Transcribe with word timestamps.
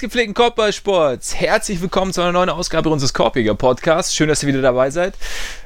Des 0.00 0.08
gepflegten 0.08 0.32
Kopfballsports, 0.32 1.34
herzlich 1.34 1.82
willkommen 1.82 2.14
zu 2.14 2.22
einer 2.22 2.32
neuen 2.32 2.48
Ausgabe 2.48 2.88
unseres 2.88 3.12
Korpiger 3.12 3.54
Podcasts. 3.54 4.14
Schön, 4.14 4.28
dass 4.28 4.42
ihr 4.42 4.48
wieder 4.48 4.62
dabei 4.62 4.88
seid. 4.88 5.12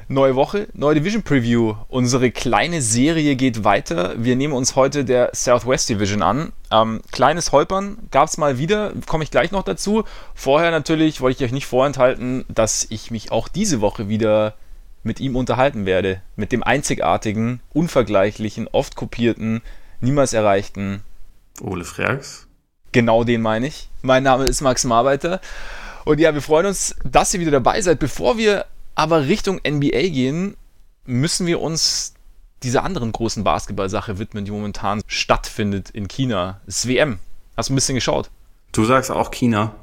Neue 0.09 0.35
Woche, 0.35 0.67
neue 0.73 0.95
Division 0.95 1.23
Preview. 1.23 1.75
Unsere 1.87 2.31
kleine 2.31 2.81
Serie 2.81 3.37
geht 3.37 3.63
weiter. 3.63 4.13
Wir 4.17 4.35
nehmen 4.35 4.53
uns 4.53 4.75
heute 4.75 5.05
der 5.05 5.29
Southwest 5.33 5.87
Division 5.87 6.21
an. 6.21 6.51
Ähm, 6.69 6.99
kleines 7.13 7.53
Holpern 7.53 8.09
gab 8.11 8.27
es 8.27 8.37
mal 8.37 8.57
wieder, 8.57 8.91
komme 9.05 9.23
ich 9.23 9.31
gleich 9.31 9.53
noch 9.53 9.63
dazu. 9.63 10.03
Vorher 10.33 10.69
natürlich 10.69 11.21
wollte 11.21 11.41
ich 11.41 11.47
euch 11.47 11.53
nicht 11.53 11.67
vorenthalten, 11.67 12.43
dass 12.49 12.85
ich 12.89 13.11
mich 13.11 13.31
auch 13.31 13.47
diese 13.47 13.79
Woche 13.79 14.09
wieder 14.09 14.55
mit 15.01 15.21
ihm 15.21 15.37
unterhalten 15.37 15.85
werde. 15.85 16.21
Mit 16.35 16.51
dem 16.51 16.61
einzigartigen, 16.61 17.61
unvergleichlichen, 17.71 18.67
oft 18.69 18.97
kopierten, 18.97 19.61
niemals 20.01 20.33
erreichten 20.33 21.03
Ole 21.61 21.85
Freaks. 21.85 22.44
Genau 22.95 23.25
den 23.25 23.41
meine 23.41 23.67
ich. 23.67 23.89
Mein 24.03 24.23
Name 24.23 24.45
ist 24.45 24.61
Max 24.61 24.85
Marbeiter. 24.85 25.41
Und 26.05 26.17
ja, 26.21 26.33
wir 26.33 26.41
freuen 26.41 26.67
uns, 26.67 26.95
dass 27.03 27.33
ihr 27.33 27.41
wieder 27.41 27.51
dabei 27.51 27.81
seid. 27.81 27.99
Bevor 27.99 28.37
wir 28.37 28.67
aber 28.95 29.27
Richtung 29.27 29.59
NBA 29.67 30.07
gehen, 30.11 30.55
müssen 31.03 31.45
wir 31.45 31.59
uns 31.59 32.13
dieser 32.63 32.85
anderen 32.85 33.11
großen 33.11 33.43
Basketballsache 33.43 34.17
widmen, 34.17 34.45
die 34.45 34.51
momentan 34.51 35.01
stattfindet 35.07 35.89
in 35.89 36.07
China. 36.07 36.61
Das 36.65 36.77
ist 36.77 36.87
WM. 36.87 37.19
Hast 37.57 37.67
du 37.67 37.73
ein 37.73 37.75
bisschen 37.75 37.95
geschaut? 37.95 38.29
Du 38.71 38.85
sagst 38.85 39.11
auch 39.11 39.29
China. 39.29 39.75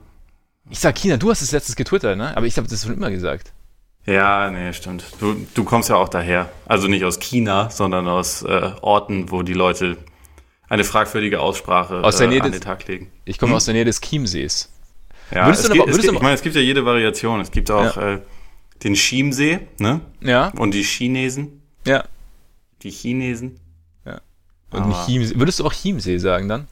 Ich 0.70 0.78
sag 0.78 0.96
China, 0.96 1.18
du 1.18 1.30
hast 1.30 1.42
es 1.42 1.52
letztes 1.52 1.76
getwittert, 1.76 2.16
ne? 2.16 2.34
Aber 2.34 2.46
ich 2.46 2.56
habe 2.56 2.66
das 2.66 2.82
schon 2.82 2.94
immer 2.94 3.10
gesagt. 3.10 3.52
Ja, 4.06 4.50
nee, 4.50 4.72
stimmt. 4.72 5.04
Du, 5.20 5.36
du 5.52 5.64
kommst 5.64 5.90
ja 5.90 5.96
auch 5.96 6.08
daher. 6.08 6.50
Also 6.64 6.88
nicht 6.88 7.04
aus 7.04 7.20
China, 7.20 7.68
sondern 7.68 8.08
aus 8.08 8.40
äh, 8.40 8.70
Orten, 8.80 9.30
wo 9.30 9.42
die 9.42 9.52
Leute 9.52 9.98
eine 10.72 10.84
fragwürdige 10.84 11.38
Aussprache 11.38 12.02
aus 12.02 12.16
der 12.16 12.28
Nähe 12.28 12.38
äh, 12.38 12.40
an 12.40 12.50
des, 12.50 12.60
den 12.60 12.64
Tag 12.64 12.88
legen. 12.88 13.12
Ich 13.26 13.36
komme 13.36 13.50
hm? 13.50 13.56
aus 13.56 13.66
der 13.66 13.74
Nähe 13.74 13.84
des 13.84 14.00
Chiemsees. 14.00 14.72
Ja, 15.30 15.50
es 15.50 15.70
gibt, 15.70 15.86
es 15.86 15.98
gibt, 15.98 16.14
ich 16.14 16.20
meine, 16.20 16.34
es 16.34 16.40
gibt 16.40 16.56
ja 16.56 16.62
jede 16.62 16.82
Variation. 16.86 17.42
Es 17.42 17.50
gibt 17.50 17.70
auch 17.70 17.94
ja. 17.96 18.14
äh, 18.14 18.20
den 18.82 18.94
Chiemsee, 18.94 19.60
ne? 19.78 20.00
Ja. 20.22 20.48
Und 20.56 20.72
die 20.72 20.82
Chinesen. 20.82 21.60
Ja. 21.86 22.04
Die 22.82 22.90
Chinesen. 22.90 23.60
Ja. 24.06 24.22
Und 24.70 24.94
Chiemsee. 25.04 25.34
Würdest 25.38 25.60
du 25.60 25.66
auch 25.66 25.74
Chiemsee 25.74 26.16
sagen 26.16 26.48
dann? 26.48 26.68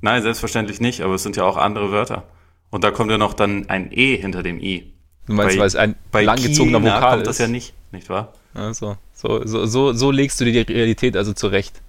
Nein, 0.00 0.22
selbstverständlich 0.22 0.80
nicht, 0.80 1.00
aber 1.00 1.14
es 1.14 1.24
sind 1.24 1.34
ja 1.34 1.42
auch 1.42 1.56
andere 1.56 1.90
Wörter. 1.90 2.22
Und 2.70 2.84
da 2.84 2.92
kommt 2.92 3.10
ja 3.10 3.18
noch 3.18 3.34
dann 3.34 3.68
ein 3.68 3.90
E 3.90 4.16
hinter 4.16 4.44
dem 4.44 4.60
I. 4.60 4.92
Du 5.26 5.32
meinst, 5.32 5.56
bei, 5.56 5.60
weil 5.60 5.66
es 5.66 5.74
ein 5.74 5.96
langgezogener 6.12 6.80
Vokal 6.80 7.00
kommt 7.00 7.22
ist? 7.22 7.28
das 7.28 7.38
ja 7.38 7.48
nicht, 7.48 7.74
nicht 7.90 8.08
wahr? 8.08 8.32
Also, 8.54 8.96
so, 9.12 9.44
so, 9.44 9.66
so, 9.66 9.92
so 9.92 10.10
legst 10.12 10.40
du 10.40 10.44
dir 10.44 10.64
die 10.64 10.72
Realität 10.72 11.16
also 11.16 11.32
zurecht. 11.32 11.80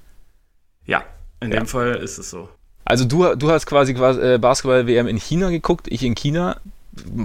Ja, 0.88 1.04
in 1.46 1.52
ja. 1.52 1.60
dem 1.60 1.68
Fall 1.68 1.96
ist 1.96 2.18
es 2.18 2.30
so. 2.30 2.50
Also 2.84 3.06
du, 3.06 3.36
du 3.36 3.50
hast 3.50 3.66
quasi, 3.66 3.94
quasi 3.94 4.38
Basketball-WM 4.38 5.08
in 5.08 5.18
China 5.18 5.50
geguckt, 5.50 5.88
ich 5.90 6.04
in 6.04 6.16
China. 6.16 6.60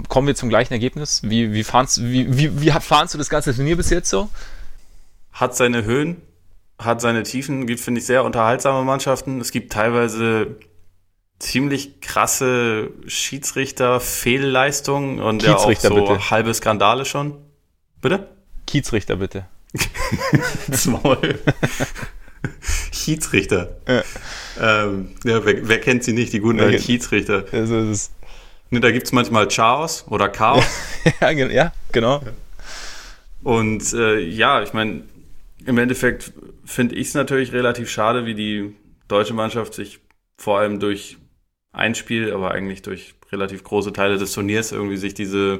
Kommen 0.09 0.27
wir 0.27 0.35
zum 0.35 0.49
gleichen 0.49 0.73
Ergebnis? 0.73 1.21
Wie, 1.23 1.53
wie, 1.53 1.63
fahnst, 1.63 2.03
wie, 2.03 2.37
wie, 2.37 2.61
wie 2.61 2.71
fahnst 2.71 3.13
du 3.13 3.17
das 3.17 3.29
ganze 3.29 3.55
Turnier 3.55 3.77
bis 3.77 3.89
jetzt 3.89 4.09
so? 4.09 4.29
Hat 5.31 5.55
seine 5.55 5.85
Höhen, 5.85 6.21
hat 6.77 6.99
seine 6.99 7.23
Tiefen, 7.23 7.67
gibt, 7.67 7.79
finde 7.79 8.01
ich, 8.01 8.05
sehr 8.05 8.25
unterhaltsame 8.25 8.83
Mannschaften. 8.83 9.39
Es 9.39 9.51
gibt 9.51 9.71
teilweise 9.71 10.57
ziemlich 11.39 12.01
krasse 12.01 12.89
Schiedsrichter-Fehlleistungen 13.07 15.19
und 15.19 15.43
ja 15.43 15.55
auch 15.55 15.73
so 15.73 15.95
bitte. 15.95 16.29
halbe 16.29 16.53
Skandale 16.53 17.05
schon. 17.05 17.37
Bitte? 18.01 18.27
Kiezrichter, 18.67 19.15
bitte. 19.17 19.45
Small. 20.73 21.39
Schiedsrichter. 22.91 23.77
Ja. 23.87 24.03
Ähm, 24.59 25.11
ja, 25.23 25.45
wer, 25.45 25.67
wer, 25.67 25.79
kennt 25.79 26.03
sie 26.03 26.13
nicht, 26.13 26.33
die 26.33 26.39
guten 26.39 26.59
alten 26.59 26.81
Schiedsrichter? 26.81 27.45
Also 27.51 27.79
ist 27.79 28.11
ne, 28.71 28.79
da 28.79 28.91
gibt 28.91 29.05
es 29.05 29.11
manchmal 29.11 29.47
Chaos 29.47 30.05
oder 30.09 30.29
Chaos. 30.29 30.65
ja, 31.21 31.29
ja, 31.31 31.73
genau. 31.91 32.21
Und 33.43 33.93
äh, 33.93 34.19
ja, 34.19 34.63
ich 34.63 34.73
meine, 34.73 35.03
im 35.65 35.77
Endeffekt 35.77 36.31
finde 36.65 36.95
ich 36.95 37.09
es 37.09 37.13
natürlich 37.13 37.53
relativ 37.53 37.89
schade, 37.89 38.25
wie 38.25 38.35
die 38.35 38.75
deutsche 39.07 39.33
Mannschaft 39.33 39.73
sich 39.73 39.99
vor 40.37 40.59
allem 40.59 40.79
durch 40.79 41.17
ein 41.71 41.95
Spiel, 41.95 42.33
aber 42.33 42.51
eigentlich 42.51 42.81
durch 42.81 43.13
relativ 43.31 43.63
große 43.63 43.93
Teile 43.93 44.17
des 44.17 44.33
Turniers 44.33 44.71
irgendwie 44.71 44.97
sich 44.97 45.13
diese 45.13 45.59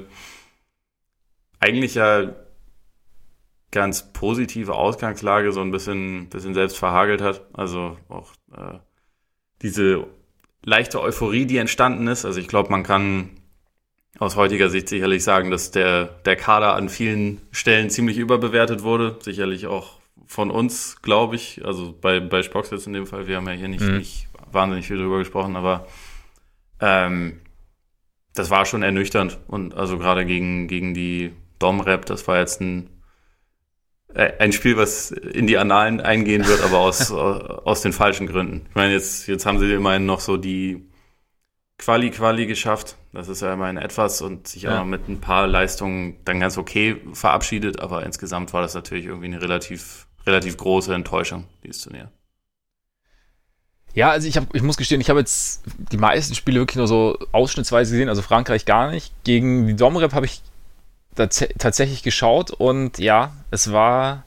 eigentlich 1.60 1.96
ja 1.96 2.36
ganz 3.72 4.12
positive 4.14 4.74
Ausgangslage 4.74 5.52
so 5.52 5.62
ein 5.62 5.72
bisschen, 5.72 6.28
bisschen 6.30 6.54
selbst 6.54 6.78
verhagelt 6.78 7.22
hat. 7.22 7.42
Also 7.54 7.98
auch 8.10 8.34
äh, 8.56 8.80
diese 9.62 10.08
leichte 10.64 11.02
Euphorie, 11.02 11.46
die 11.46 11.58
entstanden 11.58 12.08
ist. 12.08 12.26
Also 12.26 12.40
ich 12.40 12.48
glaube, 12.48 12.70
man 12.70 12.84
kann 12.84 13.30
aus 14.20 14.36
heutiger 14.36 14.70
Sicht 14.70 14.90
sicherlich 14.90 15.24
sagen, 15.24 15.52
dass 15.52 15.72
der, 15.72 16.06
der 16.26 16.36
Kader 16.36 16.76
an 16.76 16.90
vielen 16.90 17.42
Stellen 17.52 17.90
ziemlich 17.90 18.18
überbewertet 18.18 18.84
wurde. 18.84 19.18
Sicherlich 19.22 19.68
auch 19.68 20.00
von 20.28 20.52
uns, 20.52 21.02
glaube 21.02 21.36
ich. 21.36 21.66
Also 21.66 21.96
bei, 22.00 22.20
bei 22.20 22.44
Spox 22.44 22.72
jetzt 22.72 22.88
in 22.88 22.94
dem 22.94 23.08
Fall. 23.08 23.28
Wir 23.28 23.38
haben 23.38 23.48
ja 23.48 23.54
hier 23.54 23.70
nicht, 23.70 23.82
mhm. 23.82 23.98
nicht 23.98 24.28
wahnsinnig 24.52 24.88
viel 24.88 24.98
drüber 24.98 25.20
gesprochen, 25.20 25.56
aber 25.56 25.88
ähm, 26.82 27.40
das 28.34 28.50
war 28.50 28.66
schon 28.66 28.84
ernüchternd. 28.84 29.40
Und 29.48 29.74
also 29.76 29.98
gerade 29.98 30.26
gegen, 30.26 30.68
gegen 30.68 30.94
die 30.94 31.32
Dom-Rap, 31.60 32.06
das 32.06 32.28
war 32.28 32.40
jetzt 32.40 32.62
ein 32.62 32.90
ein 34.16 34.52
Spiel, 34.52 34.78
was 34.78 35.12
in 35.12 35.48
die 35.48 35.58
Annalen 35.58 36.02
eingehen 36.02 36.46
wird, 36.48 36.64
aber 36.64 36.80
aus, 36.80 37.12
aus 37.12 37.82
den 37.82 37.94
falschen 37.94 38.28
Gründen. 38.28 38.66
Ich 38.70 38.76
meine, 38.76 38.94
jetzt, 38.94 39.28
jetzt 39.28 39.46
haben 39.46 39.60
sie 39.60 39.72
immerhin 39.72 40.06
noch 40.06 40.20
so 40.20 40.38
die 40.38 40.86
Quali-Quali 41.78 42.46
geschafft. 42.46 42.96
Das 43.14 43.28
ist 43.28 43.42
ja 43.42 43.54
immerhin 43.54 43.78
etwas 43.78 44.22
und 44.22 44.48
sich 44.48 44.64
ja. 44.64 44.82
auch 44.82 44.86
mit 44.86 45.08
ein 45.10 45.20
paar 45.20 45.48
Leistungen 45.48 46.18
dann 46.26 46.40
ganz 46.40 46.58
okay 46.58 47.02
verabschiedet, 47.14 47.80
aber 47.80 48.06
insgesamt 48.06 48.54
war 48.54 48.62
das 48.62 48.74
natürlich 48.74 49.06
irgendwie 49.06 49.28
eine 49.28 49.42
relativ, 49.42 50.08
relativ 50.26 50.58
große 50.58 50.94
Enttäuschung, 50.94 51.46
dieses 51.64 51.82
Turnier. 51.82 52.12
Ja, 53.94 54.10
also 54.12 54.28
ich, 54.28 54.38
hab, 54.38 54.56
ich 54.56 54.62
muss 54.62 54.78
gestehen, 54.78 55.02
ich 55.02 55.10
habe 55.10 55.20
jetzt 55.20 55.64
die 55.92 55.98
meisten 55.98 56.34
Spiele 56.34 56.62
wirklich 56.62 56.78
nur 56.78 56.88
so 56.88 57.18
ausschnittsweise 57.34 57.92
gesehen, 57.92 58.08
also 58.08 58.22
Frankreich 58.22 58.66
gar 58.66 58.90
nicht. 58.90 59.14
Gegen 59.26 59.68
die 59.68 59.76
Domrep 59.76 60.14
habe 60.14 60.26
ich 60.26 60.42
tatsächlich 61.16 62.04
geschaut 62.04 62.52
und 62.52 62.98
ja, 62.98 63.34
es 63.52 63.72
war 63.72 64.24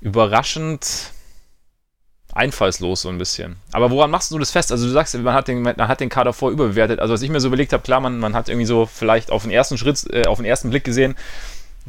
überraschend 0.00 1.12
einfallslos 2.32 3.02
so 3.02 3.08
ein 3.08 3.18
bisschen. 3.18 3.56
Aber 3.72 3.90
woran 3.90 4.10
machst 4.10 4.30
du 4.32 4.38
das 4.38 4.50
fest? 4.50 4.72
Also 4.72 4.86
du 4.86 4.92
sagst, 4.92 5.14
man 5.16 5.34
hat 5.34 5.48
den, 5.48 5.62
man 5.62 5.76
hat 5.76 6.00
den 6.00 6.08
Kader 6.08 6.32
vor 6.32 6.50
überbewertet. 6.50 6.98
Also 6.98 7.14
was 7.14 7.22
ich 7.22 7.30
mir 7.30 7.40
so 7.40 7.48
überlegt 7.48 7.72
habe, 7.72 7.82
klar, 7.82 8.00
man, 8.00 8.18
man 8.18 8.34
hat 8.34 8.48
irgendwie 8.48 8.66
so 8.66 8.86
vielleicht 8.86 9.30
auf 9.30 9.42
den 9.42 9.52
ersten 9.52 9.78
Schritt, 9.78 10.04
äh, 10.12 10.26
auf 10.26 10.38
den 10.38 10.46
ersten 10.46 10.70
Blick 10.70 10.82
gesehen, 10.82 11.14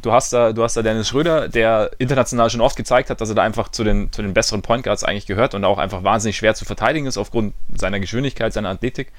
du 0.00 0.12
hast 0.12 0.32
da, 0.32 0.52
du 0.52 0.62
hast 0.62 0.76
da 0.76 0.82
Dennis 0.82 1.08
Schröder, 1.08 1.48
der 1.48 1.90
international 1.98 2.48
schon 2.50 2.60
oft 2.60 2.76
gezeigt 2.76 3.10
hat, 3.10 3.20
dass 3.20 3.28
er 3.28 3.34
da 3.34 3.42
einfach 3.42 3.70
zu 3.70 3.82
den, 3.82 4.12
zu 4.12 4.22
den 4.22 4.34
besseren 4.34 4.62
Point 4.62 4.84
Guards 4.84 5.04
eigentlich 5.04 5.26
gehört 5.26 5.54
und 5.54 5.64
auch 5.64 5.78
einfach 5.78 6.04
wahnsinnig 6.04 6.36
schwer 6.36 6.54
zu 6.54 6.64
verteidigen 6.64 7.06
ist 7.06 7.18
aufgrund 7.18 7.54
seiner 7.74 7.98
Geschwindigkeit, 7.98 8.52
seiner 8.52 8.68
Athletik. 8.68 9.12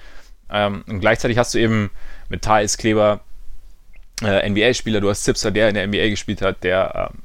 Ähm, 0.50 0.84
und 0.88 1.02
gleichzeitig 1.02 1.38
hast 1.38 1.54
du 1.54 1.60
eben 1.60 1.92
mit 2.30 2.42
Thais 2.44 2.78
Kleber 2.78 3.20
äh, 4.24 4.50
NBA-Spieler, 4.50 5.02
du 5.02 5.10
hast 5.10 5.24
Zipser, 5.24 5.52
der 5.52 5.70
in 5.70 5.76
der 5.76 5.88
NBA 5.88 6.10
gespielt 6.10 6.42
hat, 6.42 6.64
der 6.64 7.12
äh, 7.12 7.18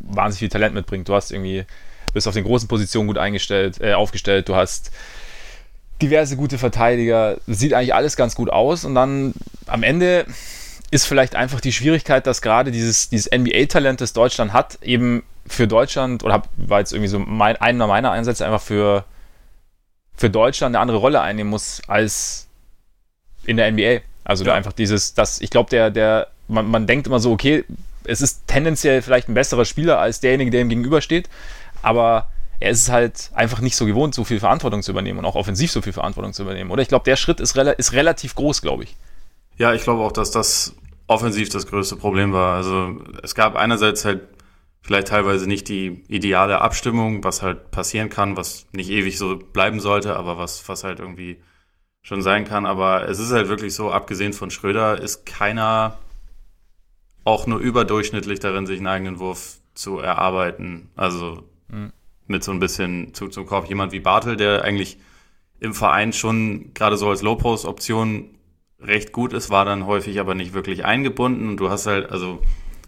wahnsinnig 0.00 0.40
viel 0.40 0.48
Talent 0.48 0.74
mitbringt. 0.74 1.08
Du 1.08 1.14
hast 1.14 1.32
irgendwie, 1.32 1.64
bist 2.14 2.28
auf 2.28 2.34
den 2.34 2.44
großen 2.44 2.68
Positionen 2.68 3.08
gut 3.08 3.18
eingestellt, 3.18 3.80
äh, 3.80 3.94
aufgestellt, 3.94 4.48
du 4.48 4.54
hast 4.54 4.90
diverse 6.00 6.36
gute 6.36 6.58
Verteidiger, 6.58 7.38
sieht 7.46 7.72
eigentlich 7.72 7.94
alles 7.94 8.16
ganz 8.16 8.34
gut 8.34 8.50
aus 8.50 8.84
und 8.84 8.94
dann 8.94 9.32
am 9.66 9.82
Ende 9.82 10.26
ist 10.90 11.06
vielleicht 11.06 11.34
einfach 11.34 11.60
die 11.60 11.72
Schwierigkeit, 11.72 12.26
dass 12.26 12.42
gerade 12.42 12.70
dieses, 12.70 13.08
dieses 13.08 13.30
NBA-Talent, 13.32 14.00
das 14.00 14.12
Deutschland 14.12 14.52
hat, 14.52 14.78
eben 14.82 15.24
für 15.46 15.66
Deutschland, 15.66 16.22
oder 16.22 16.42
war 16.56 16.80
jetzt 16.80 16.92
irgendwie 16.92 17.08
so 17.08 17.18
mein, 17.18 17.56
einer 17.56 17.86
meiner 17.86 18.12
Einsätze, 18.12 18.44
einfach 18.44 18.60
für, 18.60 19.04
für 20.16 20.30
Deutschland 20.30 20.74
eine 20.74 20.80
andere 20.80 20.98
Rolle 20.98 21.20
einnehmen 21.20 21.50
muss 21.50 21.82
als 21.88 22.46
in 23.44 23.56
der 23.56 23.70
NBA. 23.70 24.00
Also 24.24 24.44
ja. 24.44 24.54
einfach 24.54 24.72
dieses, 24.72 25.14
dass 25.14 25.40
ich 25.40 25.50
glaube, 25.50 25.70
der, 25.70 25.90
der 25.90 26.28
man, 26.48 26.70
man 26.70 26.86
denkt 26.86 27.06
immer 27.06 27.20
so, 27.20 27.32
okay, 27.32 27.64
es 28.04 28.20
ist 28.20 28.46
tendenziell 28.46 29.02
vielleicht 29.02 29.28
ein 29.28 29.34
besserer 29.34 29.64
Spieler 29.64 29.98
als 29.98 30.20
derjenige, 30.20 30.50
der 30.50 30.60
ihm 30.60 30.68
gegenübersteht, 30.68 31.28
aber 31.82 32.28
er 32.60 32.70
ist 32.70 32.90
halt 32.90 33.30
einfach 33.34 33.60
nicht 33.60 33.76
so 33.76 33.84
gewohnt, 33.84 34.14
so 34.14 34.24
viel 34.24 34.40
Verantwortung 34.40 34.82
zu 34.82 34.92
übernehmen 34.92 35.18
und 35.18 35.24
auch 35.24 35.34
offensiv 35.34 35.70
so 35.70 35.82
viel 35.82 35.92
Verantwortung 35.92 36.32
zu 36.32 36.42
übernehmen. 36.42 36.70
Oder 36.70 36.82
ich 36.82 36.88
glaube, 36.88 37.04
der 37.04 37.16
Schritt 37.16 37.40
ist, 37.40 37.56
rela 37.56 37.72
ist 37.72 37.92
relativ 37.92 38.34
groß, 38.34 38.62
glaube 38.62 38.84
ich. 38.84 38.96
Ja, 39.58 39.74
ich 39.74 39.82
glaube 39.82 40.02
auch, 40.02 40.12
dass 40.12 40.30
das 40.30 40.74
offensiv 41.06 41.48
das 41.50 41.66
größte 41.66 41.96
Problem 41.96 42.32
war. 42.32 42.56
Also 42.56 42.98
es 43.22 43.34
gab 43.34 43.56
einerseits 43.56 44.04
halt 44.04 44.22
vielleicht 44.82 45.08
teilweise 45.08 45.46
nicht 45.46 45.68
die 45.68 46.04
ideale 46.08 46.60
Abstimmung, 46.60 47.24
was 47.24 47.42
halt 47.42 47.70
passieren 47.70 48.08
kann, 48.08 48.36
was 48.36 48.66
nicht 48.72 48.90
ewig 48.90 49.18
so 49.18 49.36
bleiben 49.36 49.80
sollte, 49.80 50.16
aber 50.16 50.38
was, 50.38 50.68
was 50.68 50.84
halt 50.84 51.00
irgendwie 51.00 51.38
schon 52.02 52.22
sein 52.22 52.44
kann. 52.44 52.66
Aber 52.66 53.08
es 53.08 53.18
ist 53.18 53.32
halt 53.32 53.48
wirklich 53.48 53.74
so, 53.74 53.90
abgesehen 53.90 54.32
von 54.32 54.50
Schröder 54.50 55.00
ist 55.00 55.26
keiner 55.26 55.98
auch 57.26 57.48
nur 57.48 57.58
überdurchschnittlich 57.58 58.38
darin, 58.38 58.66
sich 58.66 58.78
einen 58.78 58.86
eigenen 58.86 59.18
Wurf 59.18 59.58
zu 59.74 59.98
erarbeiten. 59.98 60.90
Also 60.94 61.42
mhm. 61.68 61.92
mit 62.28 62.44
so 62.44 62.52
ein 62.52 62.60
bisschen 62.60 63.14
Zug 63.14 63.32
zum 63.32 63.46
Korb. 63.46 63.68
Jemand 63.68 63.90
wie 63.90 63.98
Bartel, 63.98 64.36
der 64.36 64.62
eigentlich 64.62 64.98
im 65.58 65.74
Verein 65.74 66.12
schon 66.12 66.72
gerade 66.72 66.96
so 66.96 67.08
als 67.08 67.22
Low-Post-Option 67.22 68.36
recht 68.80 69.10
gut 69.10 69.32
ist, 69.32 69.50
war 69.50 69.64
dann 69.64 69.86
häufig 69.86 70.20
aber 70.20 70.36
nicht 70.36 70.54
wirklich 70.54 70.84
eingebunden. 70.84 71.48
Und 71.48 71.56
du 71.56 71.68
hast 71.68 71.88
halt, 71.88 72.10
also 72.10 72.40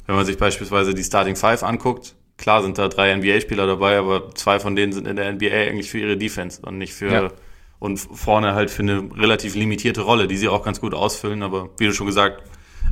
wenn 0.07 0.15
man 0.15 0.25
sich 0.25 0.39
beispielsweise 0.39 0.95
die 0.95 1.03
Starting 1.03 1.35
Five 1.35 1.65
anguckt, 1.65 2.15
klar 2.37 2.63
sind 2.63 2.79
da 2.79 2.87
drei 2.87 3.13
NBA-Spieler 3.17 3.67
dabei, 3.67 3.99
aber 3.99 4.33
zwei 4.37 4.61
von 4.61 4.77
denen 4.77 4.93
sind 4.93 5.09
in 5.09 5.17
der 5.17 5.33
NBA 5.33 5.51
eigentlich 5.51 5.91
für 5.91 5.99
ihre 5.99 6.17
Defense 6.17 6.63
und 6.63 6.79
nicht 6.79 6.95
für 6.95 7.11
ja. 7.11 7.33
und 7.81 7.99
vorne 7.99 8.55
halt 8.55 8.71
für 8.71 8.83
eine 8.83 9.09
relativ 9.17 9.57
limitierte 9.57 10.03
Rolle, 10.03 10.29
die 10.29 10.37
sie 10.37 10.49
auch 10.49 10.63
ganz 10.63 10.81
gut 10.81 10.95
ausfüllen. 10.95 11.43
Aber 11.43 11.71
wie 11.79 11.87
du 11.87 11.93
schon 11.93 12.07
gesagt, 12.07 12.45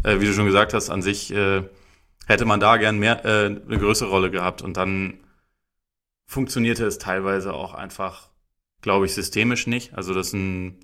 äh, 0.05 0.21
wie 0.21 0.27
du 0.27 0.33
schon 0.33 0.47
gesagt 0.47 0.75
hast, 0.75 0.91
an 0.91 1.03
sich 1.03 1.33
äh, 1.33 1.63
hätte 2.27 2.45
man 2.45 2.61
da 2.61 2.77
gern 2.77 2.99
mehr 2.99 3.25
äh, 3.25 3.47
eine 3.47 3.79
größere 3.79 4.09
Rolle 4.09 4.31
gehabt 4.31 4.63
und 4.63 4.77
dann 4.77 5.21
funktionierte 6.27 6.85
es 6.87 6.99
teilweise 6.99 7.55
auch 7.55 7.75
einfach, 7.75 8.31
glaube 8.83 9.07
ich, 9.07 9.15
systemisch 9.15 9.67
nicht. 9.67 9.95
Also 9.95 10.13
dass 10.13 10.33
ein 10.33 10.81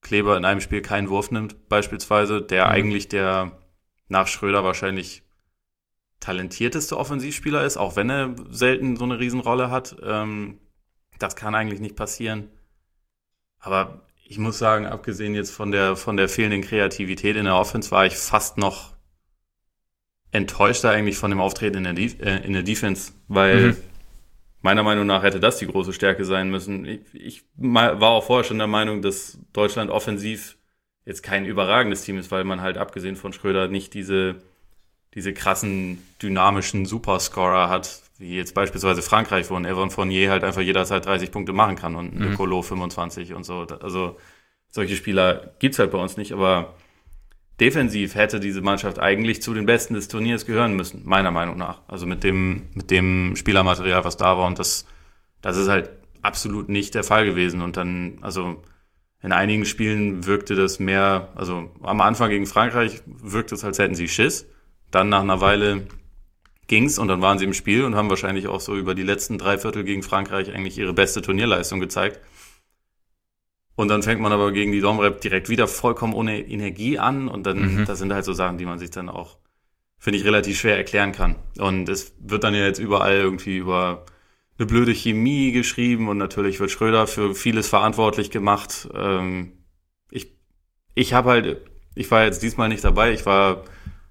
Kleber 0.00 0.36
in 0.36 0.44
einem 0.44 0.60
Spiel 0.60 0.82
keinen 0.82 1.08
Wurf 1.08 1.30
nimmt, 1.30 1.68
beispielsweise, 1.68 2.42
der 2.42 2.66
mhm. 2.66 2.72
eigentlich 2.72 3.08
der 3.08 3.58
nach 4.08 4.26
Schröder 4.26 4.64
wahrscheinlich 4.64 5.22
talentierteste 6.20 6.96
Offensivspieler 6.96 7.64
ist, 7.64 7.76
auch 7.76 7.96
wenn 7.96 8.10
er 8.10 8.34
selten 8.50 8.96
so 8.96 9.04
eine 9.04 9.18
Riesenrolle 9.18 9.70
hat. 9.70 9.96
Ähm, 10.02 10.58
das 11.18 11.36
kann 11.36 11.54
eigentlich 11.54 11.80
nicht 11.80 11.96
passieren. 11.96 12.50
Aber 13.58 14.06
ich 14.32 14.38
muss 14.38 14.58
sagen, 14.58 14.86
abgesehen 14.86 15.34
jetzt 15.34 15.50
von 15.50 15.72
der, 15.72 15.94
von 15.94 16.16
der 16.16 16.26
fehlenden 16.26 16.62
Kreativität 16.62 17.36
in 17.36 17.44
der 17.44 17.54
Offense, 17.54 17.90
war 17.90 18.06
ich 18.06 18.16
fast 18.16 18.56
noch 18.56 18.94
enttäuschter 20.30 20.88
eigentlich 20.88 21.18
von 21.18 21.30
dem 21.30 21.38
Auftreten 21.38 21.76
in 21.76 21.84
der, 21.84 21.92
De 21.92 22.18
äh, 22.18 22.42
in 22.42 22.54
der 22.54 22.62
Defense, 22.62 23.12
weil 23.28 23.72
mhm. 23.72 23.76
meiner 24.62 24.82
Meinung 24.84 25.06
nach 25.06 25.22
hätte 25.22 25.38
das 25.38 25.58
die 25.58 25.66
große 25.66 25.92
Stärke 25.92 26.24
sein 26.24 26.48
müssen. 26.48 26.86
Ich, 26.86 27.00
ich 27.12 27.44
war 27.56 28.00
auch 28.00 28.24
vorher 28.24 28.44
schon 28.44 28.56
der 28.56 28.68
Meinung, 28.68 29.02
dass 29.02 29.38
Deutschland 29.52 29.90
offensiv 29.90 30.56
jetzt 31.04 31.22
kein 31.22 31.44
überragendes 31.44 32.00
Team 32.00 32.16
ist, 32.16 32.30
weil 32.30 32.44
man 32.44 32.62
halt 32.62 32.78
abgesehen 32.78 33.16
von 33.16 33.34
Schröder 33.34 33.68
nicht 33.68 33.92
diese 33.92 34.40
diese 35.14 35.34
krassen, 35.34 35.98
dynamischen 36.22 36.86
Superscorer 36.86 37.68
hat, 37.68 38.00
wie 38.22 38.36
jetzt 38.36 38.54
beispielsweise 38.54 39.02
Frankreich, 39.02 39.50
wo 39.50 39.56
ein 39.56 39.64
Evan 39.64 39.90
Fournier 39.90 40.30
halt 40.30 40.44
einfach 40.44 40.62
jederzeit 40.62 41.04
30 41.04 41.32
Punkte 41.32 41.52
machen 41.52 41.76
kann 41.76 41.96
und 41.96 42.14
ein 42.14 42.30
mhm. 42.30 42.34
Colo 42.36 42.62
25 42.62 43.34
und 43.34 43.44
so. 43.44 43.66
Also 43.80 44.16
solche 44.68 44.96
Spieler 44.96 45.54
gibt's 45.58 45.78
halt 45.80 45.90
bei 45.90 45.98
uns 45.98 46.16
nicht, 46.16 46.32
aber 46.32 46.74
defensiv 47.60 48.14
hätte 48.14 48.38
diese 48.38 48.62
Mannschaft 48.62 49.00
eigentlich 49.00 49.42
zu 49.42 49.52
den 49.52 49.66
Besten 49.66 49.94
des 49.94 50.08
Turniers 50.08 50.46
gehören 50.46 50.74
müssen, 50.74 51.02
meiner 51.04 51.32
Meinung 51.32 51.58
nach. 51.58 51.82
Also 51.88 52.06
mit 52.06 52.22
dem, 52.22 52.68
mit 52.74 52.90
dem 52.90 53.34
Spielermaterial, 53.36 54.04
was 54.04 54.16
da 54.16 54.38
war 54.38 54.46
und 54.46 54.58
das, 54.58 54.86
das 55.42 55.56
ist 55.56 55.68
halt 55.68 55.90
absolut 56.22 56.68
nicht 56.68 56.94
der 56.94 57.04
Fall 57.04 57.24
gewesen 57.26 57.60
und 57.60 57.76
dann, 57.76 58.18
also 58.22 58.62
in 59.20 59.32
einigen 59.32 59.64
Spielen 59.64 60.26
wirkte 60.26 60.54
das 60.54 60.78
mehr, 60.78 61.28
also 61.34 61.70
am 61.82 62.00
Anfang 62.00 62.30
gegen 62.30 62.46
Frankreich 62.46 63.02
wirkte 63.06 63.56
es, 63.56 63.64
als 63.64 63.80
hätten 63.80 63.96
sie 63.96 64.08
Schiss 64.08 64.46
dann 64.92 65.08
nach 65.08 65.22
einer 65.22 65.40
Weile 65.40 65.86
ging's 66.66 66.98
und 66.98 67.08
dann 67.08 67.20
waren 67.20 67.38
sie 67.38 67.44
im 67.44 67.54
Spiel 67.54 67.84
und 67.84 67.94
haben 67.94 68.10
wahrscheinlich 68.10 68.46
auch 68.46 68.60
so 68.60 68.76
über 68.76 68.94
die 68.94 69.02
letzten 69.02 69.38
drei 69.38 69.58
Viertel 69.58 69.84
gegen 69.84 70.02
Frankreich 70.02 70.52
eigentlich 70.52 70.78
ihre 70.78 70.92
beste 70.92 71.22
Turnierleistung 71.22 71.80
gezeigt. 71.80 72.20
Und 73.74 73.88
dann 73.88 74.02
fängt 74.02 74.20
man 74.20 74.32
aber 74.32 74.52
gegen 74.52 74.72
die 74.72 74.80
Domrep 74.80 75.20
direkt 75.20 75.48
wieder 75.48 75.66
vollkommen 75.66 76.12
ohne 76.12 76.40
Energie 76.40 76.98
an 76.98 77.28
und 77.28 77.46
dann, 77.46 77.76
mhm. 77.80 77.84
das 77.84 77.98
sind 77.98 78.12
halt 78.12 78.24
so 78.24 78.32
Sachen, 78.32 78.58
die 78.58 78.66
man 78.66 78.78
sich 78.78 78.90
dann 78.90 79.08
auch, 79.08 79.38
finde 79.98 80.18
ich, 80.18 80.24
relativ 80.24 80.58
schwer 80.58 80.76
erklären 80.76 81.12
kann. 81.12 81.36
Und 81.58 81.88
es 81.88 82.14
wird 82.20 82.44
dann 82.44 82.54
ja 82.54 82.64
jetzt 82.64 82.78
überall 82.78 83.16
irgendwie 83.16 83.56
über 83.56 84.04
eine 84.58 84.66
blöde 84.66 84.92
Chemie 84.92 85.52
geschrieben 85.52 86.08
und 86.08 86.18
natürlich 86.18 86.60
wird 86.60 86.70
Schröder 86.70 87.06
für 87.06 87.34
vieles 87.34 87.68
verantwortlich 87.68 88.30
gemacht. 88.30 88.88
Ähm, 88.94 89.52
ich 90.10 90.36
ich 90.94 91.14
habe 91.14 91.30
halt, 91.30 91.60
ich 91.94 92.10
war 92.10 92.24
jetzt 92.24 92.42
diesmal 92.42 92.68
nicht 92.68 92.84
dabei, 92.84 93.12
ich 93.12 93.24
war 93.24 93.64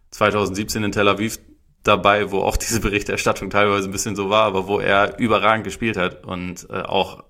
2017 0.10 0.84
in 0.84 0.92
Tel 0.92 1.08
Aviv 1.08 1.40
dabei, 1.84 2.32
wo 2.32 2.40
auch 2.40 2.58
diese 2.66 2.80
Berichterstattung 2.80 3.50
teilweise 3.50 3.90
ein 3.90 3.92
bisschen 3.92 4.16
so 4.16 4.30
war, 4.30 4.44
aber 4.44 4.68
wo 4.68 4.80
er 4.80 5.20
überragend 5.20 5.64
gespielt 5.64 5.98
hat 5.98 6.26
und 6.26 6.68
äh, 6.70 6.82
auch 6.82 7.24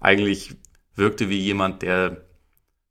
eigentlich 0.00 0.56
wirkte 0.94 1.28
wie 1.28 1.38
jemand, 1.38 1.82
der 1.82 2.24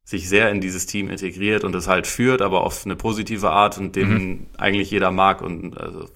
sich 0.03 0.27
sehr 0.27 0.49
in 0.49 0.61
dieses 0.61 0.85
Team 0.85 1.09
integriert 1.09 1.63
und 1.63 1.75
es 1.75 1.87
halt 1.87 2.07
führt, 2.07 2.41
aber 2.41 2.61
auf 2.61 2.85
eine 2.85 2.95
positive 2.95 3.51
Art 3.51 3.77
und 3.77 3.95
den 3.95 4.09
mhm. 4.09 4.47
eigentlich 4.57 4.91
jeder 4.91 5.11
mag 5.11 5.41
und 5.41 5.77
also, 5.79 6.09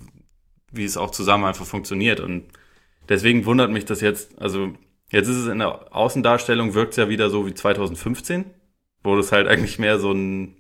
wie 0.72 0.84
es 0.84 0.98
auch 0.98 1.12
zusammen 1.12 1.46
einfach 1.46 1.66
funktioniert. 1.66 2.20
Und 2.20 2.46
deswegen 3.08 3.46
wundert 3.46 3.72
mich 3.72 3.86
das 3.86 4.02
jetzt, 4.02 4.40
also 4.40 4.74
jetzt 5.12 5.28
ist 5.28 5.38
es 5.38 5.48
in 5.48 5.60
der 5.60 5.96
Außendarstellung, 5.96 6.74
wirkt 6.74 6.92
es 6.92 6.98
ja 6.98 7.10
wieder 7.10 7.30
so 7.30 7.46
wie 7.46 7.54
2015, 7.54 8.46
wo 9.04 9.16
das 9.16 9.32
halt 9.32 9.48
eigentlich 9.48 9.80
mehr 9.80 10.00
so 10.00 10.12
ein 10.12 10.55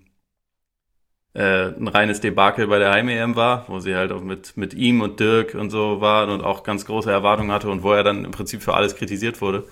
äh, 1.35 1.73
ein 1.77 1.89
reines 1.89 2.21
Debakel 2.21 2.67
bei 2.67 2.79
der 2.79 2.91
Heim-EM 2.91 3.35
war, 3.35 3.65
wo 3.67 3.79
sie 3.79 3.93
halt 3.93 4.13
auch 4.13 4.21
mit, 4.21 4.55
mit 4.55 4.73
ihm 4.73 5.01
und 5.01 5.19
Dirk 5.19 5.53
und 5.53 5.69
so 5.69 5.99
waren 5.99 6.29
und 6.29 6.41
auch 6.41 6.63
ganz 6.63 6.85
große 6.85 7.11
Erwartungen 7.11 7.51
hatte 7.51 7.69
und 7.69 7.83
wo 7.83 7.91
er 7.91 8.03
dann 8.03 8.23
im 8.23 8.31
Prinzip 8.31 8.63
für 8.63 8.73
alles 8.73 8.95
kritisiert 8.95 9.41
wurde. 9.41 9.67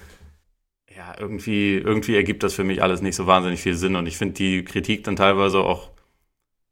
Ja, 0.93 1.15
irgendwie, 1.17 1.75
irgendwie 1.75 2.15
ergibt 2.15 2.43
das 2.43 2.53
für 2.53 2.65
mich 2.65 2.83
alles 2.83 3.01
nicht 3.01 3.15
so 3.15 3.27
wahnsinnig 3.27 3.61
viel 3.61 3.75
Sinn 3.75 3.95
und 3.95 4.07
ich 4.07 4.17
finde 4.17 4.35
die 4.35 4.65
Kritik 4.65 5.05
dann 5.05 5.15
teilweise 5.15 5.59
auch, 5.59 5.89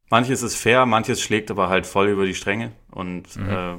manches 0.10 0.44
ist 0.44 0.58
fair, 0.58 0.86
manches 0.86 1.22
schlägt 1.22 1.50
aber 1.52 1.70
halt 1.70 1.86
voll 1.86 2.10
über 2.10 2.26
die 2.26 2.36
Stränge 2.36 2.74
und 2.92 3.38
mhm. 3.38 3.50
äh, 3.50 3.78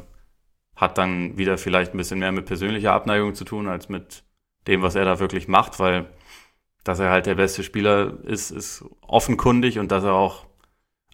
hat 0.77 0.97
dann 0.97 1.37
wieder 1.37 1.59
vielleicht 1.59 1.93
ein 1.93 1.99
bisschen 1.99 2.21
mehr 2.21 2.33
mit 2.33 2.47
persönlicher 2.47 2.95
Abneigung 2.95 3.35
zu 3.35 3.45
tun, 3.45 3.69
als 3.69 3.91
mit 3.91 4.25
dem, 4.67 4.81
was 4.81 4.95
er 4.95 5.05
da 5.05 5.21
wirklich 5.21 5.47
macht, 5.47 5.79
weil 5.79 6.07
dass 6.85 6.99
er 6.99 7.11
halt 7.11 7.27
der 7.27 7.35
beste 7.35 7.63
Spieler 7.63 8.15
ist, 8.25 8.51
ist 8.51 8.85
offenkundig 9.03 9.79
und 9.79 9.93
dass 9.93 10.03
er 10.03 10.15
auch 10.15 10.47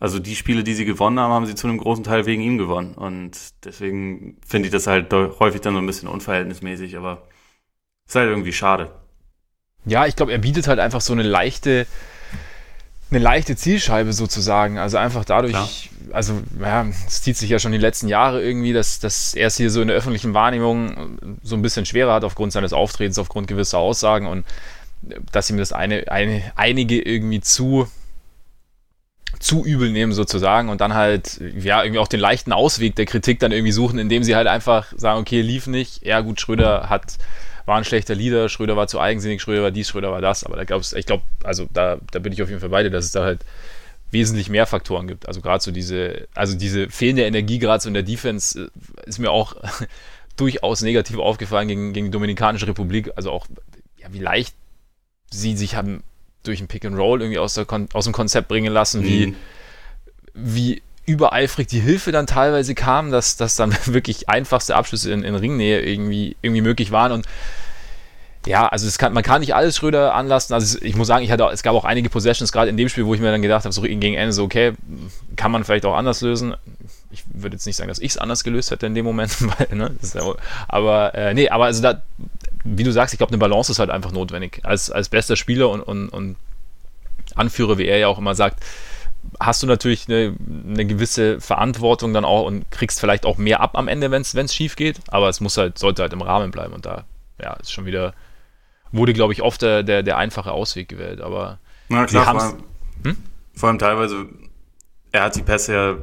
also 0.01 0.19
die 0.19 0.37
Spiele, 0.37 0.63
die 0.63 0.75
sie 0.75 0.85
gewonnen 0.85 1.19
haben, 1.19 1.33
haben 1.33 1.47
sie 1.47 1.55
zu 1.55 1.67
einem 1.67 1.79
großen 1.79 2.05
Teil 2.05 2.25
wegen 2.27 2.43
ihm 2.43 2.59
gewonnen. 2.59 2.95
Und 2.95 3.33
deswegen 3.65 4.37
finde 4.47 4.69
ich 4.69 4.73
das 4.73 4.87
halt 4.87 5.13
häufig 5.13 5.61
dann 5.61 5.75
so 5.75 5.81
ein 5.81 5.87
bisschen 5.87 6.09
unverhältnismäßig, 6.09 6.97
aber 6.97 7.27
ist 8.07 8.15
halt 8.15 8.31
irgendwie 8.31 8.53
schade. 8.53 8.91
Ja, 9.85 10.07
ich 10.07 10.17
glaube, 10.17 10.33
er 10.33 10.39
bietet 10.39 10.69
halt 10.69 10.79
einfach 10.79 11.01
so 11.01 11.13
eine 11.13 11.23
leichte, 11.23 11.87
eine 13.11 13.19
leichte 13.19 13.57
Zielscheibe 13.57 14.13
sozusagen. 14.13 14.79
Also 14.79 14.99
einfach 14.99 15.25
dadurch, 15.25 15.53
Klar. 15.53 15.69
also 16.13 16.43
ja, 16.61 16.87
es 17.07 17.23
zieht 17.23 17.37
sich 17.37 17.51
ja 17.51 17.59
schon 17.59 17.73
die 17.73 17.79
letzten 17.79 18.07
Jahre 18.07 18.43
irgendwie, 18.43 18.73
dass, 18.73 19.01
dass 19.01 19.35
er 19.35 19.49
es 19.49 19.57
hier 19.57 19.71
so 19.71 19.83
in 19.83 19.89
der 19.89 19.97
öffentlichen 19.97 20.33
Wahrnehmung 20.33 21.19
so 21.43 21.57
ein 21.57 21.63
bisschen 21.63 21.87
schwerer 21.87 22.15
hat 22.15 22.25
aufgrund 22.25 22.53
seines 22.53 22.73
Auftretens, 22.73 23.19
aufgrund 23.19 23.49
gewisser 23.49 23.79
Aussagen 23.79 24.27
und 24.27 24.47
dass 25.33 25.51
ihm 25.51 25.59
das 25.59 25.73
eine, 25.73 26.11
eine, 26.11 26.53
einige 26.57 27.01
irgendwie 27.01 27.41
zu 27.41 27.89
zu 29.41 29.65
übel 29.65 29.91
nehmen 29.91 30.13
sozusagen 30.13 30.69
und 30.69 30.81
dann 30.81 30.95
halt, 30.95 31.41
ja, 31.57 31.83
irgendwie 31.83 32.01
auch 32.01 32.09
den 32.09 32.21
leichten 32.21 32.53
Ausweg 32.53 32.97
der 32.97 33.07
Kritik 33.07 33.39
dann 33.39 33.53
irgendwie 33.53 33.73
suchen, 33.73 33.99
indem 33.99 34.23
sie 34.23 34.35
halt 34.35 34.47
einfach 34.47 34.93
sagen, 34.97 35.21
okay, 35.21 35.41
lief 35.43 35.67
nicht, 35.67 36.05
ja 36.05 36.21
gut, 36.21 36.41
Schröder 36.41 36.89
hat, 36.89 37.19
war 37.67 37.77
ein 37.77 37.85
schlechter 37.85 38.15
Leader, 38.15 38.49
Schröder 38.49 38.77
war 38.77 38.89
zu 38.89 39.01
eigensinnig, 39.01 39.41
Schröder 39.41 39.63
war 39.63 39.71
dies, 39.71 39.89
Schröder 39.89 40.11
war 40.11 40.21
das, 40.21 40.45
aber 40.45 40.57
da 40.57 40.65
glaubst 40.65 40.95
ich 40.95 41.07
glaube, 41.07 41.23
also 41.45 41.67
da, 41.73 41.99
da 42.11 42.19
bin 42.19 42.33
ich 42.33 42.43
auf 42.43 42.49
jeden 42.49 42.61
Fall 42.61 42.71
bei 42.71 42.83
dir, 42.83 42.91
dass 42.91 43.05
es 43.05 43.13
da 43.13 43.23
halt 43.23 43.41
wesentlich 44.11 44.49
mehr 44.49 44.67
Faktoren 44.67 45.07
gibt. 45.07 45.29
Also 45.29 45.41
gerade 45.41 45.63
so 45.63 45.71
diese, 45.71 46.29
also 46.35 46.57
diese 46.57 46.89
fehlende 46.89 47.25
Energie 47.25 47.59
gerade 47.59 47.83
so 47.83 47.89
in 47.89 47.95
der 47.95 48.03
Defense 48.03 48.71
äh, 49.07 49.09
ist 49.09 49.19
mir 49.19 49.31
auch 49.31 49.55
durchaus 50.37 50.83
negativ 50.83 51.19
aufgefallen 51.19 51.69
gegen, 51.69 51.93
gegen 51.93 52.07
die 52.07 52.13
Dominikanische 52.13 52.67
Republik, 52.67 53.11
also 53.17 53.31
auch, 53.31 53.47
ja, 53.99 54.09
wie 54.13 54.21
leicht 54.21 54.55
sie 55.31 55.57
sich 55.57 55.77
haben 55.77 56.03
durch 56.49 56.61
ein 56.61 56.69
Pick 56.69 56.85
and 56.85 56.97
Roll 56.97 57.21
irgendwie 57.23 57.39
aus, 57.39 57.55
der 57.55 57.67
aus 57.93 58.05
dem 58.05 58.13
Konzept 58.13 58.49
bringen 58.49 58.73
lassen, 58.73 59.03
mhm. 59.03 59.07
wie, 59.07 59.35
wie 60.35 60.83
übereifrig 61.07 61.69
die 61.69 61.81
Hilfe 61.81 62.13
dann 62.13 62.27
teilweise 62.27 62.75
kam, 62.75 63.11
dass, 63.11 63.37
dass 63.37 63.57
dann 63.57 63.75
wirklich 63.87 64.29
einfachste 64.29 64.77
Abschlüsse 64.77 65.13
in, 65.13 65.23
in 65.23 65.35
Ringnähe 65.35 65.81
irgendwie, 65.81 66.37
irgendwie 66.43 66.63
möglich 66.63 66.91
waren 66.91 67.13
und 67.13 67.27
ja, 68.47 68.67
also 68.67 68.89
kann, 68.99 69.13
man 69.13 69.23
kann 69.23 69.41
nicht 69.41 69.55
alles 69.55 69.77
Schröder 69.77 70.15
anlassen. 70.15 70.55
Also 70.55 70.79
ich 70.81 70.97
muss 70.97 71.07
sagen, 71.07 71.25
ich 71.25 71.31
hatte, 71.31 71.45
es 71.53 71.63
gab 71.63 71.75
auch 71.75 71.85
einige 71.85 72.09
Possessions, 72.09 72.51
gerade 72.53 72.71
in 72.71 72.77
dem 72.77 72.89
Spiel, 72.89 73.05
wo 73.05 73.13
ich 73.13 73.21
mir 73.21 73.31
dann 73.31 73.43
gedacht 73.43 73.65
habe, 73.65 73.73
so 73.73 73.83
gegen 73.83 74.15
Ende 74.15 74.33
so, 74.33 74.45
okay, 74.45 74.73
kann 75.37 75.51
man 75.51 75.65
vielleicht 75.65 75.85
auch 75.85 75.95
anders 75.95 76.23
lösen. 76.23 76.55
Ich 77.11 77.25
würde 77.33 77.57
jetzt 77.57 77.67
nicht 77.67 77.77
sagen, 77.77 77.89
dass 77.89 77.99
ich 77.99 78.13
es 78.13 78.19
anders 78.19 78.45
gelöst 78.45 78.71
hätte 78.71 78.87
in 78.87 78.95
dem 78.95 79.05
Moment, 79.05 79.37
weil, 79.59 79.77
ne, 79.77 79.97
ja, 80.15 80.35
aber 80.69 81.15
äh, 81.15 81.35
nee, 81.35 81.49
aber 81.49 81.67
also 81.67 81.83
da, 81.83 82.03
wie 82.65 82.85
du 82.85 82.93
sagst, 82.93 83.15
ich 83.15 83.19
glaube, 83.19 83.31
eine 83.31 83.39
Balance 83.39 83.73
ist 83.73 83.79
halt 83.79 83.91
einfach 83.91 84.13
notwendig. 84.13 84.61
Als, 84.65 84.91
als 84.91 85.09
bester 85.09 85.37
Spieler 85.37 85.71
und, 85.71 85.81
und, 85.81 86.09
und 86.09 86.37
Anführer, 87.35 87.79
wie 87.79 87.87
er 87.87 87.99
ja 87.99 88.09
auch 88.09 88.19
immer 88.19 88.35
sagt, 88.35 88.63
hast 89.41 89.63
du 89.63 89.67
natürlich 89.67 90.09
eine, 90.09 90.35
eine, 90.67 90.87
gewisse 90.87 91.41
Verantwortung 91.41 92.13
dann 92.15 92.25
auch 92.25 92.47
und 92.47 92.71
kriegst 92.71 93.01
vielleicht 93.01 93.27
auch 93.27 93.37
mehr 93.37 93.61
ab 93.61 93.77
am 93.77 93.89
Ende, 93.89 94.11
wenn 94.11 94.23
es 94.23 94.55
schief 94.55 94.77
geht, 94.77 95.01
aber 95.09 95.29
es 95.29 95.41
muss 95.41 95.57
halt, 95.57 95.79
sollte 95.79 96.03
halt 96.03 96.13
im 96.13 96.23
Rahmen 96.23 96.51
bleiben 96.51 96.73
und 96.73 96.87
da, 96.87 97.05
ja, 97.41 97.55
ist 97.55 97.73
schon 97.73 97.87
wieder, 97.87 98.15
wurde, 98.93 99.13
glaube 99.13 99.33
ich, 99.33 99.43
oft 99.43 99.63
der, 99.63 99.83
der, 99.83 100.03
der 100.03 100.17
einfache 100.17 100.53
Ausweg 100.53 100.89
gewählt, 100.89 101.21
aber 101.21 101.59
Na 101.89 102.07
klar, 102.07 102.25
vor 102.25 102.41
allem, 102.41 102.65
hm? 103.05 103.17
vor 103.55 103.69
allem 103.69 103.79
teilweise, 103.79 104.27
er 105.13 105.25
hat 105.25 105.37
die 105.37 105.43
Pässe 105.43 105.75
ja 105.75 105.97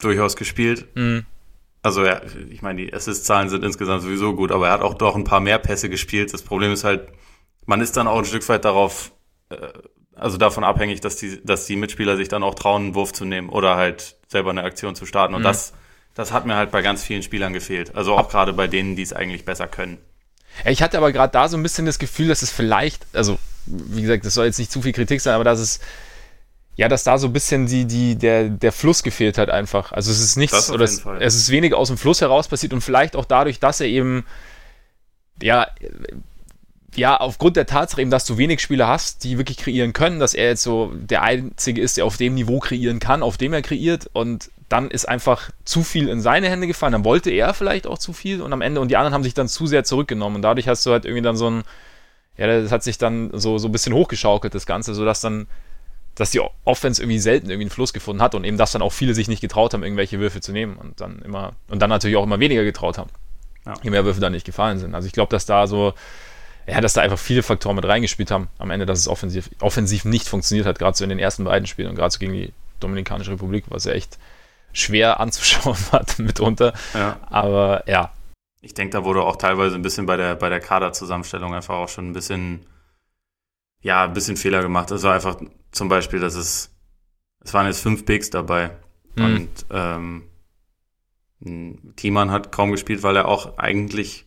durchaus 0.00 0.36
gespielt. 0.36 0.86
Mhm. 0.94 1.26
Also 1.82 2.04
ja, 2.04 2.20
ich 2.50 2.60
meine, 2.60 2.82
die 2.82 2.92
Assist-Zahlen 2.92 3.48
sind 3.48 3.64
insgesamt 3.64 4.02
sowieso 4.02 4.34
gut, 4.34 4.52
aber 4.52 4.68
er 4.68 4.74
hat 4.74 4.82
auch 4.82 4.94
doch 4.94 5.16
ein 5.16 5.24
paar 5.24 5.40
mehr 5.40 5.58
Pässe 5.58 5.88
gespielt. 5.88 6.32
Das 6.34 6.42
Problem 6.42 6.72
ist 6.72 6.84
halt, 6.84 7.08
man 7.64 7.80
ist 7.80 7.96
dann 7.96 8.06
auch 8.06 8.18
ein 8.18 8.24
Stück 8.24 8.46
weit 8.48 8.64
darauf, 8.64 9.12
äh, 9.48 9.56
also 10.14 10.36
davon 10.36 10.64
abhängig, 10.64 11.00
dass 11.00 11.16
die, 11.16 11.42
dass 11.42 11.64
die 11.64 11.76
Mitspieler 11.76 12.16
sich 12.16 12.28
dann 12.28 12.42
auch 12.42 12.54
trauen, 12.54 12.82
einen 12.82 12.94
Wurf 12.94 13.12
zu 13.12 13.24
nehmen 13.24 13.48
oder 13.48 13.76
halt 13.76 14.16
selber 14.28 14.50
eine 14.50 14.62
Aktion 14.62 14.94
zu 14.94 15.06
starten. 15.06 15.34
Und 15.34 15.40
mhm. 15.40 15.44
das, 15.44 15.72
das 16.14 16.32
hat 16.32 16.44
mir 16.44 16.56
halt 16.56 16.70
bei 16.70 16.82
ganz 16.82 17.02
vielen 17.02 17.22
Spielern 17.22 17.54
gefehlt. 17.54 17.94
Also 17.96 18.14
auch 18.14 18.28
gerade 18.28 18.52
bei 18.52 18.66
denen, 18.66 18.96
die 18.96 19.02
es 19.02 19.14
eigentlich 19.14 19.46
besser 19.46 19.66
können. 19.66 19.96
Ich 20.66 20.82
hatte 20.82 20.98
aber 20.98 21.12
gerade 21.12 21.32
da 21.32 21.48
so 21.48 21.56
ein 21.56 21.62
bisschen 21.62 21.86
das 21.86 21.98
Gefühl, 21.98 22.28
dass 22.28 22.42
es 22.42 22.50
vielleicht, 22.50 23.06
also 23.14 23.38
wie 23.66 24.02
gesagt, 24.02 24.26
das 24.26 24.34
soll 24.34 24.46
jetzt 24.46 24.58
nicht 24.58 24.72
zu 24.72 24.82
viel 24.82 24.92
Kritik 24.92 25.20
sein, 25.20 25.34
aber 25.34 25.44
dass 25.44 25.60
es 25.60 25.80
ja, 26.80 26.88
dass 26.88 27.04
da 27.04 27.18
so 27.18 27.26
ein 27.26 27.34
bisschen 27.34 27.66
die, 27.66 27.84
die, 27.84 28.16
der, 28.16 28.48
der 28.48 28.72
Fluss 28.72 29.02
gefehlt 29.02 29.36
hat 29.36 29.50
einfach. 29.50 29.92
Also 29.92 30.10
es 30.10 30.18
ist 30.18 30.36
nichts, 30.36 30.70
oder 30.70 30.84
es, 30.84 31.04
es, 31.18 31.34
ist 31.34 31.50
weniger 31.50 31.76
aus 31.76 31.88
dem 31.88 31.98
Fluss 31.98 32.22
heraus 32.22 32.48
passiert 32.48 32.72
und 32.72 32.80
vielleicht 32.80 33.16
auch 33.16 33.26
dadurch, 33.26 33.60
dass 33.60 33.82
er 33.82 33.86
eben, 33.86 34.24
ja, 35.42 35.66
ja, 36.96 37.18
aufgrund 37.18 37.58
der 37.58 37.66
Tatsache 37.66 38.00
eben, 38.00 38.10
dass 38.10 38.24
du 38.24 38.38
wenig 38.38 38.62
Spieler 38.62 38.88
hast, 38.88 39.24
die 39.24 39.36
wirklich 39.36 39.58
kreieren 39.58 39.92
können, 39.92 40.20
dass 40.20 40.32
er 40.32 40.46
jetzt 40.46 40.62
so 40.62 40.90
der 40.94 41.20
Einzige 41.20 41.82
ist, 41.82 41.98
der 41.98 42.06
auf 42.06 42.16
dem 42.16 42.32
Niveau 42.32 42.60
kreieren 42.60 42.98
kann, 42.98 43.22
auf 43.22 43.36
dem 43.36 43.52
er 43.52 43.60
kreiert 43.60 44.08
und 44.14 44.50
dann 44.70 44.90
ist 44.90 45.06
einfach 45.06 45.50
zu 45.66 45.82
viel 45.82 46.08
in 46.08 46.22
seine 46.22 46.48
Hände 46.48 46.66
gefallen, 46.66 46.92
dann 46.92 47.04
wollte 47.04 47.30
er 47.30 47.52
vielleicht 47.52 47.86
auch 47.86 47.98
zu 47.98 48.14
viel 48.14 48.40
und 48.40 48.54
am 48.54 48.62
Ende 48.62 48.80
und 48.80 48.88
die 48.88 48.96
anderen 48.96 49.12
haben 49.12 49.22
sich 49.22 49.34
dann 49.34 49.48
zu 49.48 49.66
sehr 49.66 49.84
zurückgenommen 49.84 50.36
und 50.36 50.42
dadurch 50.42 50.66
hast 50.66 50.86
du 50.86 50.92
halt 50.92 51.04
irgendwie 51.04 51.24
dann 51.24 51.36
so 51.36 51.50
ein, 51.50 51.62
ja, 52.38 52.46
das 52.46 52.72
hat 52.72 52.82
sich 52.84 52.96
dann 52.96 53.32
so, 53.34 53.58
so 53.58 53.68
ein 53.68 53.72
bisschen 53.72 53.92
hochgeschaukelt, 53.92 54.54
das 54.54 54.64
Ganze, 54.64 54.94
sodass 54.94 55.20
dann 55.20 55.46
dass 56.20 56.30
die 56.30 56.40
Offense 56.64 57.00
irgendwie 57.02 57.18
selten 57.18 57.46
irgendwie 57.48 57.64
einen 57.64 57.70
Fluss 57.70 57.94
gefunden 57.94 58.20
hat 58.20 58.34
und 58.34 58.44
eben, 58.44 58.58
dass 58.58 58.72
dann 58.72 58.82
auch 58.82 58.92
viele 58.92 59.14
sich 59.14 59.26
nicht 59.26 59.40
getraut 59.40 59.72
haben, 59.72 59.82
irgendwelche 59.82 60.20
Würfe 60.20 60.42
zu 60.42 60.52
nehmen 60.52 60.76
und 60.76 61.00
dann 61.00 61.20
immer, 61.22 61.52
und 61.68 61.80
dann 61.80 61.88
natürlich 61.88 62.16
auch 62.16 62.24
immer 62.24 62.38
weniger 62.38 62.62
getraut 62.62 62.98
haben. 62.98 63.08
Ja. 63.64 63.74
Je 63.82 63.90
mehr 63.90 64.04
Würfe 64.04 64.20
dann 64.20 64.32
nicht 64.32 64.44
gefallen 64.44 64.78
sind. 64.78 64.94
Also 64.94 65.06
ich 65.06 65.14
glaube, 65.14 65.30
dass 65.30 65.46
da 65.46 65.66
so, 65.66 65.94
ja, 66.66 66.80
dass 66.82 66.92
da 66.92 67.00
einfach 67.00 67.18
viele 67.18 67.42
Faktoren 67.42 67.76
mit 67.76 67.86
reingespielt 67.86 68.30
haben 68.30 68.48
am 68.58 68.70
Ende, 68.70 68.84
dass 68.84 68.98
es 68.98 69.08
offensiv, 69.08 69.48
offensiv 69.60 70.04
nicht 70.04 70.28
funktioniert 70.28 70.66
hat, 70.66 70.78
gerade 70.78 70.94
so 70.94 71.04
in 71.04 71.10
den 71.10 71.18
ersten 71.18 71.44
beiden 71.44 71.66
Spielen 71.66 71.88
und 71.88 71.96
gerade 71.96 72.10
so 72.10 72.18
gegen 72.18 72.34
die 72.34 72.52
Dominikanische 72.80 73.32
Republik, 73.32 73.64
was 73.68 73.84
ja 73.84 73.92
echt 73.92 74.18
schwer 74.74 75.20
anzuschauen 75.20 75.76
war 75.90 76.04
mitunter. 76.18 76.74
Ja. 76.92 77.18
Aber 77.28 77.84
ja. 77.86 78.12
Ich 78.60 78.74
denke, 78.74 78.92
da 78.92 79.04
wurde 79.04 79.22
auch 79.22 79.36
teilweise 79.36 79.74
ein 79.74 79.82
bisschen 79.82 80.04
bei 80.04 80.18
der, 80.18 80.34
bei 80.34 80.50
der 80.50 80.60
Kaderzusammenstellung 80.60 81.54
einfach 81.54 81.76
auch 81.76 81.88
schon 81.88 82.10
ein 82.10 82.12
bisschen, 82.12 82.66
ja, 83.80 84.04
ein 84.04 84.12
bisschen 84.12 84.36
Fehler 84.36 84.62
gemacht. 84.62 84.92
Also 84.92 85.08
einfach 85.08 85.36
zum 85.72 85.88
Beispiel, 85.88 86.20
dass 86.20 86.34
es, 86.34 86.74
es 87.40 87.54
waren 87.54 87.66
jetzt 87.66 87.80
fünf 87.80 88.04
Bigs 88.04 88.30
dabei 88.30 88.76
mhm. 89.16 89.24
und 89.24 89.66
ähm, 89.70 90.22
Thiemann 91.96 92.30
hat 92.30 92.52
kaum 92.52 92.70
gespielt, 92.70 93.02
weil 93.02 93.16
er 93.16 93.28
auch 93.28 93.56
eigentlich 93.56 94.26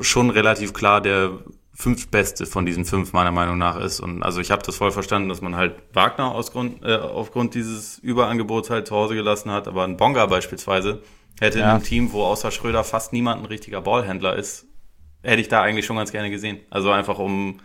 schon 0.00 0.30
relativ 0.30 0.72
klar 0.72 1.00
der 1.00 1.38
fünftbeste 1.74 2.46
von 2.46 2.64
diesen 2.64 2.84
fünf 2.84 3.12
meiner 3.12 3.30
Meinung 3.30 3.58
nach 3.58 3.78
ist. 3.78 4.00
Und 4.00 4.22
also 4.22 4.40
ich 4.40 4.50
habe 4.50 4.62
das 4.62 4.76
voll 4.76 4.90
verstanden, 4.90 5.28
dass 5.28 5.42
man 5.42 5.56
halt 5.56 5.74
Wagner 5.92 6.34
Grund, 6.50 6.82
äh, 6.82 6.96
aufgrund 6.96 7.54
dieses 7.54 7.98
Überangebots 7.98 8.70
halt 8.70 8.88
zu 8.88 8.96
Hause 8.96 9.14
gelassen 9.14 9.50
hat, 9.50 9.68
aber 9.68 9.84
ein 9.84 9.96
Bonga 9.96 10.26
beispielsweise 10.26 11.02
hätte 11.38 11.58
ja. 11.58 11.66
in 11.66 11.70
einem 11.70 11.82
Team, 11.82 12.12
wo 12.12 12.24
außer 12.24 12.50
Schröder 12.50 12.82
fast 12.82 13.12
niemand 13.12 13.42
ein 13.42 13.46
richtiger 13.46 13.82
Ballhändler 13.82 14.36
ist, 14.36 14.66
hätte 15.22 15.40
ich 15.40 15.48
da 15.48 15.60
eigentlich 15.60 15.84
schon 15.84 15.96
ganz 15.96 16.12
gerne 16.12 16.30
gesehen. 16.30 16.60
Also 16.70 16.90
einfach 16.90 17.18
um 17.18 17.60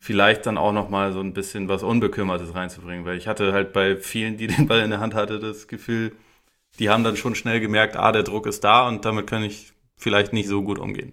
vielleicht 0.00 0.46
dann 0.46 0.58
auch 0.58 0.72
noch 0.72 0.88
mal 0.88 1.12
so 1.12 1.20
ein 1.20 1.34
bisschen 1.34 1.68
was 1.68 1.82
Unbekümmertes 1.82 2.54
reinzubringen, 2.54 3.04
weil 3.04 3.18
ich 3.18 3.28
hatte 3.28 3.52
halt 3.52 3.72
bei 3.72 3.96
vielen, 3.96 4.36
die 4.36 4.46
den 4.48 4.66
Ball 4.66 4.80
in 4.80 4.90
der 4.90 5.00
Hand 5.00 5.14
hatte, 5.14 5.38
das 5.38 5.68
Gefühl, 5.68 6.12
die 6.78 6.88
haben 6.88 7.04
dann 7.04 7.16
schon 7.16 7.34
schnell 7.34 7.60
gemerkt, 7.60 7.96
ah, 7.96 8.10
der 8.10 8.22
Druck 8.22 8.46
ist 8.46 8.64
da 8.64 8.88
und 8.88 9.04
damit 9.04 9.26
kann 9.26 9.42
ich 9.42 9.72
vielleicht 9.96 10.32
nicht 10.32 10.48
so 10.48 10.62
gut 10.62 10.78
umgehen. 10.78 11.12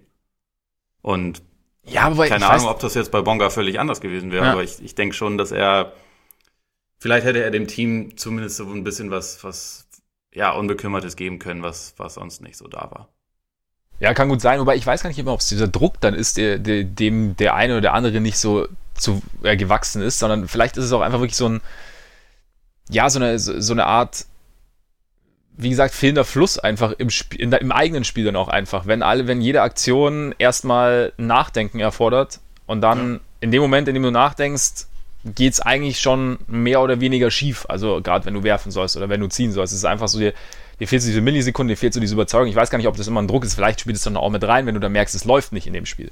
Und 1.02 1.42
ja, 1.84 2.02
aber 2.02 2.26
keine 2.26 2.48
Ahnung, 2.48 2.68
ob 2.68 2.80
das 2.80 2.94
jetzt 2.94 3.10
bei 3.12 3.22
Bonga 3.22 3.50
völlig 3.50 3.78
anders 3.78 4.00
gewesen 4.00 4.30
wäre, 4.30 4.46
ja. 4.46 4.52
aber 4.52 4.62
ich, 4.62 4.82
ich 4.82 4.94
denke 4.94 5.14
schon, 5.14 5.38
dass 5.38 5.52
er 5.52 5.92
vielleicht 6.98 7.26
hätte 7.26 7.42
er 7.42 7.50
dem 7.50 7.66
Team 7.66 8.16
zumindest 8.16 8.56
so 8.56 8.66
ein 8.66 8.84
bisschen 8.84 9.10
was, 9.10 9.42
was 9.44 9.88
ja, 10.32 10.52
Unbekümmertes 10.52 11.16
geben 11.16 11.38
können, 11.38 11.62
was, 11.62 11.94
was 11.98 12.14
sonst 12.14 12.40
nicht 12.42 12.56
so 12.56 12.68
da 12.68 12.90
war. 12.90 13.08
Ja, 14.00 14.14
kann 14.14 14.28
gut 14.28 14.40
sein, 14.40 14.60
wobei 14.60 14.76
ich 14.76 14.86
weiß 14.86 15.02
gar 15.02 15.08
nicht 15.08 15.18
immer, 15.18 15.32
ob 15.32 15.40
es 15.40 15.48
dieser 15.48 15.66
Druck 15.66 16.00
dann 16.00 16.14
ist, 16.14 16.36
der, 16.36 16.58
der, 16.58 16.84
dem 16.84 17.36
der 17.36 17.54
eine 17.54 17.74
oder 17.74 17.80
der 17.80 17.94
andere 17.94 18.20
nicht 18.20 18.38
so 18.38 18.68
zu 18.94 19.22
äh, 19.42 19.56
gewachsen 19.56 20.02
ist, 20.02 20.18
sondern 20.18 20.46
vielleicht 20.48 20.76
ist 20.76 20.84
es 20.84 20.92
auch 20.92 21.00
einfach 21.00 21.20
wirklich 21.20 21.36
so 21.36 21.48
ein, 21.48 21.60
ja, 22.90 23.10
so 23.10 23.18
eine, 23.18 23.38
so, 23.38 23.72
eine 23.72 23.86
Art, 23.86 24.26
wie 25.56 25.70
gesagt, 25.70 25.94
fehlender 25.94 26.24
Fluss 26.24 26.58
einfach 26.58 26.92
im, 26.92 27.10
Spiel, 27.10 27.40
in, 27.40 27.52
im 27.52 27.72
eigenen 27.72 28.04
Spiel 28.04 28.24
dann 28.24 28.36
auch 28.36 28.48
einfach. 28.48 28.86
Wenn 28.86 29.02
alle, 29.02 29.26
wenn 29.26 29.40
jede 29.40 29.62
Aktion 29.62 30.34
erstmal 30.38 31.12
Nachdenken 31.16 31.80
erfordert 31.80 32.40
und 32.66 32.80
dann 32.80 33.14
ja. 33.14 33.20
in 33.40 33.50
dem 33.50 33.62
Moment, 33.62 33.88
in 33.88 33.94
dem 33.94 34.04
du 34.04 34.10
nachdenkst, 34.10 34.86
geht 35.24 35.52
es 35.52 35.60
eigentlich 35.60 36.00
schon 36.00 36.38
mehr 36.46 36.80
oder 36.80 37.00
weniger 37.00 37.30
schief. 37.30 37.66
Also 37.68 38.00
gerade 38.00 38.24
wenn 38.24 38.34
du 38.34 38.42
werfen 38.42 38.70
sollst 38.70 38.96
oder 38.96 39.08
wenn 39.08 39.20
du 39.20 39.28
ziehen 39.28 39.52
sollst. 39.52 39.72
Es 39.72 39.80
ist 39.80 39.84
einfach 39.84 40.08
so, 40.08 40.18
dir, 40.18 40.32
dir 40.80 40.88
fehlt 40.88 41.02
so 41.02 41.08
diese 41.08 41.20
Millisekunde, 41.20 41.72
dir 41.72 41.78
fehlt 41.78 41.94
so 41.94 42.00
diese 42.00 42.14
Überzeugung. 42.14 42.48
Ich 42.48 42.56
weiß 42.56 42.70
gar 42.70 42.78
nicht, 42.78 42.88
ob 42.88 42.96
das 42.96 43.06
immer 43.06 43.22
ein 43.22 43.28
Druck 43.28 43.44
ist. 43.44 43.54
Vielleicht 43.54 43.80
spielt 43.80 43.96
es 43.96 44.02
dann 44.02 44.16
auch 44.16 44.30
mit 44.30 44.44
rein, 44.44 44.66
wenn 44.66 44.74
du 44.74 44.80
dann 44.80 44.92
merkst, 44.92 45.14
es 45.14 45.24
läuft 45.24 45.52
nicht 45.52 45.66
in 45.66 45.72
dem 45.72 45.86
Spiel. 45.86 46.10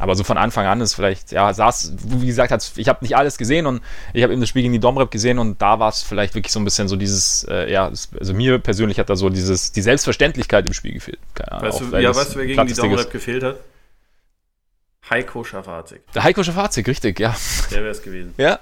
Aber 0.00 0.14
so 0.14 0.24
von 0.24 0.38
Anfang 0.38 0.66
an 0.66 0.80
ist 0.80 0.94
vielleicht, 0.94 1.30
ja, 1.30 1.52
saß, 1.52 1.92
wie 2.04 2.26
gesagt, 2.26 2.72
ich 2.76 2.88
habe 2.88 3.04
nicht 3.04 3.16
alles 3.16 3.36
gesehen 3.36 3.66
und 3.66 3.82
ich 4.14 4.22
habe 4.22 4.32
eben 4.32 4.40
das 4.40 4.48
Spiel 4.48 4.62
gegen 4.62 4.72
die 4.72 4.80
Domrep 4.80 5.10
gesehen 5.10 5.38
und 5.38 5.60
da 5.60 5.78
war 5.78 5.90
es 5.90 6.02
vielleicht 6.02 6.34
wirklich 6.34 6.52
so 6.52 6.58
ein 6.58 6.64
bisschen 6.64 6.88
so 6.88 6.96
dieses, 6.96 7.44
äh, 7.44 7.70
ja, 7.70 7.92
also 8.18 8.32
mir 8.32 8.58
persönlich 8.58 8.98
hat 8.98 9.10
da 9.10 9.16
so 9.16 9.28
dieses, 9.28 9.72
die 9.72 9.82
Selbstverständlichkeit 9.82 10.66
im 10.66 10.72
Spiel 10.72 10.94
gefehlt. 10.94 11.18
Keine 11.34 11.60
weißt 11.60 11.80
du, 11.80 11.96
ja, 11.98 12.14
weißt 12.14 12.34
du, 12.34 12.38
wer 12.38 12.46
gegen 12.46 12.66
die 12.66 12.72
Domrep 12.72 13.10
gefehlt 13.10 13.42
hat? 13.42 13.56
Heiko 15.10 15.44
Schafazik. 15.44 16.00
Der 16.14 16.22
Heiko 16.22 16.42
Schafazik, 16.42 16.88
richtig, 16.88 17.20
ja. 17.20 17.36
Der 17.70 17.82
wäre 17.82 17.90
es 17.90 18.02
gewesen. 18.02 18.32
Ja. 18.38 18.58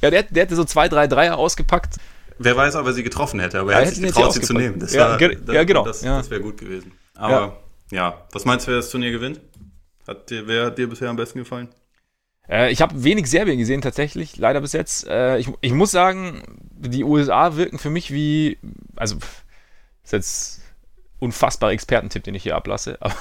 Ja, 0.00 0.10
der, 0.10 0.22
der 0.22 0.44
hätte 0.44 0.56
so 0.56 0.64
zwei, 0.64 0.88
drei 0.88 1.06
Dreier 1.06 1.36
ausgepackt. 1.36 1.96
Wer 2.38 2.56
weiß, 2.56 2.76
ob 2.76 2.86
er 2.86 2.92
sie 2.92 3.02
getroffen 3.02 3.40
hätte, 3.40 3.60
aber 3.60 3.72
er 3.72 3.80
ja, 3.80 3.86
hat 3.86 3.94
sich 3.94 4.04
getraut, 4.04 4.32
sie 4.32 4.40
zu 4.40 4.52
nehmen. 4.52 4.78
Das 4.78 4.92
ja, 4.92 5.18
war, 5.18 5.20
ja, 5.20 5.64
genau. 5.64 5.84
Das, 5.84 6.00
das 6.00 6.30
wäre 6.30 6.40
gut 6.40 6.58
gewesen. 6.58 6.92
Aber 7.14 7.58
ja. 7.90 7.96
ja. 7.96 8.26
was 8.32 8.44
meinst 8.44 8.66
du, 8.66 8.72
wer 8.72 8.78
das 8.78 8.90
Turnier 8.90 9.10
gewinnt? 9.10 9.40
Hat 10.06 10.30
dir, 10.30 10.46
wer 10.46 10.66
hat 10.66 10.78
dir 10.78 10.88
bisher 10.88 11.08
am 11.08 11.16
besten 11.16 11.38
gefallen? 11.40 11.68
Äh, 12.48 12.70
ich 12.70 12.80
habe 12.80 13.02
wenig 13.02 13.28
Serbien 13.28 13.58
gesehen, 13.58 13.80
tatsächlich, 13.80 14.36
leider 14.36 14.60
bis 14.60 14.72
jetzt. 14.72 15.06
Äh, 15.08 15.38
ich, 15.38 15.48
ich 15.60 15.72
muss 15.72 15.90
sagen, 15.90 16.42
die 16.76 17.04
USA 17.04 17.56
wirken 17.56 17.78
für 17.78 17.90
mich 17.90 18.12
wie, 18.12 18.58
also, 18.94 19.16
ist 20.04 20.12
jetzt 20.12 20.60
unfassbarer 21.18 21.72
Expertentipp, 21.72 22.24
den 22.24 22.34
ich 22.34 22.42
hier 22.42 22.56
ablasse. 22.56 22.98
Aber 23.00 23.14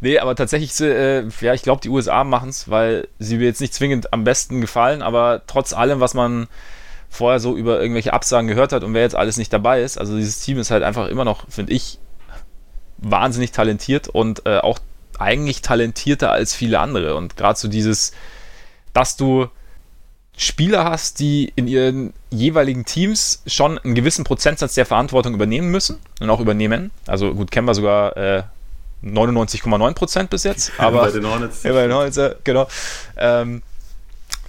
nee, 0.00 0.18
aber 0.18 0.36
tatsächlich, 0.36 0.78
äh, 0.80 1.26
ja, 1.40 1.54
ich 1.54 1.62
glaube, 1.62 1.80
die 1.80 1.88
USA 1.88 2.22
machen 2.22 2.50
es, 2.50 2.68
weil 2.68 3.08
sie 3.18 3.38
mir 3.38 3.46
jetzt 3.46 3.60
nicht 3.60 3.74
zwingend 3.74 4.12
am 4.12 4.24
besten 4.24 4.60
gefallen, 4.60 5.02
aber 5.02 5.42
trotz 5.46 5.72
allem, 5.72 6.00
was 6.00 6.14
man 6.14 6.48
vorher 7.14 7.40
so 7.40 7.56
über 7.56 7.80
irgendwelche 7.80 8.12
Absagen 8.12 8.48
gehört 8.48 8.72
hat 8.72 8.84
und 8.84 8.92
wer 8.94 9.02
jetzt 9.02 9.14
alles 9.14 9.36
nicht 9.36 9.52
dabei 9.52 9.82
ist, 9.82 9.98
also 9.98 10.16
dieses 10.16 10.40
Team 10.40 10.58
ist 10.58 10.70
halt 10.70 10.82
einfach 10.82 11.08
immer 11.08 11.24
noch, 11.24 11.48
finde 11.48 11.72
ich, 11.72 11.98
wahnsinnig 12.98 13.52
talentiert 13.52 14.08
und 14.08 14.46
äh, 14.46 14.58
auch 14.58 14.78
eigentlich 15.18 15.62
talentierter 15.62 16.32
als 16.32 16.54
viele 16.54 16.80
andere. 16.80 17.14
Und 17.14 17.36
gerade 17.36 17.58
so 17.58 17.68
dieses, 17.68 18.12
dass 18.92 19.16
du 19.16 19.48
Spieler 20.36 20.84
hast, 20.84 21.20
die 21.20 21.52
in 21.54 21.68
ihren 21.68 22.12
jeweiligen 22.30 22.84
Teams 22.84 23.42
schon 23.46 23.78
einen 23.78 23.94
gewissen 23.94 24.24
Prozentsatz 24.24 24.74
der 24.74 24.84
Verantwortung 24.84 25.34
übernehmen 25.34 25.70
müssen 25.70 25.98
und 26.20 26.28
auch 26.28 26.40
übernehmen. 26.40 26.90
Also 27.06 27.32
gut, 27.34 27.52
kennen 27.52 27.68
wir 27.68 27.74
sogar 27.74 28.16
äh, 28.16 28.42
99,9 29.04 29.94
Prozent 29.94 30.30
bis 30.30 30.42
jetzt. 30.42 30.72
Aber, 30.78 31.02
bei 31.04 31.10
den 31.12 31.26
Hornets. 31.26 31.62
Ja, 31.62 31.72
bei 31.72 31.82
den 31.82 31.92
Hornets, 31.92 32.18
genau. 32.42 32.66
Ähm, 33.16 33.62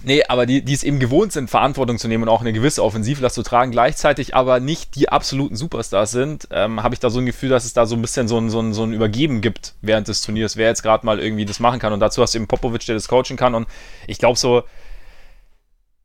Nee, 0.02 0.22
aber 0.28 0.46
die, 0.46 0.62
die 0.62 0.72
es 0.72 0.84
eben 0.84 1.00
gewohnt 1.00 1.32
sind, 1.32 1.50
Verantwortung 1.50 1.98
zu 1.98 2.06
nehmen 2.06 2.24
und 2.24 2.28
auch 2.28 2.40
eine 2.40 2.52
gewisse 2.52 2.84
Offensivlast 2.84 3.34
zu 3.34 3.42
tragen, 3.42 3.72
gleichzeitig 3.72 4.36
aber 4.36 4.60
nicht 4.60 4.94
die 4.94 5.08
absoluten 5.08 5.56
Superstars 5.56 6.12
sind, 6.12 6.46
ähm, 6.52 6.82
habe 6.82 6.94
ich 6.94 7.00
da 7.00 7.10
so 7.10 7.18
ein 7.18 7.26
Gefühl, 7.26 7.48
dass 7.48 7.64
es 7.64 7.72
da 7.72 7.86
so 7.86 7.96
ein 7.96 8.02
bisschen 8.02 8.28
so 8.28 8.38
ein, 8.38 8.48
so 8.48 8.60
ein, 8.60 8.72
so 8.72 8.84
ein 8.84 8.92
Übergeben 8.92 9.40
gibt 9.40 9.74
während 9.80 10.06
des 10.06 10.22
Turniers, 10.22 10.56
wer 10.56 10.68
jetzt 10.68 10.82
gerade 10.82 11.04
mal 11.04 11.18
irgendwie 11.18 11.44
das 11.44 11.60
machen 11.60 11.80
kann. 11.80 11.92
Und 11.92 12.00
dazu 12.00 12.22
hast 12.22 12.34
du 12.34 12.38
eben 12.38 12.46
Popovic, 12.46 12.86
der 12.86 12.94
das 12.94 13.08
coachen 13.08 13.36
kann. 13.36 13.54
Und 13.54 13.66
ich 14.06 14.18
glaube 14.18 14.38
so, 14.38 14.62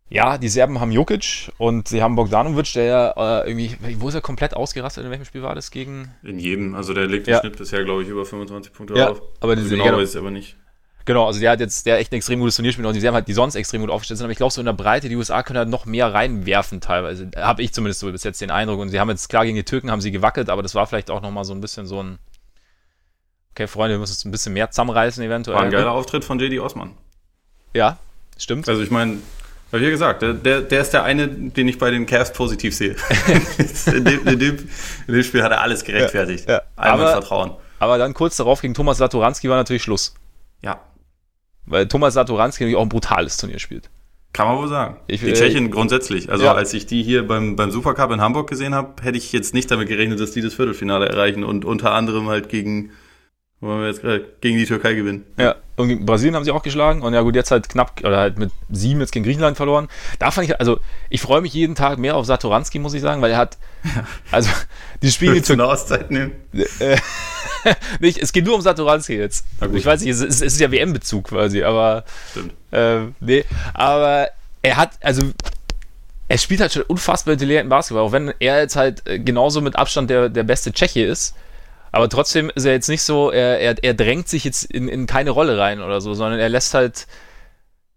ja, 0.10 0.38
die 0.38 0.50
Serben 0.50 0.80
haben 0.80 0.92
Jokic 0.92 1.52
und 1.58 1.88
sie 1.88 2.02
haben 2.02 2.16
Bogdanovic, 2.16 2.74
der 2.74 2.84
ja 2.84 3.44
äh, 3.44 3.50
irgendwie, 3.50 3.78
wo 4.00 4.10
ist 4.10 4.16
er 4.16 4.22
komplett 4.22 4.56
ausgerastet? 4.56 5.06
In 5.06 5.12
welchem 5.12 5.26
Spiel 5.26 5.42
war 5.44 5.56
das 5.56 5.70
gegen? 5.72 6.14
In 6.24 6.40
jedem, 6.40 6.76
also 6.76 6.94
der 6.94 7.08
legt 7.08 7.28
im 7.28 7.34
ja. 7.34 7.40
Schnitt 7.40 7.58
bisher, 7.58 7.84
glaube 7.84 8.04
ich, 8.04 8.10
über 8.10 8.26
25 8.26 8.74
Punkte 8.74 8.96
ja, 8.96 9.12
auf. 9.12 9.22
Aber 9.40 9.54
also 9.54 9.70
genau 9.70 9.98
weiß 9.98 10.12
ich 10.12 10.18
aber 10.18 10.32
nicht. 10.32 10.58
Genau, 11.06 11.26
also 11.26 11.40
der 11.40 11.52
hat 11.52 11.60
jetzt 11.60 11.86
der 11.86 12.00
echt 12.00 12.12
ein 12.12 12.16
extrem 12.16 12.40
gutes 12.40 12.56
Turnier 12.56 12.72
spielt 12.72 12.88
und 12.88 12.96
die 12.96 13.08
haben 13.08 13.16
halt 13.16 13.28
die 13.28 13.34
sonst 13.34 13.56
extrem 13.56 13.82
gut 13.82 13.90
aufgestellt 13.90 14.20
sind, 14.20 14.26
aber 14.26 14.32
ich 14.32 14.38
glaube 14.38 14.54
so 14.54 14.62
in 14.62 14.66
der 14.66 14.74
Breite, 14.74 15.10
die 15.10 15.16
USA 15.16 15.44
können 15.44 15.58
halt 15.58 15.70
noch 15.70 15.86
mehr 15.86 16.14
reinwerfen 16.14 16.82
teilweise. 16.82 17.30
Habe 17.36 17.64
ich 17.64 17.74
zumindest 17.74 18.00
so 18.00 18.12
bis 18.12 18.24
jetzt 18.24 18.42
den 18.42 18.52
Eindruck 18.52 18.80
und 18.80 18.90
sie 18.90 19.00
haben 19.00 19.10
jetzt 19.10 19.30
klar 19.30 19.46
gegen 19.46 19.56
die 19.56 19.64
Türken 19.64 19.90
haben 19.90 20.02
sie 20.02 20.12
gewackelt, 20.12 20.50
aber 20.50 20.62
das 20.64 20.76
war 20.76 20.86
vielleicht 20.88 21.10
auch 21.10 21.22
nochmal 21.22 21.44
so 21.44 21.54
ein 21.54 21.62
bisschen 21.62 21.88
so 21.88 22.02
ein 22.02 22.20
Okay, 23.54 23.68
Freunde, 23.68 23.96
wir 23.96 24.00
müssen 24.00 24.14
uns 24.14 24.26
ein 24.26 24.32
bisschen 24.32 24.54
mehr 24.54 24.72
zusammenreißen 24.72 25.24
eventuell. 25.24 25.58
War 25.58 25.64
ein 25.64 25.72
geiler 25.72 25.92
Auftritt 25.92 26.24
von 26.24 26.40
JD 26.40 26.60
Osman. 26.60 26.92
Ja, 27.74 27.98
stimmt. 28.38 28.68
Also 28.70 28.82
ich 28.82 28.92
meine, 28.92 29.18
ja 29.72 29.90
gesagt, 29.90 30.22
der, 30.22 30.62
der 30.62 30.82
ist 30.82 30.92
der 30.92 31.04
eine, 31.04 31.28
den 31.28 31.68
ich 31.68 31.78
bei 31.78 31.92
den 31.92 32.06
Cavs 32.06 32.32
positiv 32.32 32.76
sehe. 32.76 32.96
in, 33.88 34.06
dem, 34.06 34.28
in, 34.28 34.40
dem, 34.40 34.70
in, 35.08 35.14
dem, 35.14 35.24
Spiel 35.24 35.44
hat 35.44 35.52
er 35.52 35.62
alles 35.62 35.84
gerechtfertigt. 35.84 36.48
Ja, 36.48 36.56
ja. 36.56 36.62
Einmal 36.78 37.08
aber, 37.08 37.12
Vertrauen. 37.12 37.52
Aber 37.80 37.98
dann 37.98 38.14
kurz 38.14 38.38
darauf 38.38 38.62
gegen 38.62 38.74
Thomas 38.74 39.00
Latoranski 39.00 39.50
war 39.50 39.58
natürlich 39.58 39.84
Schluss. 39.84 40.14
Ja, 40.62 40.80
Weil 41.66 41.88
Thomas 41.88 42.14
Satoranski 42.14 42.64
natürlich 42.64 42.78
auch 42.78 42.84
ein 42.84 42.90
brutales 42.90 43.38
Turnier 43.38 43.60
spielt. 43.60 43.90
Kann 44.34 44.48
man 44.48 44.58
wohl 44.58 44.68
sagen. 44.70 44.98
Ich, 45.08 45.22
die 45.22 45.30
äh, 45.30 45.34
Tschechien 45.34 45.72
grundsätzlich. 45.72 46.32
Also 46.32 46.46
ja. 46.46 46.54
als 46.54 46.74
ich 46.74 46.86
die 46.86 47.04
hier 47.04 47.28
beim, 47.28 47.56
beim 47.56 47.70
Supercup 47.72 48.12
in 48.12 48.22
Hamburg 48.22 48.50
gesehen 48.50 48.74
habe, 48.74 49.02
hätte 49.04 49.18
ich 49.18 49.32
jetzt 49.34 49.54
nicht 49.54 49.70
damit 49.70 49.90
gerechnet, 49.90 50.20
dass 50.20 50.32
die 50.32 50.42
das 50.42 50.54
Viertelfinale 50.54 51.08
erreichen 51.08 51.44
und 51.44 51.66
unter 51.66 51.92
anderem 51.92 52.30
halt 52.30 52.48
gegen, 52.48 52.92
wo 53.62 53.68
wir 53.68 53.88
jetzt 53.88 54.02
gerade, 54.02 54.26
gegen 54.42 54.58
die 54.58 54.66
Türkei 54.66 54.96
gewinnen. 54.96 55.24
Ja, 55.38 55.56
und 55.76 55.88
gegen 55.88 56.06
Brasilien 56.06 56.36
haben 56.36 56.44
sie 56.44 56.52
auch 56.52 56.64
geschlagen 56.64 57.04
und 57.04 57.14
ja 57.14 57.22
gut, 57.22 57.36
jetzt 57.36 57.52
halt 57.52 57.70
knapp, 57.70 58.02
oder 58.04 58.18
halt 58.18 58.40
mit 58.40 58.52
sieben 58.70 59.00
jetzt 59.00 59.12
gegen 59.12 59.24
Griechenland 59.24 59.56
verloren. 59.56 59.88
Da 60.18 60.32
fand 60.32 60.50
ich, 60.50 60.60
also 60.60 60.80
ich 61.10 61.22
freue 61.22 61.42
mich 61.42 61.54
jeden 61.54 61.76
Tag 61.76 62.00
mehr 62.00 62.16
auf 62.16 62.26
Satoranski, 62.26 62.80
muss 62.80 62.96
ich 62.96 63.02
sagen, 63.02 63.22
weil 63.22 63.32
er 63.32 63.38
hat, 63.38 63.58
also 64.32 64.50
die 65.02 65.12
Spiele 65.12 65.36
Willst 65.36 65.50
du 65.50 65.54
eine 65.54 65.66
Auszeit 65.66 66.10
nehmen? 66.10 66.32
äh, 66.80 66.98
nicht, 68.00 68.18
es 68.18 68.34
geht 68.34 68.46
nur 68.46 68.56
um 68.56 68.62
Satoranski 68.62 69.16
jetzt. 69.16 69.46
Ich 69.74 69.86
weiß 69.86 70.02
nicht, 70.02 70.10
es 70.10 70.22
ist, 70.22 70.42
es 70.42 70.54
ist 70.54 70.60
ja 70.60 70.72
WM-Bezug 70.72 71.30
quasi, 71.30 71.64
aber 71.64 72.04
Stimmt. 72.32 72.54
äh, 72.72 73.02
nee, 73.20 73.46
aber 73.76 74.30
er 74.64 74.78
hat, 74.78 74.92
also 75.02 75.22
er 76.28 76.38
spielt 76.38 76.62
halt 76.62 76.74
schon 76.74 76.84
unfassbar 76.84 77.34
intelligenten 77.34 77.70
Basketball, 77.70 78.04
auch 78.04 78.12
wenn 78.12 78.34
er 78.40 78.60
jetzt 78.60 78.76
halt 78.76 79.08
äh, 79.08 79.20
genauso 79.20 79.62
mit 79.62 79.76
Abstand 79.76 80.10
der, 80.10 80.30
der 80.30 80.44
beste 80.44 80.72
Tscheche 80.72 81.02
ist. 81.04 81.36
Aber 81.92 82.08
trotzdem 82.08 82.50
ist 82.56 82.66
er 82.66 82.72
jetzt 82.72 82.88
nicht 82.88 83.02
so, 83.02 83.32
er, 83.32 83.60
er, 83.60 83.84
er 83.84 83.94
drängt 83.94 84.30
sich 84.30 84.44
jetzt 84.44 84.64
in, 84.64 84.88
in 84.88 85.08
keine 85.08 85.32
Rolle 85.32 85.58
rein 85.58 85.82
oder 85.82 86.00
so, 86.00 86.14
sondern 86.14 86.40
er 86.40 86.50
lässt 86.50 86.74
halt, 86.74 87.06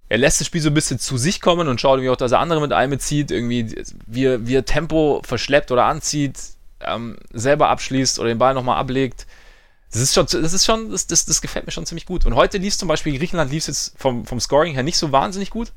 er 0.08 0.18
lässt 0.18 0.40
das 0.40 0.48
Spiel 0.48 0.60
so 0.60 0.70
ein 0.70 0.74
bisschen 0.74 0.98
zu 0.98 1.16
sich 1.16 1.40
kommen 1.40 1.68
und 1.68 1.80
schaut 1.80 1.98
irgendwie 1.98 2.10
auch, 2.10 2.16
dass 2.16 2.32
er 2.32 2.40
andere 2.40 2.60
mit 2.60 2.72
einbezieht, 2.72 3.30
irgendwie, 3.30 3.74
wie 4.06 4.54
er, 4.54 4.64
Tempo 4.64 5.22
verschleppt 5.24 5.70
oder 5.70 5.84
anzieht, 5.84 6.38
ähm, 6.80 7.16
selber 7.32 7.68
abschließt 7.68 8.18
oder 8.18 8.28
den 8.28 8.38
Ball 8.38 8.54
nochmal 8.54 8.78
ablegt. 8.78 9.26
Das 9.92 10.02
ist 10.02 10.12
schon, 10.12 10.26
das 10.26 10.52
ist 10.52 10.64
schon, 10.64 10.90
das, 10.90 11.06
das, 11.06 11.24
das 11.24 11.40
gefällt 11.40 11.66
mir 11.66 11.72
schon 11.72 11.86
ziemlich 11.86 12.04
gut. 12.04 12.26
Und 12.26 12.34
heute 12.34 12.58
lief 12.58 12.76
zum 12.76 12.88
Beispiel, 12.88 13.16
Griechenland 13.16 13.52
lief 13.52 13.62
es 13.62 13.66
jetzt 13.68 13.98
vom, 13.98 14.26
vom 14.26 14.40
Scoring 14.40 14.74
her 14.74 14.82
nicht 14.82 14.98
so 14.98 15.12
wahnsinnig 15.12 15.50
gut. 15.50 15.72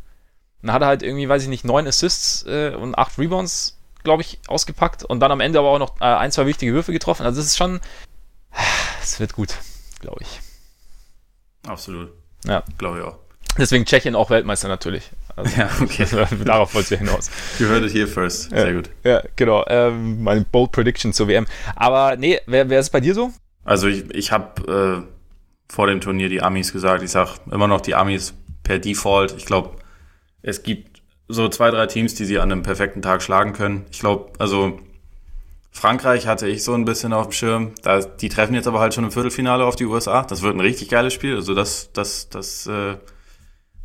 Dann 0.64 0.74
hat 0.74 0.82
er 0.82 0.88
halt 0.88 1.04
irgendwie, 1.04 1.30
weiß 1.30 1.44
ich 1.44 1.50
nicht, 1.50 1.66
neun 1.66 1.88
Assists 1.88 2.44
äh, 2.48 2.74
und 2.76 2.98
acht 2.98 3.20
Rebounds, 3.20 3.78
glaube 4.04 4.24
ich, 4.24 4.40
ausgepackt 4.48 5.04
und 5.04 5.20
dann 5.20 5.32
am 5.32 5.40
Ende 5.40 5.60
aber 5.60 5.70
auch 5.70 5.80
noch 5.80 6.02
äh, 6.02 6.06
ein, 6.06 6.32
zwei 6.32 6.48
wichtige 6.48 6.74
Würfe 6.74 6.92
getroffen. 6.92 7.26
Also 7.26 7.40
das 7.40 7.48
ist 7.48 7.58
schon, 7.58 7.80
es 9.02 9.20
wird 9.20 9.34
gut, 9.34 9.56
glaube 10.00 10.22
ich. 10.22 10.40
Absolut. 11.68 12.12
Ja. 12.46 12.64
Glaube 12.78 13.00
ich 13.00 13.04
auch. 13.04 13.20
Deswegen 13.58 13.86
Tschechien 13.86 14.16
auch 14.16 14.30
Weltmeister 14.30 14.68
natürlich. 14.68 15.12
Also, 15.36 15.60
Ja, 15.60 15.70
okay. 15.82 16.06
Darauf 16.46 16.74
wollte 16.76 16.94
ich 16.96 17.00
hinaus. 17.00 17.30
You 17.60 17.68
heard 17.68 17.84
it 17.84 17.94
here 17.94 18.08
first. 18.08 18.50
Sehr 18.50 18.68
ja, 18.68 18.74
gut. 18.74 18.90
Ja, 19.04 19.24
genau. 19.36 19.66
Ähm, 19.68 20.24
meine 20.24 20.42
Bold 20.42 20.72
Prediction 20.72 21.14
zur 21.14 21.28
WM. 21.28 21.48
Aber 21.76 22.16
nee, 22.18 22.40
wer, 22.46 22.70
wer 22.70 22.80
ist 22.80 22.92
bei 22.92 23.00
dir 23.00 23.14
so? 23.14 23.32
Also 23.64 23.88
ich, 23.88 24.10
ich 24.12 24.32
habe 24.32 25.06
äh, 25.08 25.74
vor 25.74 25.88
dem 25.88 26.02
Turnier 26.02 26.30
die 26.30 26.42
Amis 26.42 26.72
gesagt. 26.72 27.04
Ich 27.04 27.12
sag 27.12 27.40
immer 27.52 27.68
noch 27.68 27.82
die 27.82 27.96
Amis 27.96 28.34
per 28.64 28.80
Default. 28.80 29.36
Ich 29.38 29.46
glaube, 29.46 29.78
es 30.42 30.64
gibt 30.64 31.02
so 31.28 31.50
zwei, 31.50 31.72
drei 31.72 31.88
Teams, 31.88 32.16
die 32.16 32.26
sie 32.26 32.40
an 32.40 32.52
einem 32.52 32.64
perfekten 32.64 33.02
Tag 33.02 33.22
schlagen 33.22 33.54
können. 33.54 33.86
Ich 33.92 34.00
glaube, 34.00 34.32
also 34.40 34.80
Frankreich 35.78 36.26
hatte 36.26 36.48
ich 36.48 36.64
so 36.64 36.74
ein 36.74 36.86
bisschen 36.86 37.14
auf 37.14 37.28
dem 37.28 37.32
Schirm. 37.34 37.72
Da, 37.84 38.00
die 38.02 38.30
treffen 38.30 38.56
jetzt 38.56 38.68
aber 38.68 38.80
halt 38.80 38.94
schon 38.96 39.04
im 39.04 39.12
Viertelfinale 39.12 39.64
auf 39.64 39.76
die 39.76 39.86
USA. 39.86 40.24
Das 40.24 40.42
wird 40.42 40.56
ein 40.56 40.60
richtig 40.60 40.90
geiles 40.90 41.14
Spiel. 41.14 41.36
Also 41.36 41.54
das, 41.54 41.92
das, 41.94 42.30
das 42.30 42.66
äh, 42.66 42.72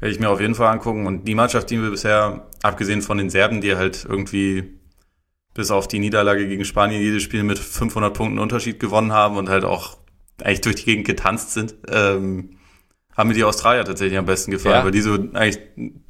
werde 0.01 0.15
ich 0.15 0.19
mir 0.19 0.31
auf 0.31 0.41
jeden 0.41 0.55
Fall 0.55 0.69
angucken. 0.69 1.07
Und 1.07 1.29
die 1.29 1.35
Mannschaft, 1.35 1.69
die 1.71 1.81
wir 1.83 1.91
bisher, 1.91 2.47
abgesehen 2.63 3.03
von 3.03 3.19
den 3.19 3.29
Serben, 3.29 3.61
die 3.61 3.77
halt 3.77 4.07
irgendwie 4.09 4.79
bis 5.53 5.71
auf 5.71 5.87
die 5.87 5.99
Niederlage 5.99 6.49
gegen 6.49 6.65
Spanien 6.65 7.03
jedes 7.03 7.23
Spiel 7.23 7.43
mit 7.43 7.59
500 7.59 8.15
Punkten 8.15 8.39
Unterschied 8.39 8.81
gewonnen 8.81 9.13
haben 9.13 9.37
und 9.37 9.51
halt 9.51 9.65
auch 9.65 9.99
eigentlich 10.43 10.63
durch 10.63 10.77
die 10.77 10.85
Gegend 10.87 11.07
getanzt 11.07 11.53
sind, 11.53 11.75
ähm, 11.89 12.57
haben 13.15 13.29
mir 13.29 13.35
die 13.35 13.45
Australier 13.45 13.85
tatsächlich 13.85 14.19
am 14.19 14.25
besten 14.25 14.51
gefallen, 14.51 14.77
Ja. 14.77 14.85
weil 14.85 14.93
die 14.93 15.03
so 15.03 15.13
eigentlich 15.35 15.59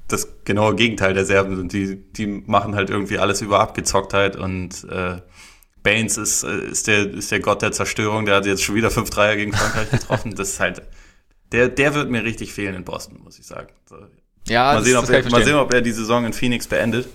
das 0.06 0.44
genaue 0.44 0.76
Gegenteil 0.76 1.12
der 1.12 1.24
Serben 1.24 1.56
sind. 1.56 1.72
Die, 1.72 1.96
die 2.12 2.26
machen 2.28 2.76
halt 2.76 2.88
irgendwie 2.88 3.18
alles 3.18 3.40
über 3.40 3.58
Abgezocktheit 3.58 4.36
und 4.36 4.84
äh, 4.84 5.16
Baines 5.82 6.16
ist, 6.16 6.44
äh, 6.44 6.66
ist, 6.66 6.86
der, 6.86 7.10
ist 7.10 7.30
der 7.30 7.40
Gott 7.40 7.62
der 7.62 7.72
Zerstörung, 7.72 8.26
der 8.26 8.36
hat 8.36 8.46
jetzt 8.46 8.62
schon 8.62 8.74
wieder 8.74 8.90
fünf 8.90 9.10
Dreier 9.10 9.36
gegen 9.36 9.52
Frankreich 9.52 9.90
getroffen. 9.90 10.34
Das 10.36 10.50
ist 10.50 10.60
halt, 10.60 10.82
der, 11.52 11.68
der 11.68 11.94
wird 11.94 12.10
mir 12.10 12.24
richtig 12.24 12.52
fehlen 12.52 12.74
in 12.74 12.84
Boston, 12.84 13.20
muss 13.22 13.38
ich 13.38 13.46
sagen. 13.46 13.68
So, 13.88 13.96
Ja, 14.48 14.74
mal, 14.74 14.84
sehen, 14.84 14.96
ob 14.96 15.06
kann 15.06 15.14
er, 15.14 15.30
mal 15.30 15.44
sehen, 15.44 15.56
ob 15.56 15.72
er 15.72 15.82
die 15.82 15.92
Saison 15.92 16.24
in 16.24 16.32
Phoenix 16.32 16.66
beendet. 16.66 17.08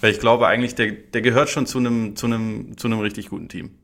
Weil 0.00 0.12
ich 0.12 0.20
glaube 0.20 0.46
eigentlich, 0.46 0.74
der, 0.74 0.92
der 0.92 1.20
gehört 1.20 1.50
schon 1.50 1.66
zu 1.66 1.78
einem, 1.78 2.16
zu 2.16 2.26
einem, 2.26 2.76
zu 2.78 2.88
einem 2.88 3.00
richtig 3.00 3.28
guten 3.28 3.48
Team. 3.48 3.78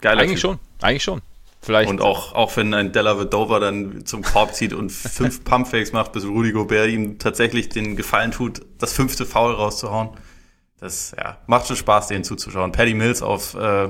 Geiler 0.00 0.20
Eigentlich 0.20 0.40
Typ. 0.40 0.50
schon, 0.50 0.58
eigentlich 0.80 1.04
schon. 1.04 1.22
Vielleicht. 1.60 1.90
Und 1.90 2.00
auch, 2.00 2.34
auch 2.34 2.56
wenn 2.56 2.72
ein 2.72 2.92
Della 2.92 3.18
Vedova 3.18 3.58
dann 3.58 4.06
zum 4.06 4.22
Korb 4.22 4.54
zieht 4.54 4.72
und 4.72 4.90
fünf 4.90 5.44
Pumpfakes 5.44 5.92
macht, 5.92 6.12
bis 6.12 6.24
Rudy 6.24 6.52
Gobert 6.52 6.88
ihm 6.88 7.18
tatsächlich 7.18 7.68
den 7.68 7.96
Gefallen 7.96 8.30
tut, 8.30 8.62
das 8.78 8.92
fünfte 8.92 9.26
Foul 9.26 9.52
rauszuhauen. 9.52 10.10
Das, 10.80 11.14
ja, 11.18 11.38
macht 11.46 11.66
schon 11.66 11.76
Spaß, 11.76 12.08
denen 12.08 12.24
zuzuschauen. 12.24 12.70
Paddy 12.72 12.94
Mills 12.94 13.20
auf, 13.22 13.54
äh, 13.54 13.88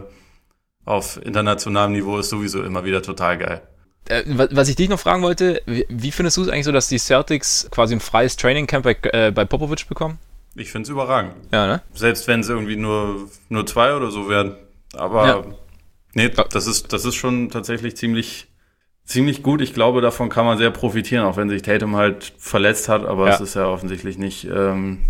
auf 0.84 1.20
internationalem 1.24 1.92
Niveau 1.92 2.18
ist 2.18 2.30
sowieso 2.30 2.62
immer 2.62 2.84
wieder 2.84 3.02
total 3.02 3.36
geil. 3.38 3.62
Äh, 4.08 4.22
wa- 4.26 4.48
was 4.52 4.68
ich 4.70 4.76
dich 4.76 4.88
noch 4.88 4.98
fragen 4.98 5.22
wollte, 5.22 5.60
wie, 5.66 5.84
wie 5.90 6.10
findest 6.12 6.38
du 6.38 6.42
es 6.42 6.48
eigentlich 6.48 6.64
so, 6.64 6.72
dass 6.72 6.88
die 6.88 6.98
Celtics 6.98 7.68
quasi 7.70 7.94
ein 7.94 8.00
freies 8.00 8.36
Trainingcamp 8.36 8.84
bei, 8.84 8.96
äh, 9.12 9.30
bei 9.30 9.44
Popovic 9.44 9.86
bekommen? 9.86 10.18
Ich 10.54 10.72
find's 10.72 10.88
überragend. 10.88 11.34
Ja, 11.52 11.66
ne? 11.66 11.82
Selbst 11.92 12.26
wenn 12.26 12.40
es 12.40 12.48
irgendwie 12.48 12.76
nur, 12.76 13.28
nur 13.50 13.66
zwei 13.66 13.94
oder 13.94 14.10
so 14.10 14.28
werden. 14.30 14.54
Aber 14.94 15.26
Ja. 15.26 15.44
nee, 16.14 16.30
das 16.30 16.66
ist, 16.66 16.90
das 16.92 17.04
ist 17.04 17.16
schon 17.16 17.50
tatsächlich 17.50 17.96
ziemlich, 17.98 18.46
ziemlich 19.04 19.42
gut. 19.42 19.60
Ich 19.60 19.74
glaube, 19.74 20.00
davon 20.00 20.30
kann 20.30 20.46
man 20.46 20.56
sehr 20.56 20.70
profitieren, 20.70 21.26
auch 21.26 21.36
wenn 21.36 21.50
sich 21.50 21.60
Tatum 21.62 21.96
halt 21.96 22.32
verletzt 22.38 22.88
hat, 22.88 23.04
aber 23.04 23.28
Ja. 23.28 23.34
es 23.34 23.40
ist 23.42 23.54
ja 23.54 23.66
offensichtlich 23.66 24.16
nicht, 24.16 24.46
ähm, 24.46 25.00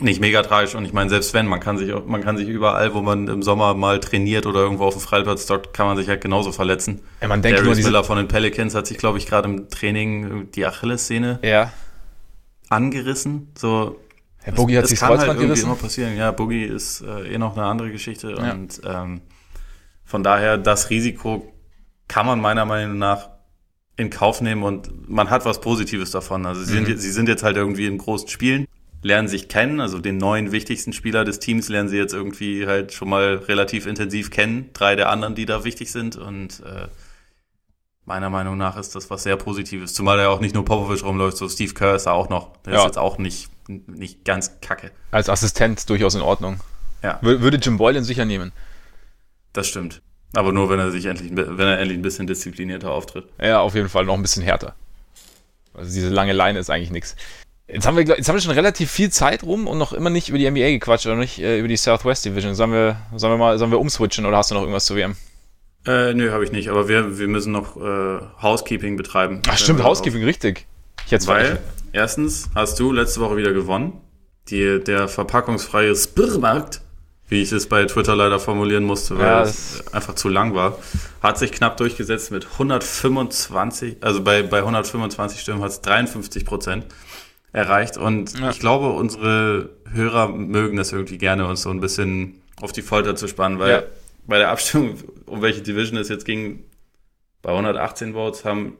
nicht 0.00 0.20
mega 0.20 0.42
tragisch. 0.42 0.74
Und 0.74 0.84
ich 0.84 0.92
meine, 0.92 1.08
selbst 1.10 1.34
wenn, 1.34 1.46
man 1.46 1.60
kann 1.60 1.78
sich 1.78 1.92
man 2.06 2.22
kann 2.22 2.36
sich 2.36 2.48
überall, 2.48 2.94
wo 2.94 3.00
man 3.02 3.28
im 3.28 3.42
Sommer 3.42 3.74
mal 3.74 4.00
trainiert 4.00 4.44
oder 4.46 4.60
irgendwo 4.60 4.84
auf 4.84 4.94
dem 4.94 5.00
Freiplatz 5.00 5.46
dort, 5.46 5.72
kann 5.72 5.86
man 5.86 5.96
sich 5.96 6.08
halt 6.08 6.20
genauso 6.20 6.50
verletzen. 6.52 7.00
Ja, 7.20 7.28
man 7.28 7.42
denkt 7.42 7.58
nur 7.60 7.68
Darius 7.70 7.84
Miller 7.86 8.02
von 8.04 8.16
den 8.16 8.26
Pelicans 8.28 8.74
hat 8.74 8.86
sich, 8.86 8.98
glaube 8.98 9.18
ich, 9.18 9.26
gerade 9.26 9.48
im 9.48 9.68
Training 9.68 10.50
die 10.52 10.66
Achillessehne 10.66 11.38
Ja. 11.42 11.72
angerissen. 12.68 13.48
So, 13.56 14.00
Herr 14.42 14.52
Boogie 14.52 14.78
hat 14.78 14.86
sich 14.88 14.98
das 14.98 15.08
kann 15.08 15.18
halt 15.18 15.28
irgendwie 15.28 15.46
gerissen. 15.46 15.66
immer 15.66 15.76
passieren. 15.76 16.16
Ja, 16.16 16.30
Boogie 16.32 16.64
ist 16.64 17.00
äh, 17.02 17.34
eh 17.34 17.38
noch 17.38 17.56
eine 17.56 17.66
andere 17.66 17.90
Geschichte 17.90 18.30
Ja. 18.36 18.52
und 18.52 18.80
ähm, 18.84 19.20
von 20.04 20.22
daher 20.22 20.58
das 20.58 20.90
Risiko 20.90 21.50
kann 22.08 22.26
man 22.26 22.40
meiner 22.40 22.64
Meinung 22.64 22.98
nach 22.98 23.30
in 23.96 24.10
Kauf 24.10 24.40
nehmen 24.40 24.64
und 24.64 25.08
man 25.08 25.30
hat 25.30 25.44
was 25.44 25.60
Positives 25.60 26.10
davon. 26.10 26.44
Also 26.46 26.62
sie, 26.64 26.80
Mhm. 26.80 26.86
sind, 26.86 26.98
sie 27.00 27.10
sind 27.10 27.28
jetzt 27.28 27.42
halt 27.42 27.56
irgendwie 27.56 27.86
in 27.86 27.96
großen 27.96 28.28
Spielen, 28.28 28.66
lernen 29.04 29.28
sich 29.28 29.48
kennen, 29.48 29.80
also 29.80 29.98
den 30.00 30.16
neuen 30.16 30.50
wichtigsten 30.50 30.92
Spieler 30.92 31.24
des 31.24 31.38
Teams 31.38 31.68
lernen 31.68 31.88
sie 31.90 31.98
jetzt 31.98 32.14
irgendwie 32.14 32.66
halt 32.66 32.92
schon 32.92 33.08
mal 33.10 33.36
relativ 33.36 33.86
intensiv 33.86 34.30
kennen. 34.30 34.70
Drei 34.72 34.96
der 34.96 35.10
anderen, 35.10 35.34
die 35.34 35.44
da 35.46 35.62
wichtig 35.62 35.92
sind 35.92 36.16
und 36.16 36.60
äh, 36.64 36.88
meiner 38.06 38.30
Meinung 38.30 38.56
nach 38.56 38.76
ist 38.76 38.94
das 38.94 39.10
was 39.10 39.22
sehr 39.22 39.36
Positives. 39.36 39.92
Zumal 39.94 40.16
da 40.16 40.24
ja 40.24 40.28
auch 40.30 40.40
nicht 40.40 40.54
nur 40.54 40.64
Popovic 40.64 41.04
rumläuft, 41.04 41.36
so 41.36 41.48
Steve 41.48 41.74
Kerr 41.74 41.94
ist 41.94 42.04
da 42.06 42.12
auch 42.12 42.28
noch. 42.30 42.56
Der 42.64 42.72
Ja. 42.72 42.78
ist 42.80 42.86
jetzt 42.86 42.98
auch 42.98 43.18
nicht, 43.18 43.50
nicht 43.68 44.24
ganz 44.24 44.60
kacke. 44.60 44.90
Als 45.10 45.28
Assistent 45.28 45.88
durchaus 45.90 46.14
in 46.14 46.22
Ordnung. 46.22 46.60
Ja. 47.02 47.20
Wür- 47.20 47.40
Würde 47.40 47.58
Jim 47.58 47.76
Boylan 47.76 48.04
sicher 48.04 48.24
nehmen. 48.24 48.52
Das 49.52 49.68
stimmt. 49.68 50.00
Aber 50.34 50.50
nur, 50.52 50.68
wenn 50.70 50.80
er 50.80 50.90
sich 50.90 51.04
endlich, 51.04 51.30
wenn 51.34 51.60
er 51.60 51.78
endlich 51.78 51.98
ein 51.98 52.02
bisschen 52.02 52.26
disziplinierter 52.26 52.90
auftritt. 52.90 53.26
Ja, 53.40 53.60
auf 53.60 53.74
jeden 53.74 53.88
Fall 53.88 54.04
noch 54.06 54.14
ein 54.14 54.22
bisschen 54.22 54.42
härter. 54.42 54.74
Also 55.74 55.92
diese 55.92 56.08
lange 56.08 56.32
Leine 56.32 56.58
ist 56.58 56.70
eigentlich 56.70 56.90
nichts. 56.90 57.14
Jetzt 57.66 57.86
haben 57.86 57.96
wir, 57.96 58.04
jetzt 58.04 58.28
haben 58.28 58.36
wir 58.36 58.42
schon 58.42 58.52
relativ 58.52 58.90
viel 58.90 59.10
Zeit 59.10 59.42
rum 59.42 59.66
und 59.66 59.78
noch 59.78 59.92
immer 59.94 60.10
nicht 60.10 60.28
über 60.28 60.36
die 60.36 60.50
NBA 60.50 60.70
gequatscht 60.70 61.06
oder 61.06 61.16
nicht 61.16 61.38
äh, 61.38 61.58
über 61.58 61.68
die 61.68 61.76
Southwest 61.78 62.24
Division. 62.24 62.54
Sollen 62.54 62.72
wir, 62.72 62.96
sollen 63.16 63.32
wir 63.32 63.38
mal, 63.38 63.58
sollen 63.58 63.70
wir 63.70 63.80
umswitchen 63.80 64.26
oder 64.26 64.36
hast 64.36 64.50
du 64.50 64.54
noch 64.54 64.62
irgendwas 64.62 64.84
zu 64.84 64.96
WM? 64.96 65.16
Äh, 65.86 66.12
nö, 66.14 66.30
habe 66.30 66.44
ich 66.44 66.52
nicht. 66.52 66.68
Aber 66.68 66.88
wir, 66.88 67.18
wir 67.18 67.28
müssen 67.28 67.52
noch 67.52 67.76
äh, 67.76 68.20
Housekeeping 68.42 68.96
betreiben. 68.96 69.40
Ach 69.48 69.56
stimmt, 69.56 69.82
Housekeeping, 69.82 70.24
richtig. 70.24 70.66
Ich 71.06 71.12
hätte 71.12 71.26
Weil, 71.26 71.58
erstens 71.92 72.50
hast 72.54 72.78
du 72.80 72.92
letzte 72.92 73.20
Woche 73.20 73.36
wieder 73.36 73.52
gewonnen. 73.52 74.00
Die, 74.50 74.80
der 74.84 75.08
verpackungsfreie 75.08 75.96
Spirmarkt, 75.96 76.82
wie 77.28 77.40
ich 77.40 77.50
es 77.50 77.66
bei 77.66 77.86
Twitter 77.86 78.14
leider 78.14 78.38
formulieren 78.38 78.84
musste, 78.84 79.18
weil 79.18 79.26
Ja, 79.26 79.42
es 79.42 79.82
einfach 79.92 80.14
zu 80.16 80.28
lang 80.28 80.54
war, 80.54 80.78
hat 81.22 81.38
sich 81.38 81.50
knapp 81.50 81.78
durchgesetzt 81.78 82.30
mit 82.30 82.46
125, 82.52 83.96
also 84.02 84.22
bei, 84.22 84.42
bei 84.42 84.58
125 84.58 85.40
Stimmen 85.40 85.62
hat 85.62 85.70
es 85.70 85.80
53 85.80 86.44
Prozent 86.44 86.86
erreicht. 87.54 87.96
Und 87.96 88.38
Ja. 88.38 88.50
ich 88.50 88.58
glaube, 88.60 88.90
unsere 88.90 89.70
Hörer 89.90 90.28
mögen 90.28 90.76
das 90.76 90.92
irgendwie 90.92 91.16
gerne, 91.16 91.46
uns 91.46 91.62
so 91.62 91.70
ein 91.70 91.80
bisschen 91.80 92.42
auf 92.60 92.72
die 92.72 92.82
Folter 92.82 93.16
zu 93.16 93.26
spannen, 93.28 93.58
weil 93.58 93.70
Ja. 93.70 93.82
bei 94.26 94.36
der 94.38 94.50
Abstimmung, 94.50 94.98
um 95.26 95.40
welche 95.40 95.62
Division 95.62 95.96
es 95.96 96.08
jetzt 96.10 96.26
ging, 96.26 96.64
bei 97.40 97.52
118 97.52 98.12
Votes 98.14 98.44
haben 98.44 98.76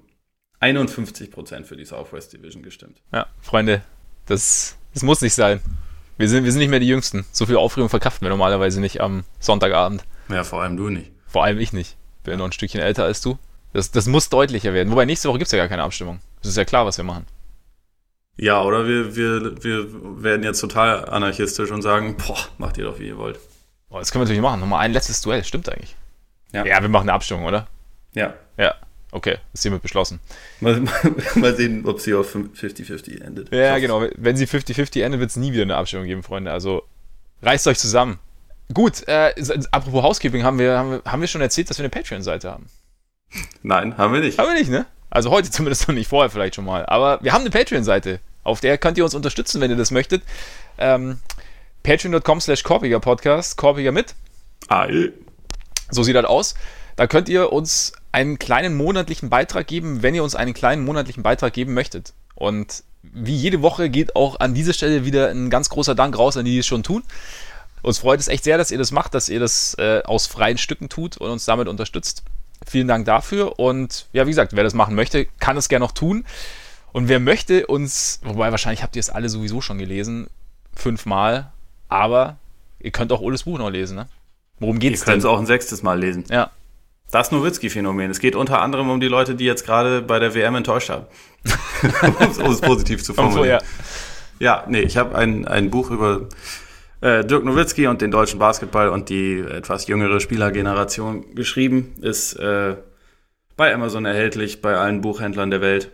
51 0.60 1.30
Prozent 1.30 1.66
für 1.66 1.76
die 1.76 1.84
Southwest 1.84 2.32
Division 2.32 2.62
gestimmt. 2.62 3.00
Ja, 3.12 3.26
Freunde, 3.40 3.82
das, 4.26 4.76
das 4.92 5.02
muss 5.02 5.20
nicht 5.20 5.34
sein. 5.34 5.60
Wir 6.16 6.28
sind, 6.28 6.44
wir 6.44 6.52
sind 6.52 6.60
nicht 6.60 6.70
mehr 6.70 6.80
die 6.80 6.86
Jüngsten. 6.86 7.26
So 7.32 7.44
viel 7.46 7.56
Aufregung 7.56 7.88
verkraften 7.90 8.24
wir 8.24 8.30
normalerweise 8.30 8.80
nicht 8.80 9.00
am 9.00 9.24
Sonntagabend. 9.40 10.04
Ja, 10.28 10.44
vor 10.44 10.62
allem 10.62 10.76
du 10.76 10.88
nicht. 10.88 11.10
Vor 11.26 11.44
allem 11.44 11.58
ich 11.58 11.72
nicht. 11.72 11.96
Bin 12.22 12.38
noch 12.38 12.46
ein 12.46 12.52
Stückchen 12.52 12.80
älter 12.80 13.04
als 13.04 13.20
du. 13.20 13.36
Das, 13.72 13.90
das 13.90 14.06
muss 14.06 14.28
deutlicher 14.30 14.72
werden. 14.72 14.90
Wobei 14.92 15.04
nächste 15.04 15.28
Woche 15.28 15.38
gibt 15.38 15.46
es 15.46 15.52
ja 15.52 15.58
gar 15.58 15.68
keine 15.68 15.82
Abstimmung. 15.82 16.20
Das 16.40 16.50
ist 16.50 16.56
ja 16.56 16.64
klar, 16.64 16.86
was 16.86 16.96
wir 16.96 17.04
machen. 17.04 17.26
Ja, 18.36 18.62
oder 18.62 18.86
wir, 18.86 19.14
wir, 19.14 19.62
wir 19.62 20.22
werden 20.22 20.42
jetzt 20.42 20.60
total 20.60 21.08
anarchistisch 21.08 21.70
und 21.70 21.82
sagen, 21.82 22.16
boah, 22.16 22.38
macht 22.58 22.78
ihr 22.78 22.84
doch, 22.84 22.98
wie 22.98 23.08
ihr 23.08 23.16
wollt. 23.16 23.38
Oh, 23.90 23.98
das 23.98 24.10
können 24.10 24.22
wir 24.22 24.24
natürlich 24.24 24.42
machen. 24.42 24.60
Nochmal 24.60 24.80
ein 24.80 24.92
letztes 24.92 25.20
Duell. 25.20 25.44
Stimmt 25.44 25.68
eigentlich. 25.68 25.94
Ja. 26.52 26.64
Ja, 26.64 26.82
wir 26.82 26.88
machen 26.88 27.08
eine 27.08 27.12
Abstimmung, 27.12 27.44
oder? 27.44 27.68
Ja. 28.12 28.34
Ja. 28.56 28.74
Okay, 29.12 29.38
ist 29.52 29.62
hiermit 29.62 29.82
beschlossen. 29.82 30.18
Mal, 30.60 30.82
mal 31.36 31.54
sehen, 31.54 31.86
ob 31.86 32.00
sie 32.00 32.14
auf 32.14 32.34
50-50 32.34 33.20
endet. 33.22 33.54
Ja, 33.54 33.78
genau. 33.78 34.04
Wenn 34.16 34.36
sie 34.36 34.46
50-50 34.46 35.02
endet, 35.02 35.20
wird 35.20 35.30
es 35.30 35.36
nie 35.36 35.52
wieder 35.52 35.62
eine 35.62 35.76
Abstimmung 35.76 36.06
geben, 36.06 36.24
Freunde. 36.24 36.50
Also 36.50 36.82
reißt 37.42 37.68
euch 37.68 37.78
zusammen. 37.78 38.18
Gut, 38.72 39.06
äh, 39.06 39.32
apropos 39.70 40.02
Housekeeping, 40.02 40.42
haben 40.42 40.58
wir, 40.58 40.76
haben, 40.76 40.90
wir, 40.90 41.02
haben 41.04 41.20
wir 41.20 41.28
schon 41.28 41.42
erzählt, 41.42 41.70
dass 41.70 41.78
wir 41.78 41.84
eine 41.84 41.90
Patreon-Seite 41.90 42.50
haben? 42.50 42.66
Nein, 43.62 43.96
haben 43.96 44.12
wir 44.12 44.20
nicht. 44.20 44.38
Haben 44.38 44.48
wir 44.48 44.54
nicht, 44.54 44.70
ne? 44.70 44.86
Also 45.14 45.30
heute 45.30 45.50
zumindest 45.52 45.88
noch 45.88 45.94
nicht, 45.94 46.08
vorher 46.08 46.28
vielleicht 46.28 46.56
schon 46.56 46.66
mal. 46.66 46.84
Aber 46.84 47.20
wir 47.22 47.32
haben 47.32 47.40
eine 47.40 47.50
Patreon-Seite. 47.50 48.20
Auf 48.42 48.60
der 48.60 48.76
könnt 48.76 48.98
ihr 48.98 49.04
uns 49.04 49.14
unterstützen, 49.14 49.62
wenn 49.62 49.70
ihr 49.70 49.76
das 49.76 49.90
möchtet. 49.90 50.22
Ähm, 50.76 51.20
Patreon.com 51.82 52.40
slash 52.40 52.62
Korpiger 52.62 53.00
Podcast, 53.00 53.56
Korpiger 53.56 53.92
mit. 53.92 54.14
Ei. 54.68 55.10
So 55.90 56.02
sieht 56.02 56.16
das 56.16 56.26
aus. 56.26 56.54
Da 56.96 57.06
könnt 57.06 57.28
ihr 57.28 57.52
uns 57.52 57.92
einen 58.12 58.38
kleinen 58.38 58.74
monatlichen 58.74 59.30
Beitrag 59.30 59.66
geben, 59.66 60.02
wenn 60.02 60.14
ihr 60.14 60.22
uns 60.22 60.34
einen 60.34 60.52
kleinen 60.52 60.84
monatlichen 60.84 61.22
Beitrag 61.22 61.52
geben 61.52 61.74
möchtet. 61.74 62.12
Und 62.34 62.84
wie 63.02 63.36
jede 63.36 63.62
Woche 63.62 63.90
geht 63.90 64.16
auch 64.16 64.40
an 64.40 64.54
dieser 64.54 64.72
Stelle 64.72 65.04
wieder 65.04 65.28
ein 65.30 65.50
ganz 65.50 65.68
großer 65.68 65.94
Dank 65.94 66.18
raus 66.18 66.36
an 66.36 66.44
die, 66.44 66.52
die 66.52 66.58
es 66.58 66.66
schon 66.66 66.82
tun. 66.82 67.02
Uns 67.82 67.98
freut 67.98 68.20
es 68.20 68.28
echt 68.28 68.44
sehr, 68.44 68.58
dass 68.58 68.70
ihr 68.70 68.78
das 68.78 68.92
macht, 68.92 69.14
dass 69.14 69.28
ihr 69.28 69.40
das 69.40 69.74
äh, 69.78 70.02
aus 70.04 70.26
freien 70.26 70.58
Stücken 70.58 70.88
tut 70.88 71.18
und 71.18 71.30
uns 71.30 71.44
damit 71.44 71.68
unterstützt. 71.68 72.22
Vielen 72.66 72.88
Dank 72.88 73.04
dafür. 73.04 73.58
Und 73.58 74.06
ja, 74.12 74.26
wie 74.26 74.30
gesagt, 74.30 74.54
wer 74.54 74.64
das 74.64 74.74
machen 74.74 74.94
möchte, 74.94 75.26
kann 75.38 75.56
es 75.56 75.68
gerne 75.68 75.84
noch 75.84 75.92
tun. 75.92 76.24
Und 76.92 77.08
wer 77.08 77.20
möchte 77.20 77.66
uns, 77.66 78.20
wobei 78.22 78.50
wahrscheinlich 78.50 78.82
habt 78.82 78.96
ihr 78.96 79.00
es 79.00 79.10
alle 79.10 79.28
sowieso 79.28 79.60
schon 79.60 79.78
gelesen, 79.78 80.28
fünfmal, 80.74 81.50
aber 81.88 82.36
ihr 82.78 82.92
könnt 82.92 83.12
auch 83.12 83.20
Oles 83.20 83.44
Buch 83.44 83.58
noch 83.58 83.70
lesen, 83.70 83.96
ne? 83.96 84.06
Worum 84.60 84.78
geht's 84.78 85.00
Ihr 85.02 85.06
könnt 85.06 85.18
es 85.18 85.24
auch 85.24 85.38
ein 85.38 85.46
sechstes 85.46 85.82
Mal 85.82 85.98
lesen. 85.98 86.24
Ja. 86.30 86.50
Das 87.10 87.32
Nowitzki-Phänomen. 87.32 88.10
Es 88.10 88.20
geht 88.20 88.36
unter 88.36 88.62
anderem 88.62 88.90
um 88.90 89.00
die 89.00 89.08
Leute, 89.08 89.34
die 89.34 89.44
jetzt 89.44 89.66
gerade 89.66 90.02
bei 90.02 90.18
der 90.18 90.34
WM 90.34 90.54
enttäuscht 90.54 90.90
haben. 90.90 91.06
um 92.44 92.52
es 92.52 92.60
positiv 92.60 93.02
zu 93.02 93.14
formulieren. 93.14 93.60
ja. 93.60 93.66
Ja, 94.40 94.64
nee, 94.68 94.80
ich 94.80 94.96
habe 94.96 95.16
ein, 95.16 95.46
ein 95.46 95.70
Buch 95.70 95.90
über 95.90 96.28
äh, 97.04 97.22
Dirk 97.22 97.44
Nowitzki 97.44 97.86
und 97.86 98.00
den 98.00 98.10
deutschen 98.10 98.38
Basketball 98.38 98.88
und 98.88 99.10
die 99.10 99.38
etwas 99.38 99.86
jüngere 99.86 100.20
Spielergeneration 100.20 101.34
geschrieben. 101.34 101.94
Ist 102.00 102.32
äh, 102.34 102.76
bei 103.56 103.74
Amazon 103.74 104.06
erhältlich, 104.06 104.62
bei 104.62 104.74
allen 104.74 105.02
Buchhändlern 105.02 105.50
der 105.50 105.60
Welt. 105.60 105.92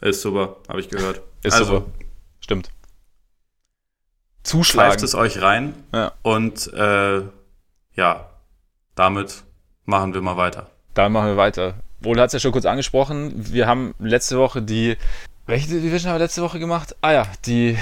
Ist 0.00 0.22
super, 0.22 0.56
habe 0.68 0.80
ich 0.80 0.88
gehört. 0.88 1.20
Ist 1.42 1.52
also, 1.52 1.64
super. 1.64 1.90
Stimmt. 2.40 2.66
Schleift 4.42 4.44
Zuschlagen. 4.44 5.04
es 5.04 5.14
euch 5.14 5.42
rein 5.42 5.74
Ja. 5.92 6.12
und 6.22 6.72
äh, 6.72 7.20
ja, 7.92 8.30
damit 8.94 9.42
machen 9.84 10.14
wir 10.14 10.22
mal 10.22 10.38
weiter. 10.38 10.70
Da 10.94 11.10
machen 11.10 11.26
wir 11.28 11.36
weiter. 11.36 11.74
Wohl 12.00 12.18
hat 12.18 12.28
es 12.28 12.32
ja 12.32 12.40
schon 12.40 12.52
kurz 12.52 12.64
angesprochen. 12.64 13.32
Wir 13.36 13.66
haben 13.66 13.94
letzte 13.98 14.38
Woche 14.38 14.62
die. 14.62 14.96
Welche 15.44 15.68
Division 15.68 16.10
haben 16.10 16.18
wir 16.18 16.24
letzte 16.24 16.40
Woche 16.40 16.58
gemacht? 16.58 16.96
Ah 17.02 17.12
ja, 17.12 17.26
die 17.44 17.76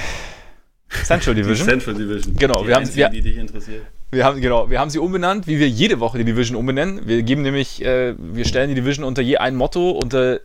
Central 1.05 1.35
Division. 1.35 1.67
Die 1.67 1.71
Central 1.73 1.95
Division. 1.95 2.35
Genau, 2.37 2.63
die 2.63 2.69
wir 2.69 2.75
haben- 2.77 2.95
wir- 2.97 3.09
die 3.11 3.21
dich 3.23 3.37
interessiert. 3.37 3.85
Wir 4.11 4.25
haben, 4.25 4.41
genau, 4.41 4.71
wir 4.71 4.81
haben 4.81 4.89
sie 4.91 4.99
umbenannt, 4.99 5.47
wie 5.47 5.59
wir 5.59 5.69
jede 5.69 6.01
Woche 6.01 6.17
die 6.19 6.25
Division 6.25 6.57
umbenennen. 6.57 7.07
Wir 7.07 7.23
geben 7.23 7.43
nämlich, 7.43 7.85
äh, 7.85 8.15
wir 8.19 8.47
stellen 8.47 8.71
die 8.71 8.75
Division 8.75 9.05
unter 9.05 9.21
je 9.21 9.37
ein 9.37 9.55
Motto, 9.55 9.91
unter 9.91 10.41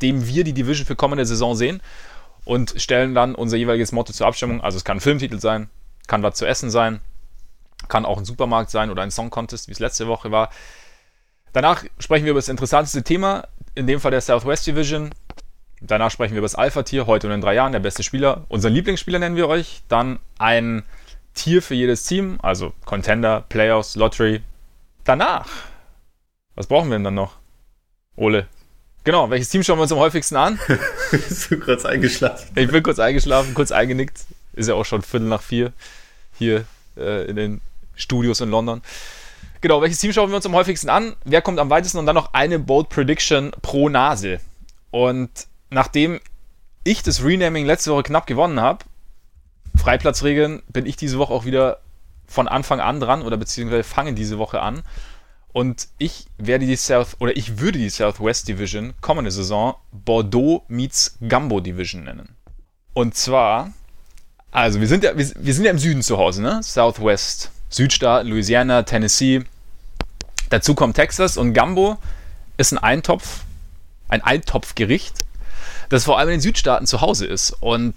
dem 0.00 0.26
wir 0.26 0.44
die 0.44 0.52
Division 0.52 0.86
für 0.86 0.94
kommende 0.96 1.26
Saison 1.26 1.56
sehen 1.56 1.82
und 2.44 2.74
stellen 2.76 3.14
dann 3.14 3.34
unser 3.34 3.56
jeweiliges 3.56 3.90
Motto 3.92 4.12
zur 4.12 4.26
Abstimmung. 4.28 4.60
Also 4.60 4.76
es 4.78 4.84
kann 4.84 4.98
ein 4.98 5.00
Filmtitel 5.00 5.40
sein, 5.40 5.68
kann 6.06 6.22
was 6.22 6.36
zu 6.36 6.46
essen 6.46 6.70
sein, 6.70 7.00
kann 7.88 8.04
auch 8.04 8.18
ein 8.18 8.24
Supermarkt 8.24 8.70
sein 8.70 8.90
oder 8.90 9.02
ein 9.02 9.10
Song 9.10 9.30
Contest, 9.30 9.66
wie 9.68 9.72
es 9.72 9.80
letzte 9.80 10.06
Woche 10.06 10.30
war. 10.30 10.50
Danach 11.52 11.84
sprechen 11.98 12.24
wir 12.24 12.30
über 12.30 12.38
das 12.38 12.48
interessanteste 12.48 13.02
Thema, 13.02 13.48
in 13.74 13.88
dem 13.88 13.98
Fall 13.98 14.12
der 14.12 14.20
Southwest 14.20 14.66
Division. 14.68 15.10
Danach 15.80 16.10
sprechen 16.10 16.32
wir 16.32 16.38
über 16.38 16.44
das 16.44 16.54
Alpha-Tier, 16.54 17.06
heute 17.06 17.26
und 17.26 17.32
in 17.32 17.40
drei 17.40 17.54
Jahren, 17.54 17.72
der 17.72 17.80
beste 17.80 18.02
Spieler. 18.02 18.44
Unseren 18.48 18.74
Lieblingsspieler 18.74 19.18
nennen 19.18 19.36
wir 19.36 19.48
euch. 19.48 19.82
Dann 19.88 20.18
ein 20.38 20.82
Tier 21.34 21.62
für 21.62 21.74
jedes 21.74 22.04
Team, 22.04 22.38
also 22.42 22.74
Contender, 22.84 23.44
Playoffs, 23.48 23.96
Lottery. 23.96 24.42
Danach, 25.04 25.48
was 26.54 26.66
brauchen 26.66 26.90
wir 26.90 26.96
denn 26.96 27.04
dann 27.04 27.14
noch? 27.14 27.36
Ole. 28.16 28.46
Genau, 29.04 29.30
welches 29.30 29.48
Team 29.48 29.62
schauen 29.62 29.78
wir 29.78 29.84
uns 29.84 29.92
am 29.92 29.98
häufigsten 29.98 30.36
an? 30.36 30.58
Bist 31.10 31.50
du 31.50 31.58
kurz 31.58 31.86
eingeschlafen? 31.86 32.50
Ich 32.54 32.70
bin 32.70 32.82
kurz 32.82 32.98
eingeschlafen, 32.98 33.54
kurz 33.54 33.72
eingenickt. 33.72 34.26
Ist 34.52 34.68
ja 34.68 34.74
auch 34.74 34.84
schon 34.84 35.00
Viertel 35.00 35.28
nach 35.28 35.40
vier 35.40 35.72
hier 36.36 36.64
äh, 36.98 37.24
in 37.24 37.36
den 37.36 37.60
Studios 37.94 38.40
in 38.40 38.50
London. 38.50 38.82
Genau, 39.62 39.80
welches 39.80 40.00
Team 40.00 40.12
schauen 40.12 40.28
wir 40.28 40.36
uns 40.36 40.44
am 40.44 40.54
häufigsten 40.54 40.90
an? 40.90 41.16
Wer 41.24 41.40
kommt 41.40 41.58
am 41.58 41.70
weitesten? 41.70 41.98
Und 41.98 42.06
dann 42.06 42.14
noch 42.14 42.34
eine 42.34 42.58
Bold 42.58 42.90
Prediction 42.90 43.52
pro 43.62 43.88
Nase. 43.88 44.40
Und 44.90 45.30
nachdem 45.70 46.20
ich 46.84 47.02
das 47.02 47.24
Renaming 47.24 47.66
letzte 47.66 47.92
Woche 47.92 48.02
knapp 48.04 48.26
gewonnen 48.26 48.60
habe, 48.60 48.84
Freiplatzregeln, 49.76 50.62
bin 50.68 50.86
ich 50.86 50.96
diese 50.96 51.18
Woche 51.18 51.32
auch 51.32 51.44
wieder 51.44 51.80
von 52.26 52.48
Anfang 52.48 52.80
an 52.80 53.00
dran 53.00 53.22
oder 53.22 53.36
beziehungsweise 53.36 53.82
fange 53.82 54.14
diese 54.14 54.38
Woche 54.38 54.60
an. 54.60 54.82
Und 55.52 55.88
ich 55.98 56.26
werde 56.38 56.66
die 56.66 56.76
South 56.76 57.16
oder 57.18 57.36
ich 57.36 57.58
würde 57.58 57.78
die 57.78 57.90
Southwest 57.90 58.46
Division 58.46 58.94
kommende 59.00 59.32
Saison 59.32 59.74
Bordeaux 59.90 60.64
meets 60.68 61.18
Gumbo 61.20 61.60
Division 61.60 62.04
nennen. 62.04 62.36
Und 62.92 63.16
zwar, 63.16 63.72
also 64.52 64.80
wir 64.80 64.86
sind 64.86 65.02
ja, 65.02 65.16
wir, 65.16 65.28
wir 65.36 65.54
sind 65.54 65.64
ja 65.64 65.70
im 65.72 65.78
Süden 65.78 66.02
zu 66.02 66.18
Hause, 66.18 66.42
ne? 66.42 66.62
Southwest, 66.62 67.50
Südstaaten, 67.68 68.28
Louisiana, 68.28 68.84
Tennessee. 68.84 69.44
Dazu 70.50 70.74
kommt 70.74 70.96
Texas 70.96 71.36
und 71.36 71.52
Gumbo 71.52 71.98
ist 72.56 72.72
ein 72.72 72.78
Eintopf, 72.78 73.40
ein 74.08 74.22
Eintopfgericht, 74.22 75.24
das 75.90 76.04
vor 76.04 76.18
allem 76.18 76.30
in 76.30 76.36
den 76.36 76.40
Südstaaten 76.40 76.86
zu 76.86 77.02
Hause 77.02 77.26
ist. 77.26 77.50
Und 77.60 77.94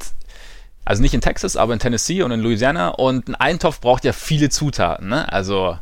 also 0.84 1.02
nicht 1.02 1.14
in 1.14 1.22
Texas, 1.22 1.56
aber 1.56 1.72
in 1.74 1.80
Tennessee 1.80 2.24
und 2.24 2.32
in 2.32 2.42
Louisiana. 2.42 2.90
Und 2.90 3.30
ein 3.30 3.36
Eintopf 3.36 3.80
braucht 3.80 4.04
ja 4.04 4.12
viele 4.12 4.50
Zutaten, 4.50 5.08
ne? 5.08 5.32
Also 5.32 5.78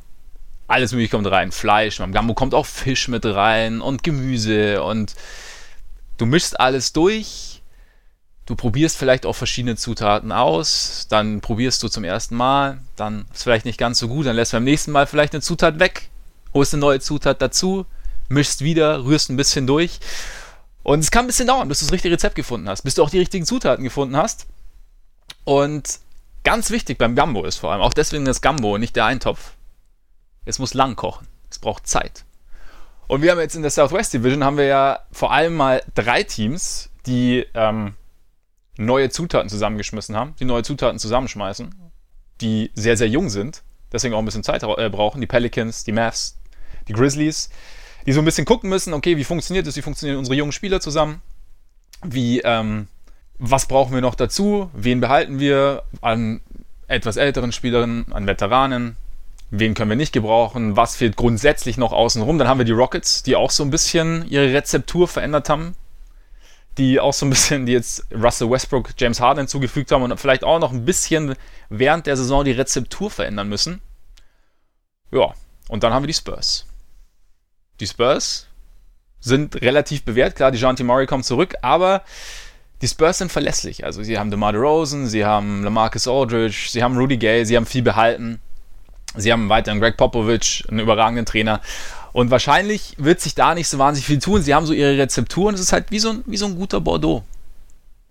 alles 0.67 0.91
mögliche 0.91 1.11
kommt 1.11 1.29
rein. 1.29 1.51
Fleisch, 1.51 1.97
beim 1.97 2.13
Gambo 2.13 2.33
kommt 2.33 2.53
auch 2.53 2.65
Fisch 2.65 3.07
mit 3.07 3.25
rein 3.25 3.81
und 3.81 4.03
Gemüse 4.03 4.83
und 4.83 5.15
du 6.17 6.25
mischst 6.25 6.59
alles 6.59 6.93
durch. 6.93 7.61
Du 8.45 8.55
probierst 8.55 8.97
vielleicht 8.97 9.25
auch 9.25 9.35
verschiedene 9.35 9.75
Zutaten 9.75 10.31
aus, 10.31 11.07
dann 11.09 11.41
probierst 11.41 11.81
du 11.83 11.87
zum 11.87 12.03
ersten 12.03 12.35
Mal, 12.35 12.79
dann 12.95 13.25
ist 13.33 13.43
vielleicht 13.43 13.65
nicht 13.65 13.77
ganz 13.77 13.99
so 13.99 14.07
gut, 14.07 14.25
dann 14.25 14.35
lässt 14.35 14.51
du 14.51 14.57
beim 14.57 14.63
nächsten 14.63 14.91
Mal 14.91 15.07
vielleicht 15.07 15.33
eine 15.33 15.41
Zutat 15.41 15.79
weg, 15.79 16.09
holst 16.53 16.73
eine 16.73 16.81
neue 16.81 16.99
Zutat 16.99 17.41
dazu, 17.41 17.85
mischst 18.29 18.61
wieder, 18.61 19.05
rührst 19.05 19.29
ein 19.29 19.37
bisschen 19.37 19.67
durch. 19.67 19.99
Und 20.83 20.99
es 20.99 21.11
kann 21.11 21.25
ein 21.25 21.27
bisschen 21.27 21.47
dauern, 21.47 21.67
bis 21.67 21.79
du 21.79 21.85
das 21.85 21.93
richtige 21.93 22.13
Rezept 22.13 22.35
gefunden 22.35 22.67
hast, 22.67 22.81
bis 22.81 22.95
du 22.95 23.03
auch 23.03 23.09
die 23.09 23.19
richtigen 23.19 23.45
Zutaten 23.45 23.83
gefunden 23.83 24.17
hast. 24.17 24.47
Und 25.43 25.99
ganz 26.43 26.71
wichtig 26.71 26.97
beim 26.97 27.15
Gambo 27.15 27.45
ist 27.45 27.57
vor 27.57 27.71
allem, 27.71 27.81
auch 27.81 27.93
deswegen 27.93 28.25
das 28.25 28.41
Gambo 28.41 28.75
und 28.75 28.81
nicht 28.81 28.95
der 28.95 29.05
Eintopf. 29.05 29.53
Es 30.45 30.59
muss 30.59 30.73
lang 30.73 30.95
kochen. 30.95 31.27
Es 31.49 31.59
braucht 31.59 31.87
Zeit. 31.87 32.25
Und 33.07 33.21
wir 33.21 33.31
haben 33.31 33.39
jetzt 33.39 33.55
in 33.55 33.61
der 33.61 33.71
Southwest 33.71 34.13
Division 34.13 34.43
haben 34.43 34.57
wir 34.57 34.65
ja 34.65 34.99
vor 35.11 35.31
allem 35.31 35.55
mal 35.55 35.83
drei 35.93 36.23
Teams, 36.23 36.89
die 37.05 37.45
ähm, 37.53 37.95
neue 38.77 39.09
Zutaten 39.09 39.49
zusammengeschmissen 39.49 40.15
haben, 40.15 40.35
die 40.39 40.45
neue 40.45 40.63
Zutaten 40.63 40.97
zusammenschmeißen, 40.97 41.75
die 42.39 42.71
sehr, 42.73 42.97
sehr 42.97 43.09
jung 43.09 43.29
sind, 43.29 43.63
deswegen 43.91 44.15
auch 44.15 44.19
ein 44.19 44.25
bisschen 44.25 44.43
Zeit 44.43 44.63
äh, 44.63 44.89
brauchen. 44.89 45.19
Die 45.19 45.27
Pelicans, 45.27 45.83
die 45.83 45.91
Mavs, 45.91 46.37
die 46.87 46.93
Grizzlies, 46.93 47.49
die 48.05 48.13
so 48.13 48.21
ein 48.21 48.25
bisschen 48.25 48.45
gucken 48.45 48.69
müssen, 48.69 48.93
okay, 48.93 49.17
wie 49.17 49.23
funktioniert 49.23 49.67
das, 49.67 49.75
wie 49.75 49.81
funktionieren 49.81 50.17
unsere 50.17 50.35
jungen 50.35 50.51
Spieler 50.51 50.81
zusammen, 50.81 51.21
wie, 52.03 52.41
ähm, 52.41 52.87
was 53.37 53.67
brauchen 53.67 53.93
wir 53.93 54.01
noch 54.01 54.15
dazu, 54.15 54.69
wen 54.73 55.01
behalten 55.01 55.39
wir 55.39 55.83
an 56.01 56.41
etwas 56.87 57.17
älteren 57.17 57.51
Spielern, 57.51 58.05
an 58.11 58.27
Veteranen, 58.27 58.97
wen 59.49 59.73
können 59.73 59.89
wir 59.89 59.97
nicht 59.97 60.13
gebrauchen, 60.13 60.75
was 60.77 60.95
fehlt 60.95 61.15
grundsätzlich 61.15 61.77
noch 61.77 61.91
außenrum. 61.91 62.37
Dann 62.37 62.47
haben 62.47 62.57
wir 62.57 62.65
die 62.65 62.71
Rockets, 62.71 63.23
die 63.23 63.35
auch 63.35 63.51
so 63.51 63.63
ein 63.63 63.69
bisschen 63.69 64.25
ihre 64.29 64.53
Rezeptur 64.53 65.07
verändert 65.07 65.49
haben, 65.49 65.75
die 66.77 66.99
auch 66.99 67.13
so 67.13 67.25
ein 67.25 67.29
bisschen, 67.29 67.65
die 67.65 67.73
jetzt 67.73 68.05
Russell 68.13 68.49
Westbrook, 68.49 68.91
James 68.97 69.19
Harden 69.19 69.41
hinzugefügt 69.41 69.91
haben 69.91 70.03
und 70.03 70.17
vielleicht 70.19 70.43
auch 70.43 70.59
noch 70.59 70.71
ein 70.71 70.85
bisschen 70.85 71.35
während 71.69 72.07
der 72.07 72.17
Saison 72.17 72.45
die 72.45 72.51
Rezeptur 72.51 73.09
verändern 73.09 73.49
müssen. 73.49 73.81
Ja, 75.11 75.33
und 75.67 75.83
dann 75.83 75.93
haben 75.93 76.03
wir 76.03 76.07
die 76.07 76.13
Spurs. 76.13 76.65
Die 77.81 77.87
Spurs 77.87 78.47
sind 79.19 79.61
relativ 79.61 80.03
bewährt, 80.03 80.35
klar, 80.35 80.51
die 80.51 80.57
Janti 80.57 80.83
Murray 80.83 81.07
kommt 81.07 81.25
zurück, 81.25 81.55
aber 81.61 82.03
die 82.81 82.87
Spurs 82.87 83.17
sind 83.17 83.31
verlässlich. 83.31 83.83
Also 83.85 84.03
sie 84.03 84.17
haben 84.17 84.31
DeMar 84.31 84.53
DeRozan, 84.53 85.07
sie 85.07 85.25
haben 85.25 85.63
LaMarcus 85.63 86.07
Aldridge, 86.07 86.67
sie 86.69 86.83
haben 86.83 86.97
Rudy 86.97 87.17
Gay, 87.17 87.43
sie 87.45 87.57
haben 87.57 87.65
viel 87.65 87.83
behalten. 87.83 88.39
Sie 89.15 89.31
haben 89.31 89.49
weiterhin 89.49 89.81
Greg 89.81 89.97
Popovich, 89.97 90.63
einen 90.69 90.79
überragenden 90.79 91.25
Trainer. 91.25 91.59
Und 92.13 92.31
wahrscheinlich 92.31 92.95
wird 92.97 93.19
sich 93.19 93.35
da 93.35 93.53
nicht 93.53 93.67
so 93.67 93.77
wahnsinnig 93.77 94.05
viel 94.05 94.19
tun. 94.19 94.41
Sie 94.41 94.55
haben 94.55 94.65
so 94.65 94.73
ihre 94.73 94.97
Rezepturen. 94.97 95.55
Es 95.55 95.61
ist 95.61 95.73
halt 95.73 95.91
wie 95.91 95.99
so 95.99 96.11
ein, 96.11 96.23
wie 96.25 96.37
so 96.37 96.45
ein 96.45 96.55
guter 96.55 96.79
Bordeaux. 96.79 97.23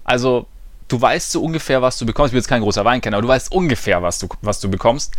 Also, 0.04 0.46
du 0.88 1.00
weißt 1.00 1.32
so 1.32 1.42
ungefähr, 1.42 1.80
was 1.80 1.98
du 1.98 2.06
bekommst. 2.06 2.28
Ich 2.28 2.32
bin 2.32 2.40
jetzt 2.40 2.48
kein 2.48 2.62
großer 2.62 2.84
Weinkenner, 2.84 3.16
aber 3.16 3.22
du 3.22 3.28
weißt 3.28 3.52
ungefähr, 3.52 4.02
was 4.02 4.18
du, 4.18 4.28
was 4.42 4.60
du 4.60 4.70
bekommst. 4.70 5.14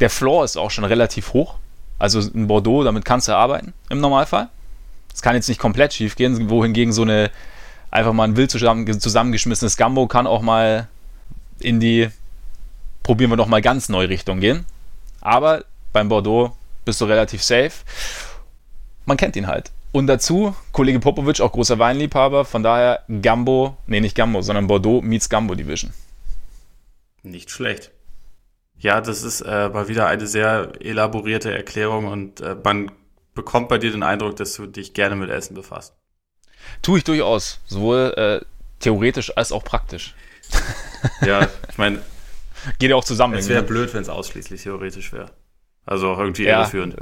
Der 0.00 0.10
Floor 0.10 0.44
ist 0.44 0.56
auch 0.56 0.70
schon 0.70 0.84
relativ 0.84 1.32
hoch. 1.32 1.56
Also 2.00 2.18
ein 2.18 2.48
Bordeaux, 2.48 2.82
damit 2.82 3.04
kannst 3.04 3.28
du 3.28 3.36
arbeiten 3.36 3.72
im 3.90 4.00
Normalfall. 4.00 4.48
Es 5.14 5.22
kann 5.22 5.36
jetzt 5.36 5.48
nicht 5.48 5.60
komplett 5.60 5.92
schief 5.92 6.16
gehen, 6.16 6.50
wohingegen 6.50 6.92
so 6.92 7.02
eine 7.02 7.30
einfach 7.90 8.12
mal 8.12 8.24
ein 8.24 8.36
wild 8.36 8.50
zusammengeschmissenes 8.50 9.76
Gambo 9.76 10.06
kann 10.06 10.26
auch 10.26 10.42
mal 10.42 10.88
in 11.58 11.78
die 11.78 12.08
probieren 13.02 13.30
wir 13.30 13.36
noch 13.36 13.48
mal 13.48 13.60
ganz 13.60 13.88
neue 13.88 14.08
Richtung 14.08 14.40
gehen. 14.40 14.64
Aber 15.20 15.64
beim 15.92 16.08
Bordeaux 16.08 16.56
bist 16.84 17.00
du 17.00 17.04
relativ 17.04 17.42
safe. 17.42 17.72
Man 19.04 19.16
kennt 19.16 19.36
ihn 19.36 19.46
halt. 19.46 19.70
Und 19.92 20.06
dazu, 20.06 20.54
Kollege 20.72 21.00
Popovic, 21.00 21.40
auch 21.40 21.52
großer 21.52 21.78
Weinliebhaber, 21.78 22.44
von 22.44 22.62
daher 22.62 23.00
Gambo, 23.22 23.76
nee, 23.86 24.00
nicht 24.00 24.14
Gambo, 24.14 24.40
sondern 24.40 24.68
Bordeaux 24.68 25.02
meets 25.02 25.28
Gambo 25.28 25.54
Division. 25.54 25.92
Nicht 27.22 27.50
schlecht. 27.50 27.90
Ja, 28.80 29.02
das 29.02 29.22
ist 29.22 29.42
äh, 29.42 29.68
mal 29.68 29.88
wieder 29.88 30.06
eine 30.06 30.26
sehr 30.26 30.72
elaborierte 30.80 31.52
Erklärung 31.52 32.06
und 32.06 32.40
äh, 32.40 32.56
man 32.64 32.90
bekommt 33.34 33.68
bei 33.68 33.76
dir 33.76 33.90
den 33.90 34.02
Eindruck, 34.02 34.36
dass 34.36 34.54
du 34.54 34.66
dich 34.66 34.94
gerne 34.94 35.16
mit 35.16 35.28
Essen 35.28 35.54
befasst. 35.54 35.94
Tue 36.80 36.98
ich 36.98 37.04
durchaus, 37.04 37.60
sowohl 37.66 38.14
äh, 38.16 38.44
theoretisch 38.78 39.36
als 39.36 39.52
auch 39.52 39.62
praktisch. 39.64 40.14
ja, 41.20 41.46
ich 41.68 41.76
meine, 41.76 42.00
geht 42.78 42.90
ja 42.90 42.96
auch 42.96 43.04
zusammen. 43.04 43.34
Es 43.34 43.50
wäre 43.50 43.62
blöd, 43.62 43.92
wenn 43.92 44.00
es 44.00 44.08
ausschließlich 44.08 44.62
theoretisch 44.62 45.12
wäre. 45.12 45.30
Also 45.84 46.08
auch 46.08 46.18
irgendwie 46.18 46.44
ja, 46.44 46.60
irreführend. 46.60 46.96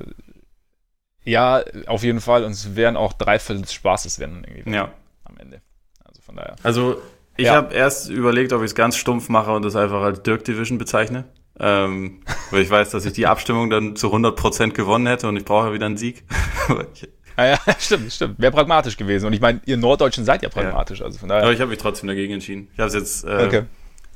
Ja, 1.23 1.63
auf 1.87 2.03
jeden 2.03 2.21
Fall. 2.21 2.43
Und 2.43 2.53
es 2.53 2.75
wären 2.75 2.97
auch 2.97 3.13
drei 3.13 3.39
Viertel 3.39 3.63
des 3.63 3.73
Spaßes 3.73 4.19
werden 4.19 4.45
irgendwie 4.45 4.75
ja. 4.75 4.93
am 5.25 5.37
Ende. 5.37 5.63
Also 6.05 6.23
von 6.23 6.35
daher. 6.35 6.57
Also 6.65 7.01
ich 7.37 7.47
ja. 7.47 7.55
habe 7.55 7.73
erst 7.73 8.11
überlegt, 8.11 8.53
ob 8.53 8.63
ich 8.63 8.71
es 8.71 8.75
ganz 8.75 8.97
stumpf 8.97 9.29
mache 9.29 9.53
und 9.53 9.65
das 9.65 9.77
einfach 9.77 10.03
als 10.03 10.23
Dirk 10.23 10.45
Division 10.45 10.79
bezeichne. 10.79 11.25
Ähm, 11.61 12.21
weil 12.51 12.63
ich 12.63 12.71
weiß, 12.71 12.91
dass 12.91 13.05
ich 13.05 13.13
die 13.13 13.27
Abstimmung 13.27 13.71
dann 13.71 13.97
zu 13.97 14.13
100% 14.15 14.71
gewonnen 14.71 15.07
hätte 15.07 15.29
und 15.29 15.37
ich 15.37 15.45
brauche 15.45 15.69
ja 15.69 15.73
wieder 15.73 15.87
einen 15.87 15.97
Sieg. 15.97 16.25
ah 17.37 17.45
ja, 17.45 17.59
stimmt, 17.79 18.13
stimmt. 18.13 18.39
Wäre 18.39 18.53
pragmatisch 18.53 18.97
gewesen. 18.97 19.27
Und 19.27 19.33
ich 19.33 19.41
meine, 19.41 19.61
ihr 19.67 19.77
Norddeutschen 19.77 20.25
seid 20.25 20.43
ja 20.43 20.49
pragmatisch. 20.49 21.01
Ja. 21.01 21.07
Also 21.07 21.19
von 21.19 21.29
daher. 21.29 21.43
Aber 21.43 21.53
ich 21.53 21.61
habe 21.61 21.71
mich 21.71 21.79
trotzdem 21.79 22.07
dagegen 22.07 22.35
entschieden. 22.35 22.69
Ich 22.73 22.79
habe 22.79 22.89
es 22.89 22.95
jetzt 22.95 23.25
äh, 23.25 23.45
okay. 23.47 23.63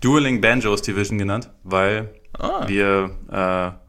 Dueling 0.01 0.41
Banjos 0.41 0.83
Division 0.83 1.19
genannt, 1.19 1.51
weil 1.65 2.15
ah. 2.39 2.67
wir 2.67 3.11
äh, 3.31 3.83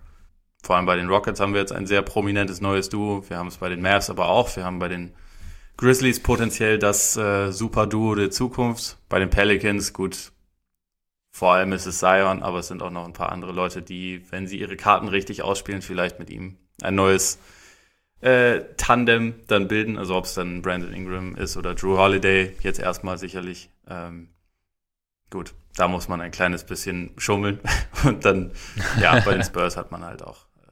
vor 0.65 0.77
allem 0.77 0.85
bei 0.85 0.95
den 0.95 1.09
Rockets 1.09 1.39
haben 1.39 1.53
wir 1.53 1.59
jetzt 1.59 1.73
ein 1.73 1.85
sehr 1.85 2.01
prominentes 2.01 2.61
neues 2.61 2.89
Duo. 2.89 3.23
Wir 3.27 3.37
haben 3.37 3.47
es 3.47 3.57
bei 3.57 3.69
den 3.69 3.81
Mavs 3.81 4.09
aber 4.09 4.29
auch. 4.29 4.55
Wir 4.55 4.63
haben 4.63 4.79
bei 4.79 4.87
den 4.87 5.13
Grizzlies 5.77 6.21
potenziell 6.21 6.79
das 6.79 7.17
äh, 7.17 7.51
Super 7.51 7.87
Duo 7.87 8.15
der 8.15 8.31
Zukunft. 8.31 8.97
Bei 9.09 9.19
den 9.19 9.29
Pelicans, 9.29 9.93
gut, 9.93 10.31
vor 11.35 11.55
allem 11.55 11.73
ist 11.73 11.87
es 11.87 11.97
Zion, 11.97 12.43
aber 12.43 12.59
es 12.59 12.67
sind 12.67 12.83
auch 12.83 12.91
noch 12.91 13.05
ein 13.05 13.13
paar 13.13 13.31
andere 13.31 13.51
Leute, 13.51 13.81
die, 13.81 14.23
wenn 14.29 14.45
sie 14.45 14.59
ihre 14.59 14.77
Karten 14.77 15.07
richtig 15.07 15.41
ausspielen, 15.41 15.81
vielleicht 15.81 16.19
mit 16.19 16.29
ihm 16.29 16.57
ein 16.83 16.93
neues 16.93 17.39
äh, 18.21 18.61
Tandem 18.77 19.33
dann 19.47 19.67
bilden. 19.67 19.97
Also 19.97 20.15
ob 20.15 20.25
es 20.25 20.35
dann 20.35 20.61
Brandon 20.61 20.93
Ingram 20.93 21.35
ist 21.35 21.57
oder 21.57 21.73
Drew 21.73 21.97
Holiday, 21.97 22.55
jetzt 22.61 22.79
erstmal 22.79 23.17
sicherlich. 23.17 23.71
Ähm, 23.89 24.29
gut, 25.31 25.55
da 25.75 25.87
muss 25.87 26.07
man 26.07 26.21
ein 26.21 26.29
kleines 26.29 26.65
bisschen 26.65 27.09
schummeln. 27.17 27.59
Und 28.03 28.23
dann, 28.25 28.51
ja, 29.01 29.19
bei 29.21 29.33
den 29.33 29.43
Spurs 29.43 29.75
hat 29.75 29.91
man 29.91 30.05
halt 30.05 30.21
auch 30.21 30.45
äh, 30.61 30.71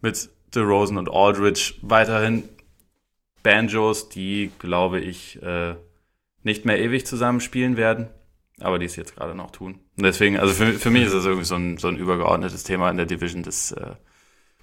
mit 0.00 0.30
DeRozan 0.54 0.96
und 0.96 1.10
Aldridge 1.12 1.74
weiterhin 1.82 2.48
Banjos, 3.42 4.08
die, 4.08 4.50
glaube 4.58 5.00
ich, 5.00 5.42
äh, 5.42 5.74
nicht 6.44 6.64
mehr 6.64 6.80
ewig 6.80 7.06
zusammenspielen 7.06 7.76
werden 7.76 8.08
aber 8.60 8.78
die 8.78 8.86
es 8.86 8.96
jetzt 8.96 9.14
gerade 9.16 9.34
noch 9.34 9.50
tun. 9.50 9.80
Und 9.96 10.04
deswegen, 10.04 10.38
also 10.38 10.52
für, 10.52 10.72
für 10.72 10.90
mich 10.90 11.04
ist 11.04 11.14
das 11.14 11.24
irgendwie 11.24 11.44
so 11.44 11.56
ein, 11.56 11.78
so 11.78 11.88
ein 11.88 11.96
übergeordnetes 11.96 12.64
Thema 12.64 12.90
in 12.90 12.96
der 12.96 13.06
Division, 13.06 13.42
dass 13.42 13.72
äh, 13.72 13.92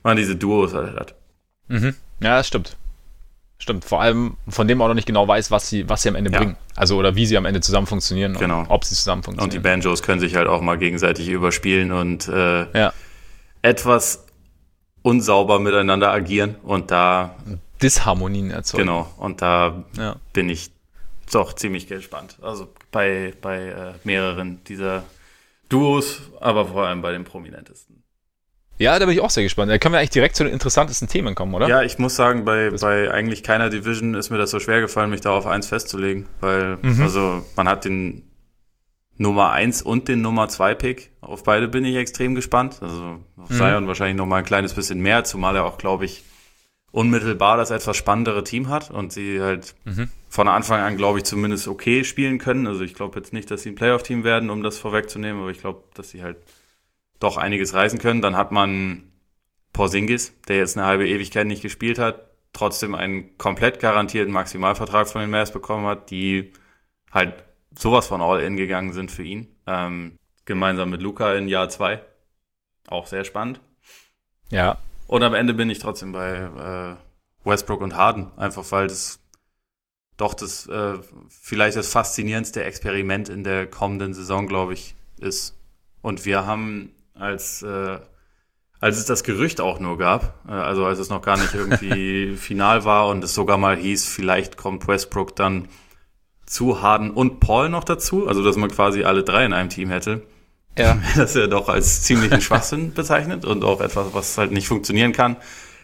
man 0.03 0.17
diese 0.17 0.35
Duos 0.35 0.73
halt 0.73 0.95
hat. 0.99 1.15
Mhm. 1.67 1.95
Ja, 2.19 2.37
das 2.37 2.47
stimmt. 2.47 2.77
Stimmt. 3.59 3.85
Vor 3.85 4.01
allem, 4.01 4.35
von 4.49 4.67
dem 4.67 4.77
man 4.77 4.85
auch 4.85 4.89
noch 4.89 4.95
nicht 4.95 5.07
genau 5.07 5.27
weiß, 5.27 5.51
was 5.51 5.69
sie, 5.69 5.87
was 5.87 6.01
sie 6.01 6.09
am 6.09 6.15
Ende 6.15 6.31
ja. 6.31 6.37
bringen. 6.37 6.57
Also, 6.75 6.97
oder 6.97 7.15
wie 7.15 7.25
sie 7.25 7.37
am 7.37 7.45
Ende 7.45 7.61
zusammen 7.61 7.87
funktionieren. 7.87 8.33
Genau. 8.33 8.65
ob 8.67 8.83
sie 8.83 8.95
zusammen 8.95 9.23
funktionieren. 9.23 9.49
Und 9.49 9.53
die 9.53 9.59
Banjos 9.59 10.01
können 10.01 10.19
sich 10.19 10.35
halt 10.35 10.47
auch 10.47 10.61
mal 10.61 10.77
gegenseitig 10.77 11.29
überspielen 11.29 11.91
und 11.91 12.27
äh, 12.27 12.77
ja. 12.77 12.93
etwas 13.61 14.25
unsauber 15.01 15.59
miteinander 15.59 16.11
agieren 16.11 16.55
und 16.63 16.91
da 16.91 17.35
Disharmonien 17.81 18.51
erzeugen. 18.51 18.87
Genau. 18.87 19.13
Und 19.17 19.41
da 19.41 19.83
ja. 19.97 20.15
bin 20.33 20.49
ich 20.49 20.71
doch 21.31 21.53
ziemlich 21.53 21.87
gespannt. 21.87 22.37
Also 22.41 22.69
bei, 22.93 23.33
bei 23.41 23.67
äh, 23.67 23.93
mehreren 24.05 24.63
dieser 24.63 25.03
Duos, 25.67 26.21
aber 26.39 26.67
vor 26.67 26.85
allem 26.85 27.01
bei 27.01 27.11
den 27.11 27.25
prominentesten. 27.25 28.03
Ja, 28.77 28.97
da 28.97 29.05
bin 29.05 29.13
ich 29.13 29.21
auch 29.21 29.29
sehr 29.29 29.43
gespannt. 29.43 29.71
Da 29.71 29.77
können 29.77 29.93
wir 29.93 29.99
eigentlich 29.99 30.11
direkt 30.11 30.35
zu 30.35 30.43
den 30.43 30.53
interessantesten 30.53 31.07
Themen 31.07 31.35
kommen, 31.35 31.53
oder? 31.53 31.67
Ja, 31.67 31.83
ich 31.83 31.99
muss 31.99 32.15
sagen, 32.15 32.43
bei, 32.43 32.71
bei 32.71 33.11
eigentlich 33.11 33.43
keiner 33.43 33.69
Division 33.69 34.13
ist 34.13 34.29
mir 34.29 34.37
das 34.37 34.51
so 34.51 34.59
schwer 34.59 34.81
gefallen, 34.81 35.09
mich 35.09 35.21
da 35.21 35.31
auf 35.31 35.45
eins 35.45 35.67
festzulegen, 35.67 36.27
weil, 36.39 36.77
mhm. 36.81 37.01
also, 37.01 37.45
man 37.55 37.67
hat 37.67 37.85
den 37.85 38.29
Nummer 39.17 39.51
1 39.51 39.83
und 39.83 40.07
den 40.07 40.21
Nummer 40.21 40.47
2 40.47 40.73
Pick. 40.75 41.11
Auf 41.21 41.43
beide 41.43 41.67
bin 41.67 41.85
ich 41.85 41.95
extrem 41.95 42.33
gespannt. 42.33 42.77
Also, 42.81 43.19
auf 43.37 43.49
mhm. 43.49 43.55
Zion 43.55 43.87
wahrscheinlich 43.87 44.17
noch 44.17 44.25
mal 44.25 44.37
ein 44.37 44.45
kleines 44.45 44.73
bisschen 44.73 44.99
mehr, 45.01 45.23
zumal 45.23 45.55
er 45.55 45.65
auch, 45.65 45.77
glaube 45.77 46.05
ich, 46.05 46.23
unmittelbar 46.91 47.57
das 47.57 47.71
etwas 47.71 47.95
spannendere 47.95 48.43
Team 48.43 48.69
hat 48.69 48.91
und 48.91 49.11
sie 49.11 49.39
halt 49.41 49.75
mhm. 49.85 50.09
Von 50.33 50.47
Anfang 50.47 50.81
an, 50.81 50.97
glaube 50.97 51.19
ich, 51.19 51.25
zumindest 51.25 51.67
okay 51.67 52.03
spielen 52.03 52.39
können. 52.39 52.65
Also 52.65 52.83
ich 52.83 52.95
glaube 52.95 53.19
jetzt 53.19 53.33
nicht, 53.33 53.51
dass 53.51 53.61
sie 53.61 53.69
ein 53.69 53.75
Playoff-Team 53.75 54.23
werden, 54.23 54.49
um 54.49 54.63
das 54.63 54.79
vorwegzunehmen, 54.79 55.43
aber 55.43 55.51
ich 55.51 55.59
glaube, 55.59 55.83
dass 55.93 56.09
sie 56.09 56.23
halt 56.23 56.37
doch 57.19 57.37
einiges 57.37 57.75
reißen 57.75 57.99
können. 57.99 58.23
Dann 58.23 58.35
hat 58.35 58.51
man 58.51 59.11
Porzingis, 59.73 60.33
der 60.47 60.57
jetzt 60.57 60.75
eine 60.75 60.87
halbe 60.87 61.07
Ewigkeit 61.07 61.45
nicht 61.45 61.61
gespielt 61.61 61.99
hat, 61.99 62.31
trotzdem 62.51 62.95
einen 62.95 63.37
komplett 63.37 63.79
garantierten 63.79 64.33
Maximalvertrag 64.33 65.07
von 65.07 65.21
den 65.21 65.29
Mavs 65.29 65.51
bekommen 65.51 65.85
hat, 65.85 66.09
die 66.09 66.51
halt 67.11 67.43
sowas 67.77 68.07
von 68.07 68.19
All-In 68.19 68.57
gegangen 68.57 68.91
sind 68.91 69.11
für 69.11 69.23
ihn. 69.23 69.55
Ähm, 69.67 70.17
gemeinsam 70.45 70.89
mit 70.89 71.03
Luca 71.03 71.35
in 71.35 71.47
Jahr 71.47 71.69
zwei. 71.69 72.01
Auch 72.87 73.05
sehr 73.05 73.23
spannend. 73.23 73.61
Ja, 74.49 74.79
und 75.05 75.21
am 75.21 75.35
Ende 75.35 75.53
bin 75.53 75.69
ich 75.69 75.77
trotzdem 75.77 76.11
bei 76.11 76.97
äh, 77.45 77.47
Westbrook 77.47 77.81
und 77.81 77.95
Harden, 77.95 78.31
einfach 78.35 78.65
weil 78.71 78.87
das 78.87 79.22
doch 80.17 80.33
das 80.33 80.67
äh, 80.67 80.93
vielleicht 81.29 81.77
das 81.77 81.89
faszinierendste 81.89 82.63
Experiment 82.63 83.29
in 83.29 83.43
der 83.43 83.67
kommenden 83.67 84.13
Saison, 84.13 84.47
glaube 84.47 84.73
ich, 84.73 84.95
ist. 85.19 85.57
Und 86.01 86.25
wir 86.25 86.45
haben 86.45 86.91
als 87.15 87.61
äh, 87.63 87.99
als 88.83 88.97
es 88.97 89.05
das 89.05 89.23
Gerücht 89.23 89.61
auch 89.61 89.79
nur 89.79 89.97
gab, 89.97 90.45
äh, 90.45 90.51
also 90.51 90.85
als 90.85 90.99
es 90.99 91.09
noch 91.09 91.21
gar 91.21 91.37
nicht 91.37 91.53
irgendwie 91.53 92.35
final 92.37 92.83
war 92.83 93.07
und 93.07 93.23
es 93.23 93.33
sogar 93.33 93.57
mal 93.57 93.77
hieß, 93.77 94.05
vielleicht 94.05 94.57
kommt 94.57 94.87
Westbrook 94.87 95.37
dann 95.37 95.69
zu 96.45 96.81
Harden 96.81 97.09
und 97.09 97.39
Paul 97.39 97.69
noch 97.69 97.85
dazu, 97.85 98.27
also 98.27 98.43
dass 98.43 98.57
man 98.57 98.69
quasi 98.69 99.05
alle 99.05 99.23
drei 99.23 99.45
in 99.45 99.53
einem 99.53 99.69
Team 99.69 99.89
hätte, 99.89 100.23
ja. 100.77 100.97
das 101.15 101.33
ja 101.33 101.47
doch 101.47 101.69
als 101.69 102.03
ziemlichen 102.03 102.41
Schwachsinn 102.41 102.93
bezeichnet 102.93 103.45
und 103.45 103.63
auch 103.63 103.79
etwas, 103.79 104.13
was 104.13 104.37
halt 104.37 104.51
nicht 104.51 104.67
funktionieren 104.67 105.13
kann. 105.13 105.37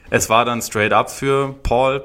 Es 0.09 0.29
war 0.29 0.43
dann 0.43 0.61
straight 0.61 0.91
up 0.91 1.09
für 1.09 1.53
Paul 1.63 2.03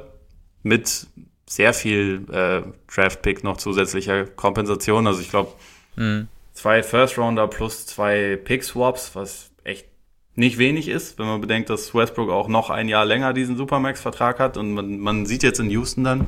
mit 0.62 1.08
sehr 1.54 1.72
viel 1.72 2.26
äh, 2.32 2.62
Draft-Pick 2.92 3.44
noch 3.44 3.58
zusätzlicher 3.58 4.26
Kompensation. 4.26 5.06
Also 5.06 5.20
ich 5.20 5.30
glaube, 5.30 5.52
mhm. 5.94 6.26
zwei 6.52 6.82
First-Rounder 6.82 7.46
plus 7.46 7.86
zwei 7.86 8.36
Pick-Swaps, 8.42 9.14
was 9.14 9.50
echt 9.62 9.86
nicht 10.34 10.58
wenig 10.58 10.88
ist, 10.88 11.16
wenn 11.20 11.26
man 11.26 11.40
bedenkt, 11.40 11.70
dass 11.70 11.94
Westbrook 11.94 12.30
auch 12.30 12.48
noch 12.48 12.70
ein 12.70 12.88
Jahr 12.88 13.04
länger 13.04 13.32
diesen 13.32 13.56
Supermax-Vertrag 13.56 14.40
hat. 14.40 14.56
Und 14.56 14.72
man, 14.72 14.98
man 14.98 15.26
sieht 15.26 15.44
jetzt 15.44 15.60
in 15.60 15.70
Houston 15.70 16.02
dann, 16.02 16.26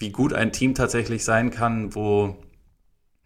wie 0.00 0.10
gut 0.10 0.32
ein 0.32 0.52
Team 0.52 0.74
tatsächlich 0.74 1.22
sein 1.22 1.52
kann, 1.52 1.94
wo 1.94 2.36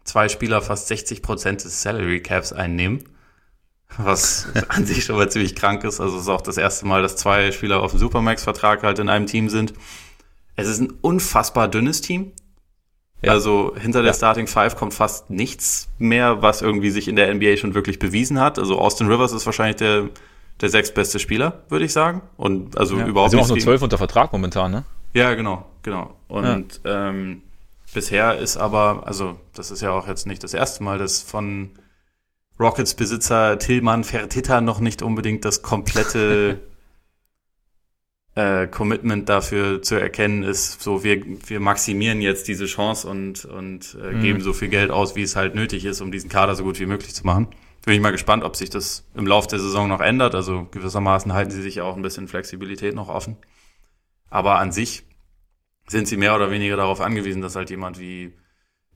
zwei 0.03 0.29
Spieler 0.29 0.61
fast 0.61 0.87
60 0.87 1.23
Prozent 1.23 1.63
des 1.63 1.81
Salary 1.81 2.21
Caps 2.21 2.53
einnehmen. 2.53 3.03
Was 3.97 4.49
an 4.67 4.85
sich 4.85 5.03
schon 5.03 5.15
mal 5.15 5.31
ziemlich 5.31 5.55
krank 5.55 5.83
ist. 5.83 5.99
Also 5.99 6.17
es 6.17 6.23
ist 6.23 6.29
auch 6.29 6.41
das 6.41 6.57
erste 6.57 6.85
Mal, 6.85 7.01
dass 7.01 7.15
zwei 7.15 7.51
Spieler 7.51 7.81
auf 7.81 7.89
dem 7.89 7.99
Supermax-Vertrag 7.99 8.83
halt 8.83 8.99
in 8.99 9.09
einem 9.09 9.25
Team 9.25 9.49
sind. 9.49 9.73
Es 10.55 10.67
ist 10.67 10.79
ein 10.79 10.93
unfassbar 11.01 11.67
dünnes 11.67 12.01
Team. 12.01 12.31
Ja. 13.23 13.33
Also 13.33 13.75
hinter 13.77 14.01
der 14.01 14.11
ja. 14.11 14.13
Starting 14.13 14.47
Five 14.47 14.75
kommt 14.75 14.93
fast 14.93 15.29
nichts 15.29 15.89
mehr, 15.99 16.41
was 16.41 16.61
irgendwie 16.61 16.89
sich 16.89 17.07
in 17.07 17.15
der 17.15 17.33
NBA 17.33 17.57
schon 17.57 17.73
wirklich 17.73 17.99
bewiesen 17.99 18.39
hat. 18.39 18.57
Also 18.57 18.79
Austin 18.79 19.07
Rivers 19.07 19.31
ist 19.31 19.45
wahrscheinlich 19.45 19.75
der, 19.75 20.09
der 20.59 20.69
sechstbeste 20.69 21.19
Spieler, 21.19 21.63
würde 21.69 21.85
ich 21.85 21.93
sagen. 21.93 22.21
Und 22.37 22.77
also 22.77 22.97
ja. 22.97 23.05
überhaupt 23.05 23.31
nicht. 23.31 23.41
Also 23.41 23.53
auch 23.53 23.55
nur 23.55 23.63
zwölf 23.63 23.81
unter 23.81 23.97
Vertrag 23.97 24.33
momentan, 24.33 24.71
ne? 24.71 24.83
Ja, 25.13 25.33
genau, 25.35 25.65
genau. 25.83 26.15
Und 26.27 26.81
ähm, 26.85 27.43
Bisher 27.93 28.37
ist 28.37 28.55
aber, 28.55 29.03
also 29.05 29.37
das 29.53 29.69
ist 29.69 29.81
ja 29.81 29.91
auch 29.91 30.07
jetzt 30.07 30.25
nicht 30.25 30.43
das 30.43 30.53
erste 30.53 30.83
Mal, 30.83 30.97
dass 30.97 31.21
von 31.21 31.71
Rockets 32.59 32.93
Besitzer 32.93 33.59
Tillmann 33.59 34.03
Fertitta 34.03 34.61
noch 34.61 34.79
nicht 34.79 35.01
unbedingt 35.01 35.43
das 35.43 35.61
komplette 35.61 36.59
äh, 38.35 38.67
Commitment 38.67 39.27
dafür 39.27 39.81
zu 39.81 39.95
erkennen 39.95 40.43
ist, 40.43 40.81
so 40.81 41.03
wir, 41.03 41.21
wir 41.47 41.59
maximieren 41.59 42.21
jetzt 42.21 42.47
diese 42.47 42.65
Chance 42.65 43.07
und, 43.07 43.45
und 43.45 43.97
äh, 44.01 44.13
mhm. 44.13 44.21
geben 44.21 44.41
so 44.41 44.53
viel 44.53 44.69
Geld 44.69 44.89
aus, 44.91 45.15
wie 45.15 45.23
es 45.23 45.35
halt 45.35 45.53
nötig 45.55 45.85
ist, 45.85 46.01
um 46.01 46.11
diesen 46.11 46.29
Kader 46.29 46.55
so 46.55 46.63
gut 46.63 46.79
wie 46.79 46.85
möglich 46.85 47.13
zu 47.13 47.25
machen. 47.25 47.47
Bin 47.83 47.95
ich 47.95 48.01
mal 48.01 48.11
gespannt, 48.11 48.43
ob 48.43 48.55
sich 48.55 48.69
das 48.69 49.05
im 49.15 49.25
Laufe 49.25 49.47
der 49.49 49.59
Saison 49.59 49.87
noch 49.87 50.01
ändert. 50.01 50.35
Also 50.35 50.67
gewissermaßen 50.71 51.33
halten 51.33 51.51
sie 51.51 51.61
sich 51.61 51.81
auch 51.81 51.95
ein 51.95 52.03
bisschen 52.03 52.27
Flexibilität 52.27 52.95
noch 52.95 53.09
offen. 53.09 53.37
Aber 54.29 54.59
an 54.59 54.71
sich 54.71 55.03
sind 55.87 56.07
sie 56.07 56.15
mehr 56.15 56.35
oder 56.35 56.51
weniger 56.51 56.77
darauf 56.77 57.01
angewiesen, 57.01 57.41
dass 57.41 57.55
halt 57.55 57.69
jemand 57.69 57.99
wie 57.99 58.33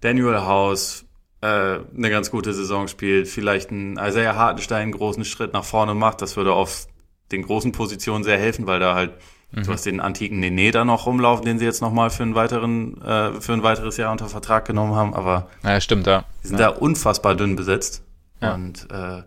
Daniel 0.01 0.41
House 0.41 1.05
äh, 1.41 1.47
eine 1.95 2.09
ganz 2.09 2.31
gute 2.31 2.53
Saison 2.53 2.87
spielt, 2.87 3.27
vielleicht 3.27 3.71
ein 3.71 3.97
Isaiah 3.97 4.35
Hartenstein 4.35 4.83
einen 4.83 4.91
großen 4.91 5.25
Schritt 5.25 5.51
nach 5.51 5.65
vorne 5.65 5.93
macht. 5.93 6.21
Das 6.21 6.37
würde 6.37 6.53
auf 6.53 6.87
den 7.31 7.43
großen 7.43 7.71
Positionen 7.71 8.23
sehr 8.23 8.37
helfen, 8.37 8.67
weil 8.67 8.79
da 8.79 8.95
halt 8.95 9.13
mhm. 9.51 9.63
du 9.63 9.71
hast 9.71 9.85
den 9.85 9.99
antiken 9.99 10.39
Nene 10.39 10.71
da 10.71 10.85
noch 10.85 11.05
rumlaufen, 11.05 11.45
den 11.45 11.59
sie 11.59 11.65
jetzt 11.65 11.81
nochmal 11.81 12.09
für 12.09 12.23
einen 12.23 12.35
weiteren, 12.35 13.01
äh, 13.01 13.41
für 13.41 13.53
ein 13.53 13.63
weiteres 13.63 13.97
Jahr 13.97 14.11
unter 14.11 14.27
Vertrag 14.27 14.65
genommen 14.65 14.95
haben, 14.95 15.13
aber 15.13 15.49
ja, 15.63 15.79
stimmt, 15.81 16.07
ja. 16.07 16.25
Die 16.43 16.47
sind 16.47 16.59
ja. 16.59 16.71
da 16.71 16.77
unfassbar 16.77 17.35
dünn 17.35 17.55
besetzt. 17.55 18.03
Ja. 18.41 18.53
Und 18.53 18.87
äh, 18.91 19.23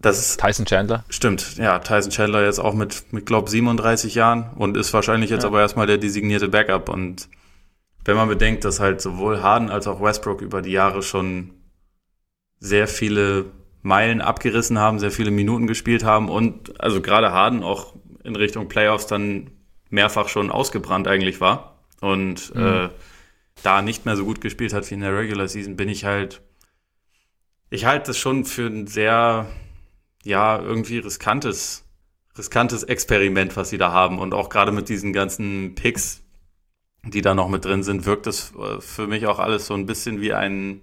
das 0.00 0.18
ist. 0.18 0.40
Tyson 0.40 0.66
Chandler. 0.66 1.04
Stimmt, 1.08 1.56
ja, 1.58 1.78
Tyson 1.78 2.10
Chandler 2.10 2.44
jetzt 2.44 2.58
auch 2.58 2.74
mit, 2.74 3.12
mit 3.12 3.24
glaub 3.26 3.48
37 3.48 4.14
Jahren 4.14 4.50
und 4.56 4.76
ist 4.76 4.92
wahrscheinlich 4.92 5.30
jetzt 5.30 5.42
ja. 5.42 5.48
aber 5.48 5.60
erstmal 5.60 5.86
der 5.86 5.98
designierte 5.98 6.48
Backup. 6.48 6.88
Und 6.88 7.28
wenn 8.04 8.16
man 8.16 8.28
bedenkt, 8.28 8.64
dass 8.64 8.80
halt 8.80 9.00
sowohl 9.00 9.42
Harden 9.42 9.70
als 9.70 9.86
auch 9.86 10.02
Westbrook 10.02 10.40
über 10.40 10.60
die 10.60 10.72
Jahre 10.72 11.02
schon 11.02 11.50
sehr 12.58 12.88
viele 12.88 13.46
Meilen 13.82 14.20
abgerissen 14.20 14.78
haben, 14.78 14.98
sehr 14.98 15.10
viele 15.10 15.30
Minuten 15.30 15.66
gespielt 15.66 16.04
haben 16.04 16.28
und 16.28 16.80
also 16.80 17.02
gerade 17.02 17.32
Harden 17.32 17.62
auch 17.62 17.94
in 18.22 18.36
Richtung 18.36 18.68
Playoffs 18.68 19.06
dann 19.06 19.50
mehrfach 19.90 20.28
schon 20.28 20.50
ausgebrannt 20.50 21.08
eigentlich 21.08 21.40
war 21.40 21.78
und 22.00 22.54
mhm. 22.54 22.66
äh, 22.66 22.88
da 23.62 23.82
nicht 23.82 24.06
mehr 24.06 24.16
so 24.16 24.24
gut 24.24 24.40
gespielt 24.40 24.72
hat 24.72 24.88
wie 24.90 24.94
in 24.94 25.00
der 25.00 25.16
Regular 25.16 25.48
Season, 25.48 25.76
bin 25.76 25.88
ich 25.88 26.04
halt, 26.04 26.42
ich 27.70 27.84
halte 27.84 28.08
das 28.08 28.18
schon 28.18 28.44
für 28.44 28.66
ein 28.66 28.86
sehr, 28.86 29.46
ja, 30.24 30.60
irgendwie 30.60 30.98
riskantes, 30.98 31.84
riskantes 32.38 32.84
Experiment, 32.84 33.56
was 33.56 33.70
sie 33.70 33.78
da 33.78 33.92
haben 33.92 34.18
und 34.18 34.32
auch 34.32 34.48
gerade 34.48 34.72
mit 34.72 34.88
diesen 34.88 35.12
ganzen 35.12 35.74
Picks, 35.74 36.22
die 37.04 37.20
da 37.20 37.34
noch 37.34 37.48
mit 37.48 37.64
drin 37.64 37.82
sind, 37.82 38.06
wirkt 38.06 38.26
es 38.26 38.52
äh, 38.54 38.80
für 38.80 39.06
mich 39.06 39.26
auch 39.26 39.38
alles 39.38 39.66
so 39.66 39.74
ein 39.74 39.86
bisschen 39.86 40.20
wie 40.20 40.32
ein 40.32 40.80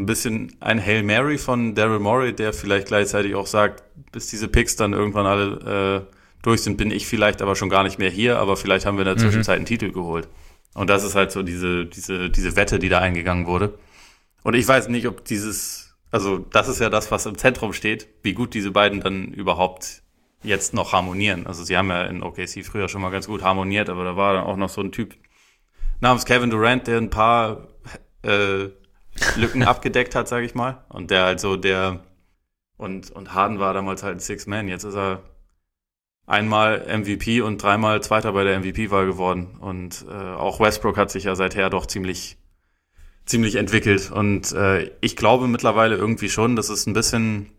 ein 0.00 0.06
bisschen 0.06 0.56
ein 0.60 0.84
Hail 0.84 1.02
Mary 1.02 1.38
von 1.38 1.74
Daryl 1.74 1.98
Morey, 1.98 2.32
der 2.34 2.52
vielleicht 2.52 2.88
gleichzeitig 2.88 3.34
auch 3.34 3.46
sagt, 3.46 3.82
bis 4.12 4.28
diese 4.28 4.48
Picks 4.48 4.76
dann 4.76 4.92
irgendwann 4.92 5.26
alle 5.26 6.06
äh, 6.08 6.14
durch 6.42 6.62
sind, 6.62 6.76
bin 6.76 6.90
ich 6.90 7.06
vielleicht 7.06 7.42
aber 7.42 7.54
schon 7.54 7.68
gar 7.68 7.82
nicht 7.82 7.98
mehr 7.98 8.10
hier, 8.10 8.38
aber 8.38 8.56
vielleicht 8.56 8.86
haben 8.86 8.96
wir 8.96 9.02
in 9.02 9.14
der 9.14 9.16
mhm. 9.16 9.30
Zwischenzeit 9.30 9.56
einen 9.56 9.66
Titel 9.66 9.92
geholt. 9.92 10.28
Und 10.74 10.88
das 10.88 11.04
ist 11.04 11.14
halt 11.14 11.32
so 11.32 11.42
diese, 11.42 11.86
diese, 11.86 12.30
diese 12.30 12.56
Wette, 12.56 12.78
die 12.78 12.88
da 12.88 13.00
eingegangen 13.00 13.46
wurde. 13.46 13.78
Und 14.42 14.54
ich 14.54 14.66
weiß 14.66 14.88
nicht, 14.88 15.06
ob 15.06 15.24
dieses, 15.24 15.94
also 16.10 16.38
das 16.38 16.68
ist 16.68 16.80
ja 16.80 16.88
das, 16.88 17.10
was 17.10 17.26
im 17.26 17.36
Zentrum 17.36 17.72
steht, 17.72 18.08
wie 18.22 18.32
gut 18.32 18.54
diese 18.54 18.70
beiden 18.70 19.00
dann 19.00 19.28
überhaupt 19.28 20.02
jetzt 20.42 20.72
noch 20.72 20.92
harmonieren. 20.92 21.46
Also 21.46 21.64
sie 21.64 21.76
haben 21.76 21.90
ja 21.90 22.04
in 22.04 22.22
OKC 22.22 22.64
früher 22.64 22.88
schon 22.88 23.02
mal 23.02 23.10
ganz 23.10 23.26
gut 23.26 23.42
harmoniert, 23.42 23.90
aber 23.90 24.04
da 24.04 24.16
war 24.16 24.34
dann 24.34 24.44
auch 24.44 24.56
noch 24.56 24.70
so 24.70 24.80
ein 24.80 24.92
Typ 24.92 25.14
namens 26.00 26.24
Kevin 26.24 26.50
Durant, 26.50 26.86
der 26.86 26.96
ein 26.96 27.10
paar 27.10 27.68
äh, 28.22 28.68
Lücken 29.36 29.62
abgedeckt 29.62 30.14
hat, 30.14 30.28
sage 30.28 30.46
ich 30.46 30.54
mal. 30.54 30.84
Und 30.88 31.10
der 31.10 31.24
halt 31.24 31.40
so 31.40 31.56
der 31.56 32.00
und 32.76 33.10
und 33.10 33.34
Harden 33.34 33.58
war 33.58 33.74
damals 33.74 34.02
halt 34.02 34.16
ein 34.16 34.20
Six 34.20 34.46
Man. 34.46 34.68
Jetzt 34.68 34.84
ist 34.84 34.96
er 34.96 35.22
einmal 36.26 36.86
MVP 36.86 37.40
und 37.40 37.62
dreimal 37.62 38.02
Zweiter 38.02 38.32
bei 38.32 38.44
der 38.44 38.58
MVP-Wahl 38.60 39.06
geworden. 39.06 39.58
Und 39.58 40.06
äh, 40.08 40.14
auch 40.14 40.60
Westbrook 40.60 40.96
hat 40.96 41.10
sich 41.10 41.24
ja 41.24 41.34
seither 41.34 41.70
doch 41.70 41.86
ziemlich 41.86 42.38
ziemlich 43.26 43.56
entwickelt. 43.56 44.10
Und 44.10 44.52
äh, 44.52 44.90
ich 45.00 45.16
glaube 45.16 45.48
mittlerweile 45.48 45.96
irgendwie 45.96 46.28
schon, 46.28 46.56
dass 46.56 46.68
es 46.68 46.86
ein 46.86 46.94
bisschen 46.94 47.50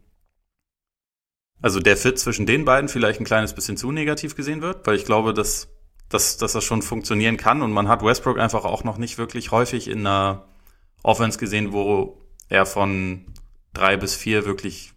also 1.62 1.80
der 1.80 1.98
Fit 1.98 2.18
zwischen 2.18 2.46
den 2.46 2.66
beiden 2.66 2.90
vielleicht 2.90 3.20
ein 3.20 3.26
kleines 3.26 3.54
bisschen 3.54 3.78
zu 3.78 3.92
negativ 3.92 4.36
gesehen 4.36 4.62
wird, 4.62 4.86
weil 4.88 4.96
ich 4.96 5.06
glaube, 5.06 5.34
dass, 5.34 5.70
dass, 6.10 6.38
dass 6.38 6.54
das 6.54 6.64
schon 6.64 6.82
funktionieren 6.82 7.38
kann 7.38 7.62
und 7.62 7.72
man 7.72 7.88
hat 7.88 8.04
Westbrook 8.04 8.40
einfach 8.40 8.66
auch 8.66 8.84
noch 8.84 8.98
nicht 8.98 9.18
wirklich 9.18 9.52
häufig 9.52 9.88
in 9.88 10.00
einer 10.00 10.48
Offense 11.04 11.40
gesehen, 11.40 11.72
wo 11.72 12.18
er 12.50 12.66
von 12.66 13.26
drei 13.74 13.98
bis 13.98 14.16
vier 14.16 14.46
wirklich 14.46 14.94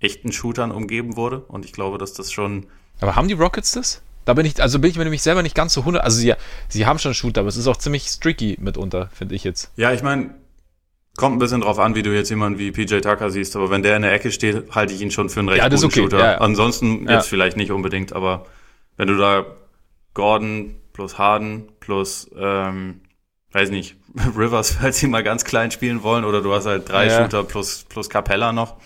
echten 0.00 0.32
Shootern 0.32 0.70
umgeben 0.70 1.16
wurde. 1.16 1.40
Und 1.40 1.64
ich 1.64 1.72
glaube, 1.72 1.98
dass 1.98 2.12
das 2.12 2.32
schon. 2.32 2.66
Aber 3.00 3.16
haben 3.16 3.28
die 3.28 3.34
Rockets 3.34 3.72
das? 3.72 4.02
Da 4.24 4.34
bin 4.34 4.44
ich, 4.44 4.60
also 4.60 4.80
bin 4.80 4.90
ich 4.90 4.96
mir 4.96 5.04
nämlich 5.04 5.22
selber 5.22 5.42
nicht 5.42 5.54
ganz 5.54 5.72
so 5.72 5.84
hundert. 5.84 6.02
Also 6.02 6.18
sie, 6.18 6.34
sie 6.68 6.86
haben 6.86 6.98
schon 6.98 7.14
Shooter, 7.14 7.40
aber 7.40 7.48
es 7.48 7.56
ist 7.56 7.68
auch 7.68 7.76
ziemlich 7.76 8.06
streaky 8.08 8.56
mitunter, 8.60 9.08
finde 9.14 9.36
ich 9.36 9.44
jetzt. 9.44 9.70
Ja, 9.76 9.92
ich 9.92 10.02
meine, 10.02 10.34
kommt 11.16 11.36
ein 11.36 11.38
bisschen 11.38 11.60
drauf 11.60 11.78
an, 11.78 11.94
wie 11.94 12.02
du 12.02 12.12
jetzt 12.12 12.30
jemanden 12.30 12.58
wie 12.58 12.72
PJ 12.72 12.98
Tucker 13.00 13.30
siehst, 13.30 13.54
aber 13.54 13.70
wenn 13.70 13.84
der 13.84 13.96
in 13.96 14.02
der 14.02 14.12
Ecke 14.12 14.32
steht, 14.32 14.74
halte 14.74 14.92
ich 14.94 15.00
ihn 15.00 15.12
schon 15.12 15.30
für 15.30 15.40
einen 15.40 15.48
recht 15.48 15.62
ja, 15.62 15.68
guten 15.68 15.84
okay. 15.84 16.00
Shooter. 16.00 16.18
Ja, 16.18 16.38
Ansonsten 16.38 17.02
jetzt 17.02 17.08
ja. 17.08 17.20
vielleicht 17.22 17.56
nicht 17.56 17.70
unbedingt, 17.70 18.12
aber 18.12 18.46
wenn 18.96 19.06
du 19.06 19.16
da 19.16 19.46
Gordon 20.14 20.74
plus 20.92 21.18
Harden 21.18 21.68
plus 21.78 22.28
ähm, 22.36 23.02
weiß 23.56 23.70
nicht, 23.70 23.96
Rivers, 24.36 24.72
falls 24.72 24.98
sie 24.98 25.08
mal 25.08 25.24
ganz 25.24 25.44
klein 25.44 25.70
spielen 25.70 26.02
wollen, 26.02 26.24
oder 26.24 26.42
du 26.42 26.52
hast 26.52 26.66
halt 26.66 26.88
drei 26.88 27.06
ja. 27.06 27.22
Shooter 27.22 27.42
plus, 27.42 27.84
plus 27.88 28.08
Capella 28.08 28.52
noch. 28.52 28.76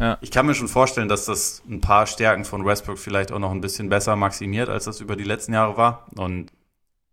Ja. 0.00 0.18
Ich 0.22 0.30
kann 0.30 0.46
mir 0.46 0.54
schon 0.54 0.68
vorstellen, 0.68 1.08
dass 1.08 1.26
das 1.26 1.62
ein 1.68 1.80
paar 1.80 2.06
Stärken 2.06 2.44
von 2.44 2.64
Westbrook 2.64 2.98
vielleicht 2.98 3.30
auch 3.30 3.38
noch 3.38 3.50
ein 3.50 3.60
bisschen 3.60 3.88
besser 3.90 4.16
maximiert, 4.16 4.68
als 4.68 4.84
das 4.84 5.00
über 5.00 5.16
die 5.16 5.24
letzten 5.24 5.52
Jahre 5.52 5.76
war. 5.76 6.06
Und 6.16 6.50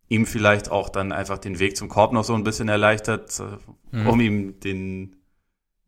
ihm 0.07 0.25
vielleicht 0.25 0.71
auch 0.71 0.89
dann 0.89 1.11
einfach 1.11 1.37
den 1.37 1.59
Weg 1.59 1.75
zum 1.75 1.89
Korb 1.89 2.13
noch 2.13 2.23
so 2.23 2.33
ein 2.33 2.43
bisschen 2.43 2.69
erleichtert, 2.69 3.39
äh, 3.39 3.95
mhm. 3.95 4.07
um 4.07 4.19
ihm 4.21 4.59
den, 4.61 5.17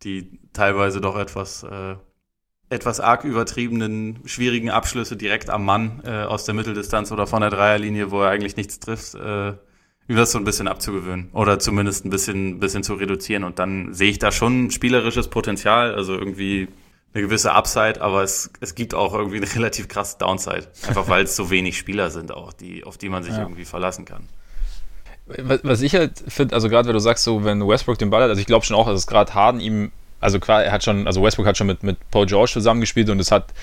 die 0.04 0.39
teilweise 0.51 0.99
doch 0.99 1.17
etwas, 1.17 1.63
äh, 1.63 1.95
etwas 2.69 2.99
arg 2.99 3.23
übertriebenen, 3.23 4.19
schwierigen 4.25 4.69
Abschlüsse 4.69 5.15
direkt 5.15 5.49
am 5.49 5.65
Mann 5.65 6.01
äh, 6.06 6.23
aus 6.23 6.43
der 6.43 6.54
Mitteldistanz 6.54 7.12
oder 7.12 7.25
von 7.25 7.41
der 7.41 7.49
Dreierlinie, 7.49 8.12
wo 8.12 8.21
er 8.21 8.30
eigentlich 8.30 8.58
nichts 8.58 8.80
trifft, 8.80 9.15
äh, 9.15 9.54
das 10.15 10.32
so 10.32 10.38
ein 10.38 10.43
bisschen 10.43 10.67
abzugewöhnen 10.67 11.30
oder 11.34 11.60
zumindest 11.60 12.06
ein 12.06 12.10
bisschen, 12.10 12.60
bisschen 12.60 12.84
zu 12.84 12.95
reduzieren. 12.95 13.43
Und 13.43 13.60
dann 13.60 13.93
sehe 13.93 14.10
ich 14.10 14.19
da 14.19 14.32
schon 14.32 14.71
spielerisches 14.71 15.28
Potenzial, 15.28 15.93
also 15.95 16.13
irgendwie 16.13 16.67
eine 17.13 17.24
gewisse 17.24 17.52
Upside, 17.52 18.02
aber 18.02 18.24
es, 18.24 18.52
es 18.62 18.76
gibt 18.76 18.93
auch 18.93 19.13
irgendwie 19.13 19.38
eine 19.38 19.52
relativ 19.56 19.88
krasse 19.88 20.17
Downside. 20.17 20.67
Einfach 20.88 21.08
weil 21.08 21.24
es 21.24 21.36
so 21.36 21.50
wenig 21.50 21.78
Spieler 21.78 22.10
sind 22.10 22.32
auch, 22.32 22.54
die, 22.54 22.84
auf 22.84 22.97
die 22.97 23.10
man 23.10 23.24
sich 23.24 23.34
ja. 23.34 23.41
irgendwie 23.41 23.65
verlassen 23.65 24.06
kann. 24.06 24.28
Was 25.28 25.82
ich 25.82 25.95
halt 25.95 26.24
finde, 26.28 26.56
also 26.56 26.67
gerade 26.67 26.88
wenn 26.88 26.93
du 26.93 27.00
sagst, 27.00 27.24
so 27.24 27.43
wenn 27.45 27.65
Westbrook 27.65 27.97
den 27.97 28.10
Ball 28.10 28.24
hat, 28.24 28.30
also 28.30 28.41
ich 28.41 28.47
glaube 28.47 28.65
schon 28.65 28.76
auch, 28.76 28.88
dass 28.88 29.00
es 29.00 29.08
gerade 29.08 29.34
Harden 29.34 29.62
ihm, 29.62 29.91
also 30.19 30.39
klar, 30.39 30.63
er 30.63 30.71
hat 30.71 30.84
schon, 30.84 31.08
also 31.08 31.24
Westbrook 31.24 31.45
hat 31.45 31.58
schon 31.58 31.67
mit, 31.67 31.84
mit 31.84 31.97
Paul 32.12 32.26
George 32.26 32.52
zusammengespielt 32.52 33.10
und 33.10 33.19
es 33.19 33.32
hat 33.32 33.54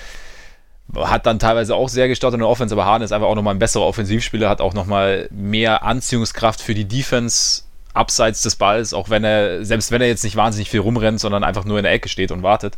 hat 0.95 1.25
dann 1.25 1.39
teilweise 1.39 1.75
auch 1.75 1.89
sehr 1.89 2.07
gestartet 2.07 2.35
in 2.35 2.39
der 2.41 2.49
Offense, 2.49 2.73
aber 2.73 2.85
Harden 2.85 3.03
ist 3.03 3.11
einfach 3.11 3.27
auch 3.27 3.35
nochmal 3.35 3.55
ein 3.55 3.59
besserer 3.59 3.85
Offensivspieler, 3.85 4.49
hat 4.49 4.61
auch 4.61 4.73
nochmal 4.73 5.27
mehr 5.31 5.83
Anziehungskraft 5.83 6.61
für 6.61 6.73
die 6.73 6.85
Defense 6.85 7.63
abseits 7.93 8.41
des 8.41 8.55
Balls, 8.55 8.93
auch 8.93 9.09
wenn 9.09 9.23
er, 9.23 9.65
selbst 9.65 9.91
wenn 9.91 10.01
er 10.01 10.07
jetzt 10.07 10.23
nicht 10.23 10.35
wahnsinnig 10.35 10.69
viel 10.69 10.79
rumrennt, 10.79 11.19
sondern 11.19 11.43
einfach 11.43 11.65
nur 11.65 11.77
in 11.77 11.83
der 11.83 11.91
Ecke 11.93 12.09
steht 12.09 12.31
und 12.31 12.43
wartet. 12.43 12.77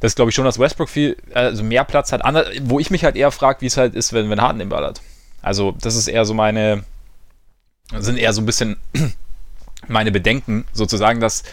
Das 0.00 0.14
glaube 0.14 0.30
ich 0.30 0.34
schon, 0.34 0.44
dass 0.44 0.58
Westbrook 0.58 0.88
viel, 0.88 1.16
also 1.32 1.62
mehr 1.62 1.84
Platz 1.84 2.12
hat. 2.12 2.22
Wo 2.62 2.80
ich 2.80 2.90
mich 2.90 3.04
halt 3.04 3.16
eher 3.16 3.30
frage, 3.30 3.60
wie 3.60 3.66
es 3.66 3.76
halt 3.76 3.94
ist, 3.94 4.12
wenn, 4.12 4.30
wenn 4.30 4.40
Harden 4.40 4.58
den 4.58 4.68
Ball 4.68 4.84
hat. 4.84 5.00
Also, 5.42 5.74
das 5.80 5.94
ist 5.94 6.08
eher 6.08 6.24
so 6.24 6.34
meine, 6.34 6.84
sind 7.98 8.18
eher 8.18 8.32
so 8.32 8.42
ein 8.42 8.46
bisschen 8.46 8.76
meine 9.88 10.10
Bedenken, 10.10 10.64
sozusagen, 10.72 11.20
dass 11.20 11.44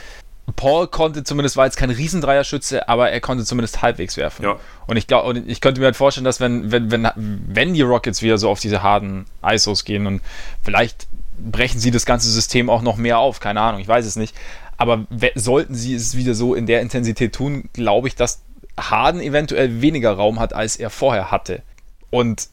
Paul 0.55 0.87
konnte 0.87 1.23
zumindest, 1.23 1.57
war 1.57 1.65
jetzt 1.65 1.77
kein 1.77 1.89
Riesendreierschütze, 1.89 2.87
aber 2.87 3.11
er 3.11 3.19
konnte 3.21 3.43
zumindest 3.43 3.81
halbwegs 3.81 4.17
werfen. 4.17 4.43
Ja. 4.43 4.59
Und 4.87 4.97
ich 4.97 5.07
glaube, 5.07 5.29
und 5.29 5.49
ich 5.49 5.61
könnte 5.61 5.81
mir 5.81 5.85
halt 5.85 5.95
vorstellen, 5.95 6.25
dass 6.25 6.39
wenn, 6.39 6.71
wenn, 6.71 6.91
wenn, 6.91 7.07
wenn 7.15 7.73
die 7.73 7.81
Rockets 7.81 8.21
wieder 8.21 8.37
so 8.37 8.49
auf 8.49 8.59
diese 8.59 8.83
harten 8.83 9.25
ISOs 9.43 9.85
gehen 9.85 10.07
und 10.07 10.21
vielleicht 10.63 11.07
brechen 11.37 11.79
sie 11.79 11.91
das 11.91 12.05
ganze 12.05 12.29
System 12.29 12.69
auch 12.69 12.81
noch 12.81 12.97
mehr 12.97 13.19
auf, 13.19 13.39
keine 13.39 13.61
Ahnung, 13.61 13.81
ich 13.81 13.87
weiß 13.87 14.05
es 14.05 14.15
nicht. 14.15 14.35
Aber 14.77 15.05
sollten 15.35 15.75
sie 15.75 15.93
es 15.93 16.15
wieder 16.15 16.33
so 16.33 16.55
in 16.55 16.65
der 16.65 16.81
Intensität 16.81 17.33
tun, 17.33 17.69
glaube 17.73 18.07
ich, 18.07 18.15
dass 18.15 18.41
Harden 18.79 19.19
eventuell 19.19 19.81
weniger 19.81 20.13
Raum 20.13 20.39
hat, 20.39 20.53
als 20.53 20.77
er 20.77 20.89
vorher 20.89 21.31
hatte. 21.31 21.63
Und 22.09 22.47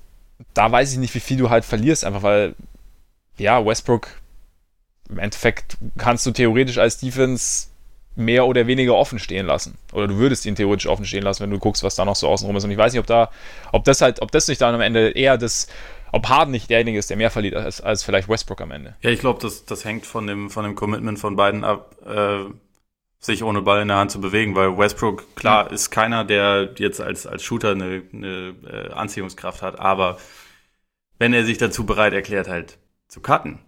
da 0.55 0.71
weiß 0.71 0.93
ich 0.93 0.99
nicht, 0.99 1.15
wie 1.15 1.21
viel 1.21 1.37
du 1.37 1.51
halt 1.51 1.65
verlierst, 1.65 2.05
einfach 2.05 2.23
weil, 2.23 2.55
ja, 3.39 3.65
Westbrook, 3.65 4.09
im 5.09 5.19
Endeffekt 5.19 5.77
kannst 5.99 6.27
du 6.27 6.33
theoretisch 6.33 6.79
als 6.79 6.99
Defense 6.99 7.69
mehr 8.17 8.47
oder 8.47 8.67
weniger 8.67 8.95
offen 8.95 9.19
stehen 9.19 9.47
lassen. 9.47 9.77
Oder 9.93 10.09
du 10.09 10.17
würdest 10.17 10.47
ihn 10.47 10.57
theoretisch 10.57 10.87
offen 10.87 11.05
stehen 11.05 11.23
lassen, 11.23 11.43
wenn 11.43 11.51
du 11.51 11.59
guckst, 11.59 11.83
was 11.83 11.95
da 11.95 12.05
noch 12.05 12.17
so 12.17 12.29
außenrum 12.29 12.57
ist. 12.57 12.65
Und 12.65 12.71
ich 12.71 12.79
weiß 12.79 12.93
nicht, 12.93 13.01
ob 13.01 13.07
da, 13.07 13.31
ob 13.73 13.85
das 13.85 14.01
halt, 14.01 14.23
ob 14.23 14.33
das 14.33 14.49
nicht 14.49 14.61
dann 14.61 14.75
am 14.75 14.81
Ende 14.81 15.11
eher 15.11 15.37
das, 15.39 15.69
ob 16.13 16.29
Harden 16.29 16.51
nicht 16.51 16.71
derjenige 16.71 16.99
ist, 16.99 17.11
der 17.11 17.19
mehr 17.19 17.31
verliert 17.31 17.55
als, 17.55 17.81
als 17.81 18.03
vielleicht 18.03 18.29
Westbrook 18.29 18.61
am 18.63 18.71
Ende. 18.71 18.97
Ja, 19.03 19.11
ich 19.11 19.21
glaube, 19.21 19.41
das, 19.41 19.67
das 19.67 19.85
hängt 19.85 20.07
von 20.07 20.27
dem, 20.27 20.51
von 20.51 20.65
dem 20.65 20.75
Commitment 20.75 21.19
von 21.19 21.37
beiden 21.37 21.63
ab, 21.63 21.95
äh, 22.07 22.45
sich 23.19 23.43
ohne 23.43 23.63
Ball 23.63 23.83
in 23.83 23.89
der 23.89 23.99
Hand 23.99 24.11
zu 24.11 24.21
bewegen, 24.21 24.55
weil 24.55 24.79
Westbrook, 24.79 25.37
klar, 25.37 25.71
ist 25.71 25.91
keiner, 25.91 26.25
der 26.25 26.71
jetzt 26.79 27.01
als, 27.01 27.27
als 27.27 27.43
Shooter 27.43 27.73
eine, 27.73 28.03
eine 28.13 28.55
äh, 28.67 28.93
Anziehungskraft 28.93 29.63
hat, 29.63 29.79
aber 29.79 30.19
wenn 31.19 31.33
er 31.33 31.45
sich 31.45 31.59
dazu 31.59 31.85
bereit 31.87 32.13
erklärt, 32.13 32.49
halt 32.49 32.79
zu 33.09 33.21
cutten, 33.21 33.59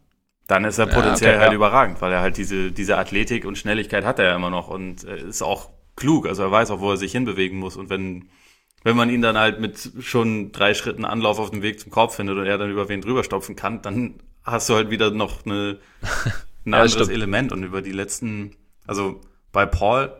dann 0.49 0.65
ist 0.65 0.79
er 0.79 0.87
potenziell 0.87 1.31
ja, 1.31 1.37
okay, 1.37 1.43
halt 1.43 1.53
ja. 1.53 1.57
überragend, 1.57 2.01
weil 2.01 2.13
er 2.13 2.21
halt 2.21 2.37
diese, 2.37 2.73
diese 2.73 2.99
Athletik 2.99 3.45
und 3.45 3.57
Schnelligkeit 3.57 4.05
hat 4.05 4.19
er 4.19 4.25
ja 4.25 4.37
immer 4.37 4.51
noch 4.51 4.69
und 4.69 5.05
äh, 5.05 5.29
ist 5.29 5.43
auch 5.43 5.71
klug, 5.95 6.27
also 6.27 6.43
er 6.43 6.51
weiß 6.51 6.73
auch, 6.73 6.81
wo 6.81 6.91
er 6.91 6.97
sich 6.97 7.13
hinbewegen 7.13 7.59
muss 7.59 7.77
und 7.77 7.91
wenn 7.91 8.29
wenn 8.85 8.97
man 8.97 9.11
ihn 9.11 9.23
dann 9.23 9.37
halt 9.37 9.61
mit 9.61 9.93
schon 10.01 10.53
drei 10.53 10.75
Schritten 10.75 11.05
Anlauf 11.05 11.39
auf 11.39 11.51
dem 11.51 11.63
Weg 11.63 11.81
zum 11.81 11.91
Korb 11.91 12.13
findet 12.13 12.39
und 12.39 12.47
er 12.47 12.59
dann 12.59 12.71
über 12.71 12.89
wen 12.89 13.01
drüber 13.01 13.25
stopfen 13.25 13.57
kann, 13.57 13.83
dann 13.83 14.15
hast 14.45 14.69
du 14.69 14.75
halt 14.75 14.91
wieder 14.91 15.11
noch 15.11 15.45
eine, 15.45 15.79
ein 16.65 16.73
ja, 16.73 16.79
anderes 16.79 16.93
stimmt. 16.93 17.11
Element 17.11 17.53
und 17.53 17.65
über 17.65 17.83
die 17.83 17.93
letzten, 17.93 18.55
also 18.87 19.21
bei 19.53 19.67
Paul 19.67 20.13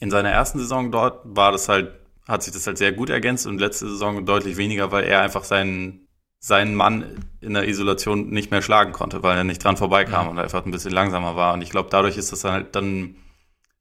in 0.00 0.10
seiner 0.10 0.30
ersten 0.30 0.58
Saison 0.58 0.92
dort 0.92 1.20
war 1.24 1.52
das 1.52 1.68
halt, 1.68 1.92
hat 2.28 2.42
sich 2.42 2.52
das 2.52 2.66
halt 2.66 2.78
sehr 2.78 2.92
gut 2.92 3.10
ergänzt 3.10 3.46
und 3.46 3.58
letzte 3.58 3.88
Saison 3.88 4.24
deutlich 4.24 4.56
weniger, 4.56 4.92
weil 4.92 5.04
er 5.04 5.20
einfach 5.20 5.44
seinen, 5.44 6.03
seinen 6.44 6.74
Mann 6.74 7.24
in 7.40 7.54
der 7.54 7.66
Isolation 7.66 8.28
nicht 8.28 8.50
mehr 8.50 8.60
schlagen 8.60 8.92
konnte, 8.92 9.22
weil 9.22 9.34
er 9.34 9.44
nicht 9.44 9.64
dran 9.64 9.78
vorbeikam 9.78 10.26
mhm. 10.26 10.32
und 10.32 10.38
einfach 10.40 10.66
ein 10.66 10.70
bisschen 10.70 10.90
langsamer 10.90 11.36
war. 11.36 11.54
Und 11.54 11.62
ich 11.62 11.70
glaube, 11.70 11.88
dadurch 11.90 12.18
ist 12.18 12.32
das 12.32 12.40
dann 12.40 12.52
halt 12.52 12.76
dann 12.76 13.14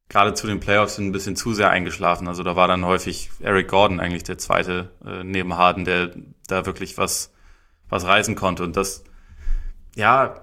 gerade 0.07 0.33
zu 0.33 0.47
den 0.47 0.61
Playoffs 0.61 0.97
ein 0.97 1.11
bisschen 1.11 1.35
zu 1.35 1.53
sehr 1.53 1.71
eingeschlafen. 1.71 2.25
Also 2.25 2.41
da 2.41 2.55
war 2.55 2.69
dann 2.69 2.85
häufig 2.85 3.31
Eric 3.41 3.67
Gordon 3.67 3.99
eigentlich 3.99 4.23
der 4.23 4.37
zweite 4.37 4.91
äh, 5.05 5.25
neben 5.25 5.57
Harden, 5.57 5.83
der 5.83 6.11
da 6.47 6.65
wirklich 6.65 6.97
was, 6.97 7.33
was 7.89 8.05
reißen 8.05 8.35
konnte. 8.35 8.63
Und 8.63 8.77
das, 8.77 9.03
ja, 9.97 10.35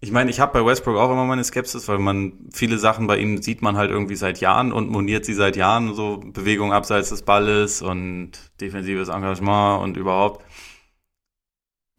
ich 0.00 0.10
meine, 0.10 0.30
ich 0.30 0.40
habe 0.40 0.58
bei 0.58 0.66
Westbrook 0.66 0.96
auch 0.96 1.12
immer 1.12 1.26
meine 1.26 1.44
Skepsis, 1.44 1.86
weil 1.86 1.98
man 1.98 2.48
viele 2.52 2.76
Sachen 2.76 3.06
bei 3.06 3.18
ihm 3.18 3.40
sieht 3.40 3.62
man 3.62 3.76
halt 3.76 3.92
irgendwie 3.92 4.16
seit 4.16 4.40
Jahren 4.40 4.72
und 4.72 4.90
moniert 4.90 5.24
sie 5.24 5.34
seit 5.34 5.54
Jahren, 5.54 5.94
so 5.94 6.16
Bewegung 6.16 6.72
abseits 6.72 7.10
des 7.10 7.22
Balles 7.22 7.82
und 7.82 8.32
defensives 8.60 9.10
Engagement 9.10 9.80
und 9.84 9.96
überhaupt. 9.96 10.44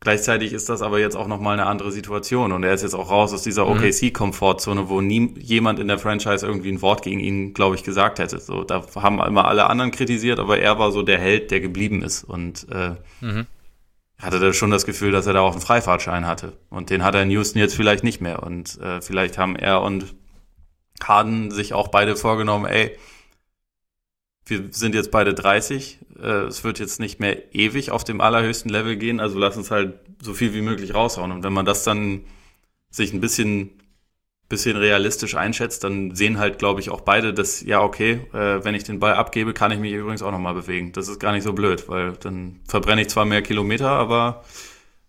Gleichzeitig 0.01 0.51
ist 0.51 0.67
das 0.67 0.81
aber 0.81 0.99
jetzt 0.99 1.15
auch 1.15 1.27
nochmal 1.27 1.53
eine 1.53 1.67
andere 1.67 1.91
Situation 1.91 2.51
und 2.51 2.63
er 2.63 2.73
ist 2.73 2.81
jetzt 2.81 2.95
auch 2.95 3.09
raus 3.09 3.33
aus 3.33 3.43
dieser 3.43 3.65
mhm. 3.65 3.77
OKC-Komfortzone, 3.77 4.89
wo 4.89 4.99
nie 4.99 5.33
jemand 5.39 5.79
in 5.79 5.87
der 5.87 5.99
Franchise 5.99 6.45
irgendwie 6.45 6.71
ein 6.71 6.81
Wort 6.81 7.03
gegen 7.03 7.19
ihn, 7.19 7.53
glaube 7.53 7.75
ich, 7.75 7.83
gesagt 7.83 8.17
hätte. 8.17 8.39
So, 8.39 8.63
da 8.63 8.83
haben 8.95 9.21
immer 9.21 9.47
alle 9.47 9.69
anderen 9.69 9.91
kritisiert, 9.91 10.39
aber 10.39 10.57
er 10.57 10.79
war 10.79 10.91
so 10.91 11.03
der 11.03 11.19
Held, 11.19 11.51
der 11.51 11.61
geblieben 11.61 12.01
ist 12.01 12.23
und 12.23 12.67
äh, 12.71 12.95
mhm 13.21 13.45
hatte 14.21 14.39
da 14.39 14.53
schon 14.53 14.71
das 14.71 14.85
Gefühl, 14.85 15.11
dass 15.11 15.25
er 15.25 15.33
da 15.33 15.41
auch 15.41 15.53
einen 15.53 15.61
Freifahrtschein 15.61 16.27
hatte. 16.27 16.53
Und 16.69 16.89
den 16.89 17.03
hat 17.03 17.15
er 17.15 17.23
in 17.23 17.31
Houston 17.31 17.59
jetzt 17.59 17.75
vielleicht 17.75 18.03
nicht 18.03 18.21
mehr. 18.21 18.43
Und 18.43 18.79
äh, 18.79 19.01
vielleicht 19.01 19.37
haben 19.37 19.55
er 19.55 19.81
und 19.81 20.13
Harden 21.03 21.49
sich 21.49 21.73
auch 21.73 21.87
beide 21.87 22.15
vorgenommen, 22.15 22.65
ey, 22.65 22.95
wir 24.51 24.65
sind 24.69 24.93
jetzt 24.93 25.09
beide 25.09 25.33
30, 25.33 25.97
äh, 26.21 26.27
es 26.43 26.63
wird 26.63 26.77
jetzt 26.77 26.99
nicht 26.99 27.19
mehr 27.19 27.55
ewig 27.55 27.89
auf 27.89 28.03
dem 28.03 28.21
allerhöchsten 28.21 28.69
Level 28.69 28.95
gehen, 28.97 29.19
also 29.19 29.39
lass 29.39 29.57
uns 29.57 29.71
halt 29.71 29.95
so 30.21 30.35
viel 30.35 30.53
wie 30.53 30.61
möglich 30.61 30.93
raushauen. 30.93 31.31
Und 31.31 31.43
wenn 31.43 31.53
man 31.53 31.65
das 31.65 31.83
dann 31.83 32.25
sich 32.91 33.13
ein 33.13 33.21
bisschen 33.21 33.81
bisschen 34.51 34.77
realistisch 34.77 35.35
einschätzt, 35.35 35.83
dann 35.83 36.13
sehen 36.13 36.37
halt, 36.37 36.59
glaube 36.59 36.81
ich, 36.81 36.89
auch 36.91 37.01
beide, 37.01 37.33
dass, 37.33 37.61
ja, 37.61 37.81
okay, 37.81 38.19
äh, 38.33 38.63
wenn 38.63 38.75
ich 38.75 38.83
den 38.83 38.99
Ball 38.99 39.13
abgebe, 39.13 39.53
kann 39.53 39.71
ich 39.71 39.79
mich 39.79 39.93
übrigens 39.93 40.21
auch 40.21 40.31
nochmal 40.31 40.53
bewegen. 40.53 40.91
Das 40.91 41.07
ist 41.07 41.19
gar 41.19 41.31
nicht 41.31 41.43
so 41.43 41.53
blöd, 41.53 41.87
weil 41.87 42.13
dann 42.19 42.59
verbrenne 42.67 43.01
ich 43.01 43.07
zwar 43.07 43.25
mehr 43.25 43.41
Kilometer, 43.41 43.89
aber 43.89 44.43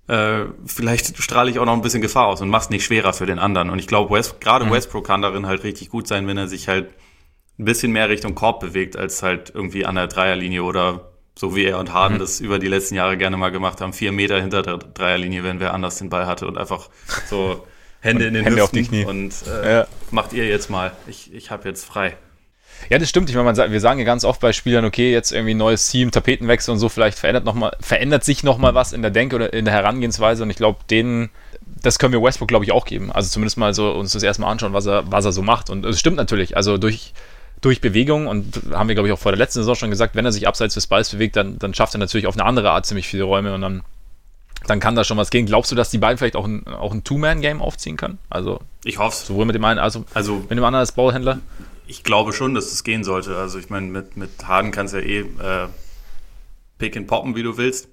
äh, 0.06 0.44
vielleicht 0.64 1.20
strahle 1.20 1.50
ich 1.50 1.58
auch 1.58 1.66
noch 1.66 1.74
ein 1.74 1.82
bisschen 1.82 2.02
Gefahr 2.02 2.28
aus 2.28 2.40
und 2.40 2.48
mach's 2.48 2.70
nicht 2.70 2.84
schwerer 2.84 3.12
für 3.12 3.26
den 3.26 3.38
anderen. 3.38 3.68
Und 3.68 3.80
ich 3.80 3.88
glaube, 3.88 4.14
West, 4.14 4.40
gerade 4.40 4.64
mhm. 4.64 4.70
Westbrook 4.70 5.06
kann 5.06 5.22
darin 5.22 5.46
halt 5.46 5.64
richtig 5.64 5.90
gut 5.90 6.06
sein, 6.06 6.26
wenn 6.26 6.38
er 6.38 6.46
sich 6.46 6.68
halt 6.68 6.90
ein 7.58 7.64
bisschen 7.64 7.92
mehr 7.92 8.08
Richtung 8.08 8.34
Korb 8.34 8.60
bewegt, 8.60 8.96
als 8.96 9.22
halt 9.22 9.52
irgendwie 9.54 9.84
an 9.84 9.94
der 9.94 10.06
Dreierlinie 10.06 10.62
oder 10.62 11.12
so 11.38 11.56
wie 11.56 11.64
er 11.64 11.78
und 11.78 11.92
Harden 11.92 12.16
mhm. 12.16 12.20
das 12.20 12.40
über 12.40 12.58
die 12.58 12.68
letzten 12.68 12.94
Jahre 12.94 13.16
gerne 13.16 13.36
mal 13.36 13.50
gemacht 13.50 13.80
haben, 13.80 13.92
vier 13.92 14.12
Meter 14.12 14.40
hinter 14.40 14.62
der 14.62 14.78
Dreierlinie, 14.78 15.44
wenn 15.44 15.60
wer 15.60 15.74
anders 15.74 15.96
den 15.96 16.10
Ball 16.10 16.26
hatte 16.26 16.46
und 16.46 16.58
einfach 16.58 16.88
so 17.28 17.66
Hände 18.00 18.26
in 18.26 18.34
den 18.34 18.44
Hände 18.44 18.60
Hüften 18.60 18.80
auf 18.80 18.88
die 18.88 18.88
Knie. 18.88 19.04
und 19.04 19.34
äh, 19.46 19.72
ja. 19.72 19.86
macht 20.10 20.32
ihr 20.32 20.46
jetzt 20.46 20.70
mal. 20.70 20.92
Ich, 21.06 21.32
ich 21.32 21.50
habe 21.50 21.68
jetzt 21.68 21.84
frei. 21.84 22.16
Ja, 22.90 22.98
das 22.98 23.08
stimmt. 23.08 23.30
Ich 23.30 23.36
meine, 23.36 23.70
wir 23.70 23.80
sagen 23.80 24.00
ja 24.00 24.04
ganz 24.04 24.24
oft 24.24 24.40
bei 24.40 24.52
Spielern, 24.52 24.84
okay, 24.84 25.12
jetzt 25.12 25.30
irgendwie 25.30 25.54
neues 25.54 25.88
Team, 25.88 26.10
Tapetenwechsel 26.10 26.72
und 26.72 26.78
so, 26.78 26.88
vielleicht 26.88 27.18
verändert, 27.18 27.44
noch 27.44 27.54
mal, 27.54 27.76
verändert 27.80 28.24
sich 28.24 28.42
nochmal 28.42 28.74
was 28.74 28.92
in 28.92 29.02
der 29.02 29.10
Denke 29.10 29.36
oder 29.36 29.52
in 29.52 29.64
der 29.64 29.74
Herangehensweise. 29.74 30.42
Und 30.42 30.50
ich 30.50 30.56
glaube, 30.56 30.80
denen, 30.90 31.30
das 31.64 31.98
können 31.98 32.12
wir 32.12 32.22
Westbrook, 32.22 32.48
glaube 32.48 32.64
ich, 32.64 32.72
auch 32.72 32.84
geben. 32.84 33.12
Also 33.12 33.30
zumindest 33.30 33.56
mal 33.56 33.72
so 33.72 33.92
uns 33.92 34.12
das 34.12 34.22
erstmal 34.22 34.50
anschauen, 34.50 34.72
was 34.72 34.86
er, 34.86 35.10
was 35.10 35.24
er 35.24 35.32
so 35.32 35.42
macht. 35.42 35.70
Und 35.70 35.84
es 35.84 36.00
stimmt 36.00 36.16
natürlich. 36.16 36.56
Also 36.56 36.76
durch, 36.76 37.12
durch 37.62 37.80
Bewegung 37.80 38.26
und 38.26 38.60
haben 38.72 38.88
wir, 38.88 38.94
glaube 38.94 39.08
ich, 39.08 39.14
auch 39.14 39.18
vor 39.18 39.32
der 39.32 39.38
letzten 39.38 39.60
Saison 39.60 39.74
schon 39.74 39.90
gesagt, 39.90 40.14
wenn 40.14 40.26
er 40.26 40.32
sich 40.32 40.46
abseits 40.46 40.74
des 40.74 40.86
Balls 40.86 41.10
bewegt, 41.10 41.36
dann, 41.36 41.58
dann 41.58 41.72
schafft 41.72 41.94
er 41.94 41.98
natürlich 41.98 42.26
auf 42.26 42.34
eine 42.34 42.44
andere 42.44 42.70
Art 42.70 42.84
ziemlich 42.84 43.06
viele 43.06 43.22
Räume 43.22 43.54
und 43.54 43.62
dann 43.62 43.82
dann 44.66 44.80
kann 44.80 44.94
da 44.94 45.02
schon 45.02 45.16
was 45.16 45.30
gehen. 45.30 45.46
Glaubst 45.46 45.72
du, 45.72 45.74
dass 45.74 45.90
die 45.90 45.98
beiden 45.98 46.18
vielleicht 46.18 46.36
auch 46.36 46.46
ein, 46.46 46.66
auch 46.68 46.92
ein 46.92 47.02
Two-Man-Game 47.02 47.60
aufziehen 47.60 47.96
können? 47.96 48.18
Also 48.30 48.60
ich 48.84 48.98
hoffe 48.98 49.26
Sowohl 49.26 49.44
mit 49.44 49.56
dem 49.56 49.64
einen, 49.64 49.80
also, 49.80 50.04
also 50.14 50.36
mit 50.36 50.52
dem 50.52 50.64
anderen 50.64 50.76
als 50.76 50.92
Ballhändler? 50.92 51.40
Ich 51.88 52.04
glaube 52.04 52.32
schon, 52.32 52.54
dass 52.54 52.66
es 52.66 52.70
das 52.70 52.84
gehen 52.84 53.02
sollte. 53.04 53.36
Also 53.36 53.58
ich 53.58 53.70
meine, 53.70 53.86
mit, 53.86 54.16
mit 54.16 54.30
Harden 54.46 54.70
kannst 54.70 54.94
du 54.94 54.98
ja 54.98 55.04
eh 55.04 55.18
äh, 55.20 55.68
pick 56.78 56.96
and 56.96 57.06
poppen, 57.06 57.34
wie 57.34 57.42
du 57.42 57.56
willst. 57.56 57.88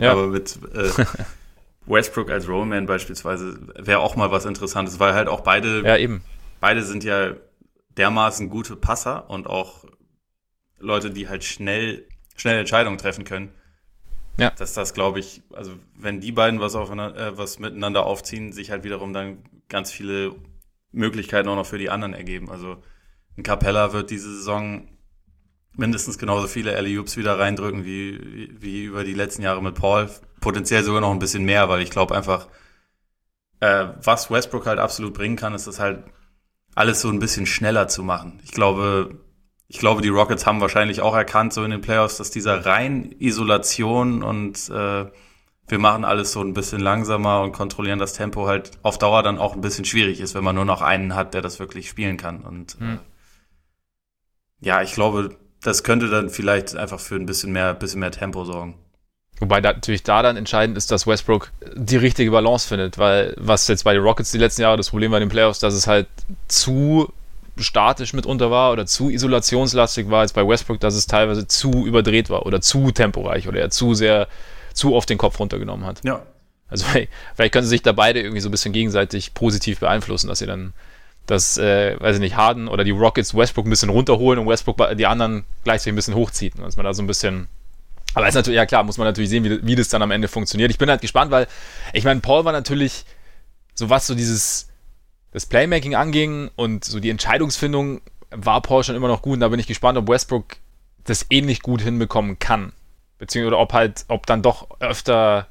Ja. 0.00 0.12
Aber 0.12 0.28
mit 0.28 0.58
äh, 0.74 1.04
Westbrook 1.86 2.30
als 2.30 2.48
Rollman 2.48 2.86
beispielsweise 2.86 3.58
wäre 3.76 4.00
auch 4.00 4.16
mal 4.16 4.30
was 4.30 4.44
Interessantes, 4.46 4.98
weil 4.98 5.14
halt 5.14 5.28
auch 5.28 5.40
beide, 5.40 5.82
ja, 5.84 5.96
eben. 5.96 6.22
beide 6.60 6.82
sind 6.82 7.04
ja 7.04 7.34
dermaßen 8.00 8.48
gute 8.48 8.76
Passer 8.76 9.28
und 9.28 9.46
auch 9.46 9.84
Leute, 10.78 11.10
die 11.10 11.28
halt 11.28 11.44
schnell, 11.44 12.08
schnell 12.34 12.58
Entscheidungen 12.58 12.96
treffen 12.96 13.24
können. 13.24 13.52
Ja. 14.38 14.50
Dass 14.50 14.72
das, 14.72 14.94
glaube 14.94 15.20
ich, 15.20 15.42
also 15.52 15.72
wenn 15.94 16.20
die 16.20 16.32
beiden 16.32 16.60
was, 16.60 16.74
äh, 16.74 17.36
was 17.36 17.58
miteinander 17.58 18.06
aufziehen, 18.06 18.52
sich 18.52 18.70
halt 18.70 18.84
wiederum 18.84 19.12
dann 19.12 19.44
ganz 19.68 19.92
viele 19.92 20.34
Möglichkeiten 20.92 21.46
auch 21.50 21.56
noch 21.56 21.66
für 21.66 21.76
die 21.76 21.90
anderen 21.90 22.14
ergeben. 22.14 22.50
Also 22.50 22.82
ein 23.36 23.42
Capella 23.42 23.92
wird 23.92 24.10
diese 24.10 24.34
Saison 24.34 24.88
mindestens 25.76 26.16
genauso 26.16 26.46
viele 26.46 26.74
alley 26.74 26.98
wieder 26.98 27.38
reindrücken 27.38 27.84
wie, 27.84 28.48
wie, 28.58 28.84
über 28.84 29.04
die 29.04 29.12
letzten 29.12 29.42
Jahre 29.42 29.62
mit 29.62 29.74
Paul. 29.74 30.08
Potenziell 30.40 30.82
sogar 30.82 31.02
noch 31.02 31.10
ein 31.10 31.18
bisschen 31.18 31.44
mehr, 31.44 31.68
weil 31.68 31.82
ich 31.82 31.90
glaube 31.90 32.16
einfach, 32.16 32.48
äh, 33.60 33.88
was 34.02 34.30
Westbrook 34.30 34.64
halt 34.64 34.78
absolut 34.78 35.12
bringen 35.12 35.36
kann, 35.36 35.54
ist 35.54 35.66
das 35.66 35.78
halt 35.78 36.02
alles 36.80 37.02
so 37.02 37.10
ein 37.10 37.18
bisschen 37.18 37.46
schneller 37.46 37.88
zu 37.88 38.02
machen. 38.02 38.40
Ich 38.42 38.52
glaube, 38.52 39.20
ich 39.68 39.78
glaube, 39.78 40.00
die 40.00 40.08
Rockets 40.08 40.46
haben 40.46 40.60
wahrscheinlich 40.60 41.02
auch 41.02 41.14
erkannt, 41.14 41.52
so 41.52 41.62
in 41.62 41.70
den 41.70 41.82
Playoffs, 41.82 42.16
dass 42.16 42.30
dieser 42.30 42.64
rein 42.66 43.14
Isolation 43.18 44.22
und 44.22 44.68
äh, 44.70 45.04
wir 45.68 45.78
machen 45.78 46.04
alles 46.04 46.32
so 46.32 46.40
ein 46.40 46.54
bisschen 46.54 46.80
langsamer 46.80 47.42
und 47.42 47.52
kontrollieren 47.52 47.98
das 47.98 48.14
Tempo 48.14 48.46
halt 48.46 48.72
auf 48.82 48.98
Dauer 48.98 49.22
dann 49.22 49.38
auch 49.38 49.54
ein 49.54 49.60
bisschen 49.60 49.84
schwierig 49.84 50.20
ist, 50.20 50.34
wenn 50.34 50.42
man 50.42 50.56
nur 50.56 50.64
noch 50.64 50.82
einen 50.82 51.14
hat, 51.14 51.34
der 51.34 51.42
das 51.42 51.60
wirklich 51.60 51.88
spielen 51.88 52.16
kann. 52.16 52.40
Und 52.40 52.78
hm. 52.80 52.94
äh, 52.94 52.98
ja, 54.66 54.82
ich 54.82 54.94
glaube, 54.94 55.36
das 55.62 55.84
könnte 55.84 56.08
dann 56.08 56.30
vielleicht 56.30 56.74
einfach 56.76 56.98
für 56.98 57.16
ein 57.16 57.26
bisschen 57.26 57.52
mehr, 57.52 57.74
bisschen 57.74 58.00
mehr 58.00 58.10
Tempo 58.10 58.44
sorgen. 58.44 58.74
Wobei 59.40 59.62
da, 59.62 59.72
natürlich 59.72 60.02
da 60.02 60.22
dann 60.22 60.36
entscheidend 60.36 60.76
ist, 60.76 60.90
dass 60.90 61.06
Westbrook 61.06 61.50
die 61.74 61.96
richtige 61.96 62.30
Balance 62.30 62.68
findet, 62.68 62.98
weil 62.98 63.34
was 63.38 63.66
jetzt 63.68 63.84
bei 63.84 63.94
den 63.94 64.02
Rockets 64.02 64.30
die 64.30 64.38
letzten 64.38 64.62
Jahre 64.62 64.76
das 64.76 64.90
Problem 64.90 65.10
bei 65.10 65.18
den 65.18 65.30
Playoffs, 65.30 65.58
dass 65.58 65.72
es 65.72 65.86
halt 65.86 66.06
zu 66.46 67.10
statisch 67.56 68.12
mitunter 68.12 68.50
war 68.50 68.72
oder 68.72 68.86
zu 68.86 69.10
isolationslastig 69.10 70.10
war 70.10 70.20
als 70.20 70.34
bei 70.34 70.46
Westbrook, 70.46 70.78
dass 70.80 70.94
es 70.94 71.06
teilweise 71.06 71.46
zu 71.46 71.86
überdreht 71.86 72.30
war 72.30 72.46
oder 72.46 72.60
zu 72.60 72.90
temporeich 72.90 73.48
oder 73.48 73.60
er 73.60 73.70
zu 73.70 73.94
sehr, 73.94 74.28
zu 74.74 74.94
oft 74.94 75.08
den 75.08 75.18
Kopf 75.18 75.40
runtergenommen 75.40 75.86
hat. 75.86 76.00
Ja. 76.04 76.22
Also 76.68 76.84
vielleicht 76.84 77.52
können 77.52 77.64
sie 77.64 77.70
sich 77.70 77.82
da 77.82 77.92
beide 77.92 78.20
irgendwie 78.20 78.40
so 78.40 78.48
ein 78.48 78.52
bisschen 78.52 78.72
gegenseitig 78.72 79.34
positiv 79.34 79.80
beeinflussen, 79.80 80.28
dass 80.28 80.38
sie 80.38 80.46
dann 80.46 80.74
das, 81.26 81.58
äh, 81.58 81.98
weiß 81.98 82.16
ich 82.16 82.20
nicht, 82.20 82.36
Harden 82.36 82.68
oder 82.68 82.84
die 82.84 82.90
Rockets 82.90 83.34
Westbrook 83.34 83.66
ein 83.66 83.70
bisschen 83.70 83.88
runterholen 83.88 84.38
und 84.38 84.48
Westbrook 84.48 84.96
die 84.96 85.06
anderen 85.06 85.44
gleichzeitig 85.64 85.92
ein 85.92 85.96
bisschen 85.96 86.14
hochzieht. 86.14 86.54
Dass 86.58 86.76
man 86.76 86.84
da 86.84 86.94
so 86.94 87.02
ein 87.02 87.06
bisschen 87.06 87.48
aber 88.14 88.28
ist 88.28 88.34
natürlich, 88.34 88.56
ja 88.56 88.66
klar, 88.66 88.82
muss 88.82 88.98
man 88.98 89.06
natürlich 89.06 89.30
sehen, 89.30 89.44
wie, 89.44 89.64
wie 89.64 89.76
das 89.76 89.88
dann 89.88 90.02
am 90.02 90.10
Ende 90.10 90.28
funktioniert. 90.28 90.70
Ich 90.70 90.78
bin 90.78 90.90
halt 90.90 91.00
gespannt, 91.00 91.30
weil 91.30 91.46
ich 91.92 92.04
meine, 92.04 92.20
Paul 92.20 92.44
war 92.44 92.52
natürlich 92.52 93.04
so 93.74 93.88
was 93.88 94.06
so 94.06 94.14
dieses 94.14 94.68
das 95.32 95.46
Playmaking 95.46 95.94
anging 95.94 96.50
und 96.56 96.84
so 96.84 96.98
die 96.98 97.10
Entscheidungsfindung 97.10 98.00
war 98.30 98.60
Paul 98.62 98.84
schon 98.84 98.96
immer 98.96 99.08
noch 99.08 99.22
gut. 99.22 99.34
Und 99.34 99.40
da 99.40 99.48
bin 99.48 99.60
ich 99.60 99.66
gespannt, 99.66 99.98
ob 99.98 100.08
Westbrook 100.08 100.56
das 101.04 101.26
ähnlich 101.30 101.62
gut 101.62 101.80
hinbekommen 101.80 102.38
kann. 102.38 102.72
Beziehungsweise 103.18 103.58
ob 103.58 103.72
halt, 103.72 104.04
ob 104.08 104.26
dann 104.26 104.42
doch 104.42 104.68
öfter, 104.80 105.46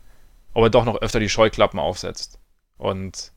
ob 0.54 0.64
er 0.64 0.70
doch 0.70 0.86
noch 0.86 1.02
öfter 1.02 1.20
die 1.20 1.30
Scheuklappen 1.30 1.80
aufsetzt. 1.80 2.40
Und 2.78 3.32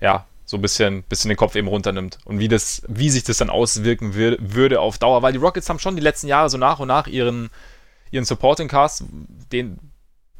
ja, 0.00 0.26
so 0.44 0.56
ein 0.56 0.62
bisschen, 0.62 1.02
bisschen 1.04 1.28
den 1.28 1.36
Kopf 1.36 1.54
eben 1.54 1.68
runternimmt. 1.68 2.18
Und 2.24 2.38
wie 2.38 2.48
das, 2.48 2.82
wie 2.88 3.10
sich 3.10 3.24
das 3.24 3.38
dann 3.38 3.50
auswirken 3.50 4.14
würde 4.14 4.80
auf 4.80 4.98
Dauer. 4.98 5.22
Weil 5.22 5.32
die 5.32 5.38
Rockets 5.38 5.68
haben 5.68 5.78
schon 5.78 5.96
die 5.96 6.02
letzten 6.02 6.28
Jahre 6.28 6.50
so 6.50 6.58
nach 6.58 6.80
und 6.80 6.88
nach 6.88 7.06
ihren, 7.06 7.50
ihren 8.12 8.24
Supporting 8.24 8.68
Cast, 8.68 9.04
den, 9.50 9.78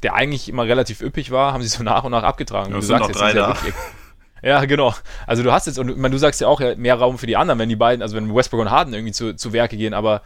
der 0.04 0.14
eigentlich 0.14 0.48
immer 0.48 0.64
relativ 0.64 1.00
üppig 1.00 1.32
war, 1.32 1.52
haben 1.52 1.62
sie 1.62 1.68
so 1.68 1.82
nach 1.82 2.04
und 2.04 2.12
nach 2.12 2.22
abgetragen. 2.22 2.72
Ja, 2.72 2.78
es 2.78 2.86
sind 2.86 3.00
noch 3.00 3.10
drei 3.10 3.32
da. 3.32 3.56
Ja, 4.42 4.64
genau. 4.64 4.92
Also 5.26 5.42
du 5.42 5.52
hast 5.52 5.66
jetzt, 5.66 5.78
und 5.78 5.96
meine, 5.98 6.12
du 6.12 6.18
sagst 6.18 6.40
ja 6.40 6.48
auch 6.48 6.60
mehr 6.76 6.96
Raum 6.96 7.16
für 7.16 7.26
die 7.26 7.36
anderen, 7.36 7.60
wenn 7.60 7.68
die 7.68 7.76
beiden, 7.76 8.02
also 8.02 8.16
wenn 8.16 8.34
Westbrook 8.34 8.60
und 8.60 8.70
Harden 8.70 8.92
irgendwie 8.92 9.12
zu, 9.12 9.34
zu 9.36 9.52
Werke 9.52 9.76
gehen, 9.76 9.94
aber 9.94 10.22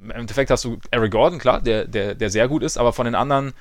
im 0.00 0.10
Endeffekt 0.10 0.50
hast 0.50 0.64
du 0.64 0.78
Eric 0.90 1.12
Gordon, 1.12 1.38
klar, 1.38 1.60
der, 1.60 1.86
der, 1.86 2.14
der 2.14 2.28
sehr 2.28 2.46
gut 2.48 2.62
ist, 2.62 2.76
aber 2.76 2.92
von 2.92 3.06
den 3.06 3.14
anderen, 3.14 3.54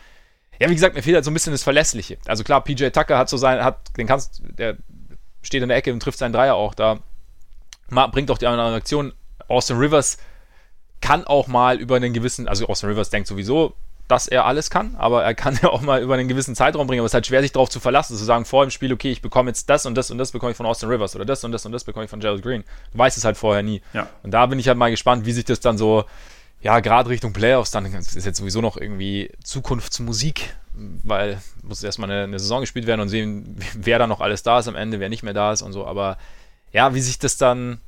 ja, 0.59 0.69
wie 0.69 0.73
gesagt, 0.73 0.95
mir 0.95 1.01
fehlt 1.01 1.15
halt 1.15 1.23
so 1.23 1.31
ein 1.31 1.33
bisschen 1.33 1.53
das 1.53 1.63
Verlässliche. 1.63 2.17
Also 2.25 2.43
klar, 2.43 2.61
PJ 2.63 2.89
Tucker 2.89 3.17
hat 3.17 3.29
so 3.29 3.37
sein, 3.37 3.63
hat, 3.63 3.97
den 3.97 4.07
kannst, 4.07 4.41
der 4.57 4.75
steht 5.41 5.63
in 5.63 5.69
der 5.69 5.77
Ecke 5.77 5.93
und 5.93 6.01
trifft 6.01 6.19
seinen 6.19 6.33
Dreier 6.33 6.55
auch 6.55 6.73
da, 6.73 6.99
bringt 7.89 8.29
auch 8.29 8.37
die 8.37 8.47
andere 8.47 8.75
Aktion. 8.75 9.13
Austin 9.47 9.77
Rivers 9.77 10.17
kann 11.01 11.25
auch 11.25 11.47
mal 11.47 11.79
über 11.79 11.95
einen 11.95 12.13
gewissen, 12.13 12.47
also 12.47 12.67
Austin 12.67 12.89
Rivers 12.89 13.09
denkt 13.09 13.27
sowieso, 13.27 13.75
dass 14.11 14.27
er 14.27 14.45
alles 14.45 14.69
kann, 14.69 14.95
aber 14.97 15.23
er 15.23 15.33
kann 15.33 15.57
ja 15.61 15.69
auch 15.69 15.81
mal 15.81 16.01
über 16.01 16.15
einen 16.15 16.27
gewissen 16.27 16.55
Zeitraum 16.55 16.85
bringen. 16.87 16.99
Aber 16.99 17.05
es 17.05 17.11
ist 17.11 17.15
halt 17.15 17.27
schwer, 17.27 17.41
sich 17.41 17.53
darauf 17.53 17.69
zu 17.69 17.79
verlassen, 17.79 18.17
zu 18.17 18.23
sagen 18.23 18.45
vor 18.45 18.65
dem 18.65 18.69
Spiel, 18.69 18.91
okay, 18.93 19.11
ich 19.11 19.21
bekomme 19.21 19.49
jetzt 19.49 19.69
das 19.69 19.85
und 19.85 19.95
das 19.95 20.11
und 20.11 20.17
das 20.17 20.31
bekomme 20.31 20.51
ich 20.51 20.57
von 20.57 20.65
Austin 20.65 20.89
Rivers 20.89 21.15
oder 21.15 21.25
das 21.25 21.43
und 21.43 21.51
das 21.51 21.65
und 21.65 21.71
das 21.71 21.85
bekomme 21.85 22.05
ich 22.05 22.11
von 22.11 22.19
Gerald 22.19 22.43
Green. 22.43 22.63
Du 22.91 22.97
weißt 22.97 23.17
es 23.17 23.23
halt 23.23 23.37
vorher 23.37 23.63
nie. 23.63 23.81
Ja. 23.93 24.09
Und 24.23 24.31
da 24.31 24.45
bin 24.45 24.59
ich 24.59 24.67
halt 24.67 24.77
mal 24.77 24.91
gespannt, 24.91 25.25
wie 25.25 25.31
sich 25.31 25.45
das 25.45 25.61
dann 25.61 25.77
so, 25.77 26.03
ja, 26.61 26.79
gerade 26.81 27.09
Richtung 27.09 27.33
Playoffs 27.33 27.71
dann, 27.71 27.85
ist 27.85 28.25
jetzt 28.25 28.37
sowieso 28.37 28.61
noch 28.61 28.77
irgendwie 28.77 29.31
Zukunftsmusik, 29.43 30.53
weil 30.73 31.41
muss 31.63 31.83
erstmal 31.83 32.11
eine, 32.11 32.23
eine 32.23 32.39
Saison 32.39 32.61
gespielt 32.61 32.87
werden 32.87 33.01
und 33.01 33.09
sehen, 33.09 33.57
wer 33.75 33.97
da 33.97 34.07
noch 34.07 34.19
alles 34.21 34.43
da 34.43 34.59
ist 34.59 34.67
am 34.67 34.75
Ende, 34.75 34.99
wer 34.99 35.09
nicht 35.09 35.23
mehr 35.23 35.33
da 35.33 35.53
ist 35.53 35.61
und 35.61 35.71
so. 35.71 35.87
Aber 35.87 36.17
ja, 36.73 36.93
wie 36.93 37.01
sich 37.01 37.17
das 37.17 37.37
dann, 37.37 37.79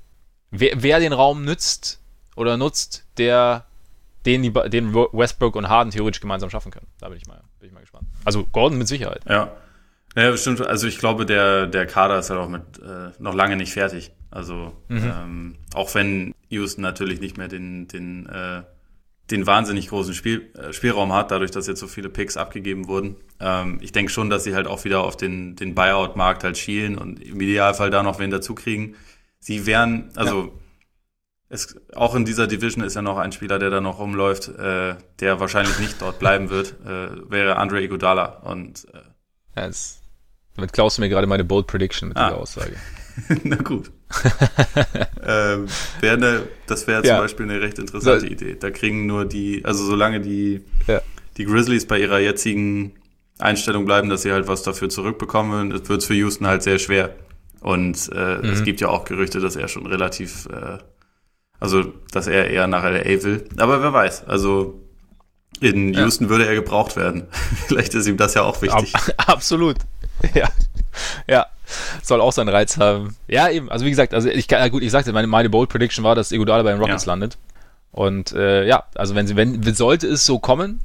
wer, 0.52 0.72
wer 0.82 1.00
den 1.00 1.14
Raum 1.14 1.44
nützt 1.44 2.00
oder 2.36 2.58
nutzt, 2.58 3.06
der 3.18 3.66
den, 4.26 4.42
die, 4.42 4.52
den 4.70 4.94
Westbrook 4.94 5.56
und 5.56 5.70
Harden 5.70 5.92
theoretisch 5.92 6.22
gemeinsam 6.22 6.50
schaffen 6.50 6.72
können. 6.72 6.88
Da 7.00 7.10
bin 7.10 7.18
ich 7.18 7.28
mal, 7.28 7.42
bin 7.60 7.68
ich 7.68 7.74
mal 7.74 7.82
gespannt. 7.82 8.08
Also 8.24 8.46
Gordon 8.46 8.78
mit 8.78 8.88
Sicherheit. 8.88 9.22
Ja. 9.28 9.52
Ja, 10.16 10.30
bestimmt. 10.30 10.62
Also 10.62 10.88
ich 10.88 11.00
glaube, 11.00 11.26
der, 11.26 11.66
der 11.66 11.88
Kader 11.88 12.20
ist 12.20 12.30
halt 12.30 12.40
auch 12.40 12.48
mit 12.48 12.62
äh, 12.80 13.10
noch 13.18 13.34
lange 13.34 13.56
nicht 13.56 13.74
fertig. 13.74 14.12
Also 14.30 14.74
mhm. 14.88 14.98
ähm, 15.04 15.56
auch 15.74 15.94
wenn 15.96 16.36
Houston 16.50 16.84
natürlich 16.84 17.20
nicht 17.20 17.38
mehr 17.38 17.48
den, 17.48 17.88
den, 17.88 18.28
äh, 18.28 18.62
den 19.32 19.48
wahnsinnig 19.48 19.90
großen 19.90 20.14
Spiel, 20.14 20.52
äh, 20.54 20.72
Spielraum 20.72 21.14
hat, 21.14 21.32
dadurch, 21.32 21.50
dass 21.50 21.66
jetzt 21.66 21.80
so 21.80 21.88
viele 21.88 22.10
Picks 22.10 22.38
abgegeben 22.38 22.88
wurden. 22.88 23.16
Ähm, 23.40 23.80
ich 23.82 23.92
denke 23.92 24.12
schon, 24.12 24.30
dass 24.30 24.44
sie 24.44 24.54
halt 24.54 24.68
auch 24.68 24.84
wieder 24.84 25.02
auf 25.02 25.18
den, 25.18 25.56
den 25.56 25.74
Buyout-Markt 25.74 26.44
halt 26.44 26.60
schielen 26.60 26.96
und 26.96 27.20
im 27.20 27.42
Idealfall 27.42 27.90
da 27.90 28.04
noch 28.04 28.20
wen 28.20 28.30
dazu 28.30 28.54
kriegen. 28.54 28.96
Sie 29.40 29.66
wären, 29.66 30.12
also 30.16 30.44
ja 30.44 30.63
es, 31.50 31.76
auch 31.94 32.16
in 32.16 32.26
dieser 32.26 32.48
Division 32.48 32.84
ist 32.84 32.96
ja 32.96 33.02
noch 33.02 33.18
ein 33.18 33.32
Spieler, 33.32 33.60
der 33.60 33.70
da 33.70 33.82
noch 33.82 34.00
rumläuft, 34.00 34.48
äh, 34.50 34.96
der 35.20 35.40
wahrscheinlich 35.40 35.78
nicht 35.80 36.02
dort 36.02 36.20
bleiben 36.20 36.50
wird, 36.50 36.76
äh, 36.86 37.30
wäre 37.30 37.58
Andre 37.58 37.82
Iguodala. 37.82 38.42
Und 38.44 38.88
äh, 38.94 38.98
ja, 39.56 39.68
das, 39.68 40.02
damit 40.56 40.74
klaust 40.74 40.98
du 40.98 41.02
mir 41.02 41.10
gerade 41.10 41.28
meine 41.28 41.44
Bold 41.44 41.68
Prediction 41.68 42.10
mit 42.10 42.18
ah. 42.18 42.30
dieser 42.30 42.42
Aussage. 42.42 42.76
Na 43.44 43.58
gut. 43.58 43.92
ähm, 45.26 45.68
wär 46.00 46.18
ne, 46.18 46.44
das 46.68 46.88
wäre 46.88 47.06
ja. 47.06 47.16
zum 47.16 47.24
Beispiel 47.24 47.50
eine 47.50 47.62
recht 47.62 47.78
interessante 47.80 48.22
so, 48.22 48.26
Idee. 48.26 48.56
Da 48.60 48.72
kriegen 48.72 49.06
nur 49.06 49.26
die, 49.26 49.64
also 49.66 49.86
solange 49.86 50.22
die, 50.22 50.64
ja. 50.88 51.02
die 51.38 51.46
Grizzlies 51.46 51.86
bei 51.86 52.00
ihrer 52.00 52.20
jetzigen 52.20 52.94
Einstellung 53.40 53.86
bleiben, 53.86 54.10
dass 54.10 54.24
sie 54.24 54.32
halt 54.32 54.48
was 54.48 54.64
dafür 54.64 54.90
zurückbekommen, 54.90 55.72
wird 55.72 55.90
es 55.90 56.06
für 56.06 56.14
Houston 56.14 56.48
halt 56.48 56.64
sehr 56.64 56.80
schwer. 56.80 57.16
Und 57.62 58.10
äh, 58.14 58.38
mhm. 58.38 58.50
es 58.50 58.64
gibt 58.64 58.82
ja 58.82 58.90
auch 58.90 59.06
Gerüchte, 59.06 59.40
dass 59.40 59.56
er 59.56 59.68
schon 59.68 59.86
relativ 59.86 60.48
äh, 60.48 60.80
also, 61.64 61.94
dass 62.12 62.28
er 62.28 62.50
eher 62.50 62.68
nach 62.68 62.84
LA 62.84 63.24
will. 63.24 63.48
Aber 63.56 63.82
wer 63.82 63.94
weiß. 63.94 64.26
Also, 64.26 64.82
in 65.62 65.94
Houston 65.94 66.26
ja. 66.26 66.30
würde 66.30 66.46
er 66.46 66.56
gebraucht 66.56 66.98
werden. 66.98 67.28
Vielleicht 67.68 67.94
ist 67.94 68.06
ihm 68.06 68.18
das 68.18 68.34
ja 68.34 68.42
auch 68.42 68.62
wichtig. 68.62 68.94
Ab, 68.94 69.02
absolut. 69.30 69.78
Ja. 70.34 70.50
Ja. 71.26 71.46
Soll 72.02 72.20
auch 72.20 72.34
seinen 72.34 72.50
Reiz 72.50 72.76
haben. 72.78 73.16
Ja, 73.30 73.48
eben. 73.48 73.72
Also, 73.72 73.86
wie 73.86 73.90
gesagt, 73.90 74.14
also 74.14 74.28
ich 74.28 74.50
kann, 74.50 74.70
gut, 74.72 74.84
ich 74.84 74.92
sagte, 74.92 75.14
meine, 75.14 75.28
meine 75.28 75.50
Bold 75.50 75.70
Prediction 75.70 76.04
war, 76.04 76.16
dass 76.16 76.34
Iguodala 76.34 76.64
bei 76.64 76.72
den 76.72 76.82
Rockets 76.82 77.06
ja. 77.06 77.14
landet. 77.14 77.38
Und 77.94 78.34
äh, 78.34 78.66
ja, 78.66 78.84
also 78.96 79.16
wenn 79.16 79.26
sie, 79.26 79.38
wenn, 79.38 79.64
sollte 79.74 80.08
es 80.08 80.26
so 80.26 80.40
kommen, 80.40 80.82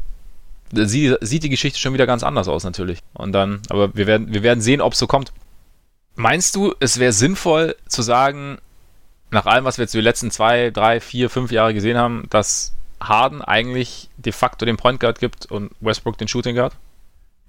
sieht, 0.73 1.19
sieht 1.23 1.43
die 1.43 1.49
Geschichte 1.49 1.81
schon 1.81 1.93
wieder 1.93 2.07
ganz 2.07 2.23
anders 2.23 2.47
aus 2.47 2.63
natürlich. 2.63 3.01
Und 3.15 3.33
dann, 3.33 3.63
aber 3.69 3.97
wir 3.97 4.07
werden, 4.07 4.33
wir 4.33 4.45
werden 4.45 4.61
sehen, 4.61 4.81
ob 4.81 4.93
es 4.93 5.01
so 5.01 5.09
kommt. 5.09 5.33
Meinst 6.15 6.55
du, 6.55 6.73
es 6.79 7.01
wäre 7.01 7.13
sinnvoll 7.13 7.75
zu 7.89 8.03
sagen, 8.03 8.59
nach 9.31 9.47
allem, 9.47 9.65
was 9.65 9.79
wir 9.79 9.85
jetzt 9.85 9.95
die 9.95 10.01
letzten 10.01 10.31
zwei, 10.31 10.71
drei, 10.71 11.01
vier, 11.01 11.31
fünf 11.31 11.53
Jahre 11.53 11.75
gesehen 11.75 11.99
haben, 11.99 12.27
dass 12.31 12.75
Harden 13.01 13.43
eigentlich 13.43 14.09
de 14.17 14.33
facto 14.33 14.65
den 14.65 14.77
Point 14.77 15.01
Guard 15.01 15.21
gibt 15.21 15.47
und 15.47 15.71
Westbrook 15.81 16.19
den 16.19 16.29
Shooting 16.29 16.57
Guard? 16.57 16.75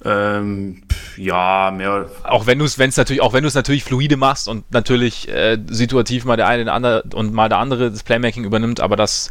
Ähm, 0.05 0.83
ja, 1.17 1.73
mehr. 1.75 2.09
Auch 2.23 2.45
wenn 2.45 2.59
du 2.59 2.65
es, 2.65 2.79
wenn 2.79 2.89
es 2.89 2.97
natürlich, 2.97 3.21
auch 3.21 3.33
wenn 3.33 3.43
du 3.43 3.47
es 3.47 3.55
natürlich 3.55 3.83
fluide 3.83 4.15
machst 4.15 4.47
und 4.47 4.71
natürlich 4.71 5.27
äh, 5.27 5.57
situativ 5.67 6.23
mal 6.23 6.37
der 6.37 6.47
eine 6.47 6.59
den 6.59 6.69
andere 6.69 7.03
und 7.13 7.33
mal 7.33 7.49
der 7.49 7.57
andere 7.57 7.91
das 7.91 8.03
Playmaking 8.03 8.45
übernimmt, 8.45 8.79
aber 8.79 8.95
dass 8.95 9.29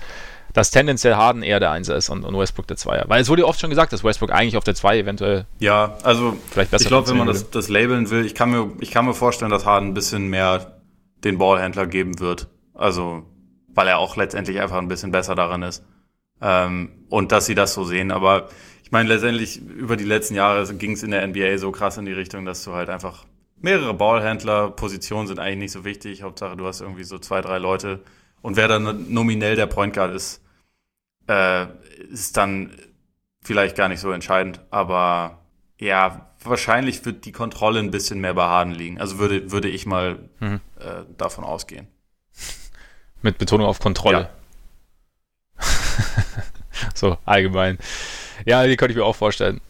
dass 0.55 0.71
tendenziell 0.71 1.15
Harden 1.15 1.43
eher 1.43 1.61
der 1.61 1.71
Einser 1.71 1.95
ist 1.97 2.09
und, 2.09 2.25
und 2.25 2.37
Westbrook 2.37 2.67
der 2.67 2.77
Zweier. 2.77 3.05
Weil 3.07 3.21
es 3.21 3.29
wurde 3.29 3.43
ja 3.43 3.49
oft 3.49 3.61
schon 3.61 3.71
gesagt, 3.71 3.93
dass 3.93 4.03
Westbrook 4.03 4.33
eigentlich 4.33 4.57
auf 4.57 4.65
der 4.65 4.75
Zwei 4.75 4.99
eventuell. 4.99 5.45
Ja, 5.59 5.99
also 6.03 6.37
vielleicht 6.51 6.71
besser. 6.71 6.83
Ich 6.83 6.89
glaube, 6.89 7.09
wenn 7.09 7.19
man 7.19 7.27
das, 7.27 7.51
das 7.51 7.69
labeln 7.69 8.11
will, 8.11 8.25
ich 8.25 8.35
kann 8.35 8.51
mir, 8.51 8.71
ich 8.81 8.91
kann 8.91 9.05
mir 9.05 9.15
vorstellen, 9.15 9.51
dass 9.51 9.67
Harden 9.67 9.91
ein 9.91 9.95
bisschen 9.95 10.29
mehr 10.29 10.78
den 11.25 11.39
Ballhändler 11.39 11.87
geben 11.87 12.21
wird. 12.21 12.49
Also, 12.75 13.25
weil 13.69 13.89
er 13.89 13.99
auch 13.99 14.17
letztendlich 14.17 14.61
einfach 14.61 14.79
ein 14.79 14.89
bisschen 14.89 15.11
besser 15.11 15.35
daran 15.35 15.63
ist. 15.63 15.85
Ähm, 16.41 17.05
und 17.09 17.33
dass 17.33 17.47
sie 17.47 17.55
das 17.55 17.75
so 17.75 17.85
sehen. 17.85 18.11
Aber 18.11 18.49
ich 18.83 18.93
meine, 18.93 19.09
letztendlich 19.09 19.61
über 19.61 19.97
die 19.97 20.05
letzten 20.05 20.35
Jahre 20.35 20.73
ging 20.75 20.93
es 20.93 21.03
in 21.03 21.11
der 21.11 21.27
NBA 21.27 21.59
so 21.59 21.73
krass 21.73 21.99
in 21.99 22.07
die 22.07 22.13
Richtung, 22.13 22.45
dass 22.45 22.65
du 22.65 22.73
halt 22.73 22.89
einfach 22.89 23.27
mehrere 23.61 23.95
Ballhändler, 23.95 24.71
Positionen 24.71 25.27
sind 25.27 25.39
eigentlich 25.39 25.59
nicht 25.59 25.73
so 25.73 25.85
wichtig. 25.85 26.23
Hauptsache, 26.23 26.57
du 26.57 26.67
hast 26.67 26.81
irgendwie 26.81 27.05
so 27.05 27.19
zwei, 27.19 27.41
drei 27.41 27.59
Leute. 27.59 28.01
Und 28.41 28.57
wer 28.57 28.69
dann 28.69 29.13
nominell 29.13 29.57
der 29.57 29.67
Point 29.67 29.95
Guard 29.95 30.15
ist, 30.15 30.43
äh, 31.29 31.67
ist 32.11 32.37
dann 32.37 32.73
vielleicht 33.43 33.77
gar 33.77 33.89
nicht 33.89 34.01
so 34.01 34.11
entscheidend. 34.11 34.61
Aber 34.71 35.48
ja, 35.79 36.29
wahrscheinlich 36.43 37.05
wird 37.05 37.25
die 37.25 37.33
Kontrolle 37.33 37.81
ein 37.81 37.91
bisschen 37.91 38.21
mehr 38.21 38.35
bei 38.35 38.45
Harden 38.45 38.73
liegen. 38.73 39.01
Also 39.01 39.19
würde, 39.19 39.51
würde 39.51 39.69
ich 39.69 39.87
mal 39.87 40.19
mhm. 40.41 40.61
äh, 40.81 41.05
davon 41.17 41.45
ausgehen. 41.45 41.89
Mit 43.23 43.39
Betonung 43.39 43.67
auf 43.67 43.79
Kontrolle. 43.79 44.29
Ja. 45.59 45.65
so, 46.95 47.19
allgemein. 47.25 47.79
Ja, 48.45 48.67
die 48.67 48.77
könnte 48.77 48.93
ich 48.93 48.97
mir 48.97 49.05
auch 49.05 49.17
vorstellen. 49.17 49.61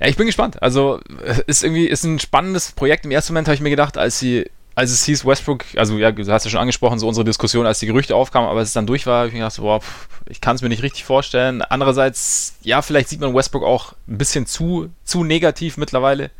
Ja, 0.00 0.06
ich 0.06 0.16
bin 0.16 0.26
gespannt. 0.26 0.62
Also, 0.62 1.00
ist 1.46 1.64
irgendwie, 1.64 1.86
ist 1.86 2.04
ein 2.04 2.18
spannendes 2.18 2.72
Projekt. 2.72 3.04
Im 3.04 3.10
ersten 3.10 3.32
Moment 3.32 3.48
habe 3.48 3.54
ich 3.54 3.60
mir 3.60 3.70
gedacht, 3.70 3.98
als 3.98 4.18
sie, 4.18 4.48
als 4.78 4.92
es 4.92 5.04
hieß 5.06 5.26
Westbrook, 5.26 5.64
also 5.74 5.98
ja, 5.98 6.12
du 6.12 6.24
hast 6.30 6.44
ja 6.44 6.50
schon 6.52 6.60
angesprochen, 6.60 7.00
so 7.00 7.08
unsere 7.08 7.24
Diskussion, 7.24 7.66
als 7.66 7.80
die 7.80 7.86
Gerüchte 7.86 8.14
aufkamen, 8.14 8.48
aber 8.48 8.60
als 8.60 8.68
es 8.68 8.74
dann 8.74 8.86
durch 8.86 9.06
war, 9.06 9.18
habe 9.18 9.26
ich 9.26 9.32
mir 9.34 9.40
gedacht, 9.40 9.56
boah, 9.56 9.80
pff, 9.80 10.08
ich 10.28 10.40
kann 10.40 10.54
es 10.54 10.62
mir 10.62 10.68
nicht 10.68 10.84
richtig 10.84 11.02
vorstellen. 11.04 11.62
Andererseits, 11.62 12.56
ja, 12.62 12.80
vielleicht 12.80 13.08
sieht 13.08 13.18
man 13.20 13.34
Westbrook 13.34 13.64
auch 13.64 13.94
ein 14.06 14.18
bisschen 14.18 14.46
zu, 14.46 14.88
zu 15.02 15.24
negativ 15.24 15.78
mittlerweile. 15.78 16.30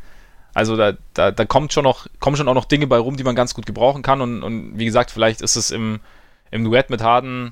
Also 0.53 0.77
da, 0.77 0.93
da, 1.13 1.31
da 1.31 1.43
kommt 1.43 1.73
schon 1.73 1.83
noch, 1.83 2.07
kommen 2.21 2.37
schon 2.37 2.47
auch 2.47 2.53
noch 2.53 2.63
Dinge 2.63 2.87
bei 2.87 2.97
rum, 2.97 3.17
die 3.17 3.25
man 3.25 3.35
ganz 3.35 3.53
gut 3.53 3.65
gebrauchen 3.65 4.03
kann. 4.03 4.21
Und, 4.21 4.41
und 4.41 4.79
wie 4.79 4.85
gesagt, 4.85 5.11
vielleicht 5.11 5.41
ist 5.41 5.57
es 5.57 5.69
im, 5.69 5.99
im 6.49 6.63
Duett 6.63 6.89
mit 6.89 7.01
Harden, 7.01 7.51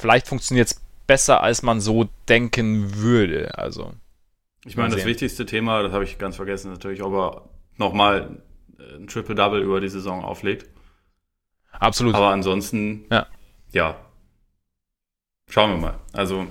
vielleicht 0.00 0.26
funktioniert 0.26 0.66
es 0.66 0.80
besser, 1.06 1.44
als 1.44 1.62
man 1.62 1.80
so 1.80 2.08
denken 2.28 2.96
würde. 2.96 3.56
Also. 3.56 3.92
Ich 4.64 4.76
meine, 4.76 4.96
das 4.96 5.04
wichtigste 5.04 5.46
Thema, 5.46 5.84
das 5.84 5.92
habe 5.92 6.02
ich 6.02 6.18
ganz 6.18 6.34
vergessen, 6.34 6.72
natürlich, 6.72 7.04
ob 7.04 7.14
er 7.14 7.42
nochmal 7.76 8.42
ein 8.78 9.06
Triple-Double 9.06 9.60
über 9.60 9.80
die 9.80 9.88
Saison 9.88 10.24
auflegt. 10.24 10.66
Absolut. 11.72 12.14
Aber 12.14 12.30
ansonsten, 12.30 13.06
ja. 13.10 13.26
ja. 13.72 13.96
Schauen 15.48 15.70
wir 15.70 15.78
mal. 15.78 16.00
Also, 16.12 16.46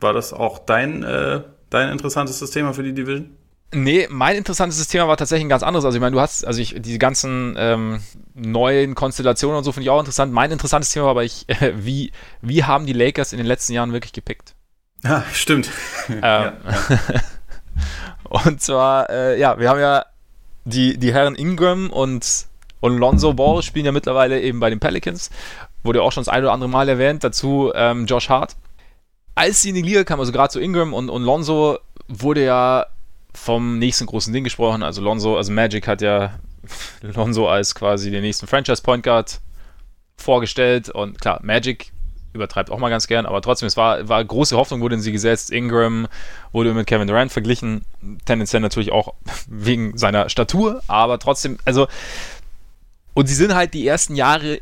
war 0.00 0.12
das 0.12 0.32
auch 0.32 0.58
dein, 0.58 1.02
äh, 1.02 1.42
dein 1.70 1.90
interessantestes 1.90 2.50
Thema 2.50 2.72
für 2.72 2.82
die 2.82 2.94
Division? 2.94 3.36
Nee, 3.74 4.06
mein 4.10 4.36
interessantes 4.36 4.86
Thema 4.86 5.08
war 5.08 5.16
tatsächlich 5.16 5.46
ein 5.46 5.48
ganz 5.48 5.62
anderes. 5.62 5.86
Also 5.86 5.96
ich 5.96 6.00
meine, 6.02 6.14
du 6.14 6.20
hast, 6.20 6.46
also 6.46 6.60
ich, 6.60 6.74
diese 6.78 6.98
ganzen 6.98 7.54
ähm, 7.56 8.02
neuen 8.34 8.94
Konstellationen 8.94 9.56
und 9.56 9.64
so 9.64 9.72
finde 9.72 9.84
ich 9.84 9.90
auch 9.90 9.98
interessant. 9.98 10.30
Mein 10.30 10.50
interessantes 10.50 10.90
Thema 10.90 11.06
war 11.06 11.12
aber, 11.12 11.24
ich, 11.24 11.48
äh, 11.48 11.72
wie, 11.76 12.12
wie 12.42 12.64
haben 12.64 12.84
die 12.84 12.92
Lakers 12.92 13.32
in 13.32 13.38
den 13.38 13.46
letzten 13.46 13.72
Jahren 13.72 13.94
wirklich 13.94 14.12
gepickt? 14.12 14.54
Ja, 15.02 15.24
stimmt. 15.32 15.70
Ähm, 16.10 16.20
ja, 16.22 16.44
ja. 16.44 16.52
und 18.24 18.60
zwar, 18.60 19.08
äh, 19.08 19.40
ja, 19.40 19.58
wir 19.58 19.70
haben 19.70 19.80
ja 19.80 20.04
die, 20.64 20.98
die 20.98 21.12
Herren 21.12 21.34
Ingram 21.34 21.90
und, 21.90 22.46
und 22.80 22.98
Lonzo 22.98 23.32
Ball 23.34 23.62
spielen 23.62 23.86
ja 23.86 23.92
mittlerweile 23.92 24.40
eben 24.40 24.60
bei 24.60 24.70
den 24.70 24.80
Pelicans. 24.80 25.30
Wurde 25.82 26.02
auch 26.02 26.12
schon 26.12 26.22
das 26.22 26.32
ein 26.32 26.42
oder 26.42 26.52
andere 26.52 26.70
Mal 26.70 26.88
erwähnt. 26.88 27.24
Dazu 27.24 27.72
ähm, 27.74 28.06
Josh 28.06 28.28
Hart. 28.28 28.56
Als 29.34 29.62
sie 29.62 29.70
in 29.70 29.74
die 29.74 29.82
Liga 29.82 30.04
kamen, 30.04 30.20
also 30.20 30.32
gerade 30.32 30.52
zu 30.52 30.60
Ingram 30.60 30.92
und, 30.92 31.08
und 31.08 31.22
Lonzo, 31.22 31.78
wurde 32.08 32.44
ja 32.44 32.86
vom 33.34 33.78
nächsten 33.78 34.06
großen 34.06 34.32
Ding 34.32 34.44
gesprochen. 34.44 34.82
Also 34.82 35.00
Lonzo, 35.00 35.36
also 35.36 35.52
Magic 35.52 35.88
hat 35.88 36.02
ja 36.02 36.38
Lonzo 37.00 37.48
als 37.48 37.74
quasi 37.74 38.10
den 38.10 38.22
nächsten 38.22 38.46
Franchise 38.46 38.82
Point 38.82 39.02
Guard 39.02 39.40
vorgestellt 40.16 40.88
und 40.90 41.20
klar, 41.20 41.40
Magic 41.42 41.92
übertreibt 42.32 42.70
auch 42.70 42.78
mal 42.78 42.88
ganz 42.88 43.06
gern, 43.06 43.26
aber 43.26 43.42
trotzdem, 43.42 43.66
es 43.66 43.76
war, 43.76 44.08
war 44.08 44.24
große 44.24 44.56
Hoffnung, 44.56 44.80
wurde 44.80 44.94
in 44.94 45.00
sie 45.00 45.12
gesetzt. 45.12 45.50
Ingram 45.50 46.08
wurde 46.52 46.74
mit 46.74 46.86
Kevin 46.86 47.08
Durant 47.08 47.32
verglichen, 47.32 47.82
tendenziell 48.24 48.60
natürlich 48.60 48.92
auch 48.92 49.14
wegen 49.48 49.96
seiner 49.98 50.28
Statur, 50.28 50.82
aber 50.86 51.18
trotzdem, 51.18 51.58
also 51.64 51.88
und 53.14 53.26
sie 53.26 53.34
sind 53.34 53.54
halt 53.54 53.74
die 53.74 53.86
ersten 53.86 54.16
Jahre 54.16 54.60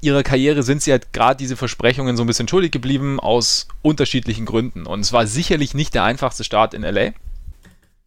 ihrer 0.00 0.22
Karriere 0.22 0.62
sind 0.62 0.80
sie 0.80 0.90
halt 0.90 1.12
gerade 1.12 1.36
diese 1.36 1.56
Versprechungen 1.56 2.16
so 2.16 2.24
ein 2.24 2.26
bisschen 2.26 2.48
schuldig 2.48 2.70
geblieben 2.70 3.20
aus 3.20 3.68
unterschiedlichen 3.82 4.46
Gründen. 4.46 4.86
Und 4.86 5.00
es 5.00 5.12
war 5.12 5.26
sicherlich 5.26 5.74
nicht 5.74 5.94
der 5.94 6.04
einfachste 6.04 6.42
Start 6.42 6.72
in 6.72 6.82
LA. 6.82 7.10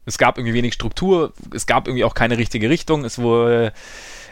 Es 0.05 0.18
gab 0.18 0.38
irgendwie 0.38 0.55
wenig 0.55 0.74
Struktur, 0.74 1.32
es 1.53 1.68
gab 1.68 1.88
irgendwie 1.88 2.03
auch 2.03 2.16
keine 2.16 2.39
richtige 2.39 2.70
Richtung. 2.70 3.05
Es 3.05 3.20
wurde, 3.20 3.72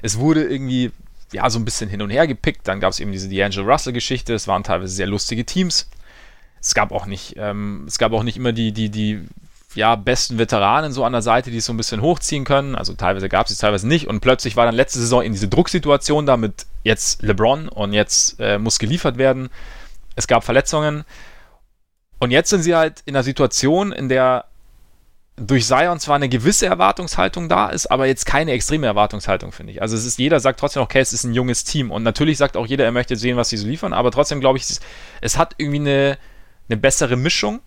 es 0.02 0.18
wurde 0.18 0.44
irgendwie 0.44 0.92
ja 1.32 1.50
so 1.50 1.60
ein 1.60 1.66
bisschen 1.66 1.90
hin 1.90 2.02
und 2.02 2.10
her 2.10 2.28
gepickt. 2.28 2.68
Dann 2.68 2.80
gab 2.80 2.92
es 2.92 3.00
eben 3.00 3.12
diese 3.12 3.28
D'Angelo 3.28 3.64
Russell-Geschichte. 3.64 4.34
Es 4.34 4.48
waren 4.48 4.64
teilweise 4.64 4.94
sehr 4.94 5.08
lustige 5.08 5.46
Teams. 5.46 5.90
Es 6.60 6.74
gab 6.74 6.92
auch 6.92 7.06
nicht, 7.06 7.36
ähm, 7.38 7.86
es 7.88 7.98
gab 7.98 8.14
auch 8.14 8.24
nicht 8.24 8.38
immer 8.38 8.54
die, 8.54 8.72
die, 8.72 8.90
die 8.90 9.26
ja, 9.74 9.96
besten 9.96 10.38
Veteranen 10.38 10.92
so 10.92 11.06
an 11.06 11.14
der 11.14 11.22
Seite, 11.22 11.50
die 11.50 11.58
es 11.58 11.66
so 11.66 11.74
ein 11.74 11.78
bisschen 11.78 12.02
hochziehen 12.02 12.44
können. 12.44 12.76
Also 12.76 12.94
teilweise 12.94 13.30
gab 13.30 13.48
es 13.48 13.54
es, 13.54 13.60
teilweise 13.60 13.88
nicht. 13.88 14.08
Und 14.08 14.20
plötzlich 14.20 14.56
war 14.56 14.66
dann 14.66 14.76
letzte 14.76 15.00
Saison 15.00 15.24
in 15.24 15.32
diese 15.32 15.48
Drucksituation 15.48 16.26
da 16.26 16.38
mit 16.38 16.66
jetzt 16.84 17.22
LeBron 17.24 17.70
und 17.70 17.94
jetzt 17.94 18.40
äh, 18.40 18.58
muss 18.58 18.80
geliefert 18.80 19.18
werden. 19.18 19.50
Es 20.16 20.28
gab 20.28 20.44
Verletzungen. 20.44 21.04
Und 22.20 22.32
jetzt 22.32 22.50
sind 22.50 22.64
sie 22.64 22.76
halt 22.76 23.02
in 23.06 23.16
einer 23.16 23.24
Situation, 23.24 23.92
in 23.92 24.10
der 24.10 24.46
durch 25.48 25.66
Zion 25.66 26.00
zwar 26.00 26.16
eine 26.16 26.30
gewisse 26.30 26.66
Erwartungshaltung 26.66 27.50
da 27.50 27.70
ist, 27.70 27.88
aber 27.88 28.06
jetzt 28.06 28.26
keine 28.26 28.52
extreme 28.52 28.88
Erwartungshaltung, 28.88 29.52
finde 29.52 29.74
ich. 29.74 29.82
Also 29.82 29.96
es 29.96 30.06
ist, 30.06 30.20
jeder 30.20 30.40
sagt 30.40 30.60
trotzdem, 30.60 30.84
okay, 30.84 31.00
es 31.00 31.14
ist 31.14 31.24
ein 31.24 31.34
junges 31.34 31.64
Team. 31.64 31.92
Und 31.92 32.04
natürlich 32.04 32.38
sagt 32.38 32.58
auch 32.58 32.68
jeder, 32.68 32.86
er 32.86 32.92
möchte 32.92 33.16
sehen, 33.16 33.38
was 33.38 33.50
sie 33.50 33.58
so 33.58 33.68
liefern, 33.68 33.94
aber 33.94 34.12
trotzdem 34.12 34.40
glaube 34.40 34.58
ich, 34.58 34.66
es, 35.22 35.38
hat 35.38 35.56
irgendwie 35.58 35.80
eine, 35.80 36.18
eine 36.70 36.78
bessere 36.78 37.16
Mischung 37.16 37.62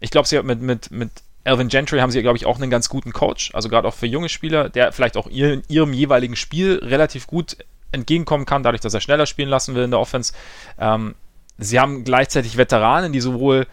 ich 0.00 0.10
glaube, 0.10 0.26
sie 0.26 0.42
mit, 0.42 0.60
mit, 0.60 0.90
mit 0.90 1.10
Alvin 1.44 1.68
Gentry 1.68 1.98
haben 1.98 2.10
sie, 2.10 2.22
glaube 2.22 2.36
ich, 2.36 2.46
auch 2.46 2.56
einen 2.56 2.70
ganz 2.70 2.88
guten 2.88 3.12
Coach. 3.12 3.54
Also 3.54 3.68
gerade 3.68 3.86
auch 3.86 3.94
für 3.94 4.06
junge 4.06 4.28
Spieler, 4.28 4.68
der 4.68 4.92
vielleicht 4.92 5.16
auch 5.16 5.28
ihr, 5.28 5.62
ihrem 5.68 5.92
jeweiligen 5.92 6.36
Spiel 6.36 6.80
relativ 6.82 7.26
gut 7.26 7.58
entgegenkommen 7.92 8.46
kann, 8.46 8.62
dadurch, 8.62 8.80
dass 8.80 8.94
er 8.94 9.00
schneller 9.00 9.26
spielen 9.26 9.48
lassen 9.48 9.74
will 9.74 9.84
in 9.84 9.90
der 9.90 10.00
Offense. 10.00 10.32
Ähm, 10.78 11.14
sie 11.58 11.78
haben 11.78 12.04
gleichzeitig 12.04 12.56
Veteranen, 12.56 13.12
die 13.12 13.20
sowohl 13.20 13.66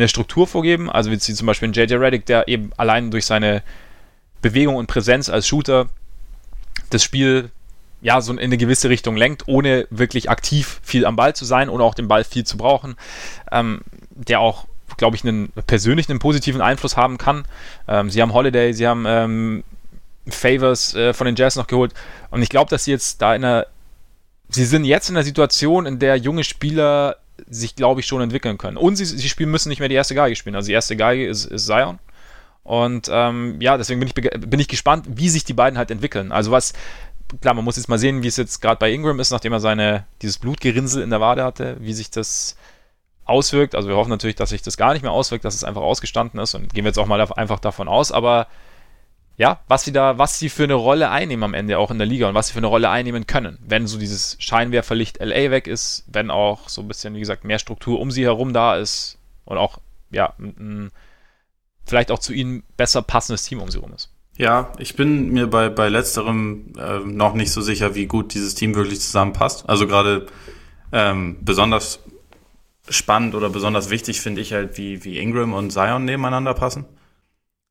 eine 0.00 0.08
Struktur 0.08 0.46
vorgeben, 0.46 0.90
also 0.90 1.10
wie 1.10 1.18
zum 1.18 1.46
Beispiel 1.46 1.70
JJ 1.70 1.94
Reddick, 1.94 2.26
der 2.26 2.48
eben 2.48 2.72
allein 2.76 3.10
durch 3.10 3.26
seine 3.26 3.62
Bewegung 4.42 4.76
und 4.76 4.86
Präsenz 4.86 5.28
als 5.28 5.46
Shooter 5.46 5.88
das 6.90 7.02
Spiel 7.02 7.50
ja 8.00 8.20
so 8.20 8.32
in 8.32 8.38
eine 8.38 8.56
gewisse 8.56 8.88
Richtung 8.88 9.16
lenkt, 9.16 9.46
ohne 9.46 9.86
wirklich 9.90 10.30
aktiv 10.30 10.80
viel 10.82 11.04
am 11.04 11.16
Ball 11.16 11.34
zu 11.34 11.44
sein 11.44 11.68
oder 11.68 11.84
auch 11.84 11.94
den 11.94 12.08
Ball 12.08 12.24
viel 12.24 12.44
zu 12.44 12.56
brauchen, 12.56 12.96
ähm, 13.52 13.82
der 14.10 14.40
auch 14.40 14.66
glaube 14.96 15.16
ich, 15.16 15.24
einen 15.24 15.50
persönlichen, 15.66 16.12
einen 16.12 16.18
positiven 16.20 16.60
Einfluss 16.60 16.96
haben 16.96 17.18
kann. 17.18 17.44
Ähm, 17.88 18.10
sie 18.10 18.22
haben 18.22 18.34
Holiday, 18.34 18.72
sie 18.72 18.86
haben 18.86 19.04
ähm, 19.06 19.64
Favors 20.28 20.94
äh, 20.94 21.12
von 21.14 21.24
den 21.24 21.36
Jazz 21.36 21.56
noch 21.56 21.66
geholt. 21.66 21.94
Und 22.30 22.42
ich 22.42 22.50
glaube, 22.50 22.70
dass 22.70 22.84
sie 22.84 22.92
jetzt 22.92 23.20
da 23.22 23.34
in 23.34 23.44
einer. 23.44 23.66
Sie 24.48 24.64
sind 24.64 24.84
jetzt 24.84 25.08
in 25.08 25.16
einer 25.16 25.24
Situation, 25.24 25.86
in 25.86 26.00
der 26.00 26.16
junge 26.16 26.42
Spieler 26.42 27.16
sich, 27.48 27.76
glaube 27.76 28.00
ich, 28.00 28.06
schon 28.06 28.20
entwickeln 28.20 28.58
können. 28.58 28.76
Und 28.76 28.96
sie, 28.96 29.04
sie 29.04 29.28
spielen, 29.28 29.50
müssen 29.50 29.68
nicht 29.68 29.80
mehr 29.80 29.88
die 29.88 29.94
erste 29.94 30.14
Geige 30.14 30.36
spielen. 30.36 30.56
Also 30.56 30.66
die 30.66 30.72
erste 30.72 30.96
Geige 30.96 31.26
ist, 31.26 31.44
ist 31.44 31.66
Zion. 31.66 31.98
Und 32.62 33.08
ähm, 33.10 33.56
ja, 33.60 33.76
deswegen 33.76 34.00
bin 34.00 34.08
ich, 34.08 34.14
bin 34.14 34.60
ich 34.60 34.68
gespannt, 34.68 35.06
wie 35.08 35.28
sich 35.28 35.44
die 35.44 35.54
beiden 35.54 35.78
halt 35.78 35.90
entwickeln. 35.90 36.30
Also 36.30 36.50
was, 36.50 36.72
klar, 37.40 37.54
man 37.54 37.64
muss 37.64 37.76
jetzt 37.76 37.88
mal 37.88 37.98
sehen, 37.98 38.22
wie 38.22 38.28
es 38.28 38.36
jetzt 38.36 38.60
gerade 38.60 38.78
bei 38.78 38.92
Ingram 38.92 39.20
ist, 39.20 39.30
nachdem 39.30 39.52
er 39.52 39.60
seine, 39.60 40.06
dieses 40.22 40.38
Blutgerinnsel 40.38 41.02
in 41.02 41.10
der 41.10 41.20
Wade 41.20 41.44
hatte, 41.44 41.76
wie 41.80 41.92
sich 41.92 42.10
das 42.10 42.56
auswirkt. 43.24 43.74
Also 43.74 43.88
wir 43.88 43.96
hoffen 43.96 44.10
natürlich, 44.10 44.36
dass 44.36 44.50
sich 44.50 44.62
das 44.62 44.76
gar 44.76 44.92
nicht 44.92 45.02
mehr 45.02 45.12
auswirkt, 45.12 45.44
dass 45.44 45.54
es 45.54 45.64
einfach 45.64 45.82
ausgestanden 45.82 46.40
ist 46.40 46.54
und 46.54 46.74
gehen 46.74 46.84
wir 46.84 46.90
jetzt 46.90 46.98
auch 46.98 47.06
mal 47.06 47.20
einfach 47.20 47.60
davon 47.60 47.88
aus. 47.88 48.12
Aber 48.12 48.46
ja, 49.40 49.60
was 49.68 49.84
sie 49.84 49.92
da, 49.92 50.18
was 50.18 50.38
sie 50.38 50.50
für 50.50 50.64
eine 50.64 50.74
Rolle 50.74 51.08
einnehmen 51.08 51.44
am 51.44 51.54
Ende 51.54 51.78
auch 51.78 51.90
in 51.90 51.96
der 51.96 52.06
Liga 52.06 52.28
und 52.28 52.34
was 52.34 52.48
sie 52.48 52.52
für 52.52 52.58
eine 52.58 52.66
Rolle 52.66 52.90
einnehmen 52.90 53.26
können, 53.26 53.58
wenn 53.66 53.86
so 53.86 53.98
dieses 53.98 54.36
Scheinwerferlicht 54.38 55.18
LA 55.18 55.50
weg 55.50 55.66
ist, 55.66 56.04
wenn 56.12 56.30
auch 56.30 56.68
so 56.68 56.82
ein 56.82 56.88
bisschen, 56.88 57.14
wie 57.14 57.20
gesagt, 57.20 57.44
mehr 57.44 57.58
Struktur 57.58 58.00
um 58.00 58.10
sie 58.10 58.24
herum 58.24 58.52
da 58.52 58.76
ist 58.76 59.16
und 59.46 59.56
auch, 59.56 59.78
ja, 60.10 60.34
vielleicht 61.86 62.10
auch 62.10 62.18
zu 62.18 62.34
ihnen 62.34 62.64
besser 62.76 63.00
passendes 63.00 63.44
Team 63.44 63.62
um 63.62 63.70
sie 63.70 63.78
herum 63.78 63.94
ist. 63.94 64.10
Ja, 64.36 64.74
ich 64.76 64.94
bin 64.94 65.30
mir 65.30 65.46
bei, 65.46 65.70
bei 65.70 65.88
letzterem 65.88 66.74
äh, 66.78 66.98
noch 66.98 67.32
nicht 67.32 67.52
so 67.52 67.62
sicher, 67.62 67.94
wie 67.94 68.04
gut 68.04 68.34
dieses 68.34 68.54
Team 68.54 68.74
wirklich 68.74 69.00
zusammenpasst. 69.00 69.66
Also 69.70 69.86
gerade 69.86 70.26
ähm, 70.92 71.38
besonders 71.40 72.00
spannend 72.90 73.34
oder 73.34 73.48
besonders 73.48 73.88
wichtig 73.88 74.20
finde 74.20 74.42
ich 74.42 74.52
halt, 74.52 74.76
wie, 74.76 75.02
wie 75.02 75.18
Ingram 75.18 75.54
und 75.54 75.70
Zion 75.72 76.04
nebeneinander 76.04 76.52
passen. 76.52 76.84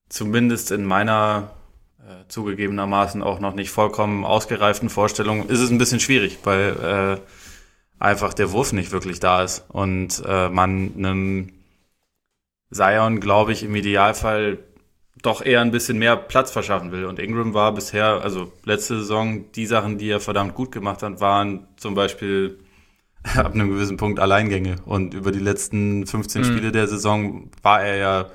Zumindest 0.09 0.71
in 0.71 0.83
meiner 0.83 1.51
äh, 2.09 2.27
zugegebenermaßen 2.27 3.21
auch 3.21 3.39
noch 3.39 3.53
nicht 3.53 3.69
vollkommen 3.69 4.25
ausgereiften 4.25 4.89
Vorstellung 4.89 5.47
ist 5.47 5.59
es 5.59 5.69
ein 5.69 5.77
bisschen 5.77 5.99
schwierig, 5.99 6.39
weil 6.43 7.19
äh, 7.19 7.21
einfach 8.03 8.33
der 8.33 8.51
Wurf 8.51 8.73
nicht 8.73 8.91
wirklich 8.91 9.19
da 9.19 9.43
ist 9.43 9.63
und 9.69 10.23
äh, 10.25 10.49
man 10.49 10.91
einem 10.97 11.51
Zion, 12.71 13.19
glaube 13.19 13.51
ich, 13.51 13.61
im 13.61 13.75
Idealfall 13.75 14.57
doch 15.21 15.45
eher 15.45 15.61
ein 15.61 15.69
bisschen 15.69 15.99
mehr 15.99 16.15
Platz 16.15 16.49
verschaffen 16.49 16.91
will. 16.91 17.05
Und 17.05 17.19
Ingram 17.19 17.53
war 17.53 17.75
bisher, 17.75 18.21
also 18.23 18.51
letzte 18.63 18.99
Saison, 18.99 19.51
die 19.51 19.67
Sachen, 19.67 19.99
die 19.99 20.09
er 20.09 20.19
verdammt 20.19 20.55
gut 20.55 20.71
gemacht 20.71 21.03
hat, 21.03 21.19
waren 21.19 21.67
zum 21.77 21.93
Beispiel 21.93 22.57
ab 23.35 23.53
einem 23.53 23.69
gewissen 23.69 23.97
Punkt 23.97 24.19
Alleingänge. 24.19 24.77
Und 24.85 25.13
über 25.13 25.31
die 25.31 25.39
letzten 25.39 26.07
15 26.07 26.41
mhm. 26.41 26.45
Spiele 26.45 26.71
der 26.71 26.87
Saison 26.87 27.51
war 27.61 27.83
er 27.83 27.97
ja, 27.97 28.29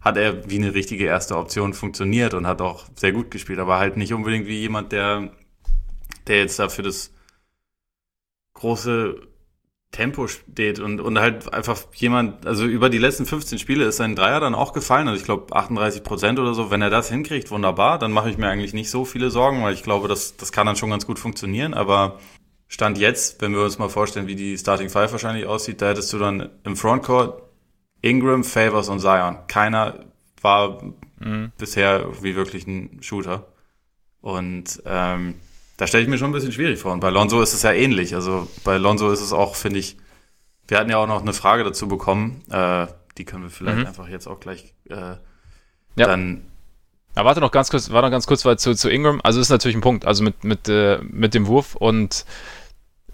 hat 0.00 0.16
er 0.16 0.48
wie 0.48 0.56
eine 0.56 0.74
richtige 0.74 1.04
erste 1.04 1.36
Option 1.36 1.74
funktioniert 1.74 2.34
und 2.34 2.46
hat 2.46 2.60
auch 2.60 2.86
sehr 2.94 3.12
gut 3.12 3.30
gespielt, 3.30 3.58
aber 3.58 3.78
halt 3.78 3.96
nicht 3.96 4.12
unbedingt 4.12 4.46
wie 4.46 4.60
jemand, 4.60 4.92
der, 4.92 5.32
der 6.26 6.38
jetzt 6.38 6.58
dafür 6.58 6.84
das 6.84 7.12
große 8.54 9.28
Tempo 9.90 10.28
steht 10.28 10.80
und, 10.80 11.00
und 11.00 11.18
halt 11.18 11.52
einfach 11.52 11.82
jemand, 11.94 12.46
also 12.46 12.66
über 12.66 12.90
die 12.90 12.98
letzten 12.98 13.24
15 13.24 13.58
Spiele 13.58 13.86
ist 13.86 13.96
sein 13.96 14.14
Dreier 14.14 14.38
dann 14.38 14.54
auch 14.54 14.72
gefallen, 14.72 15.08
also 15.08 15.18
ich 15.18 15.24
glaube 15.24 15.56
38 15.56 16.02
Prozent 16.02 16.38
oder 16.38 16.52
so, 16.54 16.70
wenn 16.70 16.82
er 16.82 16.90
das 16.90 17.08
hinkriegt, 17.08 17.50
wunderbar, 17.50 17.98
dann 17.98 18.12
mache 18.12 18.28
ich 18.28 18.36
mir 18.36 18.48
eigentlich 18.48 18.74
nicht 18.74 18.90
so 18.90 19.04
viele 19.06 19.30
Sorgen, 19.30 19.62
weil 19.62 19.72
ich 19.72 19.82
glaube, 19.82 20.06
das, 20.06 20.36
das 20.36 20.52
kann 20.52 20.66
dann 20.66 20.76
schon 20.76 20.90
ganz 20.90 21.06
gut 21.06 21.18
funktionieren, 21.18 21.72
aber 21.72 22.18
Stand 22.68 22.98
jetzt, 22.98 23.40
wenn 23.40 23.52
wir 23.52 23.62
uns 23.62 23.78
mal 23.78 23.88
vorstellen, 23.88 24.26
wie 24.26 24.36
die 24.36 24.58
Starting 24.58 24.90
Five 24.90 25.10
wahrscheinlich 25.12 25.46
aussieht, 25.46 25.80
da 25.80 25.88
hättest 25.88 26.12
du 26.12 26.18
dann 26.18 26.50
im 26.64 26.76
Frontcourt 26.76 27.47
Ingram, 28.00 28.44
Favors 28.44 28.88
und 28.88 29.00
Zion. 29.00 29.38
Keiner 29.48 30.04
war 30.40 30.82
mhm. 31.18 31.52
bisher 31.58 32.06
wie 32.22 32.36
wirklich 32.36 32.66
ein 32.66 32.98
Shooter. 33.02 33.46
Und 34.20 34.82
ähm, 34.84 35.34
da 35.76 35.86
stelle 35.86 36.02
ich 36.02 36.08
mir 36.08 36.18
schon 36.18 36.30
ein 36.30 36.32
bisschen 36.32 36.52
schwierig 36.52 36.78
vor. 36.78 36.92
Und 36.92 37.00
bei 37.00 37.10
Lonzo 37.10 37.40
ist 37.40 37.54
es 37.54 37.62
ja 37.62 37.72
ähnlich. 37.72 38.14
Also 38.14 38.48
bei 38.64 38.78
Lonzo 38.78 39.10
ist 39.10 39.20
es 39.20 39.32
auch, 39.32 39.54
finde 39.54 39.78
ich, 39.78 39.96
wir 40.66 40.78
hatten 40.78 40.90
ja 40.90 40.98
auch 40.98 41.06
noch 41.06 41.22
eine 41.22 41.32
Frage 41.32 41.64
dazu 41.64 41.88
bekommen. 41.88 42.42
Äh, 42.50 42.86
die 43.16 43.24
können 43.24 43.44
wir 43.44 43.50
vielleicht 43.50 43.78
mhm. 43.78 43.86
einfach 43.86 44.08
jetzt 44.08 44.26
auch 44.26 44.40
gleich 44.40 44.74
äh, 44.88 44.94
ja. 44.94 45.18
dann 45.96 46.42
ja, 47.16 47.24
warte 47.24 47.40
noch 47.40 47.50
ganz 47.50 47.68
kurz, 47.68 47.90
warte 47.90 48.06
noch 48.06 48.12
ganz 48.12 48.28
kurz 48.28 48.44
weil 48.44 48.58
zu, 48.58 48.76
zu 48.76 48.88
Ingram. 48.88 49.20
Also 49.24 49.40
ist 49.40 49.48
natürlich 49.48 49.76
ein 49.76 49.80
Punkt, 49.80 50.04
also 50.04 50.22
mit, 50.22 50.44
mit, 50.44 50.68
äh, 50.68 51.00
mit 51.02 51.34
dem 51.34 51.48
Wurf 51.48 51.74
und 51.74 52.24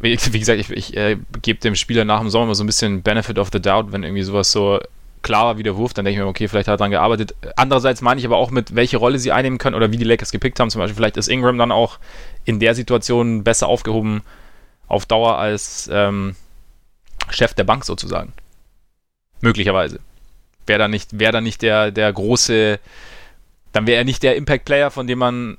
wie, 0.04 0.18
wie 0.32 0.38
gesagt, 0.38 0.60
ich, 0.60 0.70
ich 0.70 0.96
äh, 0.96 1.16
gebe 1.42 1.58
dem 1.58 1.74
Spieler 1.74 2.04
nach 2.04 2.20
dem 2.20 2.30
Sommer 2.30 2.46
mal 2.46 2.54
so 2.54 2.62
ein 2.62 2.66
bisschen 2.66 3.02
Benefit 3.02 3.38
of 3.38 3.48
the 3.52 3.60
Doubt, 3.60 3.90
wenn 3.90 4.04
irgendwie 4.04 4.22
sowas 4.22 4.52
so 4.52 4.78
klar 5.22 5.46
war 5.46 5.58
wie 5.58 5.62
der 5.62 5.76
Wurf, 5.76 5.94
dann 5.94 6.04
denke 6.04 6.20
ich 6.20 6.24
mir, 6.24 6.28
okay, 6.28 6.46
vielleicht 6.46 6.68
hat 6.68 6.74
er 6.74 6.76
daran 6.76 6.90
gearbeitet. 6.90 7.34
Andererseits 7.56 8.02
meine 8.02 8.20
ich 8.20 8.26
aber 8.26 8.36
auch 8.36 8.50
mit, 8.50 8.76
welche 8.76 8.98
Rolle 8.98 9.18
sie 9.18 9.32
einnehmen 9.32 9.58
können 9.58 9.74
oder 9.74 9.90
wie 9.90 9.96
die 9.96 10.04
Lakers 10.04 10.30
gepickt 10.30 10.60
haben. 10.60 10.70
Zum 10.70 10.80
Beispiel, 10.80 10.96
vielleicht 10.96 11.16
ist 11.16 11.28
Ingram 11.28 11.58
dann 11.58 11.72
auch 11.72 11.98
in 12.44 12.60
der 12.60 12.74
Situation 12.74 13.42
besser 13.42 13.66
aufgehoben 13.66 14.22
auf 14.86 15.06
Dauer 15.06 15.38
als 15.38 15.88
ähm, 15.90 16.36
Chef 17.30 17.54
der 17.54 17.64
Bank 17.64 17.84
sozusagen. 17.86 18.34
Möglicherweise. 19.40 19.98
Wäre 20.66 20.78
da 20.78 20.88
nicht, 20.88 21.18
wär 21.18 21.32
da 21.32 21.40
nicht 21.40 21.62
der, 21.62 21.90
der 21.90 22.12
große, 22.12 22.78
dann 23.72 23.86
wäre 23.86 23.98
er 23.98 24.04
nicht 24.04 24.22
der 24.22 24.36
Impact-Player, 24.36 24.90
von 24.90 25.06
dem 25.06 25.18
man 25.18 25.56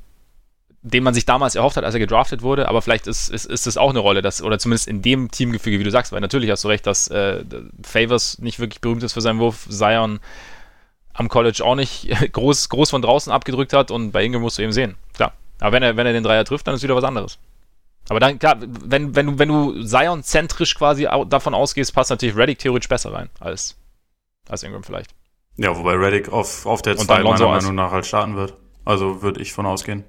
den 0.85 1.03
man 1.03 1.15
sich 1.15 1.25
damals 1.25 1.55
erhofft 1.55 1.77
hat, 1.77 1.83
als 1.83 1.95
er 1.95 1.99
gedraftet 1.99 2.43
wurde, 2.43 2.69
aber 2.69 2.81
vielleicht 2.83 3.07
ist, 3.07 3.29
ist, 3.29 3.45
ist 3.45 3.65
das 3.65 3.75
auch 3.75 3.89
eine 3.89 3.99
Rolle, 3.99 4.21
dass, 4.21 4.43
oder 4.43 4.59
zumindest 4.59 4.87
in 4.87 5.01
dem 5.01 5.31
Teamgefüge, 5.31 5.79
wie 5.79 5.83
du 5.83 5.89
sagst, 5.89 6.11
weil 6.11 6.21
natürlich 6.21 6.51
hast 6.51 6.63
du 6.63 6.67
recht, 6.67 6.85
dass 6.85 7.07
äh, 7.07 7.43
Favors 7.83 8.37
nicht 8.37 8.59
wirklich 8.59 8.81
berühmt 8.81 9.01
ist 9.01 9.13
für 9.13 9.21
seinen 9.21 9.39
Wurf, 9.39 9.67
Zion 9.67 10.19
am 11.13 11.27
College 11.27 11.65
auch 11.65 11.73
nicht 11.73 12.09
groß, 12.31 12.69
groß 12.69 12.91
von 12.91 13.01
draußen 13.01 13.33
abgedrückt 13.33 13.73
hat 13.73 13.89
und 13.89 14.11
bei 14.11 14.23
Ingram 14.23 14.43
musst 14.43 14.59
du 14.59 14.61
eben 14.61 14.73
sehen. 14.73 14.95
Klar. 15.15 15.33
Aber 15.59 15.71
wenn 15.71 15.81
er, 15.81 15.97
wenn 15.97 16.05
er 16.05 16.13
den 16.13 16.23
Dreier 16.23 16.45
trifft, 16.45 16.67
dann 16.67 16.75
ist 16.75 16.83
wieder 16.83 16.95
was 16.95 17.03
anderes. 17.03 17.39
Aber 18.07 18.19
dann, 18.19 18.37
klar, 18.37 18.57
wenn, 18.59 19.15
wenn 19.15 19.25
du, 19.25 19.39
wenn 19.39 19.49
du 19.49 19.83
Zion-zentrisch 19.83 20.75
quasi 20.75 21.07
davon 21.27 21.55
ausgehst, 21.55 21.95
passt 21.95 22.11
natürlich 22.11 22.35
Reddick 22.35 22.59
theoretisch 22.59 22.89
besser 22.89 23.11
rein 23.11 23.29
als, 23.39 23.75
als 24.47 24.61
Ingram 24.61 24.83
vielleicht. 24.83 25.15
Ja, 25.57 25.75
wobei 25.75 25.93
Reddick 25.93 26.31
auf, 26.31 26.67
auf 26.67 26.83
der 26.83 26.95
2 26.95 27.23
meiner 27.23 27.47
Meinung 27.47 27.73
nach 27.73 27.91
halt 27.91 28.05
starten 28.05 28.35
wird. 28.35 28.53
Also 28.83 29.23
würde 29.23 29.41
ich 29.41 29.51
von 29.51 29.65
ausgehen. 29.65 30.03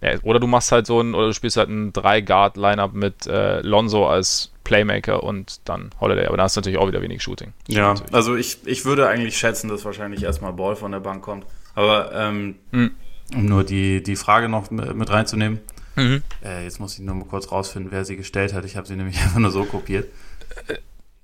Ja, 0.00 0.18
oder 0.22 0.38
du 0.38 0.46
machst 0.46 0.72
halt 0.72 0.86
so 0.86 1.00
ein, 1.00 1.14
oder 1.14 1.28
du 1.28 1.32
spielst 1.32 1.56
halt 1.56 1.68
ein 1.68 1.92
3-Guard-Lineup 1.92 2.92
mit 2.92 3.26
äh, 3.26 3.60
Lonzo 3.60 4.06
als 4.06 4.52
Playmaker 4.64 5.22
und 5.22 5.60
dann 5.64 5.90
Holiday. 6.00 6.26
Aber 6.26 6.36
da 6.36 6.46
ist 6.46 6.56
natürlich 6.56 6.78
auch 6.78 6.88
wieder 6.88 7.00
wenig 7.00 7.22
Shooting. 7.22 7.52
Ja, 7.68 7.94
natürlich. 7.94 8.14
also 8.14 8.36
ich, 8.36 8.58
ich 8.66 8.84
würde 8.84 9.08
eigentlich 9.08 9.38
schätzen, 9.38 9.68
dass 9.68 9.84
wahrscheinlich 9.84 10.22
erstmal 10.22 10.52
Ball 10.52 10.76
von 10.76 10.92
der 10.92 11.00
Bank 11.00 11.22
kommt. 11.22 11.46
Aber 11.74 12.12
ähm, 12.12 12.56
hm. 12.70 12.90
um 13.34 13.46
nur 13.46 13.64
die, 13.64 14.02
die 14.02 14.16
Frage 14.16 14.48
noch 14.48 14.70
mit 14.70 15.10
reinzunehmen. 15.10 15.60
Mhm. 15.96 16.22
Äh, 16.44 16.64
jetzt 16.64 16.80
muss 16.80 16.94
ich 16.94 17.00
nur 17.00 17.14
mal 17.14 17.24
kurz 17.24 17.52
rausfinden, 17.52 17.92
wer 17.92 18.04
sie 18.04 18.16
gestellt 18.16 18.52
hat. 18.52 18.64
Ich 18.64 18.76
habe 18.76 18.86
sie 18.86 18.96
nämlich 18.96 19.18
einfach 19.22 19.38
nur 19.38 19.50
so 19.50 19.64
kopiert. 19.64 20.08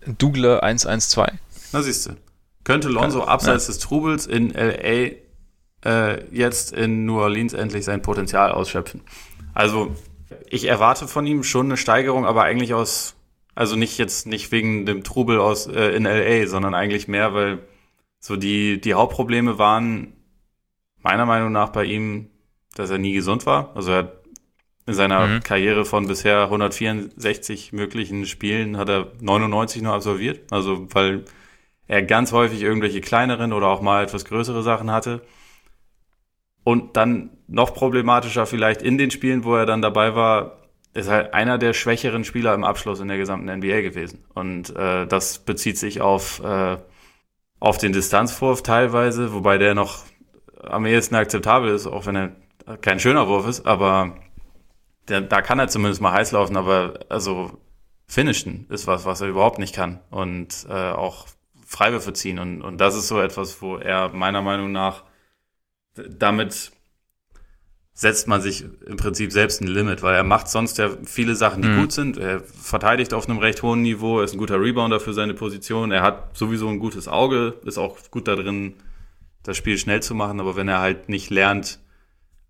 Douglas 0.06 0.62
112. 0.62 1.32
Na 1.72 1.82
siehst 1.82 2.06
du. 2.06 2.10
Könnte 2.64 2.88
Lonzo 2.88 3.24
abseits 3.24 3.66
ja. 3.66 3.72
des 3.72 3.78
Trubels 3.78 4.26
in 4.26 4.50
LA 4.50 5.12
äh, 5.84 6.24
jetzt 6.34 6.72
in 6.72 7.04
New 7.06 7.20
Orleans 7.20 7.52
endlich 7.52 7.84
sein 7.84 8.02
Potenzial 8.02 8.52
ausschöpfen? 8.52 9.02
Also 9.54 9.94
ich 10.48 10.66
erwarte 10.66 11.08
von 11.08 11.26
ihm 11.26 11.42
schon 11.42 11.66
eine 11.66 11.76
Steigerung, 11.76 12.26
aber 12.26 12.42
eigentlich 12.42 12.74
aus, 12.74 13.16
also 13.54 13.76
nicht 13.76 13.98
jetzt 13.98 14.26
nicht 14.26 14.52
wegen 14.52 14.86
dem 14.86 15.04
Trubel 15.04 15.38
aus 15.38 15.66
äh, 15.66 15.90
in 15.90 16.04
LA, 16.04 16.46
sondern 16.46 16.74
eigentlich 16.74 17.08
mehr, 17.08 17.34
weil 17.34 17.58
so 18.18 18.36
die, 18.36 18.80
die 18.80 18.94
Hauptprobleme 18.94 19.58
waren 19.58 20.12
meiner 21.02 21.26
Meinung 21.26 21.52
nach 21.52 21.70
bei 21.70 21.84
ihm, 21.84 22.30
dass 22.74 22.90
er 22.90 22.98
nie 22.98 23.12
gesund 23.12 23.46
war. 23.46 23.74
Also 23.74 23.92
er 23.92 23.98
hat 23.98 24.20
in 24.86 24.94
seiner 24.94 25.26
mhm. 25.26 25.40
Karriere 25.42 25.84
von 25.84 26.06
bisher 26.06 26.42
164 26.44 27.72
möglichen 27.72 28.26
Spielen 28.26 28.76
hat 28.76 28.88
er 28.88 29.12
99 29.20 29.82
nur 29.82 29.94
absolviert. 29.94 30.52
Also 30.52 30.88
weil 30.92 31.24
er 31.86 32.02
ganz 32.02 32.32
häufig 32.32 32.62
irgendwelche 32.62 33.00
kleineren 33.00 33.52
oder 33.52 33.68
auch 33.68 33.82
mal 33.82 34.04
etwas 34.04 34.24
größere 34.24 34.62
Sachen 34.62 34.90
hatte. 34.90 35.22
Und 36.64 36.96
dann 36.96 37.30
noch 37.46 37.74
problematischer 37.74 38.46
vielleicht 38.46 38.82
in 38.82 38.98
den 38.98 39.10
Spielen, 39.10 39.44
wo 39.44 39.56
er 39.56 39.66
dann 39.66 39.82
dabei 39.82 40.14
war, 40.14 40.58
ist 40.92 41.08
halt 41.08 41.34
einer 41.34 41.58
der 41.58 41.72
schwächeren 41.72 42.24
Spieler 42.24 42.54
im 42.54 42.64
Abschluss 42.64 43.00
in 43.00 43.08
der 43.08 43.16
gesamten 43.16 43.50
NBA 43.50 43.80
gewesen. 43.80 44.24
Und 44.34 44.74
äh, 44.76 45.06
das 45.06 45.38
bezieht 45.38 45.78
sich 45.78 46.00
auf, 46.00 46.42
äh, 46.42 46.76
auf 47.60 47.78
den 47.78 47.92
Distanzwurf 47.92 48.62
teilweise, 48.62 49.32
wobei 49.32 49.58
der 49.58 49.74
noch 49.74 50.04
am 50.62 50.86
ehesten 50.86 51.14
akzeptabel 51.14 51.70
ist, 51.70 51.86
auch 51.86 52.06
wenn 52.06 52.16
er 52.16 52.32
kein 52.82 53.00
schöner 53.00 53.28
Wurf 53.28 53.48
ist, 53.48 53.66
aber 53.66 54.16
der, 55.08 55.20
da 55.22 55.42
kann 55.42 55.58
er 55.58 55.68
zumindest 55.68 56.00
mal 56.00 56.12
heiß 56.12 56.32
laufen, 56.32 56.56
aber 56.56 57.00
also 57.08 57.58
finishen 58.06 58.66
ist 58.68 58.86
was, 58.86 59.04
was 59.04 59.20
er 59.20 59.28
überhaupt 59.28 59.58
nicht 59.58 59.74
kann. 59.74 60.00
Und 60.10 60.66
äh, 60.68 60.72
auch 60.72 61.26
Freiwürfe 61.66 62.12
ziehen. 62.12 62.38
Und, 62.38 62.62
und 62.62 62.78
das 62.78 62.96
ist 62.96 63.08
so 63.08 63.20
etwas, 63.20 63.62
wo 63.62 63.76
er 63.76 64.08
meiner 64.08 64.42
Meinung 64.42 64.72
nach 64.72 65.04
damit 65.94 66.72
setzt 67.92 68.28
man 68.28 68.40
sich 68.40 68.64
im 68.86 68.96
Prinzip 68.96 69.30
selbst 69.30 69.60
ein 69.60 69.66
Limit, 69.66 70.02
weil 70.02 70.14
er 70.14 70.24
macht 70.24 70.48
sonst 70.48 70.78
ja 70.78 70.90
viele 71.04 71.34
Sachen, 71.34 71.60
die 71.60 71.68
mhm. 71.68 71.80
gut 71.80 71.92
sind. 71.92 72.16
Er 72.16 72.40
verteidigt 72.40 73.12
auf 73.12 73.28
einem 73.28 73.38
recht 73.38 73.62
hohen 73.62 73.82
Niveau, 73.82 74.18
er 74.18 74.24
ist 74.24 74.32
ein 74.32 74.38
guter 74.38 74.60
Rebounder 74.60 75.00
für 75.00 75.12
seine 75.12 75.34
Position, 75.34 75.92
er 75.92 76.02
hat 76.02 76.36
sowieso 76.36 76.68
ein 76.68 76.78
gutes 76.78 77.08
Auge, 77.08 77.60
ist 77.64 77.76
auch 77.76 77.98
gut 78.10 78.26
da 78.26 78.36
drin, 78.36 78.74
das 79.42 79.56
Spiel 79.56 79.76
schnell 79.76 80.02
zu 80.02 80.14
machen, 80.14 80.40
aber 80.40 80.56
wenn 80.56 80.68
er 80.68 80.80
halt 80.80 81.08
nicht 81.10 81.28
lernt, 81.30 81.80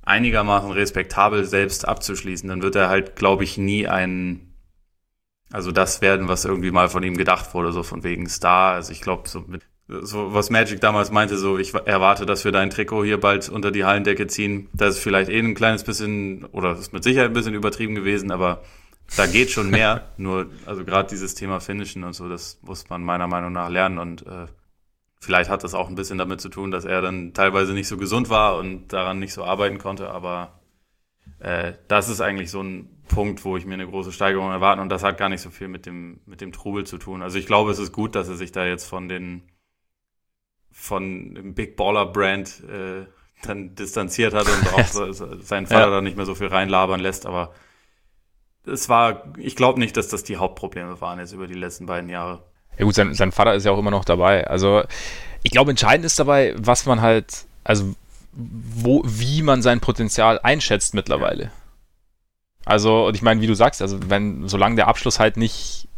einigermaßen 0.02 0.70
respektabel 0.70 1.44
selbst 1.44 1.86
abzuschließen, 1.86 2.48
dann 2.48 2.62
wird 2.62 2.76
er 2.76 2.88
halt, 2.88 3.16
glaube 3.16 3.44
ich, 3.44 3.58
nie 3.58 3.86
ein, 3.86 4.54
also 5.52 5.72
das 5.72 6.00
werden, 6.00 6.28
was 6.28 6.44
irgendwie 6.44 6.70
mal 6.70 6.88
von 6.88 7.02
ihm 7.02 7.16
gedacht 7.16 7.54
wurde, 7.54 7.72
so 7.72 7.82
von 7.82 8.04
wegen 8.04 8.28
Star. 8.28 8.74
Also 8.74 8.92
ich 8.92 9.00
glaube, 9.00 9.28
so 9.28 9.40
mit 9.46 9.66
so 10.02 10.32
was 10.32 10.50
Magic 10.50 10.80
damals 10.80 11.10
meinte, 11.10 11.36
so 11.36 11.58
ich 11.58 11.74
erwarte, 11.74 12.26
dass 12.26 12.44
wir 12.44 12.52
dein 12.52 12.70
Trikot 12.70 13.04
hier 13.04 13.18
bald 13.18 13.48
unter 13.48 13.70
die 13.70 13.84
Hallendecke 13.84 14.26
ziehen. 14.26 14.68
Das 14.72 14.96
ist 14.96 15.02
vielleicht 15.02 15.30
eh 15.30 15.38
ein 15.38 15.54
kleines 15.54 15.84
bisschen 15.84 16.44
oder 16.46 16.72
ist 16.72 16.92
mit 16.92 17.02
Sicherheit 17.02 17.30
ein 17.30 17.34
bisschen 17.34 17.54
übertrieben 17.54 17.94
gewesen, 17.94 18.30
aber 18.30 18.62
da 19.16 19.26
geht 19.26 19.50
schon 19.50 19.70
mehr. 19.70 20.10
Nur 20.16 20.46
also 20.66 20.84
gerade 20.84 21.08
dieses 21.08 21.34
Thema 21.34 21.60
Finishen 21.60 22.04
und 22.04 22.12
so, 22.12 22.28
das 22.28 22.60
muss 22.62 22.88
man 22.88 23.02
meiner 23.02 23.26
Meinung 23.26 23.52
nach 23.52 23.68
lernen 23.68 23.98
und 23.98 24.26
äh, 24.26 24.46
vielleicht 25.20 25.50
hat 25.50 25.64
das 25.64 25.74
auch 25.74 25.88
ein 25.88 25.96
bisschen 25.96 26.18
damit 26.18 26.40
zu 26.40 26.48
tun, 26.48 26.70
dass 26.70 26.84
er 26.84 27.02
dann 27.02 27.34
teilweise 27.34 27.72
nicht 27.72 27.88
so 27.88 27.96
gesund 27.96 28.30
war 28.30 28.58
und 28.58 28.92
daran 28.92 29.18
nicht 29.18 29.32
so 29.32 29.44
arbeiten 29.44 29.78
konnte, 29.78 30.10
aber 30.10 30.60
äh, 31.40 31.72
das 31.88 32.08
ist 32.08 32.20
eigentlich 32.20 32.50
so 32.50 32.62
ein 32.62 33.02
Punkt, 33.08 33.44
wo 33.44 33.56
ich 33.56 33.66
mir 33.66 33.74
eine 33.74 33.88
große 33.88 34.12
Steigerung 34.12 34.52
erwarte 34.52 34.80
und 34.82 34.88
das 34.88 35.02
hat 35.02 35.18
gar 35.18 35.28
nicht 35.28 35.40
so 35.40 35.50
viel 35.50 35.66
mit 35.66 35.84
dem 35.84 36.20
mit 36.26 36.40
dem 36.40 36.52
Trubel 36.52 36.84
zu 36.84 36.96
tun. 36.96 37.22
Also 37.22 37.38
ich 37.38 37.46
glaube, 37.46 37.72
es 37.72 37.80
ist 37.80 37.92
gut, 37.92 38.14
dass 38.14 38.28
er 38.28 38.36
sich 38.36 38.52
da 38.52 38.64
jetzt 38.64 38.84
von 38.84 39.08
den 39.08 39.42
von 40.80 41.34
dem 41.34 41.54
Big 41.54 41.76
Baller 41.76 42.06
Brand 42.06 42.62
äh, 42.64 43.06
dann 43.42 43.74
distanziert 43.74 44.34
hat 44.34 44.46
und 44.46 44.74
auch 44.74 45.12
seinen 45.42 45.66
Vater 45.66 45.86
ja. 45.86 45.90
da 45.90 46.00
nicht 46.00 46.16
mehr 46.16 46.26
so 46.26 46.34
viel 46.34 46.48
reinlabern 46.48 47.00
lässt, 47.00 47.26
aber 47.26 47.52
es 48.66 48.88
war, 48.88 49.24
ich 49.36 49.56
glaube 49.56 49.78
nicht, 49.78 49.96
dass 49.96 50.08
das 50.08 50.24
die 50.24 50.36
Hauptprobleme 50.36 51.00
waren 51.00 51.18
jetzt 51.18 51.32
über 51.32 51.46
die 51.46 51.54
letzten 51.54 51.86
beiden 51.86 52.08
Jahre. 52.10 52.42
Ja 52.78 52.84
gut, 52.84 52.94
sein, 52.94 53.14
sein 53.14 53.32
Vater 53.32 53.54
ist 53.54 53.64
ja 53.64 53.72
auch 53.72 53.78
immer 53.78 53.90
noch 53.90 54.04
dabei. 54.04 54.46
Also 54.46 54.82
ich 55.42 55.50
glaube, 55.50 55.70
entscheidend 55.70 56.04
ist 56.04 56.18
dabei, 56.18 56.54
was 56.56 56.86
man 56.86 57.00
halt, 57.00 57.44
also 57.64 57.94
wo, 58.32 59.02
wie 59.04 59.42
man 59.42 59.62
sein 59.62 59.80
Potenzial 59.80 60.38
einschätzt 60.42 60.94
mittlerweile. 60.94 61.44
Ja. 61.44 61.50
Also, 62.64 63.06
und 63.06 63.16
ich 63.16 63.22
meine, 63.22 63.40
wie 63.40 63.46
du 63.46 63.54
sagst, 63.54 63.82
also 63.82 63.98
wenn, 64.08 64.46
solange 64.48 64.76
der 64.76 64.88
Abschluss 64.88 65.18
halt 65.18 65.36
nicht 65.36 65.88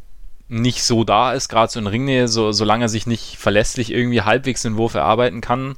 nicht 0.53 0.85
so 0.85 1.03
da 1.03 1.33
ist, 1.33 1.49
gerade 1.49 1.73
so 1.73 1.81
in 1.81 1.87
Ringnähe, 1.87 2.29
so, 2.29 2.53
solange 2.53 2.85
er 2.85 2.89
sich 2.91 3.07
nicht 3.07 3.39
verlässlich 3.39 3.91
irgendwie 3.91 4.21
halbwegs 4.21 4.61
den 4.61 4.77
Wurf 4.77 4.93
erarbeiten 4.93 5.41
kann 5.41 5.77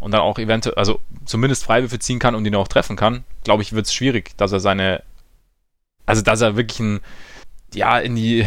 und 0.00 0.12
dann 0.12 0.22
auch 0.22 0.38
eventuell, 0.38 0.76
also 0.76 0.98
zumindest 1.26 1.64
Freiwürfe 1.64 1.98
ziehen 1.98 2.18
kann 2.18 2.34
und 2.34 2.46
ihn 2.46 2.54
auch 2.54 2.68
treffen 2.68 2.96
kann, 2.96 3.24
glaube 3.44 3.62
ich, 3.62 3.74
wird 3.74 3.84
es 3.84 3.92
schwierig, 3.92 4.36
dass 4.38 4.50
er 4.50 4.60
seine, 4.60 5.02
also 6.06 6.22
dass 6.22 6.40
er 6.40 6.56
wirklich 6.56 6.80
ein, 6.80 7.00
ja, 7.74 7.98
in 7.98 8.16
die 8.16 8.46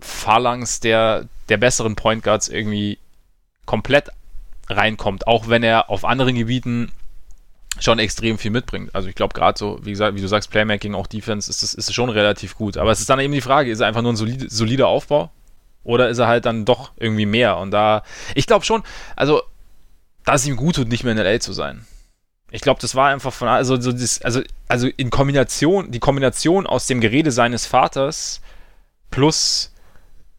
Phalanx 0.00 0.78
der, 0.78 1.26
der 1.48 1.56
besseren 1.56 1.96
Point 1.96 2.22
Guards 2.22 2.46
irgendwie 2.48 2.98
komplett 3.66 4.10
reinkommt, 4.68 5.26
auch 5.26 5.48
wenn 5.48 5.64
er 5.64 5.90
auf 5.90 6.04
anderen 6.04 6.36
Gebieten 6.36 6.92
schon 7.80 7.98
extrem 7.98 8.38
viel 8.38 8.50
mitbringt. 8.50 8.94
Also 8.94 9.08
ich 9.08 9.14
glaube 9.14 9.34
gerade 9.34 9.58
so, 9.58 9.78
wie 9.82 9.90
gesagt, 9.90 10.16
wie 10.16 10.20
du 10.20 10.28
sagst, 10.28 10.50
Playmaking, 10.50 10.94
auch 10.94 11.06
Defense, 11.06 11.50
ist 11.50 11.62
es 11.62 11.74
ist 11.74 11.94
schon 11.94 12.10
relativ 12.10 12.54
gut. 12.54 12.76
Aber 12.76 12.90
es 12.90 13.00
ist 13.00 13.08
dann 13.08 13.20
eben 13.20 13.32
die 13.32 13.40
Frage, 13.40 13.70
ist 13.70 13.80
er 13.80 13.86
einfach 13.86 14.02
nur 14.02 14.12
ein 14.12 14.16
solide, 14.16 14.46
solider 14.48 14.88
Aufbau 14.88 15.30
oder 15.84 16.08
ist 16.08 16.18
er 16.18 16.26
halt 16.26 16.44
dann 16.44 16.64
doch 16.64 16.92
irgendwie 16.96 17.26
mehr? 17.26 17.58
Und 17.58 17.70
da, 17.70 18.02
ich 18.34 18.46
glaube 18.46 18.64
schon, 18.64 18.82
also, 19.16 19.42
dass 20.24 20.42
es 20.42 20.48
ihm 20.48 20.56
gut 20.56 20.76
tut, 20.76 20.88
nicht 20.88 21.04
mehr 21.04 21.12
in 21.12 21.18
LA 21.18 21.40
zu 21.40 21.52
sein. 21.52 21.86
Ich 22.50 22.62
glaube, 22.62 22.80
das 22.80 22.94
war 22.94 23.08
einfach 23.08 23.32
von, 23.32 23.48
also, 23.48 23.80
so 23.80 23.92
das, 23.92 24.22
also, 24.22 24.42
also 24.68 24.88
in 24.96 25.10
Kombination, 25.10 25.90
die 25.90 25.98
Kombination 25.98 26.66
aus 26.66 26.86
dem 26.86 27.00
Gerede 27.00 27.30
seines 27.30 27.66
Vaters 27.66 28.40
plus 29.10 29.72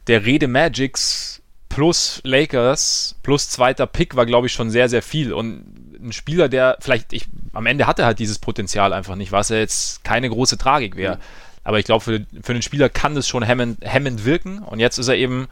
der 0.08 0.26
Rede 0.26 0.48
Magics 0.48 1.42
plus 1.70 2.20
Lakers 2.24 3.16
plus 3.22 3.50
zweiter 3.50 3.88
Pick 3.88 4.16
war, 4.16 4.26
glaube 4.26 4.48
ich, 4.48 4.54
schon 4.54 4.70
sehr, 4.72 4.90
sehr 4.90 5.02
viel. 5.02 5.34
Und 5.34 5.89
ein 6.02 6.12
Spieler, 6.12 6.50
der 6.50 6.78
vielleicht, 6.80 7.14
ich, 7.14 7.26
am 7.54 7.66
Ende 7.66 7.88
hatte 7.88 8.06
halt 8.06 8.20
dieses 8.20 8.40
Potenzial 8.40 8.94
einfach 8.94 9.16
nicht, 9.16 9.32
was 9.32 9.50
ja 9.50 9.58
jetzt 9.58 10.04
keine 10.04 10.30
große 10.30 10.58
Tragik 10.58 10.96
wäre. 10.96 11.16
Mhm. 11.16 11.22
Aber 11.64 11.80
ich 11.80 11.86
glaube, 11.86 12.04
für, 12.04 12.26
für 12.42 12.54
den 12.54 12.62
Spieler 12.62 12.90
kann 12.90 13.16
das 13.16 13.28
schon 13.28 13.44
hemmend, 13.44 13.80
hemmend 13.82 14.26
wirken. 14.26 14.60
Und 14.60 14.80
jetzt 14.80 14.98
ist 14.98 15.08
er 15.08 15.16
eben 15.16 15.48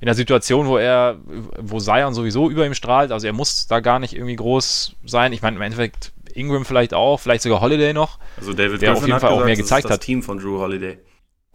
in 0.00 0.06
der 0.06 0.14
Situation, 0.14 0.66
wo 0.66 0.78
er, 0.78 1.16
wo 1.58 1.78
Zion 1.78 2.12
sowieso 2.12 2.50
über 2.50 2.66
ihm 2.66 2.74
strahlt. 2.74 3.12
Also 3.12 3.26
er 3.26 3.32
muss 3.32 3.68
da 3.68 3.80
gar 3.80 4.00
nicht 4.00 4.14
irgendwie 4.14 4.36
groß 4.36 4.96
sein. 5.06 5.32
Ich 5.32 5.42
meine, 5.42 5.56
im 5.56 5.62
Endeffekt 5.62 6.12
Ingram 6.34 6.64
vielleicht 6.64 6.92
auch, 6.92 7.20
vielleicht 7.20 7.42
sogar 7.42 7.60
Holiday 7.60 7.92
noch. 7.92 8.18
Also 8.36 8.52
David 8.52 8.82
der 8.82 8.92
Griffin 8.92 9.04
auf 9.04 9.06
jeden 9.06 9.20
Fall 9.20 9.30
gesagt, 9.30 9.42
auch 9.42 9.44
mehr 9.44 9.56
gezeigt 9.56 9.84
das 9.84 9.92
hat. 9.92 10.00
Team 10.00 10.22
von 10.22 10.38
Drew 10.38 10.58
Holiday. 10.58 10.98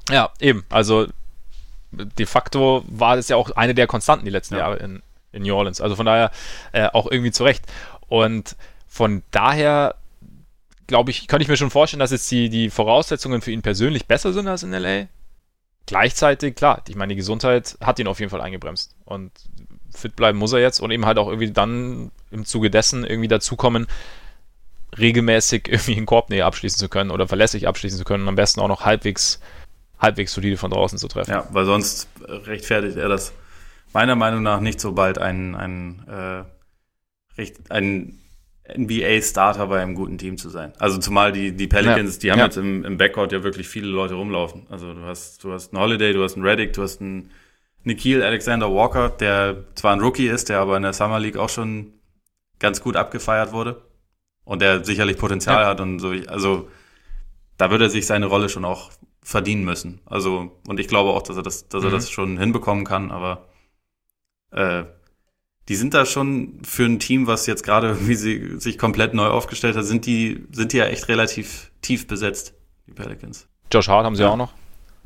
Ja, 0.10 0.30
eben. 0.40 0.64
Also 0.70 1.08
de 1.92 2.26
facto 2.26 2.84
war 2.88 3.16
das 3.16 3.28
ja 3.28 3.36
auch 3.36 3.52
eine 3.52 3.74
der 3.74 3.88
Konstanten 3.88 4.26
die 4.26 4.32
letzten 4.32 4.56
ja. 4.56 4.62
Jahre 4.62 4.78
in, 4.78 5.02
in 5.32 5.44
New 5.44 5.56
Orleans. 5.56 5.82
Also 5.82 5.96
von 5.96 6.06
daher 6.06 6.32
äh, 6.72 6.88
auch 6.88 7.12
irgendwie 7.12 7.32
zurecht. 7.32 7.66
Und 8.08 8.56
von 8.88 9.24
daher 9.32 9.96
glaube 10.88 11.12
ich, 11.12 11.28
könnte 11.28 11.44
ich 11.44 11.50
mir 11.50 11.58
schon 11.58 11.70
vorstellen, 11.70 12.00
dass 12.00 12.12
jetzt 12.12 12.32
die, 12.32 12.50
die 12.50 12.70
Voraussetzungen 12.70 13.42
für 13.42 13.52
ihn 13.52 13.62
persönlich 13.62 14.08
besser 14.08 14.34
sind 14.34 14.48
als 14.48 14.64
in 14.64 14.72
LA. 14.72 15.08
Gleichzeitig, 15.86 16.56
klar, 16.56 16.82
ich 16.88 16.96
meine, 16.96 17.12
die 17.12 17.18
Gesundheit 17.18 17.78
hat 17.82 18.00
ihn 18.00 18.08
auf 18.08 18.20
jeden 18.20 18.30
Fall 18.30 18.42
eingebremst. 18.42 18.96
Und 19.06 19.32
fit 19.94 20.16
bleiben 20.16 20.38
muss 20.38 20.54
er 20.54 20.60
jetzt 20.60 20.80
und 20.80 20.92
eben 20.92 21.06
halt 21.06 21.18
auch 21.18 21.28
irgendwie 21.28 21.52
dann 21.52 22.12
im 22.32 22.46
Zuge 22.46 22.70
dessen 22.70 23.06
irgendwie 23.06 23.28
dazukommen, 23.28 23.88
regelmäßig 24.98 25.68
irgendwie 25.70 25.94
in 25.94 26.06
Korbnähe 26.06 26.46
abschließen 26.46 26.80
zu 26.80 26.90
können 26.90 27.12
oder 27.12 27.28
verlässlich 27.28 27.68
abschließen 27.68 28.00
zu 28.00 28.06
können 28.06 28.24
und 28.24 28.30
am 28.30 28.36
besten 28.36 28.62
auch 28.62 28.68
noch 28.68 28.86
halbwegs, 28.86 29.40
halbwegs 30.00 30.34
solide 30.34 30.58
von 30.58 30.72
draußen 30.72 30.98
zu 30.98 31.08
treffen. 31.08 31.32
Ja, 31.32 31.48
weil 31.52 31.66
sonst 31.66 32.10
rechtfertigt 32.28 32.98
er 32.98 33.10
das 33.10 33.34
meiner 33.94 34.16
Meinung 34.16 34.44
nach 34.44 34.60
nicht 34.60 34.80
so 34.80 34.94
bald 34.94 35.18
ein, 35.18 35.56
ein 35.56 36.08
äh, 36.08 36.44
ein 37.70 38.20
NBA-Starter 38.76 39.68
bei 39.68 39.82
einem 39.82 39.96
guten 39.96 40.18
Team 40.18 40.38
zu 40.38 40.50
sein. 40.50 40.74
Also 40.78 40.98
zumal 40.98 41.32
die, 41.32 41.54
die 41.54 41.68
Pelicans, 41.68 42.16
ja. 42.16 42.20
die 42.20 42.32
haben 42.32 42.40
ja. 42.40 42.46
jetzt 42.46 42.58
im, 42.58 42.84
im 42.84 42.98
Backcourt 42.98 43.32
ja 43.32 43.44
wirklich 43.44 43.68
viele 43.68 43.88
Leute 43.88 44.16
rumlaufen. 44.16 44.68
Also 44.70 44.94
du 44.94 45.02
hast, 45.04 45.44
du 45.44 45.54
hast 45.54 45.74
einen 45.74 45.82
Holiday, 45.82 46.14
du 46.14 46.24
hast 46.24 46.36
einen 46.36 46.46
Reddick, 46.46 46.74
du 46.74 46.84
hast 46.84 47.02
einen 47.02 47.32
Nikhil 47.84 48.22
Alexander 48.22 48.74
Walker, 48.74 49.10
der 49.10 49.64
zwar 49.76 49.94
ein 49.94 50.02
Rookie 50.02 50.28
ist, 50.28 50.50
der 50.50 50.60
aber 50.60 50.76
in 50.76 50.84
der 50.84 50.94
Summer 50.94 51.20
League 51.20 51.38
auch 51.38 51.50
schon 51.50 51.94
ganz 52.60 52.82
gut 52.82 52.98
abgefeiert 52.98 53.54
wurde 53.54 53.82
und 54.44 54.62
der 54.62 54.84
sicherlich 54.84 55.18
Potenzial 55.18 55.62
ja. 55.62 55.70
hat 55.70 55.80
und 55.80 56.00
so. 56.00 56.14
Also 56.28 56.68
da 57.58 57.72
würde 57.72 57.86
er 57.86 57.90
sich 57.90 58.06
seine 58.06 58.26
Rolle 58.26 58.50
schon 58.50 58.66
auch 58.66 58.92
verdienen 59.22 59.64
müssen. 59.64 60.02
Also, 60.06 60.58
und 60.68 60.80
ich 60.80 60.88
glaube 60.88 61.12
auch, 61.12 61.22
dass 61.22 61.38
er 61.38 61.44
das, 61.44 61.68
dass 61.70 61.84
er 61.84 61.90
mhm. 61.90 61.94
das 61.94 62.10
schon 62.10 62.38
hinbekommen 62.38 62.86
kann, 62.86 63.12
aber 63.12 63.48
äh, 64.52 64.84
die 65.70 65.76
sind 65.76 65.94
da 65.94 66.06
schon 66.06 66.60
für 66.64 66.86
ein 66.86 67.00
Team, 67.00 67.28
was 67.28 67.46
jetzt 67.46 67.64
gerade 67.64 67.90
irgendwie 67.90 68.16
sie, 68.16 68.58
sich 68.58 68.78
komplett 68.78 69.14
neu 69.14 69.28
aufgestellt 69.28 69.76
hat, 69.76 69.84
sind 69.86 70.06
die, 70.06 70.46
sind 70.52 70.72
die 70.72 70.78
ja 70.78 70.86
echt 70.86 71.10
relativ 71.10 71.72
tief 71.82 72.08
besetzt, 72.08 72.54
die 72.88 72.94
Pelicans. 72.94 73.48
Josh 73.72 73.90
Hart 73.90 74.06
haben 74.06 74.16
sie 74.16 74.24
ja. 74.24 74.30
auch 74.30 74.38
noch. 74.38 74.54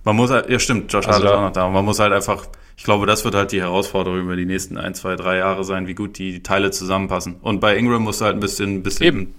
Man 0.03 0.15
muss 0.15 0.29
halt, 0.29 0.49
ja 0.49 0.59
stimmt, 0.59 0.91
Josh 0.93 1.07
also 1.07 1.19
Hart 1.19 1.23
ist 1.23 1.31
auch 1.31 1.41
noch 1.41 1.51
da. 1.51 1.69
Man 1.69 1.83
muss 1.83 1.99
halt 1.99 2.13
einfach, 2.13 2.45
ich 2.77 2.83
glaube, 2.83 3.07
das 3.07 3.25
wird 3.25 3.33
halt 3.33 3.51
die 3.51 3.61
Herausforderung 3.61 4.19
über 4.19 4.35
die 4.35 4.45
nächsten 4.45 4.77
ein, 4.77 4.93
zwei, 4.93 5.15
drei 5.15 5.37
Jahre 5.37 5.63
sein, 5.63 5.87
wie 5.87 5.95
gut 5.95 6.17
die 6.19 6.43
Teile 6.43 6.69
zusammenpassen. 6.69 7.35
Und 7.41 7.59
bei 7.59 7.75
Ingram 7.75 8.03
musst 8.03 8.21
du 8.21 8.25
halt 8.25 8.35
ein 8.35 8.39
bisschen, 8.39 8.75
ein 8.75 8.83
bisschen 8.83 9.05
Eben. 9.05 9.35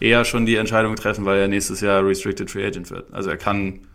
eher 0.00 0.24
schon 0.24 0.44
die 0.44 0.56
Entscheidung 0.56 0.96
treffen, 0.96 1.24
weil 1.24 1.38
er 1.38 1.48
nächstes 1.48 1.80
Jahr 1.80 2.04
Restricted 2.04 2.50
Free 2.50 2.66
Agent 2.66 2.90
wird. 2.90 3.12
Also 3.14 3.30
er 3.30 3.36
kann, 3.36 3.86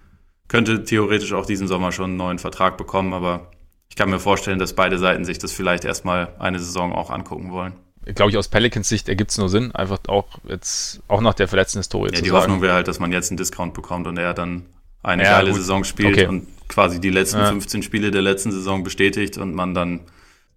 könnte 0.47 0.86
theoretisch 0.86 1.34
auch 1.34 1.45
diesen 1.45 1.68
Sommer 1.68 1.91
schon 1.91 2.11
einen 2.11 2.18
neuen 2.18 2.39
Vertrag 2.39 2.78
bekommen, 2.78 3.14
aber 3.14 3.51
ich 3.90 3.96
kann 3.96 4.10
mir 4.10 4.20
vorstellen, 4.20 4.60
dass 4.60 4.74
beide 4.74 4.98
Seiten 4.98 5.26
sich 5.26 5.38
das 5.38 5.52
vielleicht 5.52 5.86
erstmal 5.86 6.34
eine 6.40 6.60
Saison 6.60 6.94
auch 6.94 7.10
angucken 7.10 7.52
wollen. 7.52 7.74
Glaube 8.06 8.32
ich, 8.32 8.38
aus 8.38 8.50
Pelicans 8.50 8.90
Sicht 8.90 9.08
ergibt 9.08 9.32
es 9.32 9.38
nur 9.38 9.50
Sinn, 9.50 9.72
einfach 9.74 10.00
auch 10.08 10.28
jetzt, 10.48 11.02
auch 11.08 11.22
nach 11.22 11.34
der 11.34 11.48
verletzten 11.48 11.80
Historie. 11.80 12.14
Ja, 12.14 12.20
die 12.20 12.30
sagen. 12.30 12.42
Hoffnung 12.42 12.62
wäre 12.62 12.74
halt, 12.74 12.88
dass 12.88 13.00
man 13.00 13.12
jetzt 13.12 13.30
einen 13.30 13.38
Discount 13.38 13.74
bekommt 13.74 14.08
und 14.08 14.18
er 14.18 14.34
dann 14.34 14.66
eine 15.04 15.24
ja, 15.24 15.38
geile 15.38 15.52
gut. 15.52 15.60
Saison 15.60 15.84
spielt 15.84 16.18
okay. 16.18 16.28
und 16.28 16.48
quasi 16.68 17.00
die 17.00 17.10
letzten 17.10 17.40
ja. 17.40 17.48
15 17.48 17.84
Spiele 17.84 18.12
der 18.12 18.22
letzten 18.22 18.52
Saison 18.52 18.84
bestätigt 18.84 19.38
und 19.38 19.54
man 19.54 19.74
dann 19.74 20.02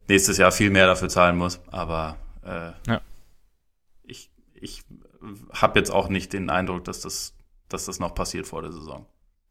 nächstes 0.08 0.38
Jahr 0.38 0.52
viel 0.52 0.70
mehr 0.70 0.86
dafür 0.86 1.08
zahlen 1.08 1.36
muss. 1.36 1.60
Aber 1.70 2.16
äh, 2.44 2.70
ja. 2.88 3.00
ich, 4.04 4.30
ich 4.54 4.82
habe 5.52 5.78
jetzt 5.78 5.90
auch 5.90 6.08
nicht 6.08 6.32
den 6.32 6.50
Eindruck, 6.50 6.84
dass 6.84 7.00
das, 7.00 7.34
dass 7.68 7.84
das 7.86 7.98
noch 7.98 8.14
passiert 8.14 8.46
vor 8.46 8.62
der 8.62 8.72
Saison. 8.72 9.06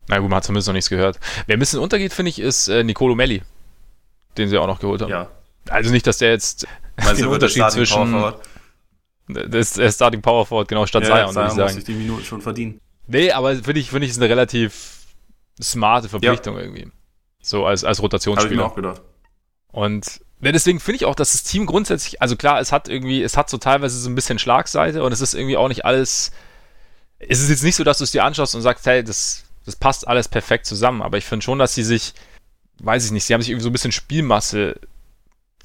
Na 0.08 0.20
gut, 0.20 0.30
man 0.30 0.38
hat 0.38 0.44
zumindest 0.44 0.68
noch 0.68 0.74
nichts 0.74 0.90
gehört. 0.90 1.20
Wer 1.48 1.58
ein 1.58 1.60
bisschen 1.60 1.80
untergeht, 1.80 2.14
finde 2.14 2.30
ich, 2.30 2.40
ist 2.40 2.68
äh, 2.68 2.84
Nicolo 2.84 3.16
Melli, 3.16 3.42
den 4.38 4.50
sie 4.50 4.58
auch 4.58 4.68
noch 4.68 4.80
geholt 4.80 5.02
haben. 5.02 5.10
Ja. 5.10 5.30
Also 5.70 5.92
nicht, 5.92 6.06
dass 6.06 6.20
der 6.20 6.32
jetzt 6.32 6.68
Meinst 6.98 7.22
den 7.22 7.28
Unterschied 7.28 7.70
zwischen 7.72 8.34
das 9.28 9.70
ist 9.70 9.78
der 9.78 9.92
Starting 9.92 10.22
Power 10.22 10.46
Forward, 10.46 10.68
genau, 10.68 10.86
statt 10.86 11.04
ja, 11.04 11.26
Zion, 11.26 11.36
würde 11.36 11.48
ich 11.48 11.56
sagen. 11.56 11.64
muss 11.64 11.74
sich 11.74 11.84
die 11.84 11.94
Minuten 11.94 12.24
schon 12.24 12.42
verdienen. 12.42 12.80
Nee, 13.08 13.32
aber 13.32 13.56
finde 13.56 13.80
ich, 13.80 13.90
finde 13.90 14.06
ich, 14.06 14.12
ist 14.12 14.22
eine 14.22 14.30
relativ 14.30 15.06
smarte 15.62 16.10
Verpflichtung 16.10 16.56
ja. 16.56 16.62
irgendwie. 16.62 16.92
So 17.42 17.66
als, 17.66 17.84
als 17.84 18.02
Rotationsspieler. 18.02 18.64
Habe 18.64 18.72
ich 18.72 18.84
mir 18.84 18.90
auch 18.90 18.94
gedacht. 18.94 19.02
Und 19.72 20.22
ja, 20.42 20.52
deswegen 20.52 20.80
finde 20.80 20.98
ich 20.98 21.06
auch, 21.06 21.16
dass 21.16 21.32
das 21.32 21.44
Team 21.44 21.66
grundsätzlich, 21.66 22.22
also 22.22 22.36
klar, 22.36 22.60
es 22.60 22.72
hat 22.72 22.88
irgendwie, 22.88 23.24
es 23.24 23.36
hat 23.36 23.50
so 23.50 23.58
teilweise 23.58 23.98
so 23.98 24.10
ein 24.10 24.16
bisschen 24.16 24.38
Schlagseite 24.38 25.04
und 25.04 25.12
es 25.12 25.22
ist 25.22 25.34
irgendwie 25.34 25.58
auch 25.58 25.68
nicht 25.68 25.86
alles, 25.86 26.32
es 27.20 27.42
ist 27.42 27.50
jetzt 27.50 27.64
nicht 27.64 27.76
so, 27.76 27.84
dass 27.84 27.98
du 27.98 28.04
es 28.04 28.12
dir 28.12 28.24
anschaust 28.24 28.54
und 28.56 28.62
sagst, 28.62 28.86
hey, 28.86 29.04
das, 29.04 29.44
das 29.66 29.76
passt 29.76 30.08
alles 30.08 30.28
perfekt 30.28 30.66
zusammen, 30.66 31.02
aber 31.02 31.18
ich 31.18 31.26
finde 31.26 31.44
schon, 31.44 31.58
dass 31.58 31.74
sie 31.74 31.84
sich, 31.84 32.14
weiß 32.80 33.06
ich 33.06 33.12
nicht, 33.12 33.26
sie 33.26 33.34
haben 33.34 33.42
sich 33.42 33.50
irgendwie 33.50 33.64
so 33.64 33.70
ein 33.70 33.74
bisschen 33.74 33.92
Spielmasse 33.92 34.80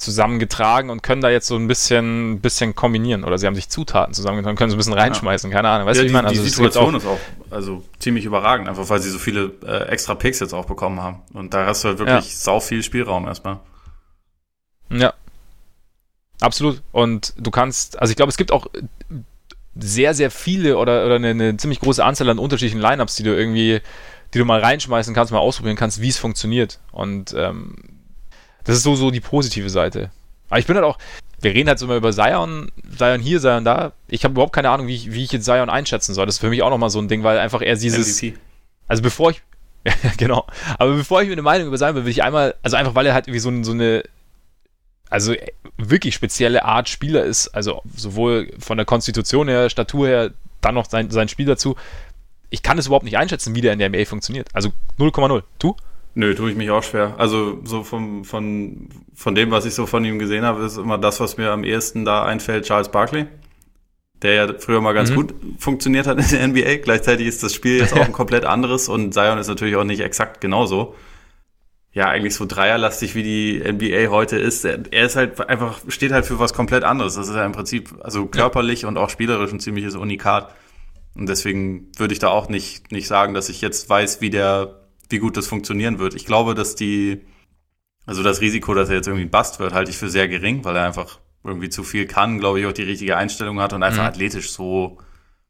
zusammengetragen 0.01 0.91
und 0.91 1.03
können 1.03 1.21
da 1.21 1.29
jetzt 1.29 1.47
so 1.47 1.57
ein 1.57 1.69
bisschen, 1.69 2.41
bisschen 2.41 2.75
kombinieren. 2.75 3.25
Oder 3.25 3.39
sie 3.39 3.47
haben 3.47 3.55
sich 3.55 3.69
Zutaten 3.69 4.15
zusammengetragen, 4.15 4.57
können 4.57 4.71
so 4.71 4.77
ein 4.77 4.79
bisschen 4.79 4.95
reinschmeißen, 4.95 5.51
keine 5.51 5.69
Ahnung. 5.69 5.87
Weißt 5.87 5.99
ja, 5.99 6.03
du, 6.03 6.05
wie 6.05 6.09
ich 6.09 6.13
meine? 6.15 6.29
Also 6.29 6.43
die 6.43 6.49
Situation 6.49 6.95
ist 6.95 7.07
auch, 7.07 7.19
also 7.51 7.85
ziemlich 7.99 8.25
überragend, 8.25 8.69
einfach 8.69 8.89
weil 8.89 9.01
sie 9.01 9.11
so 9.11 9.19
viele 9.19 9.53
äh, 9.65 9.89
extra 9.89 10.15
Picks 10.15 10.41
jetzt 10.41 10.55
auch 10.55 10.65
bekommen 10.65 11.01
haben. 11.01 11.23
Und 11.35 11.53
da 11.53 11.67
hast 11.67 11.85
du 11.85 11.89
halt 11.89 11.99
wirklich 11.99 12.25
ja. 12.25 12.37
sau 12.37 12.61
viel 12.61 12.83
Spielraum 12.83 13.27
erstmal. 13.27 13.61
Ja. 14.91 15.13
Absolut. 16.41 16.83
Und 16.93 17.35
du 17.37 17.51
kannst, 17.51 18.01
also 18.01 18.11
ich 18.11 18.17
glaube, 18.17 18.31
es 18.31 18.39
gibt 18.39 18.51
auch 18.51 18.67
sehr, 19.79 20.15
sehr 20.15 20.31
viele 20.31 20.79
oder, 20.79 21.05
oder 21.05 21.17
eine, 21.17 21.31
eine 21.31 21.57
ziemlich 21.57 21.81
große 21.81 22.03
Anzahl 22.03 22.29
an 22.31 22.39
unterschiedlichen 22.39 22.81
Lineups, 22.81 23.17
die 23.17 23.23
du 23.23 23.37
irgendwie, 23.37 23.81
die 24.33 24.39
du 24.39 24.45
mal 24.45 24.61
reinschmeißen 24.61 25.15
kannst, 25.15 25.33
mal 25.33 25.39
ausprobieren 25.39 25.77
kannst, 25.77 26.01
wie 26.01 26.09
es 26.09 26.19
funktioniert. 26.19 26.79
Und 26.93 27.35
ähm, 27.37 27.77
das 28.65 28.77
ist 28.77 28.83
so, 28.83 28.95
so 28.95 29.11
die 29.11 29.21
positive 29.21 29.71
Seite. 29.71 30.11
Aber 30.49 30.59
ich 30.59 30.67
bin 30.67 30.77
halt 30.77 30.85
auch, 30.85 30.99
wir 31.41 31.55
reden 31.55 31.69
halt 31.69 31.79
so 31.79 31.87
immer 31.87 31.97
über 31.97 32.13
Zion, 32.13 32.71
Zion 32.97 33.21
hier, 33.21 33.41
Zion 33.41 33.65
da. 33.65 33.93
Ich 34.09 34.25
habe 34.25 34.33
überhaupt 34.33 34.53
keine 34.53 34.71
Ahnung, 34.71 34.87
wie 34.87 34.95
ich, 34.95 35.13
wie 35.13 35.25
ich 35.25 35.33
jetzt 35.33 35.45
Zion 35.45 35.71
einschätzen 35.71 36.15
soll. 36.15 36.27
Das 36.27 36.37
ist 36.37 36.41
für 36.41 36.51
mich 36.51 36.63
auch 36.63 36.71
nochmal 36.71 36.91
so 36.91 36.99
ein 36.99 37.09
Ding, 37.09 37.23
weil 37.23 37.39
einfach 37.39 37.63
er 37.63 37.77
dieses. 37.77 38.21
MVP. 38.21 38.39
Also 38.89 39.03
bevor 39.03 39.31
ich. 39.31 39.43
Ja, 39.87 39.95
genau. 40.19 40.47
Aber 40.79 40.95
bevor 40.95 41.23
ich 41.23 41.29
mir 41.29 41.33
eine 41.33 41.43
Meinung 41.43 41.69
über 41.69 41.79
Zion 41.79 41.95
will, 41.95 42.05
will 42.05 42.11
ich 42.11 42.23
einmal, 42.23 42.55
also 42.63 42.77
einfach 42.77 42.95
weil 42.95 43.07
er 43.07 43.15
halt 43.15 43.27
irgendwie 43.27 43.41
so, 43.41 43.63
so 43.63 43.73
eine. 43.73 44.03
Also 45.09 45.35
wirklich 45.77 46.15
spezielle 46.15 46.65
Art 46.65 46.89
Spieler 46.89 47.25
ist, 47.25 47.49
also 47.49 47.83
sowohl 47.97 48.53
von 48.61 48.77
der 48.77 48.87
Konstitution 48.87 49.49
her, 49.49 49.69
Statur 49.69 50.07
her, 50.07 50.31
dann 50.61 50.75
noch 50.75 50.89
sein, 50.89 51.11
sein 51.11 51.29
Spiel 51.29 51.47
dazu. 51.47 51.75
Ich 52.51 52.63
kann 52.63 52.79
es 52.79 52.87
überhaupt 52.87 53.05
nicht 53.05 53.17
einschätzen, 53.17 53.55
wie 53.55 53.61
der 53.61 53.73
in 53.73 53.79
der 53.79 53.89
NBA 53.89 54.05
funktioniert. 54.05 54.49
Also 54.53 54.71
0,0. 54.99 55.43
Du? 55.59 55.77
Nö, 56.15 56.35
tue 56.35 56.51
ich 56.51 56.57
mich 56.57 56.71
auch 56.71 56.83
schwer. 56.83 57.15
Also 57.19 57.61
so 57.65 57.85
vom, 57.85 58.25
von, 58.25 58.89
von 59.15 59.35
dem, 59.35 59.53
was 59.53 59.65
ich 59.65 59.75
so 59.75 59.87
von 59.87 60.05
ihm 60.05 60.19
gesehen 60.19 60.45
habe, 60.45 60.65
ist 60.65 60.77
immer 60.77 60.99
das, 60.99 61.21
was 61.21 61.37
mir 61.37 61.53
am 61.53 61.63
ehesten 61.63 62.05
da 62.05 62.25
einfällt, 62.25 62.67
Charles 62.67 62.91
Barkley. 62.91 63.27
Der 64.23 64.35
ja 64.35 64.55
früher 64.59 64.81
mal 64.81 64.93
ganz 64.93 65.11
mhm. 65.11 65.15
gut 65.15 65.35
funktioniert 65.59 66.07
hat 66.07 66.19
in 66.19 66.29
der 66.29 66.49
NBA. 66.49 66.83
Gleichzeitig 66.83 67.27
ist 67.27 67.43
das 67.43 67.55
Spiel 67.55 67.79
jetzt 67.79 67.93
auch 67.97 68.05
ein 68.05 68.13
komplett 68.13 68.45
anderes 68.45 68.89
und 68.89 69.15
Zion 69.15 69.39
ist 69.39 69.47
natürlich 69.47 69.77
auch 69.77 69.85
nicht 69.85 70.01
exakt 70.01 70.41
genauso. 70.41 70.97
Ja, 71.93 72.07
eigentlich 72.07 72.35
so 72.35 72.47
dreierlastig, 72.47 73.15
wie 73.15 73.23
die 73.23 73.73
NBA 73.73 74.11
heute 74.11 74.37
ist. 74.37 74.65
Er, 74.65 74.81
er 74.91 75.07
ist 75.07 75.17
halt 75.17 75.41
einfach, 75.49 75.81
steht 75.89 76.13
halt 76.13 76.27
für 76.27 76.39
was 76.39 76.55
komplett 76.55 76.85
anderes. 76.85 77.15
Das 77.15 77.29
ist 77.29 77.35
ja 77.35 77.45
im 77.45 77.53
Prinzip, 77.53 77.95
also 78.03 78.27
körperlich 78.27 78.83
ja. 78.83 78.89
und 78.89 78.97
auch 78.97 79.11
spielerisch 79.11 79.53
ein 79.53 79.61
ziemliches 79.61 79.97
Unikat. 79.97 80.55
Und 81.15 81.29
deswegen 81.29 81.91
würde 81.97 82.13
ich 82.13 82.21
da 82.21 82.29
auch 82.29 82.49
nicht, 82.49 82.93
nicht 82.93 83.09
sagen, 83.09 83.35
dass 83.35 83.49
ich 83.49 83.61
jetzt 83.61 83.89
weiß, 83.89 84.21
wie 84.21 84.31
der 84.31 84.81
wie 85.11 85.19
gut 85.19 85.37
das 85.37 85.47
funktionieren 85.47 85.99
wird. 85.99 86.15
Ich 86.15 86.25
glaube, 86.25 86.55
dass 86.55 86.77
die, 86.77 87.21
also 88.07 88.23
das 88.23 88.41
Risiko, 88.41 88.75
dass 88.75 88.89
er 88.89 88.97
jetzt 88.97 89.09
irgendwie 89.09 89.27
ein 89.27 89.31
Bast 89.31 89.59
wird, 89.59 89.75
halte 89.75 89.91
ich 89.91 89.99
für 89.99 90.09
sehr 90.09 90.29
gering, 90.29 90.65
weil 90.65 90.77
er 90.77 90.87
einfach 90.87 91.19
irgendwie 91.43 91.69
zu 91.69 91.83
viel 91.83 92.07
kann, 92.07 92.39
glaube 92.39 92.61
ich, 92.61 92.67
auch 92.67 92.73
die 92.73 92.83
richtige 92.83 93.17
Einstellung 93.17 93.61
hat 93.61 93.73
und 93.73 93.83
einfach 93.83 94.03
mhm. 94.03 94.09
athletisch 94.09 94.53
so 94.53 94.99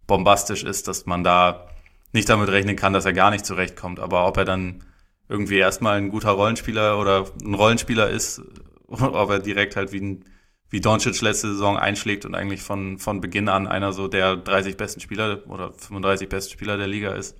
bombastisch 0.07 0.65
ist, 0.65 0.89
dass 0.89 1.07
man 1.07 1.25
da 1.25 1.69
nicht 2.13 2.29
damit 2.29 2.49
rechnen 2.49 2.77
kann, 2.77 2.93
dass 2.93 3.05
er 3.05 3.13
gar 3.13 3.31
nicht 3.31 3.47
zurechtkommt. 3.47 4.01
Aber 4.01 4.27
ob 4.27 4.37
er 4.37 4.45
dann 4.45 4.85
irgendwie 5.29 5.59
erstmal 5.59 5.99
ein 5.99 6.11
guter 6.11 6.31
Rollenspieler 6.31 6.99
oder 6.99 7.27
ein 7.45 7.55
Rollenspieler 7.55 8.11
ist, 8.11 8.43
ob 8.89 9.31
er 9.31 9.39
direkt 9.39 9.77
halt 9.77 9.93
wie 9.93 10.01
ein 10.01 10.25
wie 10.71 10.81
Doncic 10.81 11.21
letzte 11.21 11.49
Saison 11.49 11.77
einschlägt 11.77 12.25
und 12.25 12.35
eigentlich 12.35 12.63
von, 12.63 12.99
von 12.99 13.21
Beginn 13.21 13.49
an 13.49 13.67
einer 13.67 13.93
so 13.93 14.09
der 14.09 14.37
30 14.37 14.77
besten 14.77 15.01
Spieler 15.01 15.43
oder 15.49 15.73
35 15.73 16.29
besten 16.29 16.53
Spieler 16.53 16.77
der 16.77 16.87
Liga 16.87 17.13
ist. 17.13 17.37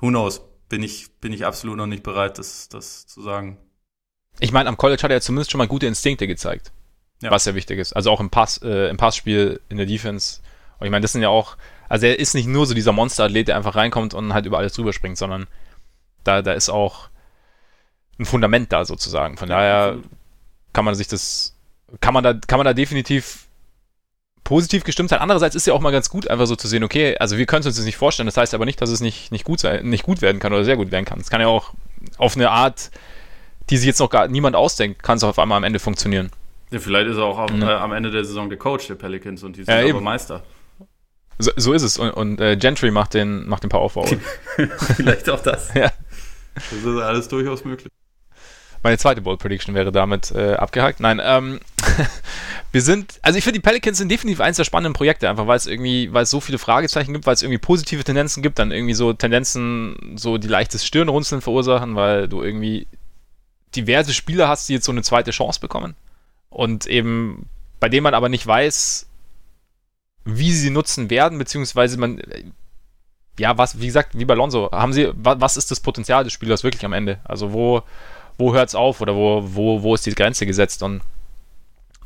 Who 0.00 0.08
knows? 0.08 0.42
bin 0.68 0.82
ich, 0.82 1.12
bin 1.20 1.32
ich 1.32 1.46
absolut 1.46 1.76
noch 1.76 1.86
nicht 1.86 2.02
bereit, 2.02 2.38
das, 2.38 2.68
das 2.68 3.06
zu 3.06 3.22
sagen. 3.22 3.58
Ich 4.40 4.52
meine, 4.52 4.68
am 4.68 4.76
College 4.76 5.02
hat 5.02 5.10
er 5.10 5.20
zumindest 5.20 5.50
schon 5.50 5.58
mal 5.58 5.68
gute 5.68 5.86
Instinkte 5.86 6.26
gezeigt. 6.26 6.72
Ja. 7.22 7.30
Was 7.30 7.44
ja 7.44 7.54
wichtig 7.54 7.78
ist. 7.78 7.94
Also 7.94 8.10
auch 8.10 8.20
im 8.20 8.30
Pass, 8.30 8.60
äh, 8.62 8.88
im 8.88 8.96
Passspiel, 8.96 9.60
in 9.68 9.76
der 9.76 9.86
Defense. 9.86 10.40
Und 10.78 10.86
ich 10.86 10.90
meine, 10.90 11.02
das 11.02 11.12
sind 11.12 11.22
ja 11.22 11.28
auch, 11.28 11.56
also 11.88 12.06
er 12.06 12.18
ist 12.18 12.34
nicht 12.34 12.48
nur 12.48 12.66
so 12.66 12.74
dieser 12.74 12.92
Monsterathlet, 12.92 13.48
der 13.48 13.56
einfach 13.56 13.76
reinkommt 13.76 14.14
und 14.14 14.34
halt 14.34 14.46
über 14.46 14.58
alles 14.58 14.72
drüber 14.72 14.92
springt, 14.92 15.16
sondern 15.16 15.46
da, 16.24 16.42
da 16.42 16.52
ist 16.52 16.70
auch 16.70 17.08
ein 18.18 18.24
Fundament 18.24 18.72
da 18.72 18.84
sozusagen. 18.84 19.36
Von 19.36 19.48
ja, 19.48 19.56
daher 19.56 19.98
kann 20.72 20.84
man 20.84 20.96
sich 20.96 21.06
das, 21.06 21.53
kann 22.00 22.14
man 22.14 22.24
da, 22.24 22.34
kann 22.34 22.58
man 22.58 22.64
da 22.64 22.74
definitiv 22.74 23.46
positiv 24.44 24.84
gestimmt 24.84 25.08
sein. 25.10 25.20
Andererseits 25.20 25.54
ist 25.54 25.66
ja 25.66 25.72
auch 25.72 25.80
mal 25.80 25.90
ganz 25.90 26.10
gut, 26.10 26.28
einfach 26.28 26.46
so 26.46 26.54
zu 26.54 26.68
sehen, 26.68 26.84
okay, 26.84 27.16
also 27.18 27.38
wir 27.38 27.46
können 27.46 27.60
es 27.60 27.66
uns 27.66 27.76
das 27.76 27.84
nicht 27.86 27.96
vorstellen. 27.96 28.26
Das 28.26 28.36
heißt 28.36 28.54
aber 28.54 28.66
nicht, 28.66 28.80
dass 28.80 28.90
es 28.90 29.00
nicht, 29.00 29.32
nicht, 29.32 29.44
gut 29.44 29.60
sein, 29.60 29.88
nicht 29.88 30.04
gut 30.04 30.20
werden 30.22 30.38
kann 30.38 30.52
oder 30.52 30.64
sehr 30.64 30.76
gut 30.76 30.90
werden 30.92 31.04
kann. 31.04 31.18
Es 31.18 31.30
kann 31.30 31.40
ja 31.40 31.48
auch 31.48 31.72
auf 32.18 32.36
eine 32.36 32.50
Art, 32.50 32.90
die 33.70 33.78
sich 33.78 33.86
jetzt 33.86 34.00
noch 34.00 34.10
gar 34.10 34.28
niemand 34.28 34.54
ausdenkt, 34.54 35.02
kann 35.02 35.16
es 35.16 35.24
auf 35.24 35.38
einmal 35.38 35.56
am 35.56 35.64
Ende 35.64 35.78
funktionieren. 35.78 36.30
Ja, 36.70 36.78
vielleicht 36.78 37.08
ist 37.08 37.16
er 37.16 37.24
auch 37.24 37.38
auf, 37.38 37.50
mhm. 37.50 37.62
äh, 37.62 37.66
am 37.66 37.92
Ende 37.92 38.10
der 38.10 38.24
Saison 38.24 38.48
der 38.48 38.58
Coach 38.58 38.86
der 38.88 38.96
Pelicans 38.96 39.42
und 39.42 39.56
die 39.56 39.64
sind 39.64 39.74
ja, 39.74 39.90
aber 39.90 40.00
Meister. 40.00 40.42
So, 41.38 41.50
so, 41.56 41.72
ist 41.72 41.82
es. 41.82 41.98
Und, 41.98 42.10
und 42.10 42.40
äh, 42.40 42.56
Gentry 42.56 42.90
macht 42.90 43.14
den, 43.14 43.48
macht 43.48 43.62
den 43.62 43.70
Power 43.70 43.90
Forward. 43.90 44.18
vielleicht 44.96 45.28
auch 45.30 45.40
das. 45.40 45.72
ja. 45.74 45.90
Das 46.54 46.72
ist 46.72 46.86
alles 46.86 47.28
durchaus 47.28 47.64
möglich. 47.64 47.92
Meine 48.82 48.98
zweite 48.98 49.22
Bold 49.22 49.40
Prediction 49.40 49.74
wäre 49.74 49.90
damit 49.90 50.30
äh, 50.32 50.54
abgehakt. 50.54 51.00
Nein, 51.00 51.20
ähm, 51.22 51.58
wir 52.72 52.82
sind, 52.82 53.18
also 53.22 53.38
ich 53.38 53.44
finde, 53.44 53.58
die 53.58 53.62
Pelicans 53.62 53.98
sind 53.98 54.10
definitiv 54.10 54.40
eines 54.40 54.56
der 54.56 54.64
spannenden 54.64 54.94
Projekte, 54.94 55.28
einfach 55.28 55.46
weil 55.46 55.56
es 55.56 55.66
irgendwie, 55.66 56.12
weil 56.12 56.24
es 56.24 56.30
so 56.30 56.40
viele 56.40 56.58
Fragezeichen 56.58 57.12
gibt, 57.12 57.26
weil 57.26 57.34
es 57.34 57.42
irgendwie 57.42 57.58
positive 57.58 58.04
Tendenzen 58.04 58.42
gibt, 58.42 58.58
dann 58.58 58.72
irgendwie 58.72 58.94
so 58.94 59.12
Tendenzen, 59.12 60.14
so 60.16 60.38
die 60.38 60.48
leichtes 60.48 60.84
Stirnrunzeln 60.84 61.40
verursachen, 61.40 61.96
weil 61.96 62.28
du 62.28 62.42
irgendwie 62.42 62.86
diverse 63.76 64.14
Spieler 64.14 64.48
hast, 64.48 64.68
die 64.68 64.74
jetzt 64.74 64.84
so 64.84 64.92
eine 64.92 65.02
zweite 65.02 65.30
Chance 65.30 65.60
bekommen 65.60 65.94
und 66.48 66.86
eben 66.86 67.48
bei 67.80 67.88
denen 67.88 68.04
man 68.04 68.14
aber 68.14 68.28
nicht 68.28 68.46
weiß, 68.46 69.06
wie 70.24 70.52
sie 70.52 70.70
nutzen 70.70 71.10
werden, 71.10 71.38
beziehungsweise 71.38 71.98
man, 71.98 72.22
ja, 73.38 73.58
was, 73.58 73.80
wie 73.80 73.86
gesagt, 73.86 74.18
wie 74.18 74.24
bei 74.24 74.34
Lonzo, 74.34 74.70
haben 74.72 74.92
sie, 74.92 75.10
was 75.14 75.56
ist 75.56 75.70
das 75.70 75.80
Potenzial 75.80 76.24
des 76.24 76.32
Spielers 76.32 76.64
wirklich 76.64 76.84
am 76.84 76.92
Ende? 76.92 77.18
Also 77.24 77.52
wo, 77.52 77.82
wo 78.38 78.54
hört 78.54 78.68
es 78.68 78.74
auf 78.74 79.00
oder 79.00 79.14
wo, 79.14 79.42
wo, 79.44 79.82
wo 79.82 79.94
ist 79.94 80.06
die 80.06 80.14
Grenze 80.14 80.46
gesetzt? 80.46 80.82
Und 80.82 81.02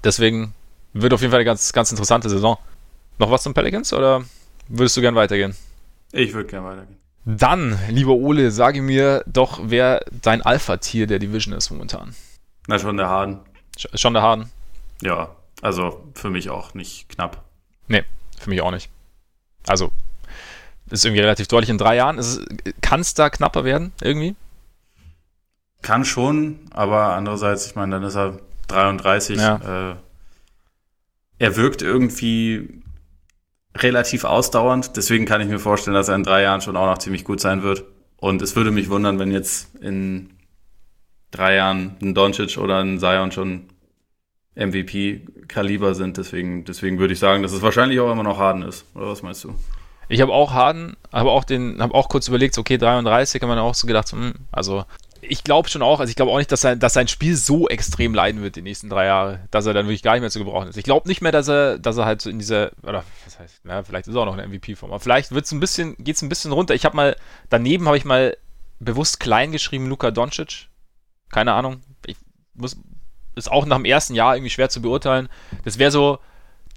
deswegen 0.05 0.55
wird 0.93 1.13
auf 1.13 1.21
jeden 1.21 1.31
Fall 1.31 1.41
eine 1.41 1.45
ganz, 1.45 1.73
ganz 1.73 1.91
interessante 1.91 2.29
Saison. 2.29 2.59
Noch 3.19 3.31
was 3.31 3.43
zum 3.43 3.55
Pelicans 3.55 3.93
oder 3.93 4.25
würdest 4.69 4.97
du 4.97 5.01
gern 5.01 5.15
weitergehen? 5.15 5.57
Ich 6.13 6.33
würde 6.33 6.49
gern 6.49 6.65
weitergehen. 6.65 6.99
Dann, 7.25 7.79
lieber 7.91 8.13
Ole, 8.13 8.51
sage 8.51 8.81
mir 8.81 9.23
doch, 9.27 9.61
wer 9.63 10.03
dein 10.23 10.41
Alpha-Tier 10.41 11.07
der 11.07 11.19
Division 11.19 11.53
ist 11.53 11.71
momentan. 11.71 12.15
Na, 12.67 12.79
schon 12.79 12.97
der 12.97 13.09
Harden. 13.09 13.41
Schon 13.77 14.15
der 14.15 14.23
Harden? 14.23 14.51
Ja, 15.03 15.37
also 15.61 16.05
für 16.15 16.31
mich 16.31 16.49
auch 16.49 16.75
nicht 16.75 17.09
knapp. 17.11 17.45
Nee, 17.87 18.05
für 18.39 18.49
mich 18.49 18.63
auch 18.63 18.71
nicht. 18.71 18.89
Also, 19.67 19.91
ist 20.91 21.05
irgendwie 21.05 21.21
relativ 21.21 21.49
deutlich 21.49 21.71
in 21.71 21.79
drei 21.79 21.97
Jahren. 21.97 22.19
Kann 22.81 23.01
es 23.01 23.15
da 23.15 23.29
knapper 23.29 23.65
werden, 23.65 23.93
irgendwie? 24.01 24.35
Kann 25.83 26.05
schon, 26.05 26.61
aber 26.71 27.15
andererseits, 27.15 27.67
ich 27.67 27.75
meine, 27.75 27.97
dann 27.97 28.05
ist 28.05 28.17
er 28.17 28.39
33. 28.69 29.39
Ja. 29.39 29.93
Äh, 29.93 29.97
er 31.39 31.57
wirkt 31.57 31.83
irgendwie 31.83 32.83
relativ 33.77 34.25
ausdauernd, 34.25 34.97
deswegen 34.97 35.25
kann 35.25 35.41
ich 35.41 35.49
mir 35.49 35.59
vorstellen, 35.59 35.95
dass 35.95 36.09
er 36.09 36.17
in 36.17 36.25
drei 36.25 36.43
Jahren 36.43 36.61
schon 36.61 36.77
auch 36.77 36.87
noch 36.87 36.99
ziemlich 36.99 37.25
gut 37.25 37.41
sein 37.41 37.63
wird. 37.63 37.85
Und 38.17 38.43
es 38.43 38.57
würde 38.57 38.73
mich 38.73 38.91
wundern, 38.91 39.19
wenn 39.19 39.31
jetzt 39.31 39.77
in 39.77 40.31
drei 41.31 41.55
Jahren 41.55 41.97
ein 42.03 42.15
Doncic 42.15 42.59
oder 42.59 42.81
ein 42.81 42.99
Zion 42.99 43.31
schon 43.31 43.69
MVP-Kaliber 44.57 45.95
sind. 45.95 46.17
Deswegen, 46.17 46.65
deswegen 46.65 46.99
würde 46.99 47.13
ich 47.13 47.21
sagen, 47.21 47.43
dass 47.43 47.53
es 47.53 47.63
wahrscheinlich 47.63 48.01
auch 48.01 48.11
immer 48.11 48.25
noch 48.25 48.39
Harden 48.39 48.63
ist. 48.63 48.85
Oder 48.95 49.09
was 49.09 49.23
meinst 49.23 49.45
du? 49.45 49.55
Ich 50.09 50.21
habe 50.21 50.33
auch 50.33 50.53
Harden, 50.53 50.97
habe 51.13 51.31
auch 51.31 51.45
den, 51.45 51.81
habe 51.81 51.95
auch 51.95 52.09
kurz 52.09 52.29
überlegt, 52.29 52.59
okay, 52.59 52.79
33, 52.79 53.43
haben 53.43 53.51
wir 53.51 53.63
auch 53.63 53.75
so 53.75 53.87
gedacht, 53.87 54.11
hm, 54.11 54.33
also 54.51 54.85
ich 55.29 55.45
glaube 55.45 55.69
schon 55.69 55.83
auch, 55.83 56.01
also 56.01 56.11
ich 56.11 56.17
glaube 56.17 56.33
auch 56.33 56.39
nicht, 56.39 56.51
dass 56.51 56.61
sein, 56.61 56.79
dass 56.79 56.93
sein 56.93 57.09
Spiel 57.09 57.37
so 57.37 57.69
extrem 57.69 58.15
leiden 58.15 58.43
wird 58.43 58.57
die 58.57 58.63
nächsten 58.63 58.89
drei 58.89 59.07
Jahre, 59.07 59.41
dass 59.51 59.67
er 59.67 59.75
dann 59.75 59.87
wirklich 59.87 60.03
gar 60.03 60.13
nicht 60.13 60.23
mehr 60.23 60.31
zu 60.31 60.39
gebrauchen 60.39 60.69
ist. 60.69 60.77
Ich 60.77 60.85
glaube 60.85 61.09
nicht 61.09 61.21
mehr, 61.21 61.33
dass 61.33 61.49
er, 61.49 61.79
dass 61.79 61.97
er 61.97 62.05
halt 62.05 62.21
so 62.21 62.31
in 62.31 62.39
dieser, 62.39 62.73
oder 62.83 63.05
was 63.25 63.39
heißt, 63.39 63.61
ja, 63.65 63.83
vielleicht 63.83 64.09
ist 64.09 64.15
er 64.15 64.21
auch 64.21 64.27
noch 64.27 64.37
eine 64.37 64.47
MVP-Form, 64.49 64.91
aber 64.91 65.01
vielleicht 65.01 65.33
wird's 65.33 65.53
ein 65.53 65.61
bisschen, 65.61 65.97
geht's 65.99 66.23
ein 66.23 66.29
bisschen 66.29 66.53
runter. 66.53 66.75
Ich 66.75 66.85
habe 66.85 66.97
mal, 66.97 67.17
daneben 67.49 67.87
habe 67.87 67.97
ich 67.97 68.05
mal 68.05 68.37
bewusst 68.81 69.21
klein 69.21 69.53
geschrieben, 69.53 69.89
Luka 69.89 70.11
Doncic. 70.11 70.69
Keine 71.31 71.53
Ahnung. 71.53 71.83
Ich 72.07 72.17
muss, 72.55 72.77
ist 73.35 73.51
auch 73.51 73.67
nach 73.67 73.77
dem 73.77 73.85
ersten 73.85 74.15
Jahr 74.15 74.37
irgendwie 74.37 74.51
schwer 74.51 74.69
zu 74.69 74.83
beurteilen. 74.83 75.29
Das 75.65 75.79
wäre 75.79 75.91
so 75.91 76.19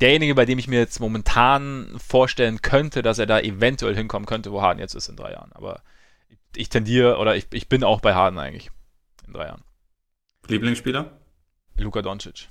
derjenige, 0.02 0.36
bei 0.36 0.46
dem 0.46 0.60
ich 0.60 0.68
mir 0.68 0.80
jetzt 0.80 1.00
momentan 1.00 1.96
vorstellen 2.06 2.62
könnte, 2.62 3.02
dass 3.02 3.20
er 3.20 3.28
da 3.28 3.40
eventuell 3.40 3.96
hinkommen 3.96 4.26
könnte, 4.26 4.52
wo 4.52 4.62
Harden 4.62 4.80
jetzt 4.80 4.96
ist 4.96 5.10
in 5.10 5.16
drei 5.16 5.32
Jahren. 5.34 5.52
Aber 5.54 5.82
ich 6.56 6.70
tendiere 6.70 7.18
oder 7.18 7.36
ich, 7.36 7.48
ich 7.52 7.68
bin 7.70 7.84
auch 7.84 8.02
bei 8.02 8.14
Harden 8.14 8.40
eigentlich 8.40 8.72
in 9.28 9.34
drei 9.34 9.46
Jahren. 9.46 9.64
Lieblingsspieler? 10.48 11.12
Luka 11.78 12.02
Doncic. 12.02 12.50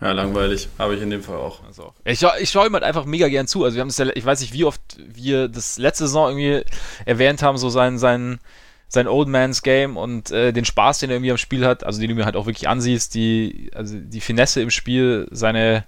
Ja, 0.00 0.12
langweilig. 0.12 0.68
Habe 0.78 0.96
ich 0.96 1.02
in 1.02 1.10
dem 1.10 1.22
Fall 1.22 1.36
auch. 1.36 1.62
Also, 1.64 1.94
ich, 2.04 2.24
ich 2.40 2.50
schaue 2.50 2.66
ihm 2.66 2.72
halt 2.72 2.82
einfach 2.82 3.04
mega 3.04 3.28
gern 3.28 3.46
zu. 3.46 3.64
Also 3.64 3.76
wir 3.76 3.80
haben 3.80 3.88
es 3.88 3.98
ja, 3.98 4.06
ich 4.14 4.24
weiß 4.24 4.40
nicht, 4.40 4.52
wie 4.52 4.64
oft 4.64 4.80
wir 4.98 5.48
das 5.48 5.78
letzte 5.78 6.06
Saison 6.06 6.36
irgendwie 6.36 6.68
erwähnt 7.04 7.42
haben, 7.42 7.58
so 7.58 7.68
sein, 7.68 7.98
sein, 7.98 8.40
sein 8.88 9.06
Old 9.06 9.28
Man's 9.28 9.62
Game 9.62 9.96
und 9.96 10.30
äh, 10.32 10.52
den 10.52 10.64
Spaß, 10.64 10.98
den 10.98 11.10
er 11.10 11.16
irgendwie 11.16 11.30
am 11.30 11.38
Spiel 11.38 11.64
hat, 11.64 11.84
also 11.84 12.00
den 12.00 12.10
du 12.10 12.16
mir 12.16 12.24
halt 12.24 12.36
auch 12.36 12.46
wirklich 12.46 12.68
ansiehst, 12.68 13.14
die, 13.14 13.70
also 13.74 13.96
die 13.98 14.20
Finesse 14.20 14.60
im 14.60 14.70
Spiel, 14.70 15.28
seine, 15.30 15.84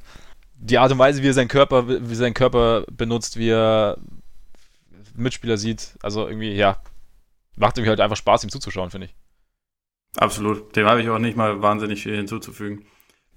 die 0.54 0.78
Art 0.78 0.92
und 0.92 0.98
Weise, 0.98 1.22
wie 1.22 1.28
er 1.28 1.34
seinen 1.34 1.48
Körper, 1.48 1.88
wie 1.88 2.14
seinen 2.14 2.34
Körper 2.34 2.84
benutzt, 2.90 3.38
wie 3.38 3.50
er 3.50 3.98
Mitspieler 5.16 5.56
sieht. 5.56 5.96
Also 6.02 6.26
irgendwie, 6.26 6.52
ja, 6.52 6.80
macht 7.56 7.78
irgendwie 7.78 7.90
halt 7.90 8.00
einfach 8.00 8.16
Spaß, 8.16 8.44
ihm 8.44 8.50
zuzuschauen, 8.50 8.90
finde 8.90 9.06
ich. 9.06 9.14
Absolut. 10.16 10.74
Dem 10.76 10.86
habe 10.86 11.02
ich 11.02 11.08
auch 11.08 11.18
nicht 11.18 11.36
mal 11.36 11.62
wahnsinnig 11.62 12.02
viel 12.02 12.16
hinzuzufügen. 12.16 12.86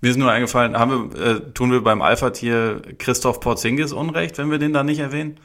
Mir 0.01 0.11
ist 0.11 0.17
nur 0.17 0.31
eingefallen, 0.31 0.77
haben 0.77 1.13
wir, 1.13 1.21
äh, 1.21 1.53
tun 1.53 1.71
wir 1.71 1.83
beim 1.83 2.01
Alpha-Tier 2.01 2.81
Christoph 2.97 3.41
Porzingis 3.41 3.91
Unrecht, 3.91 4.37
wenn 4.37 4.49
wir 4.49 4.57
den 4.57 4.71
da 4.71 4.83
nicht 4.83 4.99
erwähnen? 4.99 5.39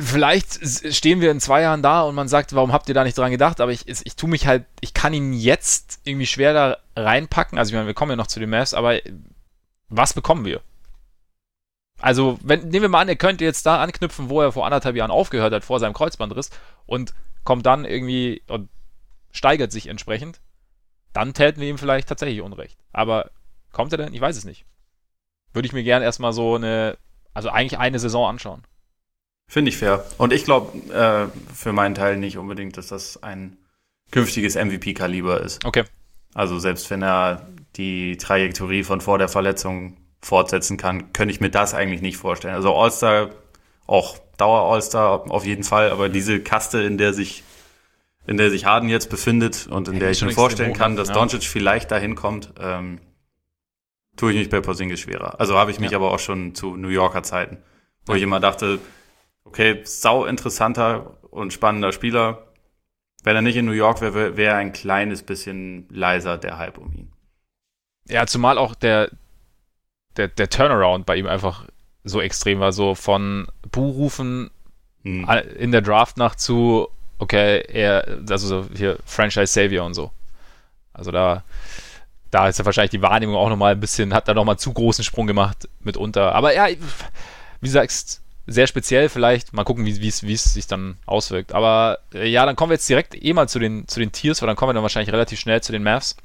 Vielleicht 0.00 0.60
stehen 0.92 1.20
wir 1.20 1.30
in 1.30 1.40
zwei 1.40 1.62
Jahren 1.62 1.82
da 1.82 2.02
und 2.02 2.14
man 2.16 2.26
sagt, 2.26 2.54
warum 2.54 2.72
habt 2.72 2.88
ihr 2.88 2.94
da 2.94 3.04
nicht 3.04 3.16
dran 3.16 3.30
gedacht? 3.30 3.60
Aber 3.60 3.70
ich, 3.70 3.86
ich, 3.86 4.04
ich 4.04 4.16
tue 4.16 4.28
mich 4.28 4.46
halt, 4.46 4.64
ich 4.80 4.94
kann 4.94 5.14
ihn 5.14 5.32
jetzt 5.32 6.00
irgendwie 6.04 6.26
schwer 6.26 6.52
da 6.52 6.76
reinpacken. 6.96 7.56
Also 7.56 7.70
ich 7.70 7.74
meine, 7.74 7.86
wir 7.86 7.94
kommen 7.94 8.10
ja 8.10 8.16
noch 8.16 8.26
zu 8.26 8.40
den 8.40 8.50
Mavs, 8.50 8.74
aber 8.74 8.98
was 9.88 10.12
bekommen 10.12 10.44
wir? 10.44 10.60
Also, 12.00 12.38
wenn, 12.42 12.68
nehmen 12.68 12.82
wir 12.82 12.88
mal 12.88 13.00
an, 13.00 13.08
er 13.08 13.16
könnte 13.16 13.44
jetzt 13.44 13.66
da 13.66 13.82
anknüpfen, 13.82 14.30
wo 14.30 14.40
er 14.40 14.52
vor 14.52 14.64
anderthalb 14.64 14.96
Jahren 14.96 15.10
aufgehört 15.10 15.52
hat, 15.52 15.64
vor 15.64 15.80
seinem 15.80 15.92
Kreuzbandriss, 15.92 16.50
und 16.86 17.14
kommt 17.44 17.66
dann 17.66 17.84
irgendwie 17.84 18.42
und 18.48 18.68
steigert 19.32 19.72
sich 19.72 19.86
entsprechend, 19.86 20.40
dann 21.12 21.34
täten 21.34 21.60
wir 21.60 21.68
ihm 21.68 21.78
vielleicht 21.78 22.08
tatsächlich 22.08 22.40
Unrecht. 22.40 22.78
Aber 22.92 23.30
kommt 23.72 23.92
er 23.92 23.98
denn? 23.98 24.14
Ich 24.14 24.20
weiß 24.20 24.36
es 24.36 24.44
nicht. 24.44 24.64
Würde 25.52 25.66
ich 25.66 25.72
mir 25.72 25.82
gern 25.82 26.02
erstmal 26.02 26.32
so 26.32 26.54
eine, 26.54 26.96
also 27.34 27.48
eigentlich 27.50 27.78
eine 27.78 27.98
Saison 27.98 28.28
anschauen. 28.28 28.62
Finde 29.48 29.70
ich 29.70 29.76
fair. 29.76 30.04
Und 30.18 30.32
ich 30.32 30.44
glaube 30.44 30.78
äh, 30.92 31.52
für 31.52 31.72
meinen 31.72 31.94
Teil 31.94 32.16
nicht 32.16 32.38
unbedingt, 32.38 32.76
dass 32.76 32.86
das 32.86 33.22
ein 33.22 33.56
künftiges 34.12 34.54
MVP-Kaliber 34.54 35.40
ist. 35.40 35.64
Okay. 35.64 35.84
Also 36.34 36.58
selbst 36.58 36.88
wenn 36.90 37.02
er 37.02 37.48
die 37.76 38.16
Trajektorie 38.16 38.84
von 38.84 39.00
vor 39.00 39.18
der 39.18 39.28
Verletzung 39.28 39.96
fortsetzen 40.20 40.76
kann, 40.76 41.12
könnte 41.12 41.32
ich 41.32 41.40
mir 41.40 41.50
das 41.50 41.74
eigentlich 41.74 42.02
nicht 42.02 42.16
vorstellen. 42.16 42.54
Also 42.54 42.74
All-Star, 42.74 43.30
auch 43.86 44.18
Dauer-All-Star 44.36 45.30
auf 45.30 45.44
jeden 45.44 45.64
Fall, 45.64 45.90
aber 45.90 46.08
diese 46.08 46.40
Kaste, 46.40 46.82
in 46.82 46.98
der 46.98 47.12
sich 47.12 47.42
in 48.26 48.36
der 48.36 48.50
sich 48.50 48.64
Harden 48.64 48.88
jetzt 48.88 49.10
befindet 49.10 49.66
und 49.66 49.88
in 49.88 49.94
ja, 49.94 50.00
der 50.00 50.10
ich 50.10 50.22
mir 50.22 50.32
vorstellen 50.32 50.72
kann, 50.72 50.94
dass 50.94 51.08
ja. 51.08 51.14
Doncic 51.14 51.42
vielleicht 51.44 51.90
dahin 51.90 52.14
kommt, 52.14 52.52
ähm, 52.60 53.00
tue 54.16 54.32
ich 54.32 54.38
mich 54.38 54.50
bei 54.50 54.60
Porzingis 54.60 55.00
schwerer. 55.00 55.40
Also 55.40 55.56
habe 55.56 55.70
ich 55.70 55.80
mich 55.80 55.92
ja. 55.92 55.98
aber 55.98 56.12
auch 56.12 56.18
schon 56.18 56.54
zu 56.54 56.76
New 56.76 56.88
Yorker 56.88 57.22
Zeiten, 57.22 57.58
wo 58.06 58.14
ich 58.14 58.22
immer 58.22 58.38
dachte, 58.38 58.78
okay, 59.44 59.80
sau 59.84 60.26
interessanter 60.26 61.18
und 61.30 61.52
spannender 61.52 61.92
Spieler. 61.92 62.46
Wenn 63.22 63.36
er 63.36 63.42
nicht 63.42 63.56
in 63.56 63.66
New 63.66 63.72
York 63.72 64.00
wäre, 64.00 64.36
wäre 64.36 64.56
ein 64.56 64.72
kleines 64.72 65.22
bisschen 65.22 65.86
leiser 65.90 66.38
der 66.38 66.58
Hype 66.58 66.78
um 66.78 66.92
ihn. 66.92 67.12
Ja, 68.08 68.26
zumal 68.26 68.58
auch 68.58 68.74
der, 68.74 69.10
der, 70.20 70.28
der 70.28 70.50
Turnaround 70.50 71.06
bei 71.06 71.16
ihm 71.16 71.26
einfach 71.26 71.64
so 72.04 72.20
extrem 72.20 72.60
war, 72.60 72.72
so 72.72 72.94
von 72.94 73.46
Buhrufen 73.72 74.50
hm. 75.02 75.28
in 75.58 75.72
der 75.72 75.80
Draftnacht 75.80 76.38
zu, 76.40 76.88
okay, 77.18 77.62
er, 77.68 78.18
also 78.30 78.66
hier 78.76 78.98
Franchise 79.04 79.46
Savior 79.46 79.86
und 79.86 79.94
so. 79.94 80.10
Also 80.92 81.10
da, 81.10 81.44
da 82.30 82.48
ist 82.48 82.58
ja 82.58 82.64
wahrscheinlich 82.64 82.90
die 82.90 83.02
Wahrnehmung 83.02 83.36
auch 83.36 83.48
nochmal 83.48 83.72
ein 83.72 83.80
bisschen, 83.80 84.12
hat 84.12 84.28
da 84.28 84.34
nochmal 84.34 84.58
zu 84.58 84.72
großen 84.72 85.04
Sprung 85.04 85.26
gemacht 85.26 85.68
mitunter. 85.80 86.34
Aber 86.34 86.54
ja, 86.54 86.68
wie 87.60 87.68
sagst, 87.68 88.22
sehr 88.46 88.66
speziell 88.66 89.08
vielleicht. 89.08 89.52
Mal 89.52 89.64
gucken, 89.64 89.86
wie 89.86 90.08
es 90.08 90.54
sich 90.54 90.66
dann 90.66 90.96
auswirkt. 91.06 91.52
Aber 91.52 92.00
äh, 92.12 92.28
ja, 92.28 92.44
dann 92.44 92.56
kommen 92.56 92.70
wir 92.70 92.74
jetzt 92.74 92.88
direkt 92.88 93.14
eh 93.22 93.32
mal 93.32 93.48
zu 93.48 93.58
den, 93.58 93.86
zu 93.86 94.00
den 94.00 94.12
Tiers, 94.12 94.42
weil 94.42 94.48
dann 94.48 94.56
kommen 94.56 94.70
wir 94.70 94.74
dann 94.74 94.82
wahrscheinlich 94.82 95.12
relativ 95.12 95.38
schnell 95.38 95.62
zu 95.62 95.72
den 95.72 95.82
Mavs. 95.82 96.16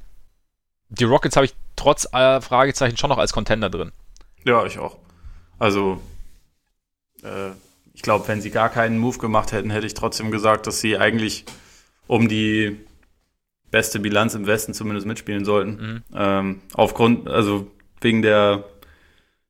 Die 0.88 1.04
Rockets 1.04 1.36
habe 1.36 1.46
ich 1.46 1.54
trotz 1.74 2.06
aller 2.12 2.40
Fragezeichen 2.42 2.96
schon 2.96 3.10
noch 3.10 3.18
als 3.18 3.32
Contender 3.32 3.70
drin. 3.70 3.92
Ja, 4.44 4.64
ich 4.64 4.78
auch. 4.78 4.98
Also, 5.58 6.00
äh, 7.22 7.50
ich 7.94 8.02
glaube, 8.02 8.28
wenn 8.28 8.40
sie 8.40 8.50
gar 8.50 8.68
keinen 8.68 8.98
Move 8.98 9.18
gemacht 9.18 9.52
hätten, 9.52 9.70
hätte 9.70 9.86
ich 9.86 9.94
trotzdem 9.94 10.30
gesagt, 10.30 10.66
dass 10.66 10.80
sie 10.80 10.98
eigentlich 10.98 11.44
um 12.06 12.28
die 12.28 12.78
beste 13.70 13.98
Bilanz 13.98 14.34
im 14.34 14.46
Westen 14.46 14.74
zumindest 14.74 15.06
mitspielen 15.06 15.44
sollten. 15.44 15.70
Mhm. 15.70 16.02
Ähm, 16.14 16.60
aufgrund, 16.74 17.28
also 17.28 17.70
wegen 18.00 18.22
der 18.22 18.64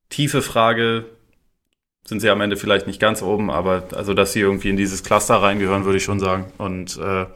tiefe 0.09 0.43
Frage 0.43 1.05
sind 2.05 2.21
sie 2.21 2.31
am 2.31 2.41
Ende 2.41 2.57
vielleicht 2.57 2.87
nicht 2.87 3.01
ganz 3.01 3.21
oben, 3.21 3.51
aber 3.51 3.89
also, 3.93 4.15
dass 4.15 4.33
sie 4.33 4.41
irgendwie 4.41 4.71
in 4.71 4.77
dieses 4.77 5.03
Cluster 5.03 5.43
reingehören, 5.43 5.85
würde 5.85 5.99
ich 5.99 6.05
schon 6.05 6.21
sagen. 6.21 6.53
Und 6.57 6.97
äh, 6.99 7.27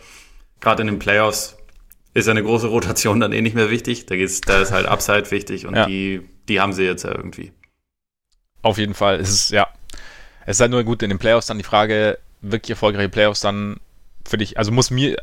gerade 0.60 0.82
in 0.82 0.86
den 0.86 0.98
Playoffs 0.98 1.56
ist 2.14 2.28
eine 2.28 2.42
große 2.42 2.66
Rotation 2.66 3.20
dann 3.20 3.32
eh 3.32 3.40
nicht 3.40 3.54
mehr 3.54 3.70
wichtig. 3.70 4.06
Da, 4.06 4.16
geht's, 4.16 4.40
da 4.40 4.60
ist 4.60 4.72
halt 4.72 4.86
Upside 4.86 5.30
wichtig 5.30 5.66
und 5.66 5.76
ja. 5.76 5.86
die, 5.86 6.22
die 6.48 6.60
haben 6.60 6.72
sie 6.72 6.84
jetzt 6.84 7.04
ja 7.04 7.14
irgendwie. 7.14 7.52
Auf 8.62 8.78
jeden 8.78 8.94
Fall. 8.94 9.20
Es 9.20 9.30
ist, 9.30 9.50
ja. 9.50 9.68
Es 10.46 10.56
ist 10.56 10.60
halt 10.60 10.70
nur 10.70 10.84
gut 10.84 11.02
in 11.02 11.10
den 11.10 11.18
Playoffs 11.18 11.46
dann 11.46 11.58
die 11.58 11.64
Frage, 11.64 12.18
wirklich 12.40 12.70
erfolgreiche 12.70 13.08
Playoffs 13.08 13.40
dann 13.40 13.78
für 14.26 14.38
dich, 14.38 14.58
also 14.58 14.70
muss 14.70 14.90
mir, 14.90 15.16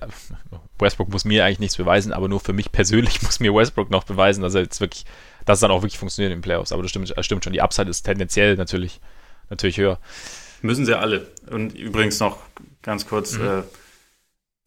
Westbrook 0.79 1.09
muss 1.09 1.25
mir 1.25 1.45
eigentlich 1.45 1.59
nichts 1.59 1.77
beweisen, 1.77 2.11
aber 2.13 2.27
nur 2.27 2.39
für 2.39 2.53
mich 2.53 2.71
persönlich 2.71 3.21
muss 3.23 3.39
mir 3.39 3.53
Westbrook 3.53 3.89
noch 3.89 4.03
beweisen, 4.03 4.41
dass 4.41 4.55
er 4.55 4.61
jetzt 4.61 4.79
wirklich, 4.79 5.05
dass 5.45 5.57
es 5.57 5.61
dann 5.61 5.71
auch 5.71 5.81
wirklich 5.81 5.97
funktioniert 5.97 6.31
in 6.31 6.39
den 6.39 6.43
Playoffs. 6.43 6.71
Aber 6.71 6.81
das 6.81 6.91
stimmt, 6.91 7.13
das 7.15 7.25
stimmt 7.25 7.43
schon. 7.43 7.53
Die 7.53 7.61
Upside 7.61 7.89
ist 7.89 8.03
tendenziell 8.03 8.55
natürlich, 8.55 8.99
natürlich 9.49 9.77
höher. 9.77 9.99
Müssen 10.61 10.85
sie 10.85 10.97
alle. 10.97 11.27
Und 11.49 11.73
übrigens 11.73 12.19
noch 12.19 12.39
ganz 12.81 13.07
kurz, 13.07 13.37
mhm. 13.37 13.45
äh, 13.45 13.63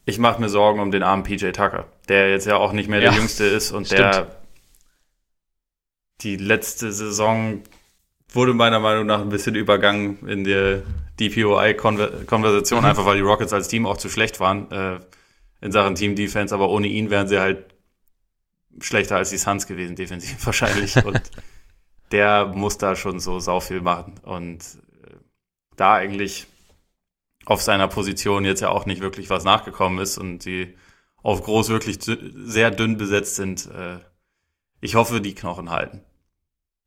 ich 0.04 0.18
mache 0.18 0.40
mir 0.40 0.48
Sorgen 0.48 0.80
um 0.80 0.90
den 0.90 1.02
armen 1.02 1.22
PJ 1.22 1.50
Tucker, 1.50 1.86
der 2.08 2.30
jetzt 2.30 2.46
ja 2.46 2.56
auch 2.56 2.72
nicht 2.72 2.88
mehr 2.88 3.00
ja, 3.00 3.10
der 3.10 3.18
Jüngste 3.18 3.44
ist 3.44 3.72
und 3.72 3.86
stimmt. 3.86 4.00
der 4.00 4.40
die 6.22 6.36
letzte 6.36 6.92
Saison 6.92 7.62
wurde 8.32 8.54
meiner 8.54 8.80
Meinung 8.80 9.06
nach 9.06 9.20
ein 9.20 9.28
bisschen 9.28 9.54
übergangen 9.54 10.26
in 10.28 10.44
der 10.44 10.82
DPOI-Konversation, 11.18 12.80
mhm. 12.80 12.86
einfach 12.86 13.04
weil 13.04 13.16
die 13.16 13.22
Rockets 13.22 13.52
als 13.52 13.68
Team 13.68 13.86
auch 13.86 13.96
zu 13.96 14.08
schlecht 14.08 14.40
waren 14.40 14.70
äh, 14.70 15.00
in 15.60 15.72
Sachen 15.72 15.94
Team-Defense, 15.94 16.54
aber 16.54 16.70
ohne 16.70 16.86
ihn 16.86 17.10
wären 17.10 17.28
sie 17.28 17.40
halt 17.40 17.74
schlechter 18.80 19.16
als 19.16 19.30
die 19.30 19.38
Suns 19.38 19.66
gewesen, 19.66 19.96
defensiv 19.96 20.34
wahrscheinlich. 20.46 21.04
und 21.04 21.20
der 22.12 22.46
muss 22.46 22.78
da 22.78 22.96
schon 22.96 23.20
so 23.20 23.40
sau 23.40 23.60
viel 23.60 23.80
machen. 23.80 24.14
Und 24.22 24.58
äh, 25.04 25.14
da 25.76 25.94
eigentlich 25.94 26.46
auf 27.50 27.62
seiner 27.62 27.88
Position 27.88 28.44
jetzt 28.44 28.60
ja 28.60 28.68
auch 28.68 28.86
nicht 28.86 29.02
wirklich 29.02 29.28
was 29.28 29.42
nachgekommen 29.42 29.98
ist 29.98 30.18
und 30.18 30.40
sie 30.40 30.76
auf 31.20 31.42
groß 31.42 31.68
wirklich 31.68 31.98
sehr 32.00 32.70
dünn 32.70 32.96
besetzt 32.96 33.34
sind. 33.34 33.66
Äh, 33.66 33.98
ich 34.80 34.94
hoffe, 34.94 35.20
die 35.20 35.34
Knochen 35.34 35.70
halten. 35.70 36.04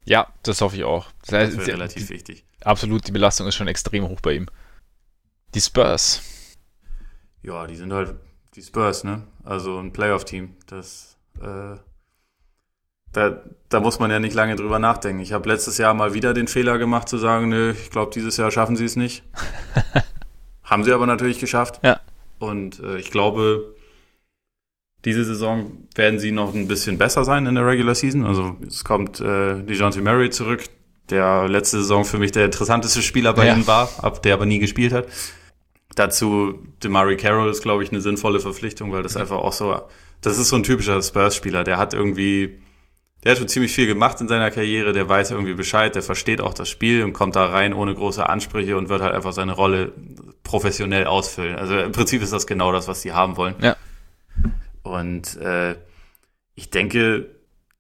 Ja, 0.06 0.32
das 0.42 0.62
hoffe 0.62 0.78
ich 0.78 0.86
auch. 0.86 1.08
Das 1.28 1.58
wäre 1.58 1.68
relativ 1.68 2.10
wichtig. 2.10 2.46
Absolut, 2.62 3.06
die 3.06 3.12
Belastung 3.12 3.46
ist 3.46 3.56
schon 3.56 3.68
extrem 3.68 4.08
hoch 4.08 4.22
bei 4.22 4.36
ihm. 4.36 4.46
Die 5.54 5.60
Spurs. 5.60 6.22
Ja, 7.42 7.68
die 7.68 7.76
sind 7.76 7.92
halt 7.92 8.16
die 8.56 8.62
Spurs, 8.62 9.04
ne? 9.04 9.28
Also 9.44 9.78
ein 9.78 9.92
Playoff-Team. 9.92 10.56
Das, 10.68 11.18
äh, 11.42 11.76
da, 13.12 13.44
da 13.68 13.80
muss 13.82 14.00
man 14.00 14.12
ja 14.12 14.20
nicht 14.20 14.34
lange 14.34 14.56
drüber 14.56 14.80
nachdenken. 14.80 15.22
Ich 15.22 15.34
habe 15.34 15.50
letztes 15.50 15.78
Jahr 15.78 15.94
mal 15.94 16.14
wieder 16.14 16.34
den 16.34 16.48
Fehler 16.48 16.78
gemacht 16.78 17.10
zu 17.10 17.18
sagen, 17.18 17.50
nö, 17.50 17.72
ich 17.72 17.92
glaube, 17.92 18.12
dieses 18.14 18.38
Jahr 18.38 18.50
schaffen 18.50 18.78
sie 18.78 18.86
es 18.86 18.96
nicht. 18.96 19.24
Haben 20.74 20.84
sie 20.84 20.92
aber 20.92 21.06
natürlich 21.06 21.40
geschafft. 21.40 21.80
Ja. 21.84 22.00
Und 22.40 22.80
äh, 22.80 22.98
ich 22.98 23.12
glaube, 23.12 23.76
diese 25.06 25.24
Saison 25.24 25.72
werden 25.94 26.18
sie 26.18 26.32
noch 26.32 26.56
ein 26.56 26.68
bisschen 26.68 26.98
besser 26.98 27.24
sein 27.26 27.46
in 27.46 27.54
der 27.54 27.68
Regular 27.68 27.94
Season. 27.94 28.26
Also 28.26 28.56
es 28.66 28.84
kommt 28.84 29.20
äh, 29.20 29.62
DeJounte 29.62 30.02
Murray 30.02 30.32
zurück, 30.32 30.64
der 31.12 31.48
letzte 31.48 31.78
Saison 31.78 32.06
für 32.06 32.18
mich 32.18 32.32
der 32.32 32.46
interessanteste 32.46 33.04
Spieler 33.04 33.34
bei 33.34 33.46
ja. 33.46 33.54
ihnen 33.54 33.68
war, 33.68 33.88
ab 34.02 34.24
der 34.24 34.34
aber 34.34 34.48
nie 34.48 34.58
gespielt 34.58 34.94
hat. 34.94 35.06
Dazu 35.94 36.58
DeMarie 36.84 37.18
Carroll 37.18 37.52
ist, 37.52 37.62
glaube 37.62 37.84
ich, 37.84 37.92
eine 37.92 38.02
sinnvolle 38.02 38.40
Verpflichtung, 38.40 38.92
weil 38.92 39.04
das 39.04 39.16
einfach 39.16 39.38
auch 39.38 39.54
so, 39.54 39.80
das 40.22 40.40
ist 40.40 40.50
so 40.50 40.56
ein 40.56 40.64
typischer 40.64 41.00
Spurs-Spieler. 41.00 41.64
Der 41.64 41.78
hat 41.78 41.94
irgendwie, 41.94 42.63
der 43.24 43.32
hat 43.32 43.40
schon 43.40 43.48
ziemlich 43.48 43.74
viel 43.74 43.88
gemacht 43.88 44.20
in 44.22 44.28
seiner 44.28 44.52
Karriere, 44.52 44.92
der 44.94 45.08
weiß 45.08 45.32
irgendwie 45.32 45.54
Bescheid, 45.54 45.96
der 45.96 46.04
versteht 46.04 46.42
auch 46.42 46.54
das 46.54 46.70
Spiel 46.70 47.04
und 47.04 47.14
kommt 47.14 47.36
da 47.36 47.46
rein 47.46 47.74
ohne 47.74 47.96
große 47.96 48.28
Ansprüche 48.28 48.78
und 48.78 48.90
wird 48.90 49.02
halt 49.02 49.14
einfach 49.14 49.34
seine 49.34 49.54
Rolle 49.54 49.94
professionell 50.44 51.06
ausfüllen. 51.06 51.56
Also 51.56 51.78
im 51.80 51.92
Prinzip 51.92 52.22
ist 52.22 52.34
das 52.34 52.48
genau 52.48 52.72
das, 52.72 52.88
was 52.88 53.02
die 53.02 53.14
haben 53.14 53.38
wollen. 53.38 53.56
Ja. 53.62 53.78
Und 54.84 55.38
äh, 55.38 55.76
ich 56.56 56.70
denke, 56.70 57.30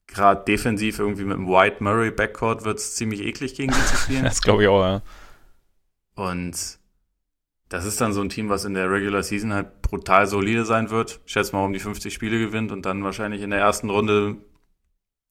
gerade 0.08 0.44
defensiv 0.46 1.00
irgendwie 1.00 1.26
mit 1.26 1.38
dem 1.38 1.48
White 1.48 1.84
Murray 1.84 2.12
Backcourt 2.12 2.64
wird 2.64 2.80
es 2.80 2.96
ziemlich 2.96 3.22
eklig 3.22 3.56
gegen 3.56 3.74
die 3.74 3.86
zu 3.86 3.98
spielen. 3.98 4.24
das 4.24 4.41
glaube 4.41 4.64
ich 4.64 4.70
auch, 4.70 4.82
ja. 4.82 5.02
Und 6.16 6.80
das 7.70 7.86
ist 7.86 8.00
dann 8.00 8.14
so 8.14 8.22
ein 8.22 8.30
Team, 8.30 8.50
was 8.50 8.66
in 8.66 8.76
der 8.76 8.89
Regular 8.89 9.24
Season 9.24 9.52
halt 9.52 9.82
brutal 9.82 10.28
solide 10.28 10.64
sein 10.64 10.89
wird. 10.89 11.20
Ich 11.26 11.34
schätze 11.34 11.56
mal 11.56 11.66
um 11.66 11.74
die 11.74 11.80
50 11.80 12.14
Spiele 12.14 12.39
gewinnt 12.39 12.72
und 12.72 12.86
dann 12.86 13.04
wahrscheinlich 13.04 13.41
in 13.41 13.50
der 13.50 13.60
ersten 13.60 13.89
Runde 13.89 14.38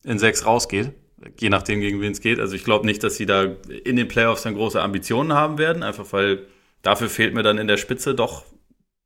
in 0.05 0.19
sechs 0.19 0.47
rausgeht. 0.47 0.93
Je 1.39 1.51
nachdem, 1.51 1.81
gegen 1.81 2.01
wen 2.01 2.13
es 2.13 2.21
geht. 2.21 2.41
Also 2.41 2.57
ich 2.57 2.65
glaube 2.65 2.85
nicht, 2.85 3.05
dass 3.05 3.17
sie 3.17 3.27
da 3.27 3.45
in 3.85 3.97
den 3.97 4.09
Playoffs 4.09 4.43
dann 4.43 4.55
große 4.55 4.81
Ambitionen 4.81 5.33
haben 5.33 5.59
werden, 5.59 5.83
einfach 5.83 6.13
weil 6.13 6.47
dafür 6.83 7.09
fehlt 7.09 7.35
mir 7.35 7.45
dann 7.45 7.59
in 7.59 7.69
der 7.69 7.77
Spitze 7.77 8.15
doch 8.15 8.45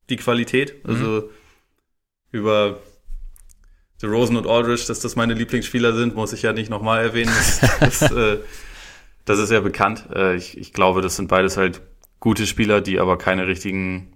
die 0.09 0.17
Qualität. 0.17 0.75
Also 0.83 1.05
mhm. 1.05 1.29
über 2.31 2.79
The 3.99 4.07
Rosen 4.07 4.35
und 4.37 4.47
Aldridge, 4.47 4.85
dass 4.87 4.99
das 4.99 5.15
meine 5.15 5.33
Lieblingsspieler 5.33 5.93
sind, 5.93 6.15
muss 6.15 6.33
ich 6.33 6.43
ja 6.43 6.53
nicht 6.53 6.69
nochmal 6.69 7.03
erwähnen. 7.03 7.31
Das, 7.35 7.59
das, 7.79 8.11
äh, 8.11 8.39
das, 9.25 9.39
ist 9.39 9.51
ja 9.51 9.59
bekannt. 9.59 10.07
Äh, 10.13 10.35
ich, 10.35 10.57
ich 10.57 10.73
glaube, 10.73 11.01
das 11.01 11.15
sind 11.15 11.27
beides 11.27 11.57
halt 11.57 11.81
gute 12.19 12.45
Spieler, 12.45 12.81
die 12.81 12.99
aber 12.99 13.17
keine 13.17 13.47
richtigen 13.47 14.13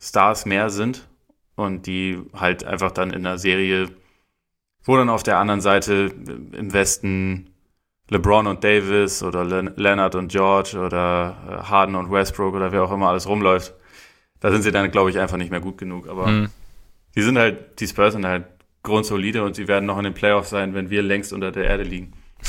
Stars 0.00 0.46
mehr 0.46 0.70
sind 0.70 1.06
und 1.56 1.86
die 1.86 2.18
halt 2.34 2.64
einfach 2.64 2.90
dann 2.90 3.10
in 3.10 3.22
der 3.22 3.38
Serie, 3.38 3.88
wo 4.86 4.96
dann 4.96 5.10
auf 5.10 5.22
der 5.22 5.38
anderen 5.38 5.60
Seite 5.60 6.12
im 6.52 6.72
Westen 6.72 7.50
LeBron 8.08 8.46
und 8.46 8.62
Davis 8.62 9.22
oder 9.22 9.44
Leonard 9.44 10.14
und 10.14 10.28
George 10.28 10.78
oder 10.78 11.36
äh, 11.48 11.68
Harden 11.68 11.96
und 11.96 12.10
Westbrook 12.10 12.54
oder 12.54 12.70
wer 12.70 12.84
auch 12.84 12.92
immer 12.92 13.08
alles 13.08 13.28
rumläuft, 13.28 13.74
da 14.40 14.52
sind 14.52 14.62
sie 14.62 14.70
dann, 14.70 14.90
glaube 14.92 15.10
ich, 15.10 15.18
einfach 15.18 15.36
nicht 15.36 15.50
mehr 15.50 15.60
gut 15.60 15.76
genug. 15.76 16.08
Aber 16.08 16.28
mhm. 16.28 16.48
die 17.16 17.22
sind 17.22 17.36
halt, 17.36 17.80
die 17.80 17.86
Spurs 17.88 18.12
sind 18.12 18.24
halt 18.24 18.44
grundsolide 18.84 19.42
und 19.42 19.56
sie 19.56 19.66
werden 19.66 19.86
noch 19.86 19.98
in 19.98 20.04
den 20.04 20.14
Playoffs 20.14 20.50
sein, 20.50 20.72
wenn 20.74 20.88
wir 20.88 21.02
längst 21.02 21.32
unter 21.32 21.50
der 21.50 21.64
Erde 21.64 21.82
liegen. 21.82 22.12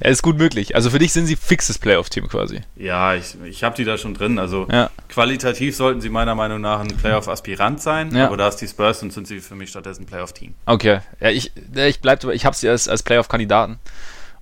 Er 0.00 0.10
ist 0.10 0.22
gut 0.22 0.38
möglich. 0.38 0.74
Also 0.74 0.90
für 0.90 0.98
dich 0.98 1.12
sind 1.12 1.26
sie 1.26 1.36
fixes 1.36 1.78
Playoff-Team 1.78 2.28
quasi. 2.28 2.60
Ja, 2.76 3.14
ich, 3.14 3.36
ich 3.44 3.64
habe 3.64 3.74
die 3.76 3.84
da 3.84 3.98
schon 3.98 4.14
drin. 4.14 4.38
Also 4.38 4.66
ja. 4.70 4.90
qualitativ 5.08 5.76
sollten 5.76 6.00
sie 6.00 6.08
meiner 6.08 6.34
Meinung 6.34 6.60
nach 6.60 6.80
ein 6.80 6.88
Playoff-Aspirant 6.88 7.80
sein, 7.80 8.14
ja. 8.14 8.26
aber 8.26 8.36
da 8.36 8.48
es 8.48 8.56
die 8.56 8.68
Spurs 8.68 9.00
sind, 9.00 9.12
sind 9.12 9.26
sie 9.26 9.40
für 9.40 9.54
mich 9.54 9.70
stattdessen 9.70 10.02
ein 10.02 10.06
Playoff-Team. 10.06 10.54
Okay. 10.66 11.00
Ja, 11.20 11.30
ich, 11.30 11.52
ich 11.74 12.00
bleibe, 12.00 12.34
ich 12.34 12.44
habe 12.44 12.56
sie 12.56 12.68
als, 12.68 12.88
als 12.88 13.02
Playoff-Kandidaten 13.02 13.78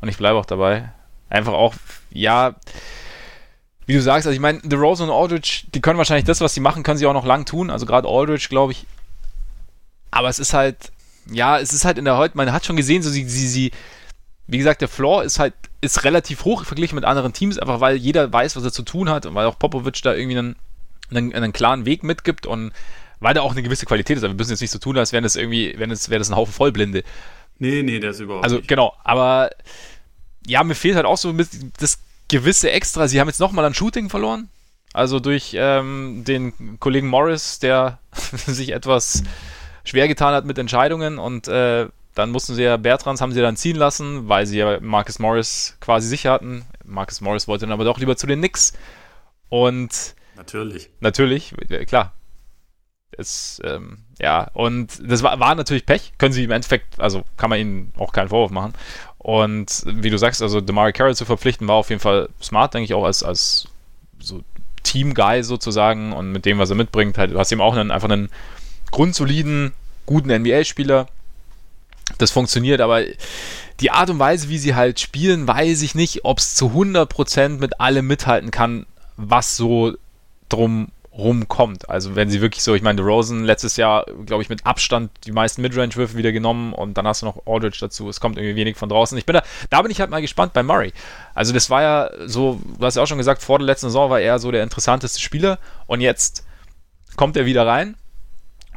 und 0.00 0.08
ich 0.08 0.18
bleibe 0.18 0.38
auch 0.38 0.46
dabei. 0.46 0.90
Einfach 1.28 1.54
auch, 1.54 1.74
ja, 2.10 2.54
wie 3.86 3.94
du 3.94 4.02
sagst, 4.02 4.26
also 4.26 4.34
ich 4.34 4.40
meine, 4.40 4.60
The 4.68 4.76
Rose 4.76 5.02
und 5.02 5.10
Aldridge, 5.10 5.64
die 5.74 5.80
können 5.80 5.98
wahrscheinlich 5.98 6.24
das, 6.24 6.40
was 6.40 6.54
sie 6.54 6.60
machen, 6.60 6.82
können 6.82 6.98
sie 6.98 7.06
auch 7.06 7.12
noch 7.12 7.24
lang 7.24 7.46
tun. 7.46 7.70
Also 7.70 7.86
gerade 7.86 8.08
Aldridge, 8.08 8.46
glaube 8.48 8.72
ich. 8.72 8.86
Aber 10.10 10.28
es 10.28 10.38
ist 10.38 10.54
halt, 10.54 10.92
ja, 11.30 11.58
es 11.58 11.72
ist 11.72 11.84
halt 11.84 11.98
in 11.98 12.04
der 12.04 12.16
heute, 12.16 12.36
man 12.36 12.52
hat 12.52 12.66
schon 12.66 12.76
gesehen, 12.76 13.02
so 13.02 13.10
sie, 13.10 13.28
sie, 13.28 13.46
sie, 13.46 13.70
wie 14.46 14.58
gesagt, 14.58 14.80
der 14.80 14.88
Floor 14.88 15.24
ist 15.24 15.38
halt 15.38 15.54
ist 15.80 16.04
relativ 16.04 16.44
hoch 16.44 16.64
verglichen 16.64 16.94
mit 16.96 17.04
anderen 17.04 17.32
Teams, 17.32 17.58
einfach 17.58 17.80
weil 17.80 17.96
jeder 17.96 18.32
weiß, 18.32 18.56
was 18.56 18.64
er 18.64 18.72
zu 18.72 18.82
tun 18.82 19.10
hat 19.10 19.26
und 19.26 19.34
weil 19.34 19.46
auch 19.46 19.58
Popovic 19.58 20.02
da 20.02 20.14
irgendwie 20.14 20.38
einen, 20.38 20.56
einen, 21.10 21.34
einen 21.34 21.52
klaren 21.52 21.84
Weg 21.84 22.02
mitgibt 22.02 22.46
und 22.46 22.72
weil 23.20 23.34
da 23.34 23.42
auch 23.42 23.52
eine 23.52 23.62
gewisse 23.62 23.86
Qualität 23.86 24.16
ist. 24.16 24.24
Aber 24.24 24.32
wir 24.32 24.38
müssen 24.38 24.50
jetzt 24.50 24.60
nicht 24.60 24.70
so 24.70 24.78
tun, 24.78 24.98
als 24.98 25.12
wären 25.12 25.24
das 25.24 25.36
irgendwie, 25.36 25.74
wenn 25.78 25.90
es 25.90 26.08
wäre 26.08 26.18
das 26.18 26.28
ein 26.30 26.36
Haufen 26.36 26.52
Vollblinde. 26.52 27.02
Nee, 27.58 27.82
nee, 27.82 28.00
das 28.00 28.20
überhaupt 28.20 28.44
Also 28.44 28.56
nicht. 28.56 28.68
genau, 28.68 28.94
aber 29.02 29.50
ja, 30.46 30.62
mir 30.62 30.74
fehlt 30.74 30.96
halt 30.96 31.06
auch 31.06 31.16
so 31.16 31.34
das 31.78 31.98
gewisse 32.28 32.70
Extra. 32.70 33.08
Sie 33.08 33.20
haben 33.20 33.28
jetzt 33.28 33.40
nochmal 33.40 33.64
an 33.64 33.74
Shooting 33.74 34.10
verloren. 34.10 34.48
Also 34.92 35.20
durch 35.20 35.54
ähm, 35.58 36.22
den 36.26 36.78
Kollegen 36.80 37.08
Morris, 37.08 37.58
der 37.58 37.98
sich 38.46 38.70
etwas 38.70 39.22
schwer 39.84 40.08
getan 40.08 40.34
hat 40.34 40.44
mit 40.44 40.58
Entscheidungen 40.58 41.18
und 41.18 41.48
äh, 41.48 41.86
dann 42.16 42.30
mussten 42.30 42.54
sie 42.54 42.62
ja 42.62 42.78
Bertrands 42.78 43.20
haben 43.20 43.32
sie 43.32 43.42
dann 43.42 43.56
ziehen 43.56 43.76
lassen, 43.76 44.26
weil 44.28 44.46
sie 44.46 44.58
ja 44.58 44.80
Marcus 44.80 45.18
Morris 45.18 45.76
quasi 45.80 46.08
sicher 46.08 46.32
hatten. 46.32 46.64
Marcus 46.82 47.20
Morris 47.20 47.46
wollte 47.46 47.66
dann 47.66 47.72
aber 47.72 47.84
doch 47.84 47.98
lieber 47.98 48.16
zu 48.16 48.26
den 48.26 48.38
Knicks. 48.38 48.72
Und 49.50 50.14
natürlich. 50.34 50.88
Natürlich, 51.00 51.54
klar. 51.86 52.14
Es, 53.12 53.60
ähm, 53.64 53.98
ja, 54.18 54.50
und 54.54 54.98
das 55.06 55.22
war, 55.22 55.38
war 55.40 55.54
natürlich 55.54 55.84
Pech. 55.84 56.14
Können 56.16 56.32
sie 56.32 56.44
im 56.44 56.50
Endeffekt, 56.52 56.98
also 56.98 57.22
kann 57.36 57.50
man 57.50 57.60
ihnen 57.60 57.92
auch 57.98 58.12
keinen 58.12 58.30
Vorwurf 58.30 58.50
machen. 58.50 58.72
Und 59.18 59.82
wie 59.86 60.08
du 60.08 60.16
sagst, 60.16 60.40
also 60.40 60.62
Demari 60.62 60.94
Carroll 60.94 61.14
zu 61.14 61.26
verpflichten, 61.26 61.68
war 61.68 61.76
auf 61.76 61.90
jeden 61.90 62.00
Fall 62.00 62.30
smart, 62.42 62.72
denke 62.72 62.86
ich, 62.86 62.94
auch 62.94 63.04
als, 63.04 63.22
als 63.22 63.68
so 64.18 64.42
Team-Guy 64.84 65.42
sozusagen 65.42 66.14
und 66.14 66.32
mit 66.32 66.46
dem, 66.46 66.58
was 66.58 66.70
er 66.70 66.76
mitbringt, 66.76 67.18
halt, 67.18 67.32
du 67.32 67.38
hast 67.38 67.52
ihm 67.52 67.60
auch 67.60 67.76
einen, 67.76 67.90
einfach 67.90 68.08
einen 68.08 68.30
grundsoliden, 68.90 69.72
guten 70.06 70.30
NBA-Spieler, 70.30 71.08
das 72.18 72.30
funktioniert, 72.30 72.80
aber 72.80 73.02
die 73.80 73.90
Art 73.90 74.10
und 74.10 74.18
Weise, 74.18 74.48
wie 74.48 74.58
sie 74.58 74.74
halt 74.74 75.00
spielen, 75.00 75.46
weiß 75.46 75.82
ich 75.82 75.94
nicht, 75.94 76.24
ob 76.24 76.38
es 76.38 76.54
zu 76.54 76.68
100% 76.68 77.58
mit 77.58 77.80
allem 77.80 78.06
mithalten 78.06 78.50
kann, 78.50 78.86
was 79.16 79.56
so 79.56 79.94
drum 80.48 80.88
rumkommt. 81.16 81.88
Also 81.88 82.14
wenn 82.14 82.28
sie 82.28 82.40
wirklich 82.40 82.62
so, 82.62 82.74
ich 82.74 82.82
meine, 82.82 83.00
Rosen 83.00 83.44
letztes 83.44 83.76
Jahr, 83.76 84.04
glaube 84.26 84.42
ich, 84.42 84.48
mit 84.48 84.66
Abstand 84.66 85.10
die 85.24 85.32
meisten 85.32 85.62
Midrange-Würfe 85.62 86.16
wieder 86.16 86.32
genommen 86.32 86.72
und 86.72 86.94
dann 86.98 87.06
hast 87.06 87.22
du 87.22 87.26
noch 87.26 87.46
Aldridge 87.46 87.78
dazu. 87.80 88.08
Es 88.08 88.20
kommt 88.20 88.36
irgendwie 88.36 88.56
wenig 88.56 88.76
von 88.76 88.88
draußen. 88.88 89.16
Ich 89.16 89.24
bin 89.24 89.34
da, 89.34 89.42
da 89.70 89.82
bin 89.82 89.90
ich 89.90 90.00
halt 90.00 90.10
mal 90.10 90.20
gespannt 90.20 90.52
bei 90.52 90.62
Murray. 90.62 90.92
Also 91.34 91.52
das 91.52 91.70
war 91.70 91.82
ja 91.82 92.10
so, 92.26 92.60
du 92.78 92.84
hast 92.84 92.96
ja 92.96 93.02
auch 93.02 93.06
schon 93.06 93.18
gesagt, 93.18 93.42
vor 93.42 93.58
der 93.58 93.66
letzten 93.66 93.86
Saison 93.86 94.10
war 94.10 94.20
er 94.20 94.38
so 94.38 94.50
der 94.50 94.62
interessanteste 94.62 95.20
Spieler 95.20 95.58
und 95.86 96.00
jetzt 96.00 96.44
kommt 97.16 97.36
er 97.36 97.46
wieder 97.46 97.66
rein 97.66 97.96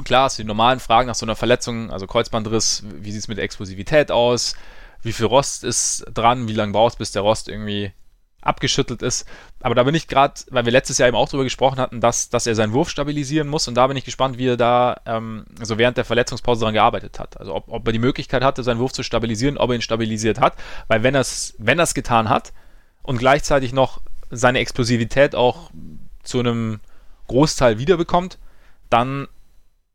klar, 0.03 0.23
hast 0.25 0.37
du 0.37 0.43
die 0.43 0.47
normalen 0.47 0.79
Fragen 0.79 1.07
nach 1.07 1.15
so 1.15 1.25
einer 1.25 1.35
Verletzung, 1.35 1.91
also 1.91 2.07
Kreuzbandriss, 2.07 2.83
wie 2.85 3.11
sieht 3.11 3.21
es 3.21 3.27
mit 3.27 3.37
der 3.37 3.45
Explosivität 3.45 4.11
aus, 4.11 4.55
wie 5.01 5.13
viel 5.13 5.25
Rost 5.25 5.63
ist 5.63 6.05
dran, 6.13 6.47
wie 6.47 6.53
lange 6.53 6.73
braucht 6.73 6.93
es, 6.93 6.97
bis 6.97 7.11
der 7.11 7.21
Rost 7.21 7.47
irgendwie 7.47 7.91
abgeschüttelt 8.41 9.01
ist. 9.01 9.25
Aber 9.61 9.75
da 9.75 9.83
bin 9.83 9.95
ich 9.95 10.07
gerade, 10.07 10.33
weil 10.49 10.65
wir 10.65 10.71
letztes 10.71 10.97
Jahr 10.97 11.09
eben 11.09 11.17
auch 11.17 11.27
darüber 11.27 11.43
gesprochen 11.43 11.79
hatten, 11.79 11.99
dass, 11.99 12.29
dass 12.29 12.47
er 12.47 12.55
seinen 12.55 12.73
Wurf 12.73 12.89
stabilisieren 12.89 13.47
muss 13.47 13.67
und 13.67 13.75
da 13.75 13.87
bin 13.87 13.97
ich 13.97 14.05
gespannt, 14.05 14.37
wie 14.37 14.47
er 14.47 14.57
da 14.57 15.01
ähm, 15.05 15.45
also 15.59 15.77
während 15.77 15.97
der 15.97 16.05
Verletzungspause 16.05 16.61
daran 16.61 16.73
gearbeitet 16.73 17.19
hat. 17.19 17.37
Also 17.37 17.53
ob, 17.53 17.67
ob 17.67 17.85
er 17.85 17.91
die 17.91 17.99
Möglichkeit 17.99 18.43
hatte, 18.43 18.63
seinen 18.63 18.79
Wurf 18.79 18.93
zu 18.93 19.03
stabilisieren, 19.03 19.57
ob 19.57 19.71
er 19.71 19.75
ihn 19.75 19.81
stabilisiert 19.81 20.39
hat, 20.39 20.55
weil 20.87 21.03
wenn 21.03 21.15
er 21.15 21.21
es 21.21 21.55
wenn 21.57 21.79
getan 21.93 22.29
hat 22.29 22.53
und 23.03 23.17
gleichzeitig 23.17 23.73
noch 23.73 24.01
seine 24.29 24.59
Explosivität 24.59 25.35
auch 25.35 25.71
zu 26.23 26.39
einem 26.39 26.79
Großteil 27.27 27.77
wiederbekommt, 27.77 28.37
dann 28.89 29.27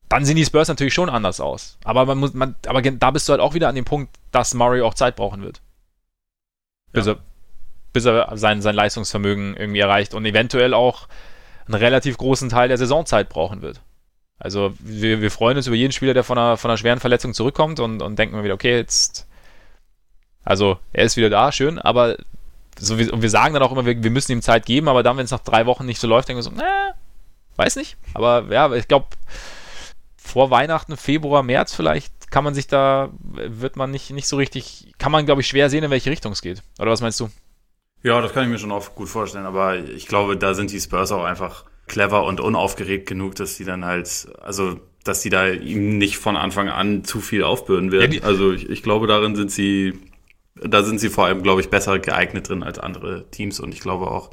dann 0.09 0.25
sehen 0.25 0.37
die 0.37 0.45
Spurs 0.45 0.69
natürlich 0.69 0.95
schon 0.95 1.09
anders 1.09 1.41
aus. 1.41 1.79
Aber 1.85 2.07
man 2.07 2.19
muss, 2.19 2.35
man, 2.35 2.55
aber 2.67 2.83
da 2.83 3.11
bist 3.11 3.29
du 3.29 3.33
halt 3.33 3.41
auch 3.41 3.55
wieder 3.55 3.69
an 3.69 3.75
dem 3.75 3.85
Punkt, 3.85 4.15
dass 4.31 4.55
Murray 4.55 4.83
auch 4.83 4.95
Zeit 4.95 5.17
brauchen 5.17 5.43
wird. 5.43 5.61
Bis, 6.93 7.07
ja. 7.07 7.13
er, 7.13 7.19
bis 7.93 8.05
er 8.05 8.37
sein, 8.37 8.63
sein 8.63 8.75
Leistungsvermögen 8.75 9.57
irgendwie 9.57 9.81
erreicht 9.81 10.15
und 10.15 10.25
eventuell 10.27 10.75
auch 10.75 11.09
einen 11.67 11.75
relativ 11.75 12.19
großen 12.19 12.49
Teil 12.49 12.69
der 12.69 12.79
Saisonzeit 12.79 13.29
brauchen 13.29 13.63
wird. 13.63 13.81
Also 14.39 14.75
wir, 14.79 15.21
wir 15.21 15.31
freuen 15.31 15.57
uns 15.57 15.67
über 15.67 15.77
jeden 15.77 15.93
Spieler, 15.93 16.13
der 16.13 16.25
von 16.25 16.37
einer, 16.37 16.57
von 16.57 16.71
einer 16.71 16.79
schweren 16.79 17.01
Verletzung 17.01 17.35
zurückkommt 17.35 17.81
und, 17.81 18.03
und 18.03 18.19
denken 18.19 18.37
wir 18.37 18.45
wieder, 18.45 18.55
okay, 18.55 18.77
jetzt, 18.77 19.27
also 20.45 20.79
er 20.93 21.05
ist 21.05 21.17
wieder 21.17 21.31
da, 21.31 21.53
schön, 21.53 21.79
aber 21.79 22.17
so, 22.79 22.95
und 22.95 23.23
wir 23.23 23.31
sagen 23.31 23.55
dann 23.55 23.63
auch 23.63 23.73
immer, 23.73 23.87
wir, 23.87 24.03
wir 24.03 24.11
müssen 24.11 24.33
ihm 24.33 24.43
Zeit 24.43 24.67
geben, 24.67 24.89
aber 24.89 25.03
dann, 25.03 25.17
wenn 25.17 25.25
es 25.25 25.31
nach 25.31 25.41
drei 25.41 25.67
Wochen 25.67 25.87
nicht 25.87 26.01
so 26.01 26.09
läuft, 26.09 26.29
denken 26.29 26.39
wir 26.39 26.43
so, 26.43 26.53
na, 26.55 26.95
weiß 27.57 27.77
nicht. 27.77 27.97
Aber 28.15 28.45
ja, 28.51 28.73
ich 28.75 28.89
glaube, 28.89 29.07
vor 30.25 30.51
Weihnachten, 30.51 30.97
Februar, 30.97 31.43
März 31.43 31.75
vielleicht 31.75 32.31
kann 32.31 32.43
man 32.43 32.55
sich 32.55 32.67
da, 32.67 33.11
wird 33.21 33.77
man 33.77 33.93
nicht, 33.93 34.11
nicht 34.11 34.27
so 34.27 34.37
richtig, 34.37 34.93
kann 34.99 35.13
man, 35.13 35.25
glaube 35.27 35.43
ich, 35.43 35.47
schwer 35.47 35.71
sehen, 35.71 35.85
in 35.85 35.91
welche 35.91 36.11
Richtung 36.11 36.33
es 36.33 36.43
geht. 36.43 36.63
Oder 36.81 36.91
was 36.91 37.01
meinst 37.01 37.21
du? 37.21 37.29
Ja, 38.03 38.21
das 38.21 38.33
kann 38.33 38.45
ich 38.45 38.51
mir 38.51 38.59
schon 38.59 38.73
auch 38.73 38.95
gut 38.97 39.09
vorstellen, 39.09 39.47
aber 39.47 39.77
ich 39.77 40.09
glaube, 40.09 40.37
da 40.37 40.55
sind 40.55 40.73
die 40.73 40.81
Spurs 40.81 41.13
auch 41.13 41.23
einfach 41.23 41.65
clever 41.87 42.25
und 42.25 42.41
unaufgeregt 42.41 43.07
genug, 43.07 43.37
dass 43.37 43.57
die 43.57 43.65
dann 43.65 43.85
halt, 43.85 44.27
also 44.43 44.81
dass 45.05 45.21
die 45.21 45.31
da 45.31 45.47
ihm 45.49 45.99
nicht 45.99 46.17
von 46.17 46.37
Anfang 46.37 46.69
an 46.69 47.05
zu 47.05 47.21
viel 47.21 47.45
aufbürden 47.45 47.93
werden. 47.93 48.13
Ja, 48.13 48.23
also 48.23 48.53
ich, 48.53 48.69
ich 48.69 48.83
glaube, 48.83 49.07
darin 49.07 49.37
sind 49.37 49.53
sie, 49.53 50.01
da 50.57 50.83
sind 50.83 50.99
sie 50.99 51.11
vor 51.11 51.27
allem, 51.27 51.43
glaube 51.43 51.61
ich, 51.61 51.69
besser 51.69 51.99
geeignet 51.99 52.49
drin 52.49 52.63
als 52.63 52.79
andere 52.79 53.31
Teams 53.31 53.61
und 53.61 53.73
ich 53.73 53.81
glaube 53.81 54.11
auch, 54.11 54.31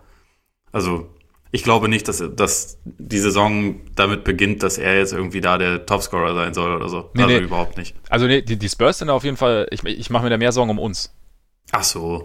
also 0.72 1.10
ich 1.52 1.64
glaube 1.64 1.90
nicht, 1.90 2.08
dass, 2.08 2.24
dass 2.36 2.78
die 2.86 3.20
Saison 3.20 3.82
damit 3.96 4.24
beginnt, 4.24 4.64
dass 4.64 4.78
er 4.78 4.98
jetzt 4.98 5.12
irgendwie 5.12 5.42
da 5.42 5.58
der 5.58 5.86
Topscorer 5.86 6.34
sein 6.34 6.54
soll 6.54 6.74
oder 6.74 6.88
so. 6.88 7.10
Nee, 7.14 7.24
also 7.24 7.38
nee. 7.38 7.44
überhaupt 7.44 7.78
nicht. 7.78 7.96
Also 8.10 8.26
nee, 8.26 8.42
die, 8.42 8.58
die 8.58 8.70
Spurs 8.70 9.00
sind 9.00 9.10
auf 9.10 9.24
jeden 9.26 9.38
Fall, 9.38 9.68
ich, 9.70 9.84
ich 9.84 10.10
mache 10.10 10.24
mir 10.24 10.30
da 10.30 10.38
mehr 10.38 10.54
Sorgen 10.54 10.72
um 10.72 10.80
uns. 10.80 11.14
Ach 11.72 11.84
so. 11.84 12.24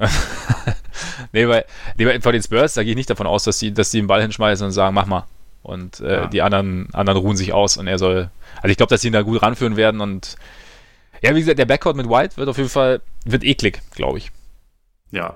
nee, 1.32 1.46
weil, 1.48 1.64
nee, 1.96 2.20
vor 2.20 2.32
den 2.32 2.42
Spurs, 2.42 2.74
da 2.74 2.82
gehe 2.82 2.92
ich 2.92 2.96
nicht 2.96 3.10
davon 3.10 3.26
aus, 3.26 3.44
dass 3.44 3.58
die, 3.58 3.74
dass 3.74 3.90
die 3.90 3.98
den 3.98 4.06
Ball 4.06 4.22
hinschmeißen 4.22 4.64
und 4.66 4.72
sagen, 4.72 4.94
mach 4.94 5.06
mal. 5.06 5.26
Und 5.62 5.98
äh, 6.00 6.12
ja. 6.12 6.26
die 6.28 6.42
anderen, 6.42 6.88
anderen 6.92 7.20
ruhen 7.20 7.36
sich 7.36 7.52
aus 7.52 7.76
und 7.76 7.88
er 7.88 7.98
soll. 7.98 8.30
Also 8.56 8.68
ich 8.68 8.76
glaube, 8.76 8.90
dass 8.90 9.00
sie 9.00 9.08
ihn 9.08 9.12
da 9.12 9.22
gut 9.22 9.42
ranführen 9.42 9.76
werden 9.76 10.00
und 10.00 10.36
ja, 11.22 11.34
wie 11.34 11.40
gesagt, 11.40 11.58
der 11.58 11.66
Backcourt 11.66 11.96
mit 11.96 12.08
White 12.08 12.36
wird 12.36 12.48
auf 12.48 12.58
jeden 12.58 12.68
Fall, 12.68 13.00
wird 13.24 13.42
eklig, 13.42 13.80
glaube 13.92 14.18
ich. 14.18 14.30
Ja. 15.10 15.34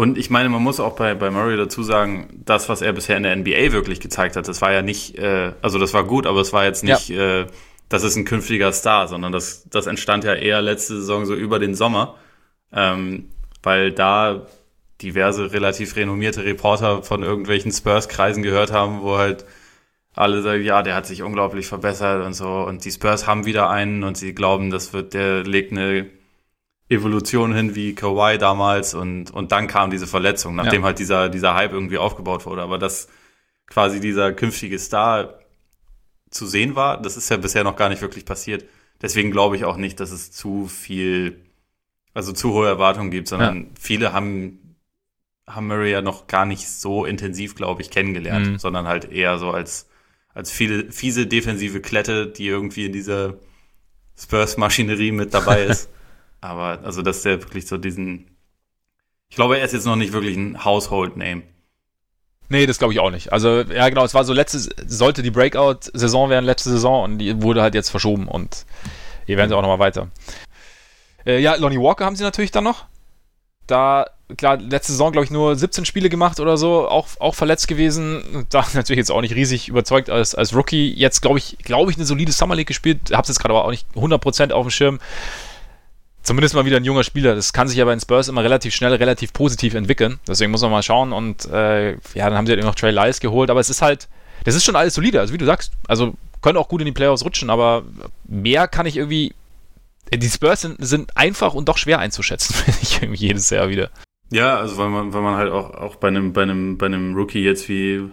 Und 0.00 0.16
ich 0.16 0.30
meine, 0.30 0.48
man 0.48 0.62
muss 0.62 0.80
auch 0.80 0.96
bei, 0.96 1.14
bei 1.14 1.30
Murray 1.30 1.58
dazu 1.58 1.82
sagen, 1.82 2.42
das, 2.46 2.70
was 2.70 2.80
er 2.80 2.94
bisher 2.94 3.18
in 3.18 3.22
der 3.22 3.36
NBA 3.36 3.72
wirklich 3.72 4.00
gezeigt 4.00 4.34
hat, 4.34 4.48
das 4.48 4.62
war 4.62 4.72
ja 4.72 4.80
nicht, 4.80 5.18
äh, 5.18 5.52
also 5.60 5.78
das 5.78 5.92
war 5.92 6.04
gut, 6.04 6.26
aber 6.26 6.40
es 6.40 6.54
war 6.54 6.64
jetzt 6.64 6.82
nicht, 6.82 7.10
ja. 7.10 7.42
äh, 7.42 7.46
das 7.90 8.02
ist 8.02 8.16
ein 8.16 8.24
künftiger 8.24 8.72
Star, 8.72 9.08
sondern 9.08 9.30
das, 9.30 9.68
das 9.68 9.86
entstand 9.86 10.24
ja 10.24 10.32
eher 10.32 10.62
letzte 10.62 10.96
Saison 10.96 11.26
so 11.26 11.34
über 11.34 11.58
den 11.58 11.74
Sommer, 11.74 12.14
ähm, 12.72 13.28
weil 13.62 13.92
da 13.92 14.46
diverse 15.02 15.52
relativ 15.52 15.94
renommierte 15.96 16.46
Reporter 16.46 17.02
von 17.02 17.22
irgendwelchen 17.22 17.70
Spurs-Kreisen 17.70 18.42
gehört 18.42 18.72
haben, 18.72 19.02
wo 19.02 19.18
halt 19.18 19.44
alle 20.14 20.40
sagen, 20.40 20.64
ja, 20.64 20.82
der 20.82 20.94
hat 20.94 21.04
sich 21.04 21.22
unglaublich 21.22 21.66
verbessert 21.66 22.24
und 22.24 22.32
so. 22.32 22.48
Und 22.48 22.86
die 22.86 22.90
Spurs 22.90 23.26
haben 23.26 23.44
wieder 23.44 23.68
einen 23.68 24.02
und 24.04 24.16
sie 24.16 24.32
glauben, 24.32 24.70
das 24.70 24.94
wird, 24.94 25.12
der 25.12 25.44
legt 25.44 25.72
eine 25.72 26.06
Evolution 26.90 27.54
hin 27.54 27.74
wie 27.76 27.94
Kawhi 27.94 28.36
damals 28.36 28.94
und, 28.94 29.30
und 29.30 29.52
dann 29.52 29.68
kam 29.68 29.90
diese 29.90 30.08
Verletzung, 30.08 30.56
nachdem 30.56 30.82
ja. 30.82 30.86
halt 30.86 30.98
dieser, 30.98 31.28
dieser 31.28 31.54
Hype 31.54 31.72
irgendwie 31.72 31.98
aufgebaut 31.98 32.46
wurde. 32.46 32.62
Aber 32.62 32.78
dass 32.78 33.08
quasi 33.66 34.00
dieser 34.00 34.32
künftige 34.32 34.78
Star 34.78 35.38
zu 36.30 36.46
sehen 36.46 36.74
war, 36.74 37.00
das 37.00 37.16
ist 37.16 37.30
ja 37.30 37.36
bisher 37.36 37.62
noch 37.62 37.76
gar 37.76 37.88
nicht 37.88 38.02
wirklich 38.02 38.24
passiert. 38.24 38.64
Deswegen 39.00 39.30
glaube 39.30 39.56
ich 39.56 39.64
auch 39.64 39.76
nicht, 39.76 40.00
dass 40.00 40.10
es 40.10 40.32
zu 40.32 40.66
viel, 40.66 41.44
also 42.12 42.32
zu 42.32 42.52
hohe 42.52 42.66
Erwartungen 42.66 43.12
gibt, 43.12 43.28
sondern 43.28 43.60
ja. 43.60 43.66
viele 43.78 44.12
haben 44.12 44.60
haben 45.46 45.66
Murray 45.66 45.90
ja 45.90 46.00
noch 46.00 46.28
gar 46.28 46.46
nicht 46.46 46.68
so 46.68 47.04
intensiv, 47.04 47.56
glaube 47.56 47.82
ich, 47.82 47.90
kennengelernt, 47.90 48.46
mhm. 48.46 48.58
sondern 48.58 48.86
halt 48.86 49.10
eher 49.10 49.36
so 49.38 49.50
als, 49.50 49.88
als 50.32 50.52
viele, 50.52 50.92
fiese 50.92 51.26
defensive 51.26 51.80
Klette, 51.80 52.28
die 52.28 52.46
irgendwie 52.46 52.86
in 52.86 52.92
dieser 52.92 53.34
Spurs-Maschinerie 54.16 55.10
mit 55.10 55.34
dabei 55.34 55.62
ist. 55.64 55.88
Aber 56.40 56.80
also, 56.82 57.02
dass 57.02 57.22
der 57.22 57.42
wirklich 57.42 57.66
so 57.66 57.76
diesen. 57.76 58.36
Ich 59.28 59.36
glaube, 59.36 59.58
er 59.58 59.64
ist 59.64 59.72
jetzt 59.72 59.86
noch 59.86 59.96
nicht 59.96 60.12
wirklich 60.12 60.36
ein 60.36 60.64
Household-Name. 60.64 61.42
Nee, 62.48 62.66
das 62.66 62.78
glaube 62.78 62.92
ich 62.92 62.98
auch 62.98 63.12
nicht. 63.12 63.32
Also, 63.32 63.60
ja, 63.60 63.88
genau, 63.88 64.04
es 64.04 64.12
war 64.12 64.24
so 64.24 64.32
letzte, 64.32 64.58
sollte 64.58 65.22
die 65.22 65.30
Breakout-Saison 65.30 66.30
werden, 66.30 66.44
letzte 66.44 66.70
Saison, 66.70 67.04
und 67.04 67.18
die 67.18 67.40
wurde 67.42 67.62
halt 67.62 67.76
jetzt 67.76 67.90
verschoben 67.90 68.26
und 68.26 68.66
hier 69.26 69.36
werden 69.36 69.50
sie 69.50 69.56
auch 69.56 69.62
nochmal 69.62 69.78
weiter. 69.78 70.08
Äh, 71.24 71.40
ja, 71.40 71.54
Lonnie 71.54 71.78
Walker 71.78 72.04
haben 72.04 72.16
sie 72.16 72.24
natürlich 72.24 72.50
dann 72.50 72.64
noch. 72.64 72.86
Da 73.68 74.06
klar, 74.36 74.56
letzte 74.56 74.92
Saison, 74.92 75.12
glaube 75.12 75.24
ich, 75.24 75.30
nur 75.30 75.54
17 75.56 75.84
Spiele 75.84 76.08
gemacht 76.08 76.40
oder 76.40 76.56
so, 76.56 76.88
auch, 76.88 77.08
auch 77.18 77.34
verletzt 77.34 77.68
gewesen. 77.68 78.46
Da 78.50 78.66
natürlich 78.74 78.98
jetzt 78.98 79.10
auch 79.10 79.20
nicht 79.20 79.34
riesig 79.34 79.68
überzeugt 79.68 80.10
als, 80.10 80.34
als 80.34 80.54
Rookie. 80.54 80.92
Jetzt, 80.92 81.20
glaube 81.20 81.38
ich, 81.38 81.58
glaube 81.58 81.90
ich, 81.90 81.96
eine 81.96 82.06
solide 82.06 82.32
Summer 82.32 82.56
League 82.56 82.68
gespielt. 82.68 83.12
Hab's 83.12 83.28
jetzt 83.28 83.38
gerade 83.38 83.54
aber 83.54 83.64
auch 83.64 83.70
nicht 83.70 83.86
100% 83.94 84.52
auf 84.52 84.66
dem 84.66 84.70
Schirm. 84.70 84.98
Zumindest 86.22 86.54
mal 86.54 86.64
wieder 86.64 86.76
ein 86.76 86.84
junger 86.84 87.04
Spieler. 87.04 87.34
Das 87.34 87.52
kann 87.52 87.66
sich 87.68 87.80
aber 87.80 87.92
in 87.92 88.00
Spurs 88.00 88.28
immer 88.28 88.42
relativ 88.44 88.74
schnell, 88.74 88.92
relativ 88.94 89.32
positiv 89.32 89.74
entwickeln. 89.74 90.20
Deswegen 90.28 90.50
muss 90.50 90.60
man 90.62 90.70
mal 90.70 90.82
schauen. 90.82 91.12
Und 91.12 91.46
äh, 91.46 91.92
ja, 91.92 92.28
dann 92.28 92.34
haben 92.34 92.46
sie 92.46 92.52
halt 92.52 92.62
noch 92.62 92.74
Trey 92.74 92.90
Lyles 92.90 93.20
geholt. 93.20 93.50
Aber 93.50 93.60
es 93.60 93.70
ist 93.70 93.80
halt, 93.80 94.08
das 94.44 94.54
ist 94.54 94.64
schon 94.64 94.76
alles 94.76 94.94
solide. 94.94 95.20
Also 95.20 95.32
wie 95.32 95.38
du 95.38 95.46
sagst, 95.46 95.72
also 95.88 96.14
können 96.42 96.58
auch 96.58 96.68
gut 96.68 96.80
in 96.80 96.86
die 96.86 96.92
Playoffs 96.92 97.24
rutschen, 97.24 97.50
aber 97.50 97.84
mehr 98.26 98.68
kann 98.68 98.86
ich 98.86 98.96
irgendwie 98.96 99.34
die 100.12 100.28
Spurs 100.28 100.62
sind, 100.62 100.76
sind, 100.84 101.16
einfach 101.16 101.54
und 101.54 101.68
doch 101.68 101.78
schwer 101.78 102.00
einzuschätzen, 102.00 102.54
finde 102.64 102.78
ich 102.82 103.02
irgendwie 103.02 103.26
jedes 103.26 103.50
Jahr 103.50 103.68
wieder. 103.68 103.90
Ja, 104.30 104.58
also 104.58 104.76
weil 104.76 104.88
man, 104.88 105.12
weil 105.12 105.22
man 105.22 105.36
halt 105.36 105.52
auch, 105.52 105.70
auch 105.74 105.96
bei 105.96 106.08
einem, 106.08 106.32
bei 106.32 106.42
einem, 106.42 106.78
bei 106.78 106.86
einem 106.86 107.14
Rookie 107.14 107.42
jetzt 107.44 107.68
wie 107.68 108.08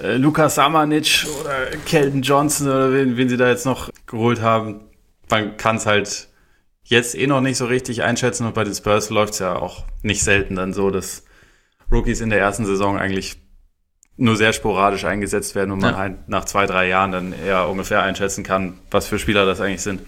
äh, 0.00 0.16
Lukas 0.16 0.54
Samanic 0.54 1.26
oder 1.40 1.66
Kelton 1.86 2.22
Johnson 2.22 2.68
oder 2.68 2.92
wen, 2.92 3.16
wen 3.16 3.28
sie 3.28 3.36
da 3.36 3.48
jetzt 3.48 3.66
noch 3.66 3.90
geholt 4.06 4.42
haben, 4.42 4.80
man 5.30 5.56
kann 5.56 5.76
es 5.76 5.86
halt 5.86 6.28
jetzt 6.84 7.14
eh 7.14 7.26
noch 7.26 7.40
nicht 7.40 7.56
so 7.56 7.66
richtig 7.66 8.02
einschätzen 8.02 8.46
und 8.46 8.54
bei 8.54 8.64
den 8.64 8.74
Spurs 8.74 9.10
läuft 9.10 9.34
es 9.34 9.38
ja 9.40 9.56
auch 9.56 9.84
nicht 10.02 10.22
selten 10.22 10.54
dann 10.54 10.72
so, 10.72 10.90
dass 10.90 11.24
Rookies 11.90 12.20
in 12.20 12.30
der 12.30 12.40
ersten 12.40 12.66
Saison 12.66 12.98
eigentlich 12.98 13.36
nur 14.16 14.36
sehr 14.36 14.52
sporadisch 14.52 15.04
eingesetzt 15.04 15.54
werden 15.54 15.72
und 15.72 15.80
man 15.80 15.94
ja. 15.94 15.98
halt 15.98 16.28
nach 16.28 16.44
zwei, 16.44 16.66
drei 16.66 16.88
Jahren 16.88 17.10
dann 17.10 17.32
eher 17.32 17.68
ungefähr 17.68 18.02
einschätzen 18.02 18.44
kann, 18.44 18.78
was 18.90 19.06
für 19.06 19.18
Spieler 19.18 19.44
das 19.44 19.60
eigentlich 19.60 19.82
sind. 19.82 20.02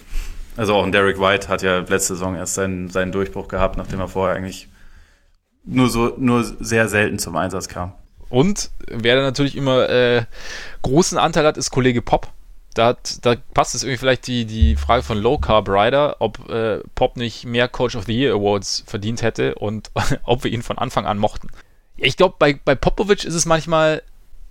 Also 0.56 0.74
auch 0.74 0.84
ein 0.84 0.92
Derek 0.92 1.20
White 1.20 1.48
hat 1.48 1.62
ja 1.62 1.78
letzte 1.78 2.14
Saison 2.14 2.36
erst 2.36 2.54
seinen, 2.54 2.88
seinen 2.88 3.12
Durchbruch 3.12 3.48
gehabt, 3.48 3.76
nachdem 3.76 4.00
er 4.00 4.08
vorher 4.08 4.36
eigentlich 4.36 4.68
nur 5.64 5.90
so 5.90 6.14
nur 6.16 6.44
sehr 6.44 6.88
selten 6.88 7.18
zum 7.18 7.36
Einsatz 7.36 7.68
kam. 7.68 7.92
Und 8.28 8.70
wer 8.86 9.16
da 9.16 9.22
natürlich 9.22 9.56
immer 9.56 9.88
äh, 9.88 10.24
großen 10.82 11.18
Anteil 11.18 11.44
hat, 11.44 11.56
ist 11.56 11.70
Kollege 11.70 12.02
Pop. 12.02 12.32
Da, 12.76 12.88
hat, 12.88 13.24
da 13.24 13.36
passt 13.54 13.74
es 13.74 13.82
irgendwie 13.82 13.98
vielleicht 13.98 14.26
die, 14.26 14.44
die 14.44 14.76
Frage 14.76 15.02
von 15.02 15.18
Low 15.18 15.38
Carb 15.38 15.68
Rider, 15.68 16.16
ob 16.18 16.48
äh, 16.50 16.80
Pop 16.94 17.16
nicht 17.16 17.44
mehr 17.44 17.68
Coach 17.68 17.96
of 17.96 18.04
the 18.04 18.12
Year 18.12 18.34
Awards 18.34 18.84
verdient 18.86 19.22
hätte 19.22 19.54
und 19.54 19.90
ob 20.24 20.44
wir 20.44 20.50
ihn 20.50 20.62
von 20.62 20.78
Anfang 20.78 21.06
an 21.06 21.18
mochten. 21.18 21.48
Ich 21.96 22.16
glaube, 22.16 22.36
bei, 22.38 22.58
bei 22.62 22.74
Popovic 22.74 23.24
ist 23.24 23.34
es 23.34 23.46
manchmal 23.46 24.02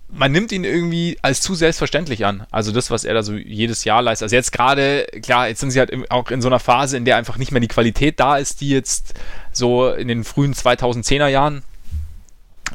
man 0.08 0.30
nimmt 0.30 0.52
ihn 0.52 0.64
irgendwie 0.64 1.18
als 1.22 1.40
zu 1.40 1.54
selbstverständlich 1.54 2.24
an. 2.24 2.46
Also 2.50 2.72
das, 2.72 2.90
was 2.90 3.04
er 3.04 3.14
da 3.14 3.22
so 3.22 3.34
jedes 3.34 3.84
Jahr 3.84 4.02
leistet. 4.02 4.26
Also 4.26 4.36
jetzt 4.36 4.52
gerade, 4.52 5.06
klar, 5.22 5.48
jetzt 5.48 5.60
sind 5.60 5.70
sie 5.70 5.80
halt 5.80 5.92
auch 6.10 6.30
in 6.30 6.42
so 6.42 6.48
einer 6.48 6.60
Phase, 6.60 6.96
in 6.96 7.04
der 7.04 7.16
einfach 7.16 7.38
nicht 7.38 7.50
mehr 7.50 7.60
die 7.60 7.68
Qualität 7.68 8.20
da 8.20 8.36
ist, 8.36 8.60
die 8.60 8.70
jetzt 8.70 9.14
so 9.52 9.90
in 9.90 10.08
den 10.08 10.24
frühen 10.24 10.54
2010er 10.54 11.28
Jahren 11.28 11.62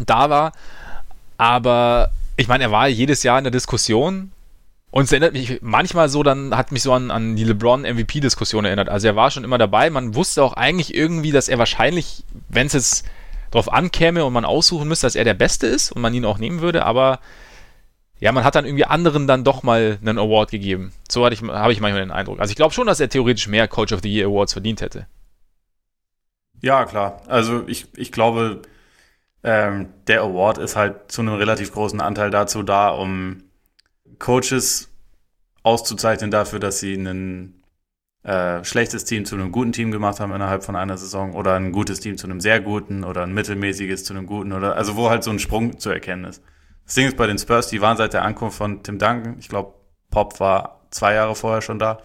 da 0.06 0.30
war. 0.30 0.52
Aber 1.38 2.11
ich 2.38 2.48
meine, 2.48 2.65
er 2.65 2.72
war 2.72 2.88
jedes 2.88 3.23
Jahr 3.23 3.38
in 3.38 3.44
der 3.44 3.52
Diskussion. 3.52 4.32
Und 4.91 5.05
es 5.05 5.11
erinnert 5.11 5.34
mich 5.34 5.59
manchmal 5.61 6.09
so, 6.09 6.22
dann 6.22 6.55
hat 6.55 6.73
mich 6.73 6.84
so 6.84 6.91
an, 6.91 7.11
an 7.11 7.38
die 7.38 7.45
LeBron-MVP-Diskussion 7.45 8.65
erinnert. 8.65 8.89
Also 8.89 9.07
er 9.07 9.15
war 9.15 9.31
schon 9.31 9.45
immer 9.45 9.57
dabei. 9.57 9.89
Man 9.89 10.15
wusste 10.15 10.43
auch 10.43 10.53
eigentlich 10.53 10.93
irgendwie, 10.93 11.31
dass 11.31 11.47
er 11.47 11.57
wahrscheinlich, 11.57 12.26
wenn 12.49 12.68
es 12.68 12.73
jetzt 12.73 13.05
drauf 13.51 13.72
ankäme 13.72 14.26
und 14.26 14.34
man 14.34 14.43
aussuchen 14.43 14.89
müsste, 14.89 15.07
dass 15.07 15.15
er 15.15 15.23
der 15.23 15.34
Beste 15.34 15.68
ist 15.68 15.93
und 15.93 16.01
man 16.01 16.13
ihn 16.13 16.26
auch 16.26 16.38
nehmen 16.38 16.61
würde, 16.61 16.85
aber 16.85 17.19
ja, 18.19 18.31
man 18.31 18.43
hat 18.43 18.53
dann 18.53 18.65
irgendwie 18.65 18.85
anderen 18.85 19.27
dann 19.27 19.43
doch 19.43 19.63
mal 19.63 19.97
einen 20.01 20.19
Award 20.19 20.51
gegeben. 20.51 20.93
So 21.09 21.26
hatte 21.26 21.34
ich, 21.34 21.41
habe 21.41 21.73
ich 21.73 21.81
manchmal 21.81 22.03
den 22.03 22.11
Eindruck. 22.11 22.39
Also 22.39 22.51
ich 22.51 22.55
glaube 22.55 22.73
schon, 22.73 22.85
dass 22.85 22.99
er 22.99 23.09
theoretisch 23.09 23.47
mehr 23.47 23.68
Coach 23.68 23.93
of 23.93 24.01
the 24.03 24.13
Year 24.13 24.27
Awards 24.27 24.53
verdient 24.53 24.81
hätte. 24.81 25.07
Ja, 26.61 26.85
klar. 26.85 27.22
Also 27.27 27.63
ich, 27.65 27.88
ich 27.95 28.11
glaube, 28.11 28.61
ähm, 29.43 29.89
der 30.07 30.22
Award 30.22 30.59
ist 30.59 30.76
halt 30.76 31.11
zu 31.11 31.22
einem 31.22 31.34
relativ 31.34 31.73
großen 31.73 31.99
Anteil 31.99 32.30
dazu 32.30 32.61
da, 32.61 32.89
um 32.89 33.43
Coaches 34.22 34.89
auszuzeichnen 35.64 36.31
dafür, 36.31 36.60
dass 36.60 36.80
sie 36.80 36.93
einen 36.93 37.64
äh, 38.23 38.64
schlechtes 38.64 39.03
Team 39.03 39.26
zu 39.26 39.35
einem 39.35 39.52
guten 39.52 39.72
Team 39.72 39.91
gemacht 39.91 40.19
haben 40.19 40.31
innerhalb 40.31 40.64
von 40.64 40.76
einer 40.76 40.98
Saison 40.98 41.34
oder 41.34 41.56
ein 41.56 41.72
gutes 41.72 41.99
Team 41.99 42.18
zu 42.18 42.27
einem 42.27 42.39
sehr 42.39 42.61
guten 42.61 43.03
oder 43.03 43.23
ein 43.23 43.34
mittelmäßiges 43.34 44.03
zu 44.03 44.14
einem 44.14 44.27
guten 44.27 44.53
oder 44.53 44.76
also 44.76 44.95
wo 44.95 45.10
halt 45.10 45.23
so 45.23 45.31
ein 45.31 45.39
Sprung 45.39 45.80
zu 45.80 45.89
erkennen 45.89 46.26
ist. 46.26 46.43
Das 46.85 46.93
Ding 46.93 47.07
ist 47.07 47.18
bei 47.18 47.26
den 47.26 47.39
Spurs, 47.39 47.68
die 47.68 47.81
waren 47.81 47.98
seit 47.98 48.14
der 48.14 48.23
Ankunft 48.23 48.57
von 48.57 48.84
Tim 48.84 48.99
Duncan, 48.99 49.38
ich 49.39 49.49
glaube, 49.49 49.73
Pop 50.11 50.39
war 50.39 50.81
zwei 50.91 51.15
Jahre 51.15 51.35
vorher 51.35 51.61
schon 51.61 51.80
da. 51.80 52.02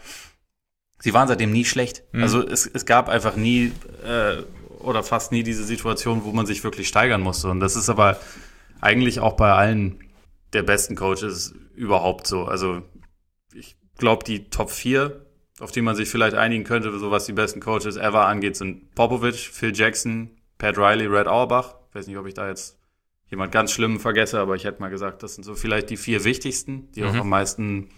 Sie 1.01 1.13
waren 1.13 1.29
seitdem 1.29 1.53
nie 1.53 1.67
schlecht. 1.67 2.03
Mhm. 2.13 2.23
Also 2.23 2.47
es, 2.47 2.67
es 2.67 2.87
gab 2.87 3.11
einfach 3.11 3.37
nie 3.37 3.73
äh, 4.07 4.43
oder 4.81 5.03
fast 5.03 5.33
nie 5.33 5.43
diese 5.43 5.65
Situation, 5.65 6.25
wo 6.25 6.33
man 6.33 6.47
sich 6.47 6.65
wirklich 6.65 6.89
steigern 6.89 7.21
musste. 7.21 7.49
Und 7.49 7.61
das 7.61 7.77
ist 7.77 7.91
aber 7.91 8.19
eigentlich 8.81 9.21
auch 9.21 9.35
bei 9.35 9.53
allen 9.53 9.99
der 10.57 10.63
besten 10.63 10.97
Coaches 10.97 11.55
überhaupt 11.75 12.27
so. 12.27 12.47
Also 12.47 12.83
ich 13.55 13.77
glaube, 13.99 14.25
die 14.25 14.51
Top 14.51 14.71
4 14.71 15.27
auf 15.61 15.73
die 15.73 15.83
man 15.83 15.97
sich 15.97 16.09
vielleicht 16.09 16.37
einigen 16.37 16.65
könnte, 16.65 16.97
so 16.99 17.11
was 17.11 17.27
die 17.27 17.33
besten 17.33 17.61
Coaches 17.61 17.97
ever 17.97 18.27
angeht, 18.27 18.57
sind 18.57 18.95
Popovich, 18.95 19.49
Phil 19.49 19.75
Jackson, 19.75 20.31
Pat 20.59 20.77
Riley, 20.77 21.07
Red 21.07 21.27
Auerbach. 21.27 21.75
Ich 21.89 21.95
weiß 21.95 22.07
nicht, 22.07 22.19
ob 22.19 22.27
ich 22.27 22.35
da 22.35 22.49
jetzt 22.49 22.79
jemand 23.29 23.53
ganz 23.53 23.73
Schlimmen 23.73 23.99
vergesse, 23.99 24.39
aber 24.39 24.55
ich 24.55 24.65
hätte 24.65 24.81
mal 24.81 24.91
gesagt, 24.91 25.23
das 25.23 25.35
sind 25.35 25.45
so 25.45 25.55
vielleicht 25.55 25.91
die 25.91 25.97
vier 25.97 26.25
wichtigsten, 26.25 26.91
die 26.93 27.03
mhm. 27.03 27.09
auch 27.09 27.15
am 27.17 27.29
meisten 27.29 27.89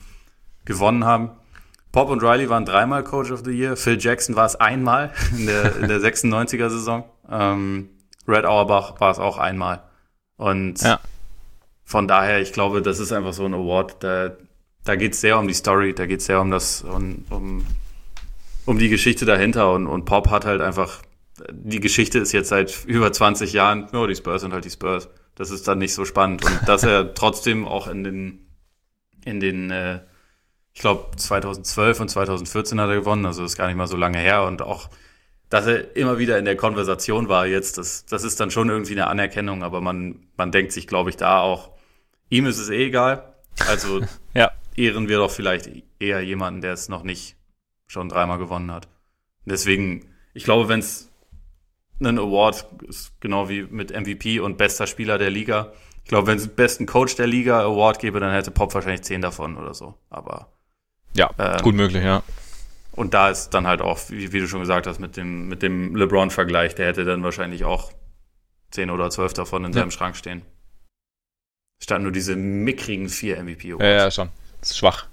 gewonnen 0.64 1.04
haben. 1.04 1.30
Pop 1.90 2.10
und 2.10 2.22
Riley 2.22 2.48
waren 2.48 2.64
dreimal 2.64 3.02
Coach 3.02 3.30
of 3.32 3.42
the 3.44 3.50
Year. 3.50 3.76
Phil 3.76 3.98
Jackson 3.98 4.36
war 4.36 4.46
es 4.46 4.54
einmal 4.56 5.12
in 5.36 5.46
der, 5.46 5.76
in 5.76 5.88
der 5.88 5.98
96er 6.00 6.68
Saison. 6.68 7.04
Ähm, 7.28 7.88
Red 8.28 8.44
Auerbach 8.44 9.00
war 9.00 9.10
es 9.10 9.18
auch 9.18 9.38
einmal. 9.38 9.82
Und 10.36 10.80
ja. 10.82 11.00
Von 11.88 12.06
daher, 12.06 12.42
ich 12.42 12.52
glaube, 12.52 12.82
das 12.82 12.98
ist 12.98 13.12
einfach 13.12 13.32
so 13.32 13.46
ein 13.46 13.54
Award. 13.54 14.04
Da, 14.04 14.36
da 14.84 14.94
geht 14.94 15.14
es 15.14 15.22
sehr 15.22 15.38
um 15.38 15.48
die 15.48 15.54
Story, 15.54 15.94
da 15.94 16.04
geht 16.04 16.20
es 16.20 16.26
sehr 16.26 16.38
um 16.38 16.50
das, 16.50 16.82
um, 16.82 17.24
um, 17.30 17.64
um 18.66 18.78
die 18.78 18.90
Geschichte 18.90 19.24
dahinter. 19.24 19.72
Und, 19.72 19.86
und 19.86 20.04
Pop 20.04 20.28
hat 20.28 20.44
halt 20.44 20.60
einfach, 20.60 21.00
die 21.50 21.80
Geschichte 21.80 22.18
ist 22.18 22.32
jetzt 22.32 22.50
seit 22.50 22.84
über 22.84 23.10
20 23.10 23.54
Jahren, 23.54 23.88
oh, 23.94 24.06
die 24.06 24.14
Spurs 24.14 24.42
sind 24.42 24.52
halt 24.52 24.66
die 24.66 24.70
Spurs. 24.70 25.08
Das 25.34 25.50
ist 25.50 25.66
dann 25.66 25.78
nicht 25.78 25.94
so 25.94 26.04
spannend. 26.04 26.44
Und 26.44 26.68
dass 26.68 26.82
er 26.82 27.14
trotzdem 27.14 27.66
auch 27.66 27.86
in 27.88 28.04
den, 28.04 28.46
in 29.24 29.40
den, 29.40 29.70
äh, 29.70 30.00
ich 30.74 30.82
glaube, 30.82 31.16
2012 31.16 32.00
und 32.00 32.10
2014 32.10 32.78
hat 32.82 32.90
er 32.90 32.96
gewonnen, 32.96 33.24
also 33.24 33.42
ist 33.44 33.56
gar 33.56 33.66
nicht 33.66 33.76
mal 33.76 33.86
so 33.86 33.96
lange 33.96 34.18
her. 34.18 34.42
Und 34.42 34.60
auch 34.60 34.90
dass 35.48 35.66
er 35.66 35.96
immer 35.96 36.18
wieder 36.18 36.38
in 36.38 36.44
der 36.44 36.56
Konversation 36.56 37.30
war 37.30 37.46
jetzt, 37.46 37.78
das, 37.78 38.04
das 38.04 38.24
ist 38.24 38.38
dann 38.40 38.50
schon 38.50 38.68
irgendwie 38.68 38.92
eine 38.92 39.06
Anerkennung, 39.06 39.62
aber 39.62 39.80
man, 39.80 40.26
man 40.36 40.52
denkt 40.52 40.72
sich, 40.72 40.86
glaube 40.86 41.08
ich, 41.08 41.16
da 41.16 41.40
auch, 41.40 41.77
ihm 42.30 42.46
ist 42.46 42.58
es 42.58 42.68
eh 42.70 42.86
egal. 42.86 43.34
Also 43.68 44.00
ja. 44.34 44.50
ehren 44.76 45.08
wir 45.08 45.18
doch 45.18 45.30
vielleicht 45.30 45.70
eher 45.98 46.20
jemanden, 46.20 46.60
der 46.60 46.72
es 46.72 46.88
noch 46.88 47.02
nicht 47.02 47.36
schon 47.86 48.08
dreimal 48.08 48.38
gewonnen 48.38 48.70
hat. 48.70 48.88
Deswegen, 49.44 50.14
ich 50.34 50.44
glaube, 50.44 50.68
wenn 50.68 50.80
es 50.80 51.10
einen 52.00 52.18
Award 52.18 52.66
ist, 52.86 53.20
genau 53.20 53.48
wie 53.48 53.62
mit 53.62 53.98
MVP 53.98 54.40
und 54.40 54.58
bester 54.58 54.86
Spieler 54.86 55.18
der 55.18 55.30
Liga, 55.30 55.72
ich 56.04 56.10
glaube, 56.10 56.28
wenn 56.28 56.38
es 56.38 56.48
besten 56.48 56.86
Coach 56.86 57.16
der 57.16 57.26
Liga 57.26 57.60
Award 57.62 57.98
gäbe, 57.98 58.20
dann 58.20 58.32
hätte 58.32 58.50
Pop 58.50 58.72
wahrscheinlich 58.74 59.02
zehn 59.02 59.20
davon 59.20 59.56
oder 59.56 59.74
so. 59.74 59.94
Aber 60.10 60.52
ja, 61.14 61.30
ähm, 61.38 61.62
gut 61.62 61.74
möglich, 61.74 62.04
ja. 62.04 62.22
Und 62.92 63.14
da 63.14 63.30
ist 63.30 63.50
dann 63.50 63.66
halt 63.66 63.80
auch, 63.80 63.98
wie, 64.08 64.32
wie 64.32 64.40
du 64.40 64.48
schon 64.48 64.60
gesagt 64.60 64.86
hast, 64.86 64.98
mit 64.98 65.16
dem, 65.16 65.48
mit 65.48 65.62
dem 65.62 65.94
LeBron-Vergleich, 65.94 66.74
der 66.74 66.86
hätte 66.86 67.04
dann 67.04 67.22
wahrscheinlich 67.22 67.64
auch 67.64 67.92
zehn 68.70 68.90
oder 68.90 69.10
zwölf 69.10 69.32
davon 69.34 69.64
in 69.64 69.72
ja. 69.72 69.80
seinem 69.80 69.90
Schrank 69.90 70.16
stehen. 70.16 70.42
Stand 71.78 72.02
nur 72.02 72.12
diese 72.12 72.36
mickrigen 72.36 73.08
vier 73.08 73.42
MVP 73.42 73.72
Awards. 73.72 73.84
Ja, 73.84 73.90
ja, 73.90 74.10
schon. 74.10 74.28
Das 74.60 74.70
ist 74.70 74.78
schwach. 74.78 75.06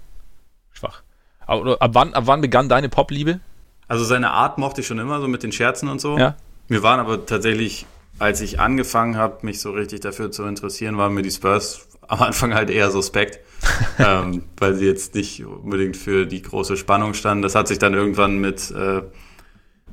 Schwach. 0.72 1.02
Aber 1.46 1.80
ab 1.80 1.90
wann, 1.94 2.12
ab 2.14 2.24
wann 2.26 2.40
begann 2.40 2.68
deine 2.68 2.88
Pop-Liebe? 2.88 3.40
Also 3.88 4.04
seine 4.04 4.30
Art 4.32 4.58
mochte 4.58 4.80
ich 4.80 4.86
schon 4.86 4.98
immer, 4.98 5.20
so 5.20 5.28
mit 5.28 5.42
den 5.42 5.52
Scherzen 5.52 5.88
und 5.88 6.00
so. 6.00 6.18
Ja. 6.18 6.36
Mir 6.68 6.82
waren 6.82 6.98
aber 6.98 7.24
tatsächlich, 7.24 7.86
als 8.18 8.40
ich 8.40 8.58
angefangen 8.58 9.16
habe, 9.16 9.46
mich 9.46 9.60
so 9.60 9.70
richtig 9.70 10.00
dafür 10.00 10.32
zu 10.32 10.44
interessieren, 10.44 10.98
waren 10.98 11.14
mir 11.14 11.22
die 11.22 11.30
Spurs 11.30 11.86
am 12.08 12.20
Anfang 12.22 12.54
halt 12.54 12.70
eher 12.70 12.90
suspekt, 12.90 13.38
ähm, 13.98 14.44
weil 14.58 14.74
sie 14.74 14.86
jetzt 14.86 15.14
nicht 15.14 15.44
unbedingt 15.44 15.96
für 15.96 16.26
die 16.26 16.42
große 16.42 16.76
Spannung 16.76 17.14
standen. 17.14 17.42
Das 17.42 17.54
hat 17.54 17.68
sich 17.68 17.78
dann 17.78 17.94
irgendwann 17.94 18.38
mit, 18.38 18.70
äh, 18.72 19.02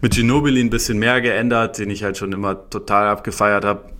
mit 0.02 0.14
Ginobili 0.14 0.60
ein 0.60 0.70
bisschen 0.70 0.98
mehr 0.98 1.22
geändert, 1.22 1.78
den 1.78 1.90
ich 1.92 2.04
halt 2.04 2.18
schon 2.18 2.32
immer 2.32 2.70
total 2.70 3.08
abgefeiert 3.08 3.64
habe. 3.64 3.92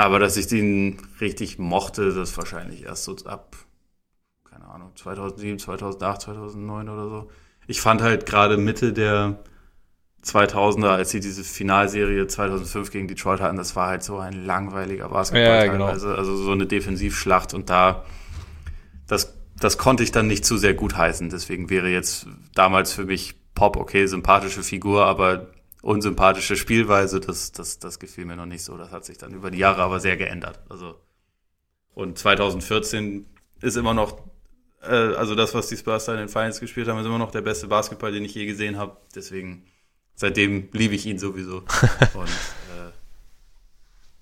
Aber 0.00 0.18
dass 0.18 0.38
ich 0.38 0.46
den 0.46 0.96
richtig 1.20 1.58
mochte, 1.58 2.14
das 2.14 2.34
wahrscheinlich 2.38 2.84
erst 2.84 3.04
so 3.04 3.14
ab, 3.26 3.54
keine 4.50 4.64
Ahnung, 4.64 4.92
2007, 4.96 5.58
2008, 5.58 6.22
2009 6.22 6.88
oder 6.88 7.08
so. 7.10 7.30
Ich 7.66 7.82
fand 7.82 8.00
halt 8.00 8.24
gerade 8.24 8.56
Mitte 8.56 8.94
der 8.94 9.40
2000er, 10.24 10.88
als 10.88 11.10
sie 11.10 11.20
diese 11.20 11.44
Finalserie 11.44 12.26
2005 12.26 12.90
gegen 12.90 13.08
Detroit 13.08 13.42
hatten, 13.42 13.58
das 13.58 13.76
war 13.76 13.88
halt 13.88 14.02
so 14.02 14.16
ein 14.16 14.46
langweiliger 14.46 15.10
Basketball 15.10 15.66
ja, 15.66 15.70
genau. 15.70 15.88
teilweise. 15.88 16.14
Also 16.14 16.34
so 16.34 16.52
eine 16.52 16.64
Defensivschlacht 16.64 17.52
und 17.52 17.68
da, 17.68 18.06
das, 19.06 19.36
das 19.58 19.76
konnte 19.76 20.02
ich 20.02 20.12
dann 20.12 20.28
nicht 20.28 20.46
zu 20.46 20.56
sehr 20.56 20.72
gut 20.72 20.96
heißen. 20.96 21.28
Deswegen 21.28 21.68
wäre 21.68 21.90
jetzt 21.90 22.26
damals 22.54 22.94
für 22.94 23.04
mich 23.04 23.34
Pop, 23.54 23.76
okay, 23.76 24.06
sympathische 24.06 24.62
Figur, 24.62 25.04
aber 25.04 25.48
unsympathische 25.82 26.56
Spielweise, 26.56 27.20
das, 27.20 27.52
das, 27.52 27.78
das 27.78 27.98
gefiel 27.98 28.24
mir 28.24 28.36
noch 28.36 28.46
nicht 28.46 28.62
so. 28.62 28.76
Das 28.76 28.90
hat 28.90 29.04
sich 29.04 29.18
dann 29.18 29.32
über 29.32 29.50
die 29.50 29.58
Jahre 29.58 29.82
aber 29.82 30.00
sehr 30.00 30.16
geändert. 30.16 30.60
Also, 30.68 31.00
und 31.94 32.18
2014 32.18 33.26
ist 33.60 33.76
immer 33.76 33.94
noch, 33.94 34.18
äh, 34.82 35.14
also 35.14 35.34
das, 35.34 35.54
was 35.54 35.68
die 35.68 35.76
Spurs 35.76 36.04
da 36.04 36.12
in 36.12 36.18
den 36.18 36.28
Finals 36.28 36.60
gespielt 36.60 36.88
haben, 36.88 36.98
ist 36.98 37.06
immer 37.06 37.18
noch 37.18 37.30
der 37.30 37.42
beste 37.42 37.66
Basketball, 37.66 38.12
den 38.12 38.24
ich 38.24 38.34
je 38.34 38.46
gesehen 38.46 38.76
habe. 38.76 38.96
Deswegen, 39.14 39.64
seitdem 40.14 40.68
liebe 40.72 40.94
ich 40.94 41.06
ihn 41.06 41.18
sowieso. 41.18 41.58
Und 42.14 42.28
äh, 42.28 42.90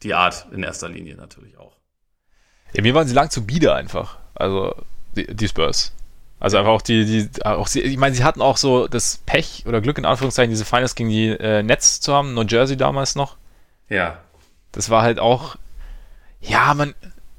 die 0.02 0.14
Art 0.14 0.46
in 0.52 0.62
erster 0.62 0.88
Linie 0.88 1.16
natürlich 1.16 1.58
auch. 1.58 1.76
Ja, 2.74 2.82
mir 2.82 2.94
waren 2.94 3.08
sie 3.08 3.14
lang 3.14 3.30
zu 3.30 3.44
bieder 3.44 3.74
einfach. 3.74 4.18
Also 4.34 4.74
die, 5.16 5.34
die 5.34 5.48
Spurs. 5.48 5.92
Also 6.40 6.56
einfach 6.56 6.70
auch 6.70 6.82
die, 6.82 7.04
die, 7.04 7.44
auch 7.44 7.66
sie, 7.66 7.80
ich 7.80 7.96
meine, 7.96 8.14
sie 8.14 8.22
hatten 8.22 8.40
auch 8.40 8.56
so 8.56 8.86
das 8.86 9.18
Pech 9.26 9.64
oder 9.66 9.80
Glück 9.80 9.98
in 9.98 10.04
Anführungszeichen, 10.04 10.50
diese 10.50 10.64
Finals 10.64 10.94
gegen 10.94 11.08
die 11.08 11.28
äh, 11.28 11.62
Nets 11.62 12.00
zu 12.00 12.14
haben, 12.14 12.34
New 12.34 12.42
Jersey 12.42 12.76
damals 12.76 13.16
noch. 13.16 13.36
Ja. 13.88 14.18
Das 14.70 14.88
war 14.90 15.02
halt 15.02 15.18
auch, 15.18 15.56
ja, 16.40 16.74
man, 16.74 16.94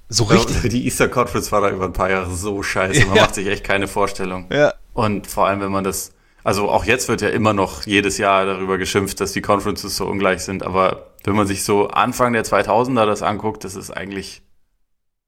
so 0.10 0.26
richtig. 0.26 0.70
Die 0.70 0.86
Easter 0.86 1.08
Conference 1.08 1.52
war 1.52 1.62
da 1.62 1.70
über 1.70 1.86
ein 1.86 1.94
paar 1.94 2.10
Jahre 2.10 2.30
so 2.30 2.62
scheiße, 2.62 3.06
man 3.06 3.16
ja. 3.16 3.22
macht 3.24 3.36
sich 3.36 3.48
echt 3.48 3.64
keine 3.64 3.88
Vorstellung. 3.88 4.48
Ja. 4.52 4.74
Und 4.94 5.28
vor 5.28 5.48
allem, 5.48 5.62
wenn 5.62 5.72
man 5.72 5.86
das, 5.86 6.12
also 6.44 6.70
auch 6.70 6.84
jetzt 6.84 7.08
wird 7.08 7.22
ja 7.22 7.30
immer 7.30 7.54
noch 7.54 7.86
jedes 7.86 8.18
Jahr 8.18 8.46
darüber 8.46 8.78
geschimpft, 8.78 9.22
dass 9.22 9.32
die 9.32 9.42
Conferences 9.42 9.96
so 9.96 10.08
ungleich 10.08 10.42
sind, 10.42 10.64
aber 10.64 11.14
wenn 11.24 11.36
man 11.36 11.48
sich 11.48 11.64
so 11.64 11.88
Anfang 11.88 12.34
der 12.34 12.44
2000er 12.44 13.06
das 13.06 13.22
anguckt, 13.22 13.64
das 13.64 13.76
ist 13.76 13.92
eigentlich, 13.92 14.42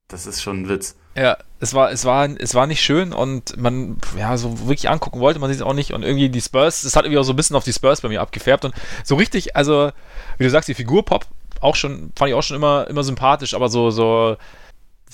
das 0.08 0.26
ist 0.26 0.42
schon 0.42 0.62
ein 0.62 0.68
Witz. 0.68 0.96
Ja, 1.14 1.36
es 1.60 1.74
war, 1.74 1.92
es 1.92 2.04
war, 2.04 2.28
es 2.38 2.54
war 2.54 2.66
nicht 2.66 2.82
schön 2.82 3.12
und 3.12 3.56
man, 3.56 3.98
ja, 4.18 4.36
so 4.36 4.66
wirklich 4.66 4.88
angucken 4.88 5.20
wollte 5.20 5.38
man 5.38 5.52
sich 5.52 5.62
auch 5.62 5.74
nicht 5.74 5.92
und 5.92 6.02
irgendwie 6.02 6.28
die 6.28 6.40
Spurs, 6.40 6.82
das 6.82 6.96
hat 6.96 7.04
irgendwie 7.04 7.18
auch 7.18 7.24
so 7.24 7.32
ein 7.32 7.36
bisschen 7.36 7.54
auf 7.56 7.64
die 7.64 7.72
Spurs 7.72 8.00
bei 8.00 8.08
mir 8.08 8.20
abgefärbt 8.20 8.64
und 8.64 8.74
so 9.04 9.14
richtig, 9.16 9.54
also, 9.54 9.92
wie 10.38 10.44
du 10.44 10.50
sagst, 10.50 10.68
die 10.68 10.74
Figur 10.74 11.04
Pop 11.04 11.26
auch 11.60 11.76
schon, 11.76 12.12
fand 12.16 12.30
ich 12.30 12.34
auch 12.34 12.42
schon 12.42 12.56
immer, 12.56 12.88
immer 12.88 13.04
sympathisch, 13.04 13.54
aber 13.54 13.68
so, 13.68 13.90
so, 13.90 14.36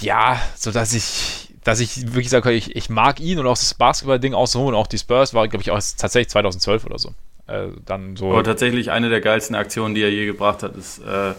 ja, 0.01 0.41
so 0.57 0.71
dass 0.71 0.95
ich, 0.95 1.55
dass 1.65 1.81
ich 1.81 2.15
wirklich 2.15 2.31
sage, 2.31 2.53
ich, 2.53 2.75
ich 2.77 2.89
mag 2.89 3.21
ihn 3.21 3.39
und 3.39 3.47
auch 3.47 3.59
das 3.59 3.75
Basketball-Ding 3.75 4.33
auch 4.33 4.47
so 4.47 4.67
und 4.67 4.75
auch 4.75 4.87
die 4.87 4.99
Spurs 4.99 5.35
war, 5.35 5.49
glaube 5.49 5.63
ich, 5.63 5.71
auch 5.71 5.81
tatsächlich 5.99 6.31
2012 6.31 6.87
oder 6.87 6.99
so. 6.99 7.13
Äh, 7.47 7.69
dann 7.85 8.17
so. 8.17 8.31
Aber 8.33 8.45
tatsächlich 8.45 8.91
eine 8.91 9.09
der 9.11 9.21
geilsten 9.21 9.57
Aktionen, 9.57 9.95
die 9.95 10.03
er 10.03 10.11
je 10.11 10.27
gebracht 10.27 10.63
hat, 10.63 10.77
ist, 10.77 11.01
äh, 11.01 11.35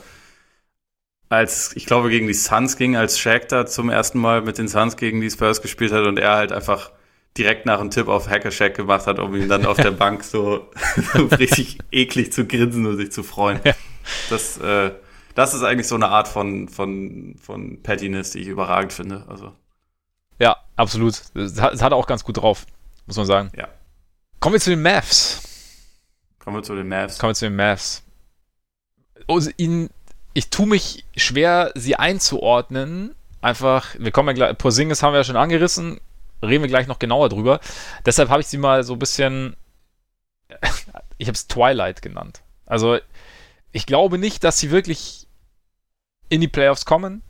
als, 1.29 1.75
ich 1.75 1.85
glaube, 1.85 2.09
gegen 2.09 2.27
die 2.27 2.33
Suns 2.33 2.75
ging, 2.75 2.95
als 2.95 3.19
Shaq 3.19 3.47
da 3.49 3.65
zum 3.65 3.89
ersten 3.89 4.19
Mal 4.19 4.41
mit 4.41 4.57
den 4.57 4.67
Suns 4.67 4.97
gegen 4.97 5.21
die 5.21 5.29
Spurs 5.29 5.61
gespielt 5.61 5.91
hat 5.91 6.05
und 6.05 6.17
er 6.17 6.35
halt 6.35 6.51
einfach 6.51 6.91
direkt 7.37 7.67
nach 7.67 7.79
einem 7.79 7.91
Tipp 7.91 8.07
auf 8.07 8.27
Hacker 8.27 8.51
Shaq 8.51 8.75
gemacht 8.75 9.05
hat, 9.05 9.19
um 9.19 9.35
ihn 9.35 9.47
dann 9.47 9.65
auf 9.65 9.77
der 9.77 9.91
Bank 9.91 10.23
so, 10.23 10.69
so 11.13 11.25
richtig 11.37 11.77
eklig 11.91 12.33
zu 12.33 12.45
grinsen 12.45 12.85
und 12.85 12.97
sich 12.97 13.11
zu 13.11 13.21
freuen. 13.21 13.59
Das, 14.29 14.57
äh, 14.57 14.91
das 15.35 15.53
ist 15.53 15.63
eigentlich 15.63 15.87
so 15.87 15.95
eine 15.95 16.09
Art 16.09 16.27
von, 16.27 16.67
von, 16.67 17.35
von 17.41 17.81
Pettiness, 17.83 18.31
die 18.31 18.39
ich 18.39 18.47
überragend 18.47 18.91
finde. 18.91 19.25
Also. 19.27 19.53
Ja, 20.39 20.57
absolut. 20.75 21.21
Es 21.35 21.61
hat, 21.61 21.79
hat 21.81 21.93
auch 21.93 22.07
ganz 22.07 22.23
gut 22.23 22.37
drauf, 22.37 22.65
muss 23.05 23.17
man 23.17 23.27
sagen. 23.27 23.51
Ja. 23.55 23.67
Kommen 24.39 24.53
wir 24.53 24.59
zu 24.59 24.71
den 24.71 24.81
Mavs. 24.81 25.43
Kommen 26.39 26.57
wir 26.57 26.63
zu 26.63 26.75
den 26.75 26.87
Mavs. 26.87 27.19
Kommen 27.19 27.31
wir 27.31 27.35
zu 27.35 27.45
den 27.45 27.55
Mavs. 27.55 28.03
Also 29.27 29.51
in, 29.57 29.89
ich 30.33 30.49
tue 30.49 30.67
mich 30.67 31.05
schwer, 31.15 31.71
sie 31.75 31.95
einzuordnen. 31.95 33.15
Einfach, 33.41 33.95
wir 33.97 34.11
kommen 34.11 34.29
ja 34.29 34.33
gleich, 34.33 34.57
Porzingis 34.57 35.01
haben 35.01 35.13
wir 35.13 35.19
ja 35.19 35.23
schon 35.23 35.37
angerissen, 35.37 35.99
reden 36.43 36.63
wir 36.63 36.69
gleich 36.69 36.87
noch 36.87 36.99
genauer 36.99 37.29
drüber. 37.29 37.59
Deshalb 38.05 38.29
habe 38.29 38.41
ich 38.41 38.47
sie 38.47 38.57
mal 38.57 38.83
so 38.83 38.93
ein 38.93 38.99
bisschen, 38.99 39.55
ich 41.17 41.27
habe 41.27 41.35
es 41.35 41.47
Twilight 41.47 42.01
genannt. 42.01 42.41
Also, 42.65 42.99
ich 43.71 43.85
glaube 43.85 44.17
nicht, 44.17 44.43
dass 44.43 44.59
sie 44.59 44.71
wirklich 44.71 45.27
in 46.29 46.41
die 46.41 46.47
Playoffs 46.47 46.85
kommen. 46.85 47.23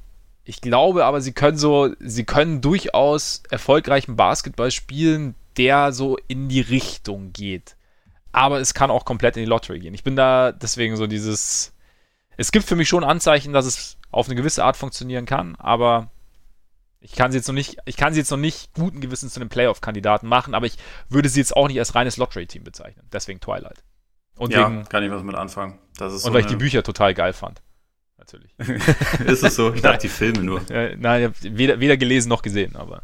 Ich 0.43 0.61
glaube 0.61 1.05
aber, 1.05 1.21
sie 1.21 1.34
können 1.34 1.57
so, 1.57 1.93
sie 1.99 2.26
können 2.26 2.61
durchaus 2.61 3.43
erfolgreichen 3.49 4.15
Basketball 4.15 4.71
spielen, 4.71 5.35
der 5.57 5.91
so 5.91 6.17
in 6.27 6.49
die 6.49 6.61
Richtung 6.61 7.34
geht. 7.34 7.76
Aber 8.31 8.59
es 8.59 8.73
kann 8.73 8.91
auch 8.91 9.05
komplett 9.05 9.38
in 9.38 9.43
die 9.43 9.49
Lottery 9.49 9.80
gehen. 9.80 9.93
Ich 9.93 10.03
bin 10.03 10.15
da 10.15 10.51
deswegen 10.51 10.95
so 10.97 11.07
dieses. 11.07 11.73
Es 12.40 12.53
gibt 12.53 12.66
für 12.66 12.78
mich 12.78 12.88
schon 12.88 13.03
Anzeichen, 13.03 13.52
dass 13.52 13.66
es 13.66 13.98
auf 14.11 14.28
eine 14.28 14.36
gewisse 14.36 14.64
Art 14.64 14.78
funktionieren 14.78 15.26
kann, 15.26 15.56
aber 15.57 16.10
ich 17.02 17.14
kann 17.14 17.32
sie 17.32 17.38
jetzt 17.38 17.48
noch 17.48 17.53
nicht, 17.53 17.78
ich 17.84 17.98
kann 17.98 18.14
sie 18.14 18.20
jetzt 18.20 18.32
noch 18.32 18.38
nicht 18.38 18.74
guten 18.74 19.02
Gewissens 19.02 19.34
zu 19.34 19.41
einem 19.41 19.49
Playoff-Kandidaten 19.49 20.26
machen, 20.26 20.56
aber 20.56 20.66
ich 20.66 20.78
würde 21.10 21.28
sie 21.28 21.41
jetzt 21.41 21.56
auch 21.56 21.68
nicht 21.68 21.80
als 21.80 21.95
reines 21.95 22.16
Lottery-Team 22.16 22.64
bezeichnen. 22.64 23.06
Deswegen 23.11 23.41
Twilight. 23.41 23.84
Und 24.38 24.53
ja, 24.53 24.72
wegen, 24.72 24.86
kann 24.88 25.03
ich 25.03 25.11
was 25.11 25.22
mit 25.22 25.36
anfangen. 25.36 25.80
und 25.99 26.10
so 26.10 26.34
weil 26.34 26.41
ich 26.41 26.48
die 26.48 26.56
Bücher 26.56 26.82
total 26.82 27.14
geil 27.14 27.34
fand 27.34 27.61
natürlich. 28.18 28.53
ist 29.26 29.44
es 29.44 29.56
so? 29.56 29.74
Ich 29.74 29.82
dachte, 29.82 29.99
die 29.99 30.07
Filme 30.07 30.44
nur. 30.44 30.61
Nein, 30.70 30.98
ich 30.98 31.28
habe 31.28 31.57
weder, 31.57 31.80
weder 31.80 31.98
gelesen 31.98 32.30
noch 32.30 32.41
gesehen, 32.41 32.76
aber. 32.76 33.03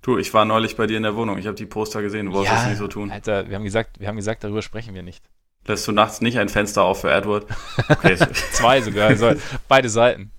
Du, 0.00 0.18
ich 0.18 0.32
war 0.32 0.44
neulich 0.44 0.76
bei 0.76 0.86
dir 0.86 0.96
in 0.96 1.02
der 1.02 1.16
Wohnung. 1.16 1.36
Ich 1.36 1.46
habe 1.46 1.56
die 1.56 1.66
Poster 1.66 2.00
gesehen. 2.00 2.26
Du 2.26 2.32
wolltest 2.32 2.54
ja, 2.54 2.60
das 2.60 2.68
nicht 2.68 2.78
so 2.78 2.88
tun. 2.88 3.10
Alter, 3.10 3.48
wir 3.48 3.56
haben 3.56 3.64
gesagt, 3.64 3.98
wir 3.98 4.08
haben 4.08 4.16
gesagt, 4.16 4.44
darüber 4.44 4.62
sprechen 4.62 4.94
wir 4.94 5.02
nicht. 5.02 5.24
Lässt 5.66 5.86
du 5.86 5.92
nachts 5.92 6.20
nicht 6.20 6.38
ein 6.38 6.48
Fenster 6.48 6.82
auf 6.82 7.02
für 7.02 7.10
Edward? 7.10 7.46
Okay. 7.88 8.16
Zwei 8.52 8.80
sogar, 8.80 9.08
also 9.08 9.32
beide 9.68 9.88
Seiten. 9.88 10.30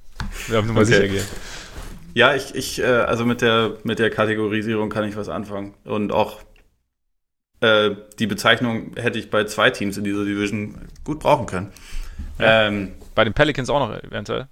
Wir 0.47 0.57
haben 0.57 0.67
nur 0.67 0.75
mal 0.75 0.83
okay. 0.83 0.93
sicher 0.93 1.07
gehen. 1.07 1.25
Ja, 2.13 2.33
ich, 2.33 2.55
ich, 2.55 2.79
äh, 2.79 2.85
also 2.85 3.25
mit 3.25 3.41
der, 3.41 3.77
mit 3.83 3.99
der 3.99 4.09
Kategorisierung 4.09 4.89
kann 4.89 5.03
ich 5.03 5.15
was 5.15 5.29
anfangen. 5.29 5.75
Und 5.83 6.11
auch 6.11 6.41
äh, 7.61 7.91
die 8.19 8.27
Bezeichnung 8.27 8.95
hätte 8.95 9.19
ich 9.19 9.29
bei 9.29 9.43
zwei 9.45 9.69
Teams 9.69 9.97
in 9.97 10.03
dieser 10.03 10.25
Division 10.25 10.87
gut 11.03 11.19
brauchen 11.19 11.45
können. 11.45 11.71
Ja. 12.39 12.67
Ähm, 12.67 12.93
bei 13.15 13.23
den 13.23 13.33
Pelicans 13.33 13.69
auch 13.69 13.79
noch 13.79 14.03
eventuell. 14.03 14.47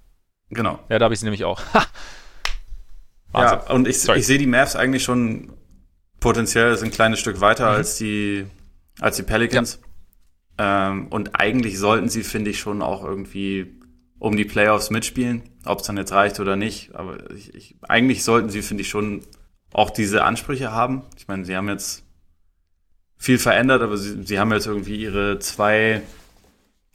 Genau. 0.50 0.78
Ja, 0.88 0.98
da 0.98 1.04
habe 1.04 1.14
ich 1.14 1.20
sie 1.20 1.26
nämlich 1.26 1.44
auch. 1.44 1.60
ja, 3.34 3.54
und 3.70 3.88
ich, 3.88 4.08
ich 4.08 4.26
sehe 4.26 4.38
die 4.38 4.46
Mavs 4.46 4.76
eigentlich 4.76 5.02
schon 5.02 5.52
potenziell 6.20 6.76
ein 6.82 6.90
kleines 6.90 7.18
Stück 7.18 7.40
weiter 7.40 7.70
mhm. 7.70 7.76
als 7.76 7.96
die 7.96 8.46
als 9.00 9.16
die 9.16 9.22
Pelicans. 9.22 9.80
Ja. 9.80 9.85
Ähm, 10.58 11.08
und 11.08 11.38
eigentlich 11.38 11.78
sollten 11.78 12.08
sie, 12.08 12.22
finde 12.22 12.50
ich, 12.50 12.58
schon 12.58 12.82
auch 12.82 13.04
irgendwie 13.04 13.76
um 14.18 14.36
die 14.36 14.44
Playoffs 14.44 14.90
mitspielen, 14.90 15.42
ob 15.64 15.80
es 15.80 15.86
dann 15.86 15.96
jetzt 15.96 16.12
reicht 16.12 16.40
oder 16.40 16.56
nicht. 16.56 16.94
Aber 16.94 17.30
ich, 17.30 17.54
ich, 17.54 17.76
eigentlich 17.82 18.24
sollten 18.24 18.48
sie, 18.48 18.62
finde 18.62 18.82
ich, 18.82 18.88
schon 18.88 19.22
auch 19.72 19.90
diese 19.90 20.24
Ansprüche 20.24 20.72
haben. 20.72 21.02
Ich 21.16 21.28
meine, 21.28 21.44
sie 21.44 21.56
haben 21.56 21.68
jetzt 21.68 22.04
viel 23.18 23.38
verändert, 23.38 23.82
aber 23.82 23.96
sie, 23.96 24.22
sie 24.24 24.38
haben 24.38 24.52
jetzt 24.52 24.66
irgendwie 24.66 24.96
ihre 24.96 25.38
zwei 25.38 26.02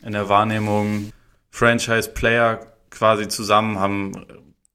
in 0.03 0.13
der 0.13 0.29
Wahrnehmung 0.29 1.11
Franchise-Player 1.51 2.65
quasi 2.89 3.27
zusammen, 3.27 3.79
haben, 3.79 4.25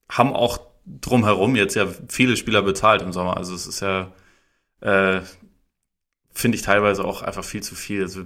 haben 0.08 0.32
auch 0.32 0.60
drumherum 0.86 1.56
jetzt 1.56 1.74
ja 1.74 1.86
viele 2.08 2.36
Spieler 2.36 2.62
bezahlt 2.62 3.02
im 3.02 3.12
Sommer. 3.12 3.36
Also 3.36 3.54
es 3.54 3.66
ist 3.66 3.80
ja, 3.80 4.12
äh, 4.80 5.20
finde 6.32 6.56
ich 6.56 6.62
teilweise 6.62 7.04
auch 7.04 7.22
einfach 7.22 7.44
viel 7.44 7.62
zu 7.62 7.74
viel. 7.74 8.02
Also 8.02 8.24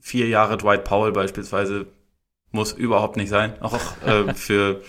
vier 0.00 0.28
Jahre 0.28 0.56
Dwight 0.56 0.84
Powell 0.84 1.12
beispielsweise 1.12 1.86
muss 2.50 2.72
überhaupt 2.72 3.16
nicht 3.16 3.28
sein. 3.28 3.54
Auch 3.60 3.80
äh, 4.04 4.34
für, 4.34 4.82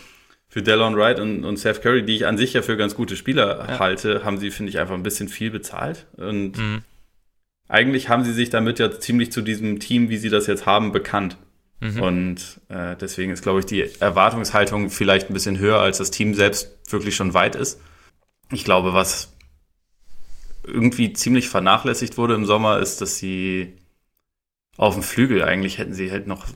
für 0.47 0.61
Dallon 0.61 0.95
Wright 0.95 1.19
und, 1.19 1.43
und 1.43 1.57
Seth 1.57 1.81
Curry, 1.81 2.03
die 2.03 2.15
ich 2.15 2.25
an 2.25 2.37
sich 2.37 2.53
ja 2.53 2.61
für 2.61 2.77
ganz 2.77 2.95
gute 2.95 3.15
Spieler 3.15 3.67
ja. 3.69 3.79
halte, 3.79 4.23
haben 4.23 4.37
sie, 4.37 4.51
finde 4.51 4.71
ich, 4.71 4.79
einfach 4.79 4.95
ein 4.95 5.03
bisschen 5.03 5.29
viel 5.29 5.51
bezahlt. 5.51 6.07
Und 6.17 6.57
mhm. 6.57 6.83
eigentlich 7.67 8.09
haben 8.09 8.23
sie 8.23 8.33
sich 8.33 8.49
damit 8.49 8.79
ja 8.79 8.91
ziemlich 8.91 9.31
zu 9.31 9.41
diesem 9.41 9.79
Team, 9.79 10.09
wie 10.09 10.17
sie 10.17 10.29
das 10.29 10.47
jetzt 10.47 10.65
haben, 10.65 10.91
bekannt. 10.91 11.37
Mhm. 11.79 12.01
Und 12.01 12.61
äh, 12.69 12.95
deswegen 12.95 13.31
ist, 13.31 13.41
glaube 13.41 13.59
ich, 13.59 13.65
die 13.65 13.89
Erwartungshaltung 13.99 14.89
vielleicht 14.89 15.29
ein 15.29 15.33
bisschen 15.33 15.59
höher, 15.59 15.79
als 15.79 15.97
das 15.97 16.11
Team 16.11 16.33
selbst 16.33 16.77
wirklich 16.91 17.15
schon 17.15 17.33
weit 17.33 17.55
ist. 17.55 17.79
Ich 18.51 18.63
glaube, 18.63 18.93
was 18.93 19.33
irgendwie 20.63 21.13
ziemlich 21.13 21.49
vernachlässigt 21.49 22.17
wurde 22.17 22.35
im 22.35 22.45
Sommer, 22.45 22.79
ist, 22.79 23.01
dass 23.01 23.17
sie 23.17 23.77
auf 24.81 24.95
dem 24.95 25.03
Flügel 25.03 25.43
eigentlich 25.43 25.77
hätten 25.77 25.93
sie 25.93 26.11
halt 26.11 26.25
noch 26.25 26.47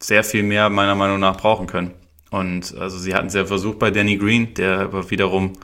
sehr 0.00 0.22
viel 0.22 0.44
mehr 0.44 0.70
meiner 0.70 0.94
Meinung 0.94 1.18
nach 1.18 1.36
brauchen 1.36 1.66
können. 1.66 1.92
Und 2.30 2.72
also 2.78 2.98
sie 2.98 3.16
hatten 3.16 3.26
es 3.26 3.34
ja 3.34 3.46
versucht 3.46 3.80
bei 3.80 3.90
Danny 3.90 4.16
Green, 4.16 4.54
der 4.54 4.78
aber 4.78 5.10
wiederum 5.10 5.54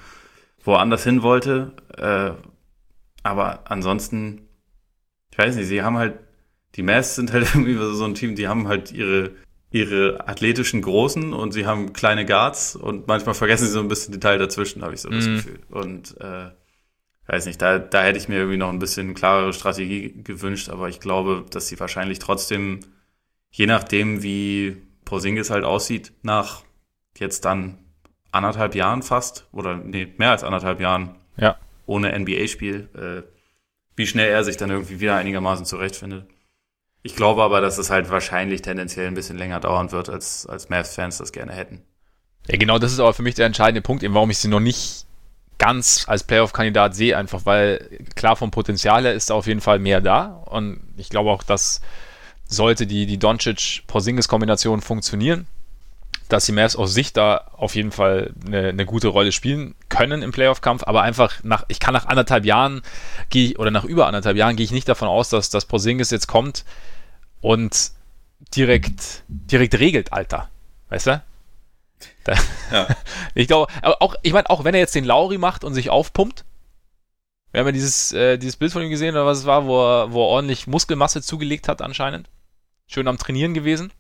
woanders 0.65 1.05
hin 1.05 1.23
wollte. 1.23 1.73
Äh, 1.97 2.33
aber 3.23 3.71
ansonsten, 3.71 4.49
ich 5.31 5.39
weiß 5.39 5.55
nicht, 5.55 5.69
sie 5.69 5.83
haben 5.83 5.99
halt, 5.99 6.19
die 6.75 6.83
Mavs 6.83 7.15
sind 7.15 7.33
halt 7.33 7.45
irgendwie 7.55 7.77
so 7.77 8.05
ein 8.05 8.17
Team, 8.17 8.35
die 8.35 8.49
haben 8.49 8.67
halt 8.67 8.91
ihre, 8.91 9.31
ihre 9.71 10.29
athletischen 10.29 10.83
Großen 10.83 11.33
und 11.33 11.53
sie 11.53 11.65
haben 11.65 11.93
kleine 11.93 12.27
Guards 12.27 12.75
und 12.75 13.07
manchmal 13.07 13.37
vergessen 13.37 13.67
sie 13.67 13.73
so 13.73 13.81
ein 13.81 13.89
bisschen 13.89 14.13
Detail 14.13 14.39
dazwischen, 14.39 14.83
habe 14.83 14.95
ich 14.95 15.01
so 15.01 15.11
das 15.11 15.29
mhm. 15.29 15.37
Gefühl. 15.37 15.61
Und 15.71 16.21
äh, 16.21 16.51
weiß 17.31 17.47
nicht, 17.47 17.63
da, 17.63 17.79
da 17.79 18.03
hätte 18.03 18.19
ich 18.19 18.29
mir 18.29 18.37
irgendwie 18.37 18.57
noch 18.57 18.71
ein 18.71 18.79
bisschen 18.79 19.15
klarere 19.15 19.53
Strategie 19.53 20.23
gewünscht, 20.23 20.69
aber 20.69 20.89
ich 20.89 21.01
glaube, 21.01 21.47
dass 21.51 21.69
sie 21.69 21.79
wahrscheinlich 21.79 22.19
trotzdem 22.19 22.81
je 23.51 23.67
nachdem, 23.67 24.23
wie 24.23 24.77
Porzingis 25.05 25.51
halt 25.51 25.65
aussieht, 25.65 26.13
nach 26.23 26.63
jetzt 27.17 27.45
dann 27.45 27.79
anderthalb 28.33 28.75
Jahren 28.75 29.03
fast, 29.03 29.47
oder 29.53 29.77
nee, 29.77 30.13
mehr 30.17 30.31
als 30.31 30.45
anderthalb 30.45 30.81
Jahren 30.81 31.17
ja. 31.37 31.57
ohne 31.87 32.17
NBA-Spiel, 32.17 32.89
äh, 32.95 33.29
wie 33.97 34.07
schnell 34.07 34.31
er 34.31 34.45
sich 34.45 34.57
dann 34.57 34.71
irgendwie 34.71 35.01
wieder 35.01 35.17
einigermaßen 35.17 35.67
zurechtfindet. 35.67 36.27
Ich 37.03 37.17
glaube 37.17 37.43
aber, 37.43 37.61
dass 37.61 37.79
es 37.79 37.91
halt 37.91 38.11
wahrscheinlich 38.11 38.63
tendenziell 38.63 39.09
ein 39.09 39.15
bisschen 39.15 39.39
länger 39.39 39.59
dauern 39.59 39.91
wird, 39.91 40.09
als, 40.09 40.47
als 40.47 40.69
Mavs-Fans 40.69 41.19
das 41.19 41.33
gerne 41.33 41.53
hätten. 41.53 41.83
Ja, 42.47 42.57
genau, 42.57 42.79
das 42.79 42.93
ist 42.93 43.01
aber 43.01 43.15
für 43.15 43.23
mich 43.23 43.35
der 43.35 43.47
entscheidende 43.47 43.83
Punkt, 43.83 44.03
eben 44.03 44.15
warum 44.15 44.31
ich 44.31 44.39
sie 44.39 44.49
noch 44.49 44.61
nicht 44.61 45.07
ganz 45.61 46.07
als 46.09 46.25
Playoff-Kandidat 46.25 46.97
sehe, 46.97 47.17
einfach 47.17 47.43
weil 47.45 47.99
klar 48.17 48.35
vom 48.35 48.51
Potenzial 48.51 49.05
her 49.05 49.13
ist 49.13 49.31
auf 49.31 49.47
jeden 49.47 49.61
Fall 49.61 49.79
mehr 49.79 50.01
da 50.01 50.43
und 50.47 50.81
ich 50.97 51.11
glaube 51.11 51.31
auch, 51.31 51.43
dass 51.45 51.83
sollte 52.47 52.87
die, 52.87 53.07
die 53.07 53.19
Doncic-Porzingis-Kombination 53.19 54.81
funktionieren, 54.81 55.47
dass 56.29 56.47
die 56.47 56.53
Mavs 56.53 56.77
aus 56.77 56.95
Sicht 56.95 57.17
da 57.17 57.51
auf 57.53 57.75
jeden 57.75 57.93
Fall 57.93 58.33
eine, 58.47 58.69
eine 58.69 58.87
gute 58.87 59.09
Rolle 59.09 59.33
spielen 59.33 59.75
können 59.91 60.23
im 60.23 60.33
Playoff-Kampf, 60.33 60.83
aber 60.85 61.03
einfach 61.03 61.45
nach, 61.45 61.65
ich 61.69 61.79
kann 61.79 61.93
nach 61.93 62.07
anderthalb 62.07 62.47
Jahren 62.47 62.81
gehe 63.29 63.55
oder 63.59 63.71
nach 63.71 63.85
über 63.85 64.07
anderthalb 64.07 64.39
Jahren 64.39 64.57
gehe 64.57 64.65
ich 64.65 64.73
nicht 64.73 64.89
davon 64.89 65.09
aus, 65.09 65.29
dass 65.29 65.51
das 65.51 65.67
Porzingis 65.67 66.11
jetzt 66.11 66.27
kommt 66.27 66.65
und 67.43 67.93
direkt, 68.57 69.25
direkt 69.29 69.79
regelt, 69.79 70.13
Alter. 70.13 70.49
Weißt 70.89 71.07
du? 71.07 71.23
Da, 72.25 72.35
ja. 72.73 72.89
ich 73.35 73.47
glaube, 73.47 73.73
auch, 73.83 74.15
ich 74.23 74.33
meine, 74.33 74.51
auch 74.51 74.65
wenn 74.65 74.75
er 74.75 74.81
jetzt 74.81 74.95
den 74.95 75.05
Lauri 75.05 75.39
macht 75.39 75.65
und 75.65 75.75
sich 75.75 75.91
aufpumpt, 75.91 76.45
wir 77.53 77.61
haben 77.61 77.67
ja 77.67 77.73
dieses, 77.73 78.13
äh, 78.13 78.39
dieses 78.39 78.57
Bild 78.57 78.73
von 78.73 78.83
ihm 78.83 78.91
gesehen, 78.91 79.15
oder 79.15 79.27
was 79.27 79.39
es 79.39 79.47
war, 79.47 79.67
wo 79.67 79.83
er, 79.83 80.13
wo 80.13 80.23
er 80.23 80.29
ordentlich 80.29 80.67
Muskelmasse 80.67 81.23
zugelegt 81.23 81.69
hat, 81.69 81.83
anscheinend 81.83 82.29
schön 82.87 83.09
am 83.09 83.19
Trainieren 83.19 83.55
gewesen. 83.55 83.93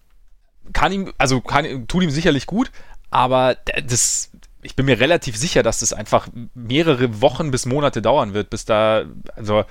Kann 0.72 0.92
ihm, 0.92 1.12
also 1.18 1.40
kann, 1.40 1.88
tut 1.88 2.02
ihm 2.02 2.10
sicherlich 2.10 2.46
gut, 2.46 2.70
aber 3.10 3.56
das, 3.84 4.30
ich 4.62 4.76
bin 4.76 4.86
mir 4.86 5.00
relativ 5.00 5.36
sicher, 5.36 5.62
dass 5.62 5.80
das 5.80 5.92
einfach 5.92 6.28
mehrere 6.54 7.20
Wochen 7.20 7.50
bis 7.50 7.66
Monate 7.66 8.02
dauern 8.02 8.34
wird, 8.34 8.50
bis 8.50 8.64
da, 8.64 9.04
also 9.34 9.64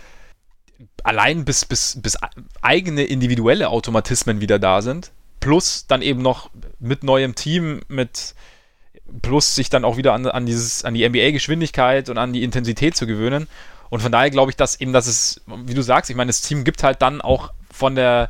allein 1.04 1.46
bis, 1.46 1.66
bis, 1.66 2.02
bis 2.02 2.18
eigene 2.62 3.04
individuelle 3.04 3.70
Automatismen 3.70 4.42
wieder 4.42 4.60
da 4.60 4.82
sind, 4.82 5.12
plus 5.40 5.88
dann 5.88 6.02
eben 6.02 6.22
noch 6.22 6.50
mit 6.80 7.04
neuem 7.04 7.36
Team, 7.36 7.82
mit 7.88 8.36
plus 9.22 9.56
sich 9.56 9.70
dann 9.70 9.86
auch 9.86 9.98
wieder 9.98 10.14
an, 10.14 10.26
an 10.28 10.46
dieses, 10.46 10.84
an 10.86 10.94
die 10.94 11.08
NBA-Geschwindigkeit 11.08 12.10
und 12.10 12.18
an 12.18 12.34
die 12.34 12.44
Intensität 12.44 12.96
zu 12.96 13.08
gewöhnen. 13.08 13.48
Und 13.90 14.02
von 14.02 14.12
daher 14.12 14.30
glaube 14.30 14.52
ich, 14.52 14.58
dass 14.58 14.80
eben, 14.80 14.94
dass 14.94 15.08
es, 15.08 15.42
wie 15.48 15.74
du 15.74 15.82
sagst, 15.82 16.10
ich 16.10 16.16
meine, 16.16 16.30
das 16.30 16.42
Team 16.42 16.64
gibt 16.64 16.84
halt 16.84 17.02
dann 17.02 17.22
auch 17.22 17.52
von 17.72 17.96
der, 17.96 18.30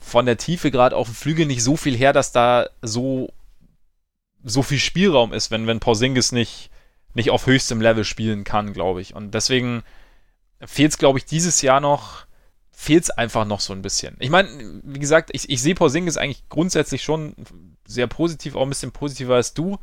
von 0.00 0.26
der 0.26 0.36
Tiefe 0.36 0.70
gerade 0.70 0.96
auf 0.96 1.06
dem 1.06 1.14
Flügel 1.14 1.46
nicht 1.46 1.62
so 1.62 1.76
viel 1.76 1.96
her, 1.96 2.12
dass 2.12 2.32
da 2.32 2.68
so, 2.82 3.32
so 4.44 4.62
viel 4.62 4.78
Spielraum 4.78 5.32
ist, 5.32 5.50
wenn, 5.50 5.66
wenn 5.66 5.80
Porzingis 5.80 6.32
nicht, 6.32 6.70
nicht 7.14 7.30
auf 7.30 7.46
höchstem 7.46 7.80
Level 7.80 8.04
spielen 8.04 8.44
kann, 8.44 8.72
glaube 8.72 9.00
ich. 9.00 9.14
Und 9.14 9.32
deswegen 9.32 9.82
fehlt 10.60 10.92
es, 10.92 10.98
glaube 10.98 11.18
ich, 11.18 11.24
dieses 11.24 11.62
Jahr 11.62 11.80
noch, 11.80 12.26
fehlt 12.82 13.04
es 13.04 13.10
einfach 13.10 13.44
noch 13.44 13.60
so 13.60 13.72
ein 13.72 13.80
bisschen. 13.80 14.16
Ich 14.18 14.28
meine, 14.28 14.80
wie 14.82 14.98
gesagt, 14.98 15.30
ich, 15.32 15.48
ich 15.48 15.62
sehe 15.62 15.76
Porzingis 15.76 16.16
eigentlich 16.16 16.48
grundsätzlich 16.48 17.04
schon 17.04 17.36
sehr 17.86 18.08
positiv, 18.08 18.56
auch 18.56 18.62
ein 18.62 18.70
bisschen 18.70 18.90
positiver 18.90 19.36
als 19.36 19.54
du. 19.54 19.78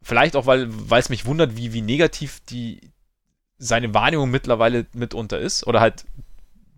Vielleicht 0.00 0.34
auch, 0.34 0.46
weil 0.46 0.70
es 0.90 1.10
mich 1.10 1.26
wundert, 1.26 1.54
wie, 1.54 1.74
wie 1.74 1.82
negativ 1.82 2.40
die, 2.48 2.80
seine 3.58 3.92
Wahrnehmung 3.92 4.30
mittlerweile 4.30 4.86
mitunter 4.94 5.38
ist. 5.38 5.66
Oder 5.66 5.80
halt 5.80 6.06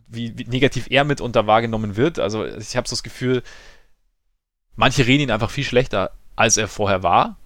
wie, 0.09 0.37
wie 0.37 0.49
negativ 0.49 0.89
er 0.91 1.05
mitunter 1.05 1.47
wahrgenommen 1.47 1.97
wird. 1.97 2.19
Also 2.19 2.45
ich 2.45 2.77
habe 2.77 2.89
so 2.89 2.97
das 2.97 3.05
Gefühl, 3.05 3.45
manche 4.75 5.07
reden 5.07 5.23
ihn 5.23 5.31
einfach 5.31 5.51
viel 5.51 5.65
schlechter, 5.65 6.11
als 6.35 6.57
er 6.57 6.67
vorher 6.67 7.05
war. 7.05 7.39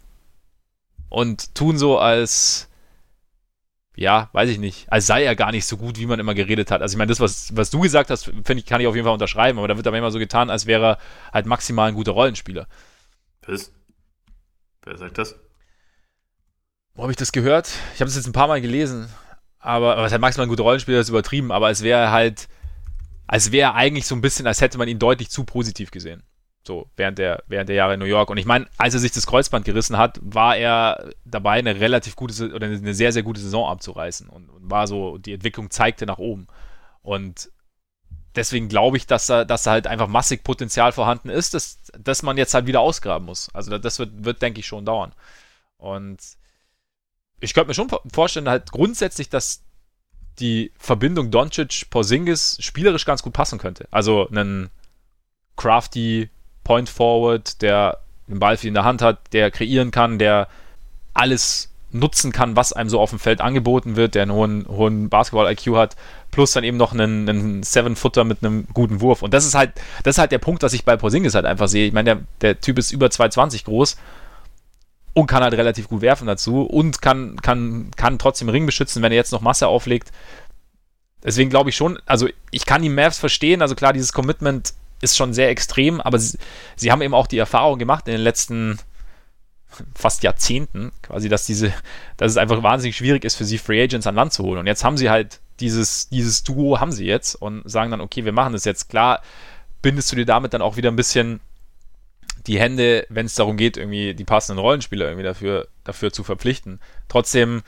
Und 1.11 1.55
tun 1.55 1.77
so 1.77 1.99
als, 1.99 2.68
ja, 3.99 4.31
weiß 4.33 4.49
ich 4.49 4.59
nicht, 4.59 4.91
als 4.93 5.07
sei 5.07 5.25
er 5.25 5.35
gar 5.35 5.51
nicht 5.51 5.67
so 5.67 5.77
gut, 5.77 5.99
wie 5.99 6.07
man 6.07 6.21
immer 6.21 6.35
geredet 6.35 6.71
hat. 6.71 6.83
Also 6.83 6.95
ich 6.95 6.99
meine, 6.99 7.09
das, 7.09 7.19
was, 7.19 7.57
was 7.57 7.71
du 7.71 7.81
gesagt 7.81 8.11
hast, 8.11 8.27
finde 8.27 8.55
ich, 8.59 8.67
kann 8.67 8.81
ich 8.81 8.87
auf 8.87 8.95
jeden 8.95 9.05
Fall 9.05 9.13
unterschreiben, 9.13 9.59
aber 9.59 9.67
da 9.67 9.77
wird 9.77 9.89
aber 9.89 9.99
immer 9.99 10.13
so 10.13 10.21
getan, 10.21 10.51
als 10.51 10.67
wäre 10.67 10.85
er 10.85 10.99
halt 11.33 11.47
maximal 11.47 11.89
ein 11.89 11.97
guter 11.97 12.13
Rollenspieler. 12.13 12.69
Was? 13.45 13.73
Wer 14.85 14.97
sagt 14.97 15.19
das? 15.19 15.35
Wo 16.95 17.03
habe 17.03 17.13
ich 17.13 17.17
das 17.17 17.33
gehört? 17.33 17.73
Ich 17.95 18.01
habe 18.01 18.09
es 18.09 18.15
jetzt 18.15 18.27
ein 18.27 18.33
paar 18.33 18.47
Mal 18.47 18.61
gelesen, 18.61 19.09
aber 19.59 19.97
was 19.97 20.13
halt 20.13 20.21
maximal 20.21 20.47
ein 20.47 20.51
guter 20.51 20.63
Rollenspieler 20.63 21.01
ist 21.01 21.09
übertrieben, 21.09 21.51
aber 21.51 21.71
es 21.71 21.83
wäre 21.83 22.13
halt 22.13 22.49
als 23.27 23.53
wäre 23.53 23.75
eigentlich 23.75 24.07
so 24.07 24.15
ein 24.15 24.23
bisschen, 24.23 24.47
als 24.47 24.61
hätte 24.61 24.79
man 24.79 24.89
ihn 24.89 24.99
deutlich 24.99 25.29
zu 25.29 25.45
positiv 25.45 25.91
gesehen. 25.91 26.23
So, 26.69 26.91
während 26.97 27.17
der, 27.17 27.43
während 27.47 27.71
der 27.71 27.77
Jahre 27.77 27.95
in 27.95 28.01
New 28.01 28.05
York. 28.05 28.29
Und 28.29 28.37
ich 28.37 28.45
meine, 28.45 28.67
als 28.77 28.93
er 28.93 29.01
sich 29.01 29.11
das 29.11 29.27
Kreuzband 29.27 29.65
gerissen 29.65 29.97
hat, 29.97 30.21
war 30.21 30.55
er 30.55 31.15
dabei, 31.25 31.53
eine 31.59 31.81
relativ 31.81 32.15
gute 32.15 32.53
oder 32.53 32.67
eine 32.67 32.93
sehr, 32.93 33.11
sehr 33.11 33.23
gute 33.23 33.41
Saison 33.41 33.67
abzureißen. 33.71 34.29
Und, 34.29 34.51
und 34.51 34.71
war 34.71 34.87
so, 34.87 35.17
die 35.17 35.33
Entwicklung 35.33 35.71
zeigte 35.71 36.05
nach 36.05 36.19
oben. 36.19 36.47
Und 37.01 37.51
deswegen 38.37 38.69
glaube 38.69 38.99
ich, 38.99 39.07
dass 39.07 39.25
da, 39.29 39.47
dass 39.47 39.63
da 39.63 39.71
halt 39.71 39.87
einfach 39.87 40.09
massig 40.09 40.45
Potenzial 40.45 40.93
vorhanden 40.93 41.31
ist, 41.31 41.55
dass, 41.55 41.79
dass 41.99 42.23
man 42.23 42.37
jetzt 42.37 42.53
halt 42.53 42.67
wieder 42.67 42.81
ausgraben 42.81 43.25
muss. 43.25 43.49
Also 43.55 43.79
das 43.79 43.99
wird, 43.99 44.27
wird 44.27 44.43
denke 44.43 44.61
ich, 44.61 44.67
schon 44.67 44.85
dauern. 44.85 45.15
Und 45.79 46.19
ich 47.41 47.55
könnte 47.55 47.69
mir 47.69 47.75
schon 47.75 47.89
vorstellen, 48.13 48.47
halt 48.47 48.73
grundsätzlich, 48.73 49.31
dass 49.31 49.63
die 50.39 50.71
Verbindung 50.77 51.31
Doncic-Porzingis 51.31 52.59
spielerisch 52.61 53.07
ganz 53.07 53.23
gut 53.23 53.33
passen 53.33 53.59
könnte. 53.59 53.89
Also 53.91 54.29
einen 54.29 54.69
crafty 55.57 56.29
Point 56.69 56.91
Forward, 56.91 57.63
der 57.63 57.97
den 58.29 58.41
Ball 58.41 58.59
viel 58.59 58.69
in 58.69 58.75
der 58.75 58.85
Hand 58.85 59.01
hat, 59.01 59.21
der 59.33 59.51
kreieren 59.51 59.91
kann, 59.91 60.19
der 60.19 60.49
alles 61.15 61.71
nutzen 61.93 62.31
kann, 62.31 62.57
was 62.57 62.75
einem 62.75 62.91
so 62.91 63.01
auf 63.01 63.09
dem 63.09 63.19
Feld 63.19 63.41
angeboten 63.41 63.97
wird, 63.97 64.15
der 64.15 64.25
einen 64.25 64.33
hohen, 64.33 64.67
hohen 64.69 65.09
Basketball-IQ 65.09 65.77
hat, 65.77 65.97
plus 66.31 66.53
dann 66.53 66.65
eben 66.65 66.77
noch 66.77 66.93
einen, 66.93 67.27
einen 67.27 67.63
Seven-Footer 67.63 68.25
mit 68.25 68.45
einem 68.45 68.67
guten 68.75 69.01
Wurf. 69.01 69.23
Und 69.23 69.33
das 69.33 69.47
ist 69.47 69.55
halt, 69.55 69.73
das 70.03 70.17
ist 70.17 70.19
halt 70.19 70.31
der 70.31 70.41
Punkt, 70.41 70.63
was 70.63 70.75
ich 70.75 70.85
bei 70.85 70.99
Porzingis 70.99 71.35
halt 71.35 71.47
einfach 71.47 71.69
sehe. 71.69 71.87
Ich 71.87 71.95
meine, 71.95 72.17
der, 72.17 72.25
der 72.43 72.61
Typ 72.61 72.77
ist 72.79 72.93
über 72.93 73.07
2,20 73.07 73.65
groß 73.65 73.97
und 75.15 75.27
kann 75.27 75.43
halt 75.43 75.55
relativ 75.55 75.89
gut 75.89 76.03
werfen 76.03 76.27
dazu 76.27 76.65
und 76.65 77.01
kann, 77.01 77.37
kann, 77.41 77.93
kann 77.97 78.19
trotzdem 78.19 78.51
Ring 78.51 78.67
beschützen, 78.67 79.03
wenn 79.03 79.13
er 79.13 79.17
jetzt 79.17 79.33
noch 79.33 79.41
Masse 79.41 79.69
auflegt. 79.69 80.13
Deswegen 81.25 81.49
glaube 81.49 81.71
ich 81.71 81.77
schon, 81.77 81.99
also 82.05 82.29
ich 82.51 82.67
kann 82.67 82.83
die 82.83 82.91
Mavs 82.91 83.19
verstehen, 83.19 83.63
also 83.63 83.75
klar, 83.75 83.95
dieses 83.95 84.13
Commitment 84.13 84.75
ist 85.01 85.17
schon 85.17 85.33
sehr 85.33 85.49
extrem, 85.51 86.01
aber 86.01 86.19
sie, 86.19 86.39
sie 86.77 86.91
haben 86.91 87.03
eben 87.03 87.15
auch 87.15 87.27
die 87.27 87.39
Erfahrung 87.39 87.79
gemacht 87.79 88.09
in 88.09 88.13
den 88.13 88.21
letzten 88.21 88.79
fast 89.95 90.23
Jahrzehnten, 90.23 90.93
quasi, 91.03 91.29
dass 91.29 91.47
diese, 91.47 91.73
dass 92.17 92.33
es 92.33 92.37
einfach 92.37 92.63
wahnsinnig 92.63 92.97
schwierig 92.97 93.25
ist 93.25 93.37
für 93.37 93.45
sie, 93.45 93.59
Free 93.59 93.83
Agents 93.83 94.07
an 94.07 94.15
Land 94.15 94.33
zu 94.33 94.43
holen. 94.43 94.59
Und 94.59 94.67
jetzt 94.67 94.83
haben 94.83 94.97
sie 94.97 95.11
halt 95.11 95.41
dieses, 95.61 96.09
dieses 96.09 96.43
Duo 96.43 96.81
haben 96.81 96.93
sie 96.93 97.05
jetzt 97.05 97.35
und 97.35 97.69
sagen 97.69 97.91
dann, 97.91 98.01
okay, 98.01 98.25
wir 98.25 98.33
machen 98.33 98.55
das 98.55 98.65
jetzt. 98.65 98.89
Klar, 98.89 99.23
bindest 99.83 100.11
du 100.11 100.17
dir 100.17 100.27
damit 100.27 100.55
dann 100.55 100.63
auch 100.63 100.77
wieder 100.77 100.91
ein 100.91 100.97
bisschen 100.97 101.41
die 102.47 102.59
Hände, 102.59 103.07
wenn 103.11 103.27
es 103.27 103.35
darum 103.35 103.57
geht, 103.57 103.77
irgendwie 103.77 104.15
die 104.15 104.25
passenden 104.25 104.61
Rollenspieler 104.61 105.07
irgendwie 105.07 105.25
dafür, 105.25 105.69
dafür 105.85 106.13
zu 106.13 106.25
verpflichten. 106.25 106.81
Trotzdem 107.09 107.63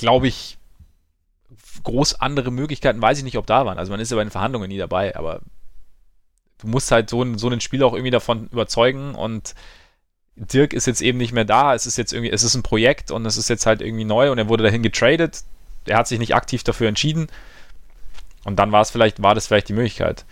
glaube 0.00 0.28
ich, 0.28 0.56
groß 1.84 2.20
andere 2.20 2.50
Möglichkeiten 2.50 3.02
weiß 3.02 3.18
ich 3.18 3.24
nicht, 3.24 3.36
ob 3.36 3.46
da 3.46 3.66
waren. 3.66 3.78
Also 3.78 3.92
man 3.92 4.00
ist 4.00 4.10
ja 4.10 4.16
bei 4.16 4.24
den 4.24 4.30
Verhandlungen 4.30 4.68
nie 4.68 4.78
dabei, 4.78 5.14
aber 5.14 5.42
du 6.60 6.68
musst 6.68 6.90
halt 6.90 7.10
so, 7.10 7.24
so 7.36 7.46
einen 7.48 7.60
Spieler 7.60 7.86
auch 7.86 7.94
irgendwie 7.94 8.10
davon 8.10 8.48
überzeugen 8.52 9.14
und 9.14 9.54
Dirk 10.36 10.72
ist 10.72 10.86
jetzt 10.86 11.02
eben 11.02 11.18
nicht 11.18 11.32
mehr 11.32 11.44
da. 11.44 11.74
Es 11.74 11.86
ist 11.86 11.98
jetzt 11.98 12.12
irgendwie, 12.12 12.30
es 12.30 12.42
ist 12.42 12.54
ein 12.54 12.62
Projekt 12.62 13.10
und 13.10 13.26
es 13.26 13.36
ist 13.36 13.50
jetzt 13.50 13.66
halt 13.66 13.82
irgendwie 13.82 14.04
neu 14.04 14.30
und 14.30 14.38
er 14.38 14.48
wurde 14.48 14.64
dahin 14.64 14.82
getradet. 14.82 15.42
Er 15.84 15.98
hat 15.98 16.08
sich 16.08 16.18
nicht 16.18 16.34
aktiv 16.34 16.62
dafür 16.62 16.88
entschieden. 16.88 17.28
Und 18.44 18.58
dann 18.58 18.72
war 18.72 18.80
es 18.80 18.90
vielleicht, 18.90 19.22
war 19.22 19.34
das 19.34 19.46
vielleicht 19.46 19.68
die 19.68 19.74
Möglichkeit. 19.74 20.24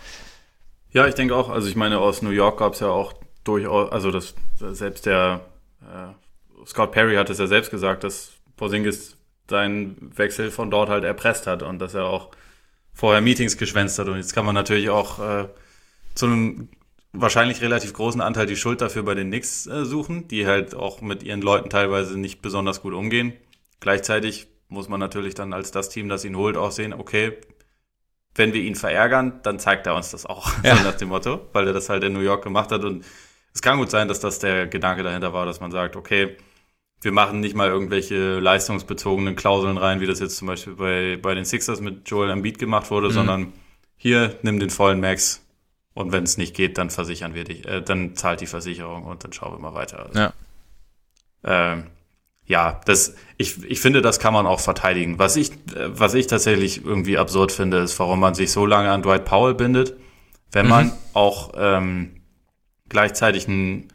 Ja, 0.91 1.07
ich 1.07 1.13
denke 1.13 1.35
auch. 1.35 1.49
Also 1.49 1.67
ich 1.67 1.75
meine, 1.75 1.99
aus 1.99 2.23
New 2.23 2.31
York 2.31 2.57
gab 2.57 2.73
es 2.73 2.79
ja 2.79 2.87
auch 2.87 3.13
durchaus, 3.43 3.91
also 3.91 4.09
das 4.09 4.33
selbst 4.57 5.05
der 5.05 5.41
äh, 5.81 6.65
Scott 6.65 6.91
Perry 6.91 7.15
hat 7.15 7.29
es 7.29 7.37
ja 7.37 7.47
selbst 7.47 7.69
gesagt, 7.69 8.03
dass 8.03 8.31
Porzingis 8.57 9.15
seinen 9.47 10.11
Wechsel 10.17 10.51
von 10.51 10.71
dort 10.71 10.89
halt 10.89 11.03
erpresst 11.03 11.47
hat 11.47 11.63
und 11.63 11.79
dass 11.79 11.93
er 11.93 12.05
auch 12.05 12.29
vorher 12.93 13.21
Meetings 13.21 13.57
geschwänzt 13.57 13.99
hat. 13.99 14.07
Und 14.07 14.17
jetzt 14.17 14.33
kann 14.33 14.45
man 14.45 14.55
natürlich 14.55 14.89
auch 14.89 15.19
äh, 15.19 15.45
zu 16.19 16.25
einem 16.25 16.69
wahrscheinlich 17.13 17.61
relativ 17.61 17.93
großen 17.93 18.21
Anteil 18.21 18.45
die 18.45 18.57
Schuld 18.57 18.81
dafür 18.81 19.03
bei 19.03 19.15
den 19.15 19.29
Knicks 19.29 19.65
äh, 19.67 19.85
suchen, 19.85 20.27
die 20.27 20.45
halt 20.45 20.75
auch 20.75 21.01
mit 21.01 21.23
ihren 21.23 21.41
Leuten 21.41 21.69
teilweise 21.69 22.19
nicht 22.19 22.41
besonders 22.41 22.81
gut 22.81 22.93
umgehen. 22.93 23.33
Gleichzeitig 23.79 24.47
muss 24.67 24.89
man 24.89 24.99
natürlich 24.99 25.33
dann 25.33 25.53
als 25.53 25.71
das 25.71 25.89
Team, 25.89 26.09
das 26.09 26.25
ihn 26.25 26.35
holt, 26.35 26.57
auch 26.57 26.71
sehen, 26.71 26.93
okay, 26.93 27.37
wenn 28.35 28.53
wir 28.53 28.61
ihn 28.61 28.75
verärgern, 28.75 29.39
dann 29.43 29.59
zeigt 29.59 29.87
er 29.87 29.95
uns 29.95 30.11
das 30.11 30.25
auch, 30.25 30.51
ja. 30.63 30.75
so 30.75 30.83
nach 30.83 30.95
dem 30.95 31.07
Motto, 31.07 31.47
weil 31.53 31.65
er 31.67 31.73
das 31.73 31.89
halt 31.89 32.03
in 32.03 32.13
New 32.13 32.19
York 32.19 32.43
gemacht 32.43 32.71
hat. 32.71 32.83
Und 32.83 33.05
es 33.53 33.61
kann 33.61 33.77
gut 33.77 33.89
sein, 33.89 34.09
dass 34.09 34.19
das 34.19 34.39
der 34.39 34.67
Gedanke 34.67 35.01
dahinter 35.01 35.33
war, 35.33 35.45
dass 35.45 35.61
man 35.61 35.71
sagt, 35.71 35.95
okay, 35.95 36.35
wir 37.01 37.13
machen 37.13 37.39
nicht 37.39 37.55
mal 37.55 37.69
irgendwelche 37.69 38.39
leistungsbezogenen 38.39 39.37
Klauseln 39.37 39.77
rein, 39.77 40.01
wie 40.01 40.05
das 40.05 40.19
jetzt 40.19 40.35
zum 40.35 40.49
Beispiel 40.49 40.75
bei, 40.75 41.17
bei 41.19 41.33
den 41.33 41.45
Sixers 41.45 41.79
mit 41.79 42.09
Joel 42.09 42.29
Embiid 42.29 42.59
gemacht 42.59 42.91
wurde, 42.91 43.07
mhm. 43.07 43.13
sondern 43.13 43.53
hier, 43.95 44.37
nimm 44.43 44.59
den 44.59 44.69
vollen 44.69 44.99
Max, 44.99 45.41
und 45.99 46.13
wenn 46.13 46.23
es 46.23 46.37
nicht 46.37 46.55
geht, 46.55 46.77
dann 46.77 46.89
versichern 46.89 47.33
wir 47.33 47.43
dich, 47.43 47.67
äh, 47.67 47.81
dann 47.81 48.15
zahlt 48.15 48.39
die 48.39 48.45
Versicherung 48.45 49.03
und 49.03 49.25
dann 49.25 49.33
schauen 49.33 49.51
wir 49.51 49.59
mal 49.59 49.73
weiter. 49.73 50.05
Also, 50.05 50.17
ja. 50.17 50.33
Ähm, 51.43 51.87
ja, 52.45 52.79
das, 52.85 53.15
ich, 53.37 53.61
ich 53.65 53.81
finde, 53.81 54.01
das 54.01 54.17
kann 54.17 54.33
man 54.33 54.47
auch 54.47 54.61
verteidigen. 54.61 55.19
Was 55.19 55.35
ich, 55.35 55.51
was 55.75 56.13
ich 56.13 56.27
tatsächlich 56.27 56.85
irgendwie 56.85 57.17
absurd 57.17 57.51
finde, 57.51 57.79
ist, 57.79 57.99
warum 57.99 58.21
man 58.21 58.33
sich 58.33 58.49
so 58.51 58.65
lange 58.65 58.89
an 58.89 59.03
Dwight 59.03 59.25
Powell 59.25 59.55
bindet, 59.55 59.97
wenn 60.53 60.67
mhm. 60.67 60.69
man 60.69 60.91
auch 61.13 61.51
ähm, 61.57 62.21
gleichzeitig 62.87 63.49
einen 63.49 63.89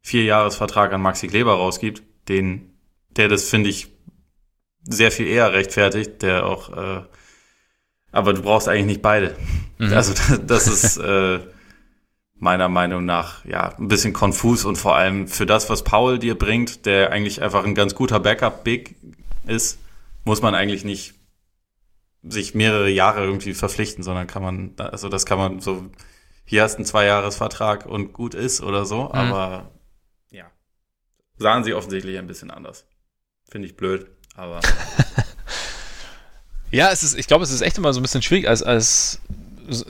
Vierjahresvertrag 0.00 0.92
an 0.92 1.02
Maxi 1.02 1.26
Kleber 1.26 1.54
rausgibt, 1.54 2.04
den, 2.28 2.72
der 3.10 3.28
das, 3.28 3.48
finde 3.48 3.70
ich, 3.70 3.88
sehr 4.88 5.10
viel 5.10 5.26
eher 5.26 5.52
rechtfertigt, 5.52 6.22
der 6.22 6.46
auch 6.46 6.70
äh, 6.70 7.02
aber 8.12 8.32
du 8.32 8.42
brauchst 8.42 8.68
eigentlich 8.68 8.86
nicht 8.86 9.02
beide. 9.02 9.36
Mhm. 9.78 9.92
Also 9.92 10.14
das 10.46 10.66
ist 10.66 10.96
äh, 10.98 11.40
meiner 12.34 12.68
Meinung 12.68 13.04
nach 13.04 13.44
ja 13.44 13.76
ein 13.76 13.88
bisschen 13.88 14.12
konfus 14.12 14.64
und 14.64 14.76
vor 14.76 14.96
allem 14.96 15.28
für 15.28 15.46
das, 15.46 15.68
was 15.70 15.84
Paul 15.84 16.18
dir 16.18 16.36
bringt, 16.36 16.86
der 16.86 17.10
eigentlich 17.10 17.42
einfach 17.42 17.64
ein 17.64 17.74
ganz 17.74 17.94
guter 17.94 18.20
Backup-Big 18.20 18.96
ist, 19.46 19.78
muss 20.24 20.42
man 20.42 20.54
eigentlich 20.54 20.84
nicht 20.84 21.14
sich 22.22 22.54
mehrere 22.54 22.90
Jahre 22.90 23.24
irgendwie 23.24 23.54
verpflichten, 23.54 24.02
sondern 24.02 24.26
kann 24.26 24.42
man, 24.42 24.74
also 24.76 25.08
das 25.08 25.24
kann 25.26 25.38
man 25.38 25.60
so, 25.60 25.90
hier 26.44 26.62
hast 26.62 26.74
du 26.74 26.78
einen 26.78 26.86
Zweijahresvertrag 26.86 27.86
und 27.86 28.12
gut 28.12 28.34
ist 28.34 28.60
oder 28.60 28.84
so, 28.84 29.04
mhm. 29.04 29.12
aber 29.12 29.70
ja, 30.30 30.46
sahen 31.36 31.64
sie 31.64 31.74
offensichtlich 31.74 32.18
ein 32.18 32.26
bisschen 32.26 32.50
anders. 32.50 32.86
Finde 33.48 33.66
ich 33.66 33.76
blöd, 33.76 34.10
aber 34.36 34.60
Ja, 36.70 36.90
es 36.90 37.02
ist, 37.02 37.18
ich 37.18 37.26
glaube, 37.26 37.44
es 37.44 37.50
ist 37.50 37.62
echt 37.62 37.78
immer 37.78 37.92
so 37.92 38.00
ein 38.00 38.02
bisschen 38.02 38.22
schwierig, 38.22 38.48
als, 38.48 38.62
als 38.62 39.20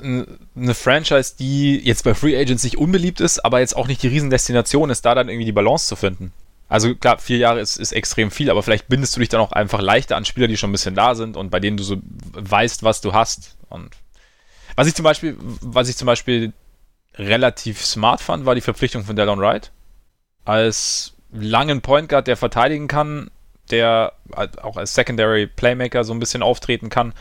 eine 0.02 0.74
Franchise, 0.74 1.34
die 1.38 1.78
jetzt 1.78 2.05
bei 2.05 2.14
Free 2.14 2.36
Agents 2.36 2.64
nicht 2.64 2.78
unbeliebt 2.78 3.20
ist, 3.20 3.44
aber 3.44 3.60
jetzt 3.60 3.76
auch 3.76 3.86
nicht 3.86 4.02
die 4.02 4.09
Riesendestination 4.09 4.90
ist, 4.90 5.05
da 5.05 5.14
dann 5.14 5.28
irgendwie 5.28 5.44
die 5.44 5.52
Balance 5.52 5.86
zu 5.86 5.96
finden. 5.96 6.32
Also 6.68 6.94
klar, 6.94 7.18
vier 7.18 7.38
Jahre 7.38 7.60
ist, 7.60 7.78
ist 7.78 7.92
extrem 7.92 8.30
viel, 8.30 8.50
aber 8.50 8.62
vielleicht 8.62 8.88
bindest 8.88 9.16
du 9.16 9.20
dich 9.20 9.28
dann 9.28 9.40
auch 9.40 9.52
einfach 9.52 9.80
leichter 9.80 10.16
an 10.16 10.24
Spieler, 10.24 10.48
die 10.48 10.56
schon 10.56 10.70
ein 10.70 10.72
bisschen 10.72 10.94
da 10.94 11.14
sind 11.14 11.36
und 11.36 11.50
bei 11.50 11.60
denen 11.60 11.76
du 11.76 11.82
so 11.82 11.96
weißt, 12.32 12.82
was 12.82 13.00
du 13.00 13.14
hast. 13.14 13.56
Und 13.70 13.90
was 14.76 14.86
ich 14.86 14.94
zum 14.94 15.05
Beispiel, 15.05 15.36
was 15.60 15.88
ich 15.88 15.96
zum 15.96 16.06
Beispiel 16.06 16.52
relativ 17.14 17.84
smart 17.84 18.20
fand, 18.20 18.44
war 18.44 18.55
die 18.55 18.60
Verpflichtung 18.60 19.05
von 19.05 19.16
Delon 19.16 19.40
Wright. 19.40 19.72
Als 20.44 21.14
langen 21.32 21.80
Point 21.80 22.09
Guard, 22.09 22.26
der 22.26 22.36
verteidigen 22.36 22.86
kann, 22.86 23.30
der 23.69 24.12
auch 24.62 24.77
als 24.77 24.95
Secondary 24.95 25.47
Playmaker 25.47 26.05
so 26.05 26.12
ein 26.12 26.20
bisschen 26.20 26.43
auftreten 26.43 26.90
kann. 26.90 27.15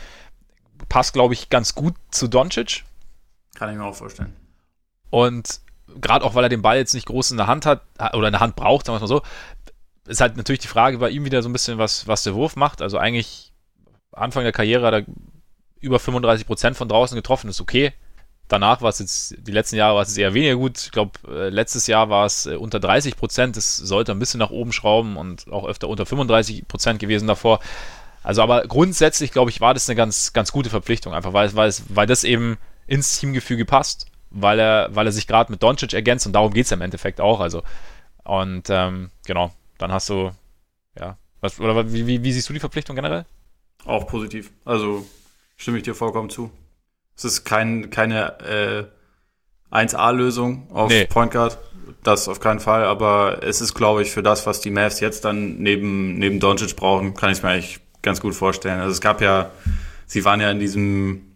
Passt, 0.88 1.12
glaube 1.12 1.34
ich, 1.34 1.50
ganz 1.50 1.74
gut 1.74 1.94
zu 2.10 2.28
Doncic. 2.28 2.84
Kann 3.54 3.70
ich 3.70 3.76
mir 3.76 3.84
auch 3.84 3.94
vorstellen. 3.94 4.34
Und 5.10 5.60
gerade 6.00 6.24
auch, 6.24 6.34
weil 6.34 6.44
er 6.44 6.48
den 6.48 6.62
Ball 6.62 6.76
jetzt 6.76 6.94
nicht 6.94 7.06
groß 7.06 7.30
in 7.30 7.36
der 7.36 7.46
Hand 7.46 7.66
hat 7.66 7.82
oder 8.14 8.28
in 8.28 8.32
der 8.32 8.40
Hand 8.40 8.56
braucht, 8.56 8.86
sagen 8.86 8.94
wir 8.94 9.04
es 9.04 9.10
mal 9.10 9.16
so, 9.16 9.22
ist 10.06 10.20
halt 10.20 10.36
natürlich 10.36 10.60
die 10.60 10.68
Frage 10.68 10.98
bei 10.98 11.10
ihm 11.10 11.24
wieder 11.24 11.42
so 11.42 11.48
ein 11.48 11.52
bisschen, 11.52 11.78
was, 11.78 12.06
was 12.06 12.22
der 12.22 12.34
Wurf 12.34 12.56
macht. 12.56 12.82
Also 12.82 12.98
eigentlich 12.98 13.52
Anfang 14.12 14.42
der 14.42 14.52
Karriere 14.52 14.86
hat 14.86 14.94
er 14.94 15.04
über 15.80 15.98
35 15.98 16.46
Prozent 16.46 16.76
von 16.76 16.88
draußen 16.88 17.16
getroffen, 17.16 17.48
ist 17.48 17.60
okay 17.60 17.92
danach 18.48 18.82
war 18.82 18.90
es 18.90 18.98
jetzt, 18.98 19.34
die 19.38 19.52
letzten 19.52 19.76
Jahre 19.76 19.96
war 19.96 20.02
es 20.02 20.16
eher 20.16 20.34
weniger 20.34 20.56
gut. 20.56 20.78
Ich 20.78 20.90
glaube, 20.90 21.12
äh, 21.28 21.48
letztes 21.48 21.86
Jahr 21.86 22.08
war 22.10 22.26
es 22.26 22.46
äh, 22.46 22.56
unter 22.56 22.80
30 22.80 23.16
Prozent. 23.16 23.56
Das 23.56 23.76
sollte 23.76 24.12
ein 24.12 24.18
bisschen 24.18 24.38
nach 24.38 24.50
oben 24.50 24.72
schrauben 24.72 25.16
und 25.16 25.50
auch 25.52 25.66
öfter 25.66 25.88
unter 25.88 26.06
35 26.06 26.66
Prozent 26.66 26.98
gewesen 26.98 27.28
davor. 27.28 27.60
Also, 28.22 28.42
aber 28.42 28.66
grundsätzlich, 28.66 29.32
glaube 29.32 29.50
ich, 29.50 29.60
war 29.60 29.74
das 29.74 29.88
eine 29.88 29.96
ganz, 29.96 30.32
ganz 30.32 30.52
gute 30.52 30.70
Verpflichtung, 30.70 31.14
einfach 31.14 31.32
weil, 31.32 31.54
weil, 31.54 31.72
weil 31.88 32.06
das 32.06 32.24
eben 32.24 32.58
ins 32.86 33.18
Teamgefüge 33.18 33.64
passt, 33.64 34.06
weil 34.30 34.58
er, 34.58 34.88
weil 34.94 35.06
er 35.06 35.12
sich 35.12 35.26
gerade 35.26 35.52
mit 35.52 35.62
Doncic 35.62 35.92
ergänzt 35.92 36.26
und 36.26 36.32
darum 36.32 36.52
geht 36.52 36.66
es 36.66 36.72
im 36.72 36.80
Endeffekt 36.80 37.20
auch. 37.20 37.40
Also, 37.40 37.62
und 38.24 38.68
ähm, 38.70 39.10
genau, 39.26 39.52
dann 39.78 39.92
hast 39.92 40.08
du, 40.08 40.32
ja, 40.98 41.16
was, 41.40 41.60
oder 41.60 41.92
wie, 41.92 42.06
wie, 42.06 42.24
wie 42.24 42.32
siehst 42.32 42.48
du 42.48 42.52
die 42.52 42.60
Verpflichtung 42.60 42.96
generell? 42.96 43.24
Auch 43.84 44.06
positiv. 44.06 44.50
Also 44.64 45.06
stimme 45.56 45.78
ich 45.78 45.84
dir 45.84 45.94
vollkommen 45.94 46.28
zu. 46.28 46.50
Es 47.18 47.24
ist 47.24 47.44
kein, 47.44 47.90
keine 47.90 48.88
äh, 49.72 49.74
1A-Lösung 49.74 50.70
auf 50.70 50.88
nee. 50.90 51.04
Point 51.06 51.32
Guard. 51.32 51.58
Das 52.04 52.28
auf 52.28 52.38
keinen 52.38 52.60
Fall, 52.60 52.84
aber 52.84 53.42
es 53.42 53.60
ist, 53.60 53.74
glaube 53.74 54.02
ich, 54.02 54.12
für 54.12 54.22
das, 54.22 54.46
was 54.46 54.60
die 54.60 54.70
Mavs 54.70 55.00
jetzt 55.00 55.24
dann 55.24 55.58
neben, 55.58 56.14
neben 56.14 56.38
Doncic 56.38 56.76
brauchen, 56.76 57.14
kann 57.14 57.30
ich 57.30 57.38
es 57.38 57.42
mir 57.42 57.50
eigentlich 57.50 57.80
ganz 58.02 58.20
gut 58.20 58.36
vorstellen. 58.36 58.78
Also 58.78 58.92
es 58.92 59.00
gab 59.00 59.20
ja, 59.20 59.50
sie 60.06 60.24
waren 60.24 60.40
ja 60.40 60.48
in 60.50 60.60
diesem 60.60 61.28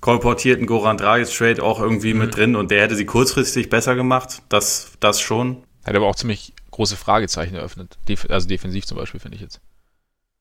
kolportierten 0.00 0.66
Goran 0.66 0.98
Dragic 0.98 1.34
Trade 1.34 1.62
auch 1.62 1.80
irgendwie 1.80 2.12
mhm. 2.12 2.20
mit 2.20 2.36
drin 2.36 2.54
und 2.54 2.70
der 2.70 2.82
hätte 2.82 2.96
sie 2.96 3.06
kurzfristig 3.06 3.70
besser 3.70 3.94
gemacht. 3.94 4.42
Das, 4.50 4.92
das 5.00 5.22
schon. 5.22 5.64
Hat 5.86 5.96
aber 5.96 6.06
auch 6.06 6.16
ziemlich 6.16 6.52
große 6.70 6.96
Fragezeichen 6.96 7.54
eröffnet. 7.54 7.96
also 8.28 8.46
defensiv 8.46 8.84
zum 8.84 8.98
Beispiel, 8.98 9.20
finde 9.20 9.36
ich 9.36 9.42
jetzt. 9.42 9.60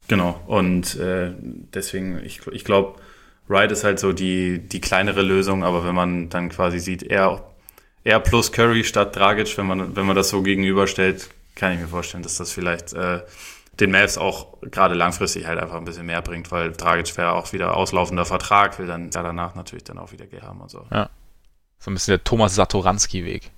Genau. 0.09 0.41
Und 0.45 0.97
äh, 0.97 1.31
deswegen, 1.73 2.19
ich, 2.25 2.45
ich 2.51 2.65
glaube, 2.65 2.99
Wright 3.47 3.71
ist 3.71 3.83
halt 3.83 3.99
so 3.99 4.13
die, 4.13 4.59
die 4.59 4.81
kleinere 4.81 5.21
Lösung, 5.21 5.63
aber 5.63 5.85
wenn 5.85 5.95
man 5.95 6.29
dann 6.29 6.49
quasi 6.49 6.79
sieht, 6.79 7.03
er, 7.03 7.51
er 8.03 8.19
plus 8.19 8.51
Curry 8.51 8.83
statt 8.83 9.15
Dragic, 9.15 9.57
wenn 9.57 9.67
man, 9.67 9.95
wenn 9.95 10.05
man 10.05 10.15
das 10.15 10.29
so 10.29 10.41
gegenüberstellt, 10.41 11.29
kann 11.55 11.73
ich 11.73 11.79
mir 11.79 11.87
vorstellen, 11.87 12.23
dass 12.23 12.37
das 12.37 12.51
vielleicht 12.51 12.93
äh, 12.93 13.21
den 13.79 13.91
Mavs 13.91 14.17
auch 14.17 14.59
gerade 14.61 14.95
langfristig 14.95 15.45
halt 15.47 15.59
einfach 15.59 15.75
ein 15.75 15.85
bisschen 15.85 16.05
mehr 16.05 16.21
bringt, 16.21 16.51
weil 16.51 16.71
Dragic 16.71 17.15
wäre 17.17 17.33
auch 17.33 17.51
wieder 17.53 17.75
auslaufender 17.75 18.25
Vertrag, 18.25 18.79
will 18.79 18.87
dann 18.87 19.09
ja 19.11 19.23
danach 19.23 19.55
natürlich 19.55 19.83
dann 19.83 19.97
auch 19.97 20.11
wieder 20.11 20.25
Geld 20.25 20.43
haben 20.43 20.61
und 20.61 20.69
so. 20.69 20.85
Ja. 20.91 21.09
So 21.79 21.91
ein 21.91 21.95
bisschen 21.95 22.13
der 22.13 22.23
Thomas 22.23 22.55
Satoranski-Weg. 22.55 23.51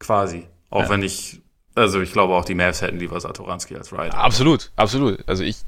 Quasi. 0.00 0.48
Auch 0.70 0.84
ja. 0.84 0.88
wenn 0.88 1.02
ich, 1.02 1.40
also 1.74 2.00
ich 2.00 2.12
glaube 2.12 2.34
auch 2.34 2.44
die 2.44 2.54
Mavs 2.54 2.82
hätten 2.82 2.98
lieber 2.98 3.20
Satoranski 3.20 3.76
als 3.76 3.92
Ryder. 3.92 4.14
Absolut, 4.14 4.72
absolut. 4.76 5.22
Also 5.28 5.44
ich, 5.44 5.58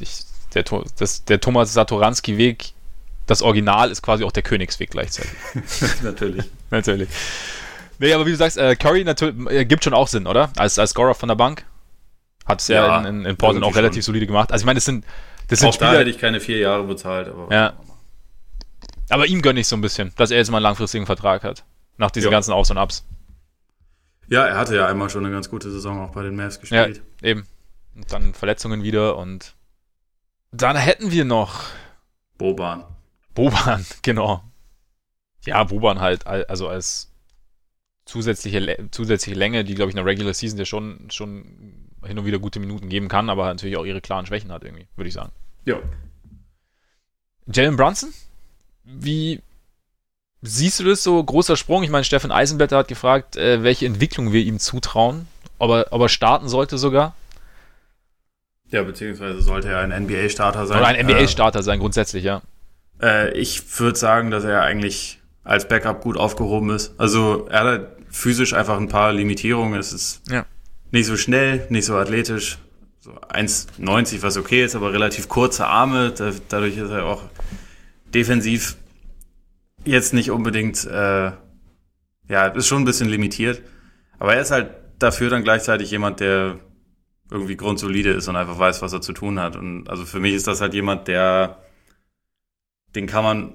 ich 0.00 0.24
der, 0.54 0.64
das, 0.98 1.24
der 1.24 1.40
Thomas 1.40 1.72
Satoranski-Weg, 1.72 2.72
das 3.26 3.42
Original 3.42 3.90
ist 3.90 4.02
quasi 4.02 4.24
auch 4.24 4.32
der 4.32 4.42
Königsweg 4.42 4.90
gleichzeitig. 4.90 5.32
Natürlich. 6.02 6.44
natürlich. 6.70 7.08
Nee, 7.98 8.12
aber 8.12 8.26
wie 8.26 8.30
du 8.30 8.36
sagst, 8.36 8.58
äh, 8.58 8.74
Curry 8.74 9.04
natürlich, 9.04 9.48
äh, 9.48 9.64
gibt 9.64 9.84
schon 9.84 9.94
auch 9.94 10.08
Sinn, 10.08 10.26
oder? 10.26 10.50
Als, 10.56 10.76
als 10.78 10.90
Scorer 10.90 11.14
von 11.14 11.28
der 11.28 11.36
Bank. 11.36 11.64
Hat 12.44 12.60
es 12.60 12.66
ja, 12.66 12.86
ja, 12.86 12.98
in, 12.98 13.20
in, 13.20 13.24
in 13.24 13.36
Portland 13.36 13.64
auch 13.64 13.76
relativ 13.76 14.04
schon. 14.04 14.14
solide 14.14 14.26
gemacht. 14.26 14.50
Also 14.50 14.62
ich 14.62 14.66
meine, 14.66 14.78
das 14.78 14.84
sind, 14.86 15.04
das 15.46 15.60
sind 15.60 15.68
auch 15.68 15.74
Spieler, 15.74 15.92
da 15.92 15.98
hätte 16.00 16.10
ich 16.10 16.18
keine 16.18 16.40
vier 16.40 16.58
Jahre 16.58 16.82
bezahlt. 16.82 17.28
Aber 17.28 17.54
ja. 17.54 17.74
Aber 19.08 19.26
ihm 19.26 19.40
gönne 19.42 19.60
ich 19.60 19.68
so 19.68 19.76
ein 19.76 19.80
bisschen, 19.82 20.12
dass 20.16 20.32
er 20.32 20.38
jetzt 20.38 20.50
mal 20.50 20.56
einen 20.56 20.64
langfristigen 20.64 21.06
Vertrag 21.06 21.44
hat. 21.44 21.64
Nach 21.98 22.10
diesen 22.10 22.30
ja. 22.30 22.36
ganzen 22.36 22.52
Aufs 22.52 22.70
und 22.70 22.78
Ups. 22.78 23.04
Ja, 24.28 24.46
er 24.46 24.56
hatte 24.56 24.74
ja 24.74 24.86
einmal 24.86 25.10
schon 25.10 25.24
eine 25.24 25.32
ganz 25.32 25.50
gute 25.50 25.70
Saison 25.70 26.00
auch 26.00 26.10
bei 26.10 26.22
den 26.22 26.34
Mavs 26.34 26.58
gespielt. 26.58 27.02
Ja, 27.20 27.28
eben. 27.28 27.46
Und 27.94 28.12
dann 28.12 28.34
Verletzungen 28.34 28.82
wieder 28.82 29.16
und 29.16 29.54
dann 30.52 30.76
hätten 30.76 31.10
wir 31.10 31.24
noch 31.24 31.64
Boban. 32.38 32.84
Boban, 33.34 33.84
genau. 34.02 34.42
Ja, 35.44 35.64
Boban 35.64 36.00
halt, 36.00 36.26
also 36.26 36.68
als 36.68 37.10
zusätzliche, 38.04 38.88
zusätzliche 38.90 39.38
Länge, 39.38 39.64
die, 39.64 39.74
glaube 39.74 39.90
ich, 39.90 39.94
in 39.94 40.04
der 40.04 40.06
Regular 40.06 40.34
Season 40.34 40.58
ja 40.58 40.64
schon, 40.64 41.10
schon 41.10 41.88
hin 42.04 42.18
und 42.18 42.26
wieder 42.26 42.38
gute 42.38 42.60
Minuten 42.60 42.88
geben 42.88 43.08
kann, 43.08 43.30
aber 43.30 43.46
natürlich 43.46 43.76
auch 43.76 43.84
ihre 43.84 44.00
klaren 44.00 44.26
Schwächen 44.26 44.52
hat, 44.52 44.64
irgendwie, 44.64 44.86
würde 44.96 45.08
ich 45.08 45.14
sagen. 45.14 45.32
Ja. 45.64 45.78
Jalen 47.46 47.76
Brunson? 47.76 48.12
Wie 48.84 49.40
siehst 50.42 50.80
du 50.80 50.84
das 50.84 51.02
so? 51.02 51.22
Großer 51.22 51.56
Sprung. 51.56 51.82
Ich 51.82 51.90
meine, 51.90 52.04
Steffen 52.04 52.32
Eisenblätter 52.32 52.78
hat 52.78 52.88
gefragt, 52.88 53.36
äh, 53.36 53.62
welche 53.62 53.86
Entwicklung 53.86 54.32
wir 54.32 54.42
ihm 54.42 54.58
zutrauen. 54.58 55.26
Ob 55.58 55.70
er, 55.70 55.92
ob 55.92 56.02
er 56.02 56.08
starten 56.08 56.48
sollte 56.48 56.78
sogar. 56.78 57.14
Ja, 58.72 58.82
beziehungsweise 58.82 59.42
sollte 59.42 59.68
er 59.68 59.80
ein 59.80 59.90
NBA-Starter 60.04 60.66
sein. 60.66 60.78
Oder 60.78 60.88
ein 60.88 61.06
NBA-Starter 61.06 61.60
äh, 61.60 61.62
sein, 61.62 61.78
grundsätzlich, 61.78 62.24
ja. 62.24 62.40
Äh, 63.02 63.36
ich 63.38 63.62
würde 63.78 63.98
sagen, 63.98 64.30
dass 64.30 64.44
er 64.44 64.62
eigentlich 64.62 65.20
als 65.44 65.68
Backup 65.68 66.00
gut 66.00 66.16
aufgehoben 66.16 66.70
ist. 66.70 66.94
Also 66.98 67.46
er 67.50 67.64
hat 67.64 67.88
physisch 68.08 68.54
einfach 68.54 68.78
ein 68.78 68.88
paar 68.88 69.12
Limitierungen. 69.12 69.78
Es 69.78 69.92
ist 69.92 70.22
ja. 70.30 70.46
nicht 70.90 71.06
so 71.06 71.18
schnell, 71.18 71.66
nicht 71.68 71.84
so 71.84 71.96
athletisch. 71.96 72.58
So 73.00 73.10
1,90, 73.10 74.22
was 74.22 74.38
okay 74.38 74.64
ist, 74.64 74.74
aber 74.74 74.92
relativ 74.92 75.28
kurze 75.28 75.66
Arme. 75.66 76.14
dadurch 76.48 76.78
ist 76.78 76.90
er 76.90 77.04
auch 77.04 77.22
defensiv 78.14 78.76
jetzt 79.84 80.14
nicht 80.14 80.30
unbedingt, 80.30 80.86
äh, 80.86 81.32
ja, 82.28 82.46
ist 82.54 82.68
schon 82.68 82.82
ein 82.82 82.84
bisschen 82.86 83.08
limitiert. 83.08 83.60
Aber 84.18 84.34
er 84.34 84.40
ist 84.40 84.50
halt 84.50 84.70
dafür 84.98 85.28
dann 85.28 85.42
gleichzeitig 85.42 85.90
jemand, 85.90 86.20
der 86.20 86.60
irgendwie 87.32 87.56
grundsolide 87.56 88.10
ist 88.10 88.28
und 88.28 88.36
einfach 88.36 88.58
weiß, 88.58 88.82
was 88.82 88.92
er 88.92 89.00
zu 89.00 89.12
tun 89.12 89.40
hat. 89.40 89.56
Und 89.56 89.88
also 89.88 90.04
für 90.04 90.20
mich 90.20 90.34
ist 90.34 90.46
das 90.46 90.60
halt 90.60 90.74
jemand, 90.74 91.08
der, 91.08 91.62
den 92.94 93.06
kann 93.06 93.24
man 93.24 93.54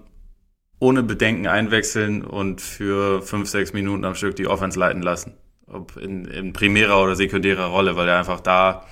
ohne 0.79 1.03
Bedenken 1.03 1.47
einwechseln 1.47 2.23
und 2.23 2.61
für 2.61 3.21
fünf, 3.21 3.49
sechs 3.49 3.73
Minuten 3.73 4.03
am 4.05 4.15
Stück 4.15 4.35
die 4.35 4.47
Offense 4.47 4.79
leiten 4.79 5.01
lassen. 5.01 5.33
Ob 5.67 5.97
in, 5.97 6.25
in 6.25 6.53
primärer 6.53 7.01
oder 7.03 7.15
sekundärer 7.15 7.67
Rolle, 7.67 7.95
weil 7.95 8.07
er 8.07 8.17
einfach 8.17 8.39
da 8.39 8.85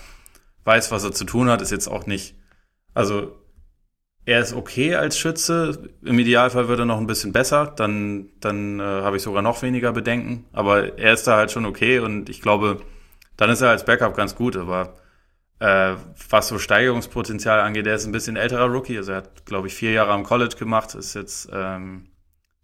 weiß, 0.66 0.92
was 0.92 1.04
er 1.04 1.12
zu 1.12 1.26
tun 1.26 1.50
hat, 1.50 1.62
ist 1.62 1.72
jetzt 1.72 1.88
auch 1.88 2.06
nicht, 2.06 2.36
also 2.94 3.36
er 4.26 4.42
ist 4.42 4.54
okay 4.54 4.96
als 4.96 5.18
Schütze. 5.18 5.90
Im 6.04 6.18
Idealfall 6.18 6.68
wird 6.68 6.80
er 6.80 6.86
noch 6.86 6.98
ein 6.98 7.08
bisschen 7.08 7.32
besser. 7.32 7.68
Dann, 7.76 8.30
dann 8.40 8.80
äh, 8.80 8.84
habe 8.84 9.18
ich 9.18 9.24
sogar 9.24 9.44
noch 9.44 9.62
weniger 9.62 9.94
Bedenken. 9.94 10.46
Aber 10.52 10.98
er 10.98 11.14
ist 11.14 11.28
da 11.28 11.38
halt 11.38 11.52
schon 11.52 11.66
okay 11.66 12.00
und 12.00 12.30
ich 12.30 12.42
glaube, 12.42 12.82
dann 13.38 13.50
ist 13.50 13.62
er 13.62 13.70
als 13.70 13.86
Backup 13.86 14.16
ganz 14.16 14.36
gut. 14.36 14.58
Aber 14.58 14.96
äh, 15.60 15.96
was 16.30 16.48
so 16.48 16.60
Steigerungspotenzial 16.60 17.60
angeht, 17.60 17.88
er 17.88 17.96
ist 17.96 18.06
ein 18.06 18.12
bisschen 18.12 18.36
älterer 18.36 18.66
Rookie. 18.66 18.98
Also 18.98 19.14
er 19.14 19.18
hat, 19.18 19.46
glaube 19.46 19.68
ich, 19.68 19.76
vier 19.76 19.92
Jahre 19.92 20.12
am 20.12 20.24
College 20.24 20.56
gemacht. 20.58 20.96
Ist 20.96 21.14
jetzt 21.14 21.50
ähm, 21.52 22.10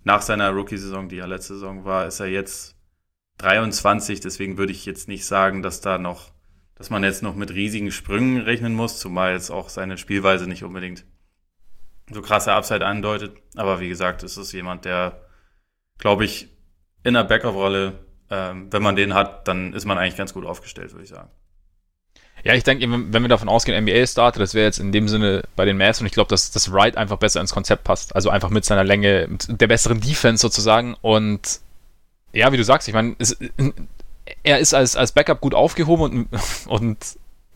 nach 0.04 0.22
seiner 0.22 0.52
Rookie-Saison, 0.52 1.10
die 1.10 1.18
ja 1.18 1.26
letzte 1.26 1.54
Saison 1.54 1.86
war, 1.86 2.08
ist 2.08 2.20
er 2.20 2.28
jetzt 2.28 2.76
23. 3.38 4.20
Deswegen 4.20 4.58
würde 4.58 4.72
ich 4.72 4.86
jetzt 4.86 5.08
nicht 5.08 5.26
sagen, 5.26 5.62
dass 5.62 5.82
da 5.82 5.98
noch, 5.98 6.32
dass 6.76 6.90
man 6.90 7.04
jetzt 7.04 7.24
noch 7.24 7.36
mit 7.36 7.52
riesigen 7.52 7.92
Sprüngen 7.92 8.42
rechnen 8.42 8.74
muss, 8.74 9.00
zumal 9.00 9.34
jetzt 9.34 9.52
auch 9.52 9.70
seine 9.70 9.98
Spielweise 9.98 10.48
nicht 10.48 10.64
unbedingt 10.64 11.06
so 12.14 12.22
krasse 12.22 12.54
Upside 12.54 12.86
andeutet. 12.86 13.38
Aber 13.56 13.80
wie 13.80 13.90
gesagt, 13.90 14.24
es 14.24 14.38
ist 14.38 14.52
jemand, 14.52 14.86
der, 14.86 15.22
glaube 15.98 16.26
ich, 16.26 16.50
in 17.04 17.14
der 17.14 17.24
Backup-Rolle, 17.24 18.06
ähm, 18.32 18.68
wenn 18.72 18.82
man 18.82 18.96
den 18.96 19.14
hat, 19.14 19.48
dann 19.48 19.74
ist 19.74 19.86
man 19.86 19.98
eigentlich 19.98 20.18
ganz 20.18 20.34
gut 20.34 20.46
aufgestellt, 20.46 20.92
würde 20.94 21.04
ich 21.04 21.10
sagen. 21.10 21.30
Ja, 22.44 22.56
ich 22.56 22.64
denke, 22.64 22.90
wenn 22.90 23.22
wir 23.22 23.30
davon 23.30 23.50
ausgehen, 23.50 23.84
NBA-Starter, 23.84 24.40
das 24.40 24.56
wäre 24.56 24.66
jetzt 24.66 24.80
in 24.80 24.92
dem 24.92 25.08
Sinne 25.08 25.44
bei 25.56 25.66
den 25.66 25.78
Mavs 25.78 26.00
und 26.00 26.08
ich 26.08 26.14
glaube, 26.14 26.30
dass 26.30 26.50
das 26.50 26.72
Wright 26.72 26.98
einfach 26.98 27.18
besser 27.18 27.40
ins 27.40 27.54
Konzept 27.54 27.84
passt. 27.84 28.16
Also 28.16 28.32
einfach 28.32 28.50
mit 28.50 28.66
seiner 28.66 28.84
Länge, 28.84 29.28
mit 29.30 29.62
der 29.62 29.68
besseren 29.68 30.02
Defense 30.02 30.42
sozusagen. 30.42 30.96
Und 31.02 31.60
ja, 32.34 32.52
wie 32.52 32.58
du 32.58 32.64
sagst, 32.64 32.88
ich 32.88 32.96
meine, 32.96 33.16
er 34.44 34.58
ist 34.58 34.74
als, 34.74 34.96
als 34.96 35.12
Backup 35.12 35.40
gut 35.40 35.54
aufgehoben 35.54 36.28
und, 36.32 36.68
und 36.68 36.98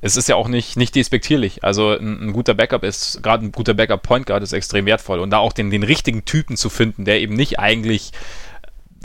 es 0.02 0.18
ist 0.18 0.30
ja 0.30 0.36
auch 0.36 0.50
nicht, 0.50 0.78
nicht 0.78 0.94
despektierlich. 0.94 1.64
Also 1.64 1.90
ein, 1.90 2.28
ein 2.28 2.34
guter 2.34 2.54
Backup 2.54 2.84
ist, 2.84 3.24
gerade 3.24 3.44
ein 3.44 3.52
guter 3.52 3.74
Backup 3.74 4.04
Point 4.04 4.28
Guard 4.28 4.44
ist 4.44 4.54
extrem 4.54 4.86
wertvoll. 4.86 5.20
Und 5.20 5.32
da 5.32 5.40
auch 5.40 5.54
den, 5.54 5.72
den 5.72 5.82
richtigen 5.82 6.26
Typen 6.26 6.58
zu 6.58 6.70
finden, 6.70 7.06
der 7.06 7.22
eben 7.22 7.34
nicht 7.34 7.58
eigentlich 7.58 8.12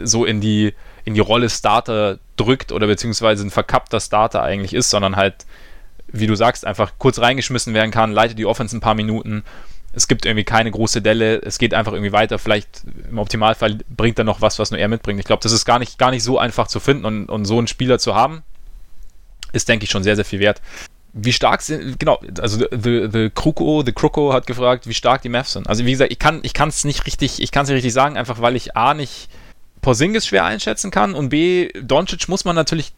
so 0.02 0.26
in 0.26 0.42
die, 0.42 0.74
in 1.04 1.14
die 1.14 1.20
Rolle 1.20 1.48
Starter 1.48 2.18
drückt 2.36 2.72
oder 2.72 2.86
beziehungsweise 2.86 3.44
ein 3.44 3.50
verkappter 3.50 4.00
Starter 4.00 4.42
eigentlich 4.42 4.74
ist, 4.74 4.90
sondern 4.90 5.16
halt, 5.16 5.46
wie 6.08 6.26
du 6.26 6.34
sagst, 6.34 6.66
einfach 6.66 6.92
kurz 6.98 7.18
reingeschmissen 7.18 7.74
werden 7.74 7.90
kann, 7.90 8.12
leitet 8.12 8.38
die 8.38 8.46
Offense 8.46 8.76
ein 8.76 8.80
paar 8.80 8.94
Minuten. 8.94 9.44
Es 9.92 10.06
gibt 10.06 10.24
irgendwie 10.24 10.44
keine 10.44 10.70
große 10.70 11.02
Delle, 11.02 11.42
es 11.42 11.58
geht 11.58 11.74
einfach 11.74 11.92
irgendwie 11.92 12.12
weiter. 12.12 12.38
Vielleicht 12.38 12.84
im 13.10 13.18
Optimalfall 13.18 13.78
bringt 13.88 14.18
er 14.18 14.24
noch 14.24 14.40
was, 14.40 14.58
was 14.58 14.70
nur 14.70 14.78
er 14.78 14.88
mitbringt. 14.88 15.18
Ich 15.18 15.26
glaube, 15.26 15.42
das 15.42 15.52
ist 15.52 15.64
gar 15.64 15.78
nicht, 15.78 15.98
gar 15.98 16.10
nicht 16.10 16.22
so 16.22 16.38
einfach 16.38 16.68
zu 16.68 16.78
finden 16.80 17.04
und, 17.04 17.26
und 17.26 17.44
so 17.44 17.58
einen 17.58 17.66
Spieler 17.66 17.98
zu 17.98 18.14
haben, 18.14 18.42
ist, 19.52 19.68
denke 19.68 19.84
ich, 19.84 19.90
schon 19.90 20.04
sehr, 20.04 20.16
sehr 20.16 20.24
viel 20.24 20.40
wert 20.40 20.60
wie 21.12 21.32
stark 21.32 21.60
sind, 21.62 21.98
genau, 21.98 22.20
also 22.40 22.64
the, 22.70 23.08
the 23.10 23.30
Kruko, 23.34 23.82
the 23.84 23.92
Kruko 23.92 24.32
hat 24.32 24.46
gefragt, 24.46 24.86
wie 24.86 24.94
stark 24.94 25.22
die 25.22 25.28
Mavs 25.28 25.52
sind. 25.52 25.68
Also 25.68 25.84
wie 25.84 25.90
gesagt, 25.90 26.12
ich 26.12 26.18
kann 26.18 26.68
es 26.68 26.84
nicht 26.84 27.06
richtig, 27.06 27.42
ich 27.42 27.50
kann 27.50 27.64
es 27.64 27.68
nicht 27.68 27.76
richtig 27.76 27.92
sagen, 27.92 28.16
einfach 28.16 28.40
weil 28.40 28.56
ich 28.56 28.76
A 28.76 28.94
nicht 28.94 29.28
Porzingis 29.80 30.26
schwer 30.26 30.44
einschätzen 30.44 30.90
kann 30.90 31.14
und 31.14 31.30
B, 31.30 31.70
Doncic 31.80 32.28
muss 32.28 32.44
man 32.44 32.54
natürlich, 32.54 32.92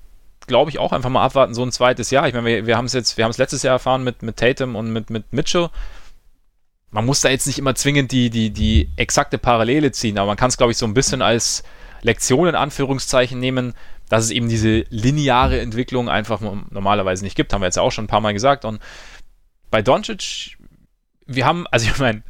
glaube 0.46 0.70
ich, 0.70 0.78
auch 0.78 0.92
einfach 0.92 1.10
mal 1.10 1.24
abwarten, 1.24 1.54
so 1.54 1.62
ein 1.62 1.72
zweites 1.72 2.10
Jahr. 2.10 2.26
Ich 2.26 2.34
meine, 2.34 2.46
wir, 2.46 2.66
wir 2.66 2.76
haben 2.76 2.86
es 2.86 2.92
jetzt, 2.92 3.16
wir 3.16 3.24
haben 3.24 3.30
es 3.30 3.38
letztes 3.38 3.62
Jahr 3.62 3.74
erfahren 3.74 4.04
mit, 4.04 4.22
mit 4.22 4.36
Tatum 4.36 4.76
und 4.76 4.92
mit, 4.92 5.10
mit 5.10 5.32
Mitchell. 5.32 5.70
Man 6.90 7.06
muss 7.06 7.20
da 7.20 7.30
jetzt 7.30 7.46
nicht 7.46 7.58
immer 7.58 7.74
zwingend 7.74 8.12
die, 8.12 8.28
die, 8.28 8.50
die 8.50 8.90
exakte 8.96 9.38
Parallele 9.38 9.92
ziehen, 9.92 10.18
aber 10.18 10.26
man 10.26 10.36
kann 10.36 10.48
es, 10.48 10.56
glaube 10.56 10.72
ich, 10.72 10.78
so 10.78 10.86
ein 10.86 10.94
bisschen 10.94 11.22
als 11.22 11.62
Lektion 12.02 12.48
in 12.48 12.54
Anführungszeichen 12.54 13.38
nehmen, 13.38 13.74
dass 14.08 14.24
es 14.24 14.30
eben 14.30 14.48
diese 14.48 14.84
lineare 14.90 15.60
Entwicklung 15.60 16.10
einfach 16.10 16.40
normalerweise 16.40 17.24
nicht 17.24 17.36
gibt. 17.36 17.52
Haben 17.52 17.62
wir 17.62 17.66
jetzt 17.66 17.78
auch 17.78 17.92
schon 17.92 18.04
ein 18.04 18.08
paar 18.08 18.20
Mal 18.20 18.34
gesagt. 18.34 18.64
Und 18.66 18.80
bei 19.70 19.80
Doncic, 19.80 20.58
wir 21.26 21.46
haben, 21.46 21.66
also 21.68 21.86
ich 21.86 21.98
meine, 21.98 22.22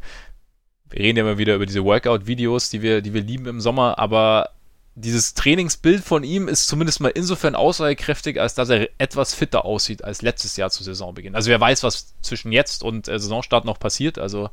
wir 0.93 1.01
reden 1.01 1.19
ja 1.19 1.25
immer 1.25 1.39
wieder 1.39 1.55
über 1.55 1.67
diese 1.67 1.85
Workout-Videos, 1.85 2.71
die 2.71 2.83
wir, 2.83 3.03
die 3.03 3.15
wir 3.15 3.23
lieben 3.23 3.47
im 3.47 3.61
Sommer, 3.61 3.99
aber 3.99 4.51
dieses 4.95 5.33
Trainingsbild 5.35 6.05
von 6.05 6.23
ihm 6.23 6.49
ist 6.49 6.69
zumindest 6.69 7.01
mal 7.01 7.09
insofern 7.09 7.55
aussagekräftig, 7.55 8.39
als 8.39 8.55
dass 8.55 8.69
er 8.69 8.89
etwas 8.99 9.35
fitter 9.35 9.65
aussieht 9.65 10.05
als 10.05 10.21
letztes 10.21 10.57
Jahr 10.57 10.71
zu 10.71 10.85
Saisonbeginn. 10.85 11.35
Also 11.35 11.51
wer 11.51 11.61
weiß, 11.61 11.83
was 11.83 12.15
zwischen 12.21 12.53
jetzt 12.53 12.83
und 12.83 13.09
äh, 13.09 13.19
Saisonstart 13.19 13.65
noch 13.65 13.79
passiert, 13.79 14.19
also 14.19 14.51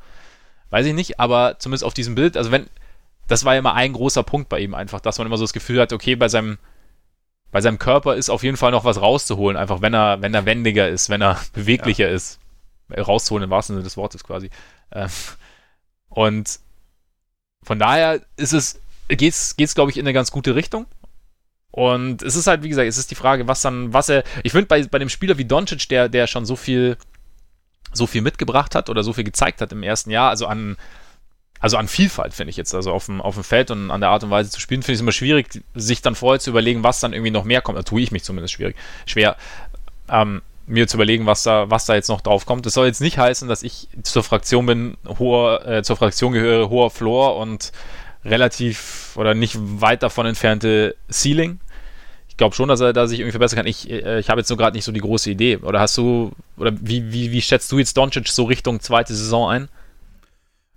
weiß 0.70 0.86
ich 0.86 0.94
nicht, 0.94 1.20
aber 1.20 1.58
zumindest 1.60 1.84
auf 1.84 1.94
diesem 1.94 2.16
Bild, 2.16 2.38
also 2.38 2.52
wenn, 2.52 2.68
das 3.28 3.44
war 3.44 3.54
ja 3.54 3.60
immer 3.60 3.74
ein 3.74 3.92
großer 3.92 4.24
Punkt 4.24 4.48
bei 4.48 4.60
ihm 4.60 4.74
einfach, 4.74 5.02
dass 5.02 5.18
man 5.18 5.28
immer 5.28 5.38
so 5.38 5.44
das 5.44 5.54
Gefühl 5.54 5.82
hat, 5.82 5.92
okay, 5.92 6.16
bei 6.16 6.30
seinem 6.30 6.58
bei 7.52 7.62
seinem 7.62 7.80
Körper 7.80 8.16
ist 8.16 8.30
auf 8.30 8.44
jeden 8.44 8.58
Fall 8.58 8.72
noch 8.72 8.86
was 8.86 9.02
rauszuholen, 9.02 9.58
einfach 9.58 9.82
wenn 9.82 9.94
er, 9.94 10.22
wenn 10.22 10.34
er 10.34 10.46
wendiger 10.46 10.88
ist, 10.88 11.10
wenn 11.10 11.22
er 11.22 11.40
beweglicher 11.54 12.08
ja. 12.08 12.14
ist. 12.14 12.40
Rauszuholen 12.96 13.44
im 13.44 13.50
wahrsten 13.50 13.76
Sinne 13.76 13.84
des 13.84 13.98
Wortes 13.98 14.24
quasi. 14.24 14.50
Ähm, 14.92 15.10
und 16.10 16.60
von 17.64 17.80
daher 17.80 18.22
ist 18.36 18.54
es, 18.54 18.80
geht's, 19.08 19.56
geht's, 19.56 19.76
glaube 19.76 19.92
ich, 19.92 19.98
in 19.98 20.06
eine 20.06 20.14
ganz 20.14 20.32
gute 20.32 20.56
Richtung. 20.56 20.86
Und 21.72 22.24
es 22.24 22.36
ist 22.36 22.48
halt, 22.48 22.64
wie 22.64 22.70
gesagt, 22.70 22.88
es 22.88 22.98
ist 22.98 23.12
die 23.12 23.16
Frage, 23.16 23.48
was 23.48 23.62
dann, 23.62 23.94
was 23.94 24.10
er, 24.10 24.24
ich 24.44 24.52
finde 24.52 24.68
bei, 24.68 24.84
bei 24.84 25.00
dem 25.00 25.10
Spieler 25.10 25.38
wie 25.38 25.46
Doncic, 25.46 25.88
der, 25.90 26.10
der 26.10 26.26
schon 26.26 26.46
so 26.46 26.56
viel, 26.56 26.98
so 27.94 28.08
viel 28.08 28.22
mitgebracht 28.22 28.76
hat 28.76 28.90
oder 28.90 29.04
so 29.04 29.14
viel 29.14 29.24
gezeigt 29.24 29.62
hat 29.62 29.72
im 29.72 29.84
ersten 29.84 30.10
Jahr, 30.10 30.30
also 30.30 30.48
an, 30.48 30.78
also 31.60 31.78
an 31.78 31.88
Vielfalt 31.88 32.34
finde 32.34 32.50
ich 32.50 32.58
jetzt, 32.58 32.74
also 32.74 32.92
auf 32.92 33.06
dem, 33.06 33.22
auf 33.22 33.36
dem 33.36 33.44
Feld 33.44 33.70
und 33.70 33.92
an 33.92 34.02
der 34.02 34.10
Art 34.10 34.24
und 34.24 34.32
Weise 34.32 34.50
zu 34.50 34.60
spielen, 34.60 34.82
finde 34.82 34.94
ich 34.94 34.98
es 34.98 35.02
immer 35.02 35.12
schwierig, 35.12 35.62
sich 35.76 36.02
dann 36.02 36.16
vorher 36.16 36.40
zu 36.40 36.50
überlegen, 36.50 36.84
was 36.84 37.02
dann 37.02 37.14
irgendwie 37.14 37.32
noch 37.32 37.44
mehr 37.44 37.62
kommt. 37.62 37.78
Da 37.78 37.84
tue 37.84 38.02
ich 38.02 38.12
mich 38.12 38.24
zumindest 38.24 38.54
schwierig, 38.54 38.76
schwer. 39.06 39.36
Ähm, 40.10 40.42
mir 40.70 40.88
zu 40.88 40.98
überlegen, 40.98 41.26
was 41.26 41.44
da, 41.44 41.70
was 41.70 41.86
da 41.86 41.96
jetzt 41.96 42.10
noch 42.10 42.22
drauf 42.22 42.46
kommt. 42.46 42.66
Das 42.66 42.74
soll 42.74 42.88
jetzt 42.88 43.02
nicht 43.02 43.18
heißen, 43.18 43.48
dass 43.48 43.64
ich 43.64 43.90
zur 44.04 44.24
Fraktion 44.24 44.66
bin, 44.66 44.98
hoher, 45.18 45.68
äh, 45.68 45.84
zur 45.84 45.98
Fraktion 45.98 46.32
gehöre, 46.32 46.70
hoher 46.70 46.92
Floor 46.92 47.38
und 47.38 47.72
relativ 48.24 49.14
oder 49.16 49.34
nicht 49.34 49.58
weit 49.60 50.04
davon 50.04 50.26
entfernte 50.26 50.96
Ceiling. 51.12 51.60
Ich 52.28 52.38
glaube 52.38 52.56
schon, 52.56 52.70
dass 52.70 52.80
er 52.80 52.94
da 52.94 53.08
sich 53.08 53.20
irgendwie 53.20 53.32
verbessern 53.32 53.58
kann. 53.58 53.68
Ich, 53.68 53.90
äh, 53.90 54.20
ich 54.20 54.30
habe 54.30 54.40
jetzt 54.40 54.50
nur 54.50 54.58
gerade 54.58 54.78
nicht 54.78 54.86
so 54.86 54.92
die 54.92 55.02
große 55.02 55.32
Idee. 55.32 55.58
Oder 55.58 55.80
hast 55.80 55.98
du, 55.98 56.32
oder 56.58 56.72
wie, 56.80 57.12
wie, 57.12 57.32
wie 57.32 57.42
schätzt 57.42 57.72
du 57.72 57.80
jetzt 57.80 57.98
Doncic 57.98 58.28
so 58.28 58.44
Richtung 58.46 58.80
zweite 58.80 59.14
Saison 59.14 59.50
ein? 59.50 59.70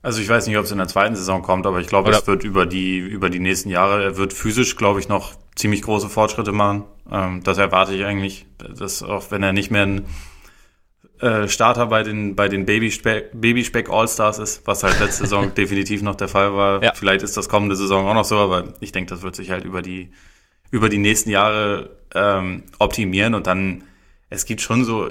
Also 0.00 0.20
ich 0.20 0.28
weiß 0.28 0.48
nicht, 0.48 0.56
ob 0.56 0.64
es 0.64 0.72
in 0.72 0.78
der 0.78 0.88
zweiten 0.88 1.14
Saison 1.14 1.42
kommt, 1.42 1.64
aber 1.64 1.80
ich 1.80 1.86
glaube, 1.86 2.10
es 2.10 2.26
wird 2.26 2.42
über 2.42 2.66
die, 2.66 2.98
über 2.98 3.30
die 3.30 3.38
nächsten 3.38 3.68
Jahre, 3.68 4.02
er 4.02 4.16
wird 4.16 4.32
physisch, 4.32 4.76
glaube 4.76 4.98
ich, 4.98 5.08
noch 5.08 5.34
ziemlich 5.54 5.82
große 5.82 6.08
Fortschritte 6.08 6.50
machen. 6.50 6.84
Ähm, 7.10 7.42
das 7.42 7.58
erwarte 7.58 7.94
ich 7.94 8.04
eigentlich, 8.04 8.46
dass 8.58 9.02
auch 9.02 9.30
wenn 9.30 9.42
er 9.42 9.52
nicht 9.52 9.70
mehr 9.70 9.86
ein 9.86 10.06
äh, 11.20 11.48
Starter 11.48 11.86
bei 11.86 12.02
den, 12.02 12.34
bei 12.34 12.48
den 12.48 12.66
Babyspeck, 12.66 13.30
Babyspeck 13.32 13.88
All-Stars 13.88 14.38
ist, 14.38 14.66
was 14.66 14.82
halt 14.82 14.98
letzte 15.00 15.24
Saison 15.24 15.54
definitiv 15.56 16.02
noch 16.02 16.16
der 16.16 16.28
Fall 16.28 16.54
war. 16.54 16.82
Ja. 16.82 16.92
Vielleicht 16.94 17.22
ist 17.22 17.36
das 17.36 17.48
kommende 17.48 17.76
Saison 17.76 18.06
auch 18.06 18.14
noch 18.14 18.24
so, 18.24 18.38
aber 18.38 18.74
ich 18.80 18.92
denke, 18.92 19.10
das 19.10 19.22
wird 19.22 19.36
sich 19.36 19.50
halt 19.50 19.64
über 19.64 19.82
die, 19.82 20.10
über 20.70 20.88
die 20.88 20.98
nächsten 20.98 21.30
Jahre 21.30 21.90
ähm, 22.14 22.64
optimieren 22.78 23.34
und 23.34 23.46
dann, 23.46 23.84
es 24.30 24.46
gibt 24.46 24.62
schon 24.62 24.84
so 24.84 25.10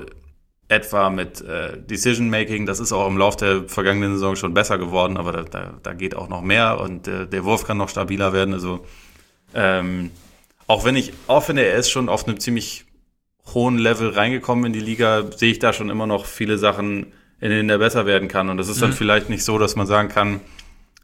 etwa 0.67 1.09
mit 1.09 1.41
äh, 1.41 1.77
Decision 1.81 2.29
Making, 2.29 2.65
das 2.65 2.79
ist 2.79 2.93
auch 2.93 3.07
im 3.07 3.17
Laufe 3.17 3.37
der 3.37 3.69
vergangenen 3.69 4.13
Saison 4.13 4.35
schon 4.35 4.53
besser 4.53 4.77
geworden, 4.77 5.17
aber 5.17 5.31
da, 5.31 5.43
da, 5.43 5.73
da 5.83 5.93
geht 5.93 6.15
auch 6.15 6.29
noch 6.29 6.41
mehr 6.41 6.79
und 6.79 7.07
äh, 7.07 7.27
der 7.27 7.43
Wurf 7.43 7.65
kann 7.65 7.77
noch 7.77 7.89
stabiler 7.89 8.31
werden. 8.31 8.53
Also 8.53 8.85
ähm, 9.53 10.11
auch 10.67 10.85
wenn 10.85 10.95
ich, 10.95 11.13
auch 11.27 11.43
finde, 11.43 11.65
er 11.65 11.77
ist 11.77 11.89
schon 11.89 12.09
auf 12.09 12.27
einem 12.27 12.39
ziemlich 12.39 12.85
hohen 13.53 13.77
Level 13.77 14.09
reingekommen 14.09 14.65
in 14.65 14.73
die 14.73 14.79
Liga, 14.79 15.23
sehe 15.35 15.51
ich 15.51 15.59
da 15.59 15.73
schon 15.73 15.89
immer 15.89 16.07
noch 16.07 16.25
viele 16.25 16.57
Sachen, 16.57 17.13
in 17.39 17.49
denen 17.49 17.69
er 17.69 17.79
besser 17.79 18.05
werden 18.05 18.27
kann. 18.27 18.49
Und 18.49 18.57
das 18.57 18.69
ist 18.69 18.81
dann 18.81 18.91
mhm. 18.91 18.95
vielleicht 18.95 19.29
nicht 19.29 19.43
so, 19.43 19.57
dass 19.57 19.75
man 19.75 19.87
sagen 19.87 20.09
kann, 20.09 20.41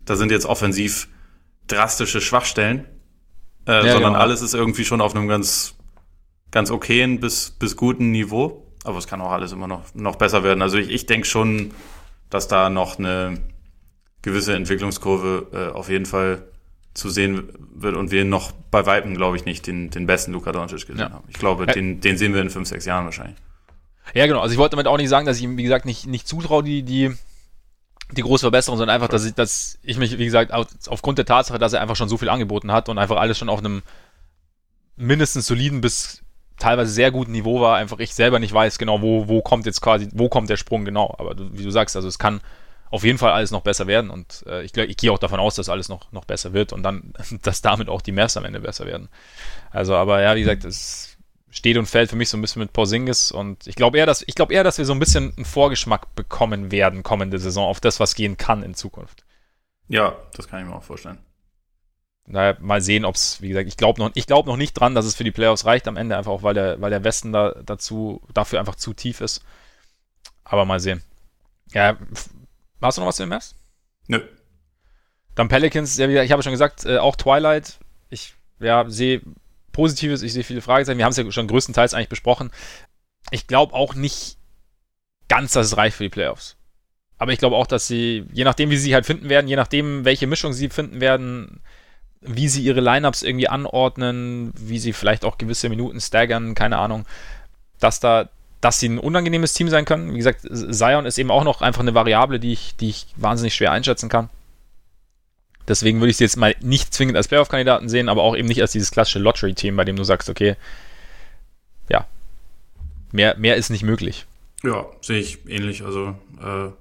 da 0.05 0.15
sind 0.15 0.31
jetzt 0.31 0.45
offensiv 0.45 1.07
drastische 1.67 2.21
Schwachstellen, 2.21 2.85
äh, 3.67 3.73
ja, 3.73 3.91
sondern 3.91 4.13
genau. 4.13 4.23
alles 4.23 4.41
ist 4.41 4.53
irgendwie 4.53 4.85
schon 4.85 5.01
auf 5.01 5.15
einem 5.15 5.27
ganz, 5.27 5.75
ganz 6.51 6.71
okayen 6.71 7.19
bis, 7.19 7.51
bis 7.51 7.75
guten 7.75 8.11
Niveau. 8.11 8.63
Aber 8.83 8.99
es 8.99 9.07
kann 9.07 9.19
auch 9.19 9.31
alles 9.31 9.51
immer 9.51 9.67
noch, 9.67 9.93
noch 9.95 10.15
besser 10.15 10.43
werden. 10.43 10.61
Also 10.61 10.77
ich, 10.77 10.89
ich 10.89 11.07
denke 11.07 11.27
schon, 11.27 11.71
dass 12.29 12.47
da 12.47 12.69
noch 12.69 12.99
eine 12.99 13.39
gewisse 14.21 14.53
Entwicklungskurve 14.55 15.47
äh, 15.51 15.75
auf 15.75 15.89
jeden 15.89 16.05
Fall 16.05 16.47
zu 16.97 17.11
sehen 17.11 17.49
wird 17.75 17.95
und 17.95 18.09
wir 18.09 18.25
noch 18.25 18.51
bei 18.71 18.85
Weitem, 18.87 19.15
glaube 19.15 19.37
ich, 19.37 19.45
nicht 19.45 19.67
den, 19.67 19.91
den 19.91 20.07
besten 20.07 20.33
Luka 20.33 20.51
Doncic 20.51 20.87
gesehen 20.87 20.97
ja. 20.97 21.11
haben. 21.11 21.27
Ich 21.27 21.37
glaube, 21.37 21.67
den, 21.67 22.01
den 22.01 22.17
sehen 22.17 22.33
wir 22.33 22.41
in 22.41 22.49
fünf, 22.49 22.67
sechs 22.67 22.85
Jahren 22.85 23.05
wahrscheinlich. 23.05 23.37
Ja, 24.15 24.25
genau. 24.25 24.39
Also 24.39 24.53
ich 24.53 24.57
wollte 24.57 24.75
damit 24.75 24.87
auch 24.87 24.97
nicht 24.97 25.09
sagen, 25.09 25.27
dass 25.27 25.37
ich 25.37 25.43
ihm, 25.43 25.57
wie 25.57 25.63
gesagt, 25.63 25.85
nicht, 25.85 26.07
nicht 26.07 26.27
zutraue, 26.27 26.63
die, 26.63 26.81
die, 26.81 27.13
die 28.13 28.21
große 28.21 28.41
Verbesserung, 28.41 28.79
sondern 28.79 28.95
einfach, 28.95 29.09
dass 29.09 29.25
ich, 29.25 29.35
dass 29.35 29.77
ich 29.83 29.99
mich, 29.99 30.17
wie 30.17 30.25
gesagt, 30.25 30.51
aufgrund 30.51 31.19
der 31.19 31.25
Tatsache, 31.25 31.59
dass 31.59 31.73
er 31.73 31.81
einfach 31.81 31.95
schon 31.95 32.09
so 32.09 32.17
viel 32.17 32.29
angeboten 32.29 32.71
hat 32.71 32.89
und 32.89 32.97
einfach 32.97 33.17
alles 33.17 33.37
schon 33.37 33.49
auf 33.49 33.59
einem 33.59 33.83
mindestens 34.95 35.45
soliden 35.45 35.81
bis 35.81 36.23
teilweise 36.57 36.91
sehr 36.91 37.11
guten 37.11 37.31
Niveau 37.31 37.61
war, 37.61 37.77
einfach 37.77 37.99
ich 37.99 38.15
selber 38.15 38.39
nicht 38.39 38.53
weiß 38.53 38.79
genau, 38.79 39.03
wo, 39.03 39.27
wo 39.27 39.43
kommt 39.43 39.67
jetzt 39.67 39.81
quasi, 39.81 40.09
wo 40.13 40.29
kommt 40.29 40.49
der 40.49 40.57
Sprung 40.57 40.83
genau. 40.83 41.13
Aber 41.19 41.35
du, 41.35 41.49
wie 41.53 41.63
du 41.63 41.69
sagst, 41.69 41.95
also 41.95 42.07
es 42.07 42.17
kann 42.17 42.41
auf 42.89 43.03
jeden 43.03 43.17
Fall 43.17 43.31
alles 43.31 43.51
noch 43.51 43.61
besser 43.61 43.87
werden 43.87 44.09
und 44.09 44.43
äh, 44.47 44.63
ich, 44.63 44.75
ich 44.75 44.97
gehe 44.97 45.11
auch 45.11 45.19
davon 45.19 45.39
aus, 45.39 45.55
dass 45.55 45.69
alles 45.69 45.89
noch, 45.89 46.11
noch 46.11 46.25
besser 46.25 46.53
wird 46.53 46.73
und 46.73 46.83
dann, 46.83 47.13
dass 47.43 47.61
damit 47.61 47.89
auch 47.89 48.01
die 48.01 48.11
Mavs 48.11 48.37
am 48.37 48.45
Ende 48.45 48.59
besser 48.59 48.85
werden. 48.85 49.09
Also, 49.71 49.95
aber 49.95 50.21
ja, 50.21 50.35
wie 50.35 50.41
gesagt, 50.41 50.63
es 50.65 51.17
steht 51.49 51.77
und 51.77 51.85
fällt 51.85 52.09
für 52.09 52.15
mich 52.15 52.29
so 52.29 52.37
ein 52.37 52.41
bisschen 52.41 52.61
mit 52.61 52.73
Porzingis 52.73 53.31
und 53.31 53.67
ich 53.67 53.75
glaube 53.75 53.97
eher, 53.97 54.05
dass, 54.05 54.23
ich 54.25 54.35
glaube 54.35 54.53
eher, 54.53 54.63
dass 54.63 54.77
wir 54.77 54.85
so 54.85 54.93
ein 54.93 54.99
bisschen 54.99 55.33
einen 55.35 55.45
Vorgeschmack 55.45 56.15
bekommen 56.15 56.71
werden 56.71 57.03
kommende 57.03 57.39
Saison 57.39 57.65
auf 57.65 57.79
das, 57.79 57.99
was 57.99 58.15
gehen 58.15 58.37
kann 58.37 58.63
in 58.63 58.75
Zukunft. 58.75 59.23
Ja, 59.87 60.15
das 60.35 60.47
kann 60.47 60.61
ich 60.61 60.67
mir 60.67 60.75
auch 60.75 60.83
vorstellen. 60.83 61.19
Naja, 62.29 62.57
mal 62.59 62.81
sehen, 62.81 63.05
ob 63.05 63.15
es, 63.15 63.41
wie 63.41 63.47
gesagt, 63.47 63.69
ich 63.69 63.77
glaube 63.77 64.01
noch, 64.01 64.11
glaub 64.13 64.47
noch 64.47 64.57
nicht 64.57 64.73
dran, 64.73 64.95
dass 64.95 65.05
es 65.05 65.15
für 65.15 65.23
die 65.23 65.31
Playoffs 65.31 65.65
reicht 65.65 65.87
am 65.87 65.95
Ende, 65.95 66.17
einfach 66.17 66.31
auch, 66.31 66.43
weil 66.43 66.53
der, 66.53 66.81
weil 66.81 66.89
der 66.89 67.05
Westen 67.05 67.31
da 67.31 67.55
dazu, 67.65 68.21
dafür 68.33 68.59
einfach 68.59 68.75
zu 68.75 68.93
tief 68.93 69.21
ist. 69.21 69.43
Aber 70.43 70.65
mal 70.65 70.81
sehen. 70.81 71.03
Ja, 71.71 71.97
hast 72.81 72.97
du 72.97 73.01
noch 73.01 73.07
was 73.07 73.17
zu 73.17 73.23
dem 73.23 73.29
Mavs? 73.29 73.55
Nö. 74.07 74.21
Dann 75.35 75.49
Pelicans, 75.49 75.97
ja, 75.97 76.07
ich 76.07 76.31
habe 76.31 76.43
schon 76.43 76.51
gesagt, 76.51 76.85
äh, 76.85 76.97
auch 76.97 77.15
Twilight. 77.15 77.79
Ich 78.09 78.33
ja, 78.59 78.89
sehe 78.89 79.21
Positives, 79.71 80.23
ich 80.23 80.33
sehe 80.33 80.43
viele 80.43 80.61
Fragezeichen. 80.61 80.97
Wir 80.97 81.05
haben 81.05 81.11
es 81.11 81.17
ja 81.17 81.31
schon 81.31 81.47
größtenteils 81.47 81.93
eigentlich 81.93 82.09
besprochen. 82.09 82.51
Ich 83.29 83.45
glaube 83.45 83.73
auch 83.73 83.93
nicht 83.93 84.37
ganz, 85.27 85.51
dass 85.53 85.67
es 85.67 85.77
reicht 85.77 85.97
für 85.97 86.03
die 86.03 86.09
Playoffs. 86.09 86.55
Aber 87.17 87.33
ich 87.33 87.39
glaube 87.39 87.55
auch, 87.55 87.67
dass 87.67 87.87
sie, 87.87 88.25
je 88.31 88.43
nachdem, 88.43 88.69
wie 88.69 88.77
sie 88.77 88.93
halt 88.93 89.05
finden 89.05 89.29
werden, 89.29 89.47
je 89.47 89.55
nachdem, 89.55 90.05
welche 90.05 90.27
Mischung 90.27 90.53
sie 90.53 90.69
finden 90.69 91.01
werden, 91.01 91.61
wie 92.21 92.47
sie 92.47 92.63
ihre 92.63 92.81
Lineups 92.81 93.23
irgendwie 93.23 93.47
anordnen, 93.47 94.51
wie 94.55 94.79
sie 94.79 94.93
vielleicht 94.93 95.25
auch 95.25 95.37
gewisse 95.37 95.69
Minuten 95.69 96.01
staggern, 96.01 96.55
keine 96.55 96.77
Ahnung, 96.77 97.05
dass 97.79 97.99
da, 97.99 98.29
dass 98.61 98.79
sie 98.79 98.89
ein 98.89 98.99
unangenehmes 98.99 99.53
Team 99.53 99.69
sein 99.69 99.85
können. 99.85 100.13
Wie 100.13 100.17
gesagt, 100.17 100.41
Zion 100.41 101.05
ist 101.05 101.17
eben 101.17 101.31
auch 101.31 101.43
noch 101.43 101.61
einfach 101.61 101.81
eine 101.81 101.93
Variable, 101.93 102.39
die 102.39 102.53
ich, 102.53 102.75
die 102.75 102.89
ich 102.89 103.07
wahnsinnig 103.15 103.55
schwer 103.55 103.71
einschätzen 103.71 104.09
kann. 104.09 104.29
Deswegen 105.67 105.99
würde 105.99 106.11
ich 106.11 106.17
sie 106.17 106.23
jetzt 106.23 106.37
mal 106.37 106.55
nicht 106.61 106.93
zwingend 106.93 107.17
als 107.17 107.27
Playoff-Kandidaten 107.27 107.89
sehen, 107.89 108.09
aber 108.09 108.23
auch 108.23 108.35
eben 108.35 108.47
nicht 108.47 108.61
als 108.61 108.71
dieses 108.71 108.91
klassische 108.91 109.19
Lottery-Team, 109.19 109.75
bei 109.75 109.83
dem 109.83 109.97
du 109.97 110.03
sagst, 110.03 110.29
okay, 110.29 110.55
ja, 111.89 112.05
mehr, 113.11 113.35
mehr 113.37 113.57
ist 113.57 113.69
nicht 113.69 113.83
möglich. 113.83 114.25
Ja, 114.63 114.85
sehe 115.01 115.19
ich 115.19 115.47
ähnlich. 115.47 115.83
Also 115.83 116.15
äh, 116.39 116.71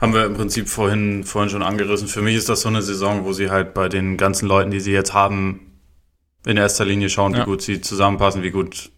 haben 0.00 0.14
wir 0.14 0.24
im 0.26 0.34
Prinzip 0.34 0.68
vorhin, 0.68 1.24
vorhin 1.24 1.50
schon 1.50 1.62
angerissen. 1.62 2.06
Für 2.06 2.22
mich 2.22 2.36
ist 2.36 2.48
das 2.48 2.60
so 2.60 2.68
eine 2.68 2.82
Saison, 2.82 3.24
wo 3.24 3.32
sie 3.32 3.50
halt 3.50 3.72
bei 3.74 3.88
den 3.88 4.16
ganzen 4.16 4.46
Leuten, 4.46 4.70
die 4.70 4.80
sie 4.80 4.92
jetzt 4.92 5.14
haben, 5.14 5.72
in 6.44 6.56
erster 6.56 6.84
Linie 6.84 7.08
schauen, 7.08 7.34
ja. 7.34 7.40
wie 7.40 7.44
gut 7.44 7.62
sie 7.62 7.80
zusammenpassen, 7.80 8.42
wie 8.42 8.50
gut 8.50 8.90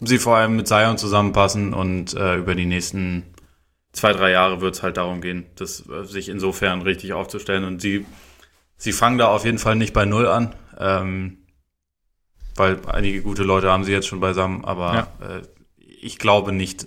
sie 0.00 0.18
vor 0.18 0.36
allem 0.36 0.56
mit 0.56 0.68
Zion 0.68 0.98
zusammenpassen 0.98 1.72
und 1.72 2.14
äh, 2.14 2.36
über 2.36 2.54
die 2.54 2.66
nächsten 2.66 3.24
zwei, 3.92 4.12
drei 4.12 4.30
Jahre 4.30 4.60
wird 4.60 4.74
es 4.74 4.82
halt 4.82 4.96
darum 4.96 5.20
gehen, 5.20 5.46
das 5.56 5.88
äh, 5.88 6.04
sich 6.04 6.28
insofern 6.28 6.82
richtig 6.82 7.12
aufzustellen. 7.12 7.64
Und 7.64 7.80
sie, 7.80 8.06
sie 8.76 8.92
fangen 8.92 9.18
da 9.18 9.28
auf 9.28 9.44
jeden 9.44 9.58
Fall 9.58 9.76
nicht 9.76 9.94
bei 9.94 10.04
Null 10.04 10.26
an, 10.26 10.54
ähm, 10.78 11.38
weil 12.54 12.78
einige 12.86 13.22
gute 13.22 13.42
Leute 13.42 13.70
haben 13.70 13.84
sie 13.84 13.92
jetzt 13.92 14.06
schon 14.06 14.20
beisammen, 14.20 14.64
aber 14.64 14.94
ja. 14.94 15.36
äh, 15.36 15.42
ich 15.78 16.18
glaube 16.18 16.52
nicht, 16.52 16.86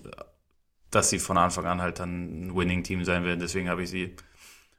dass 0.92 1.10
sie 1.10 1.20
von 1.20 1.38
Anfang 1.38 1.66
an 1.66 1.82
halt 1.82 2.00
dann 2.00 2.48
ein 2.48 2.56
Winning-Team 2.56 3.04
sein 3.06 3.26
werden. 3.26 3.40
Deswegen 3.40 3.70
habe 3.70 3.84
ich 3.84 3.90
sie 3.90 4.16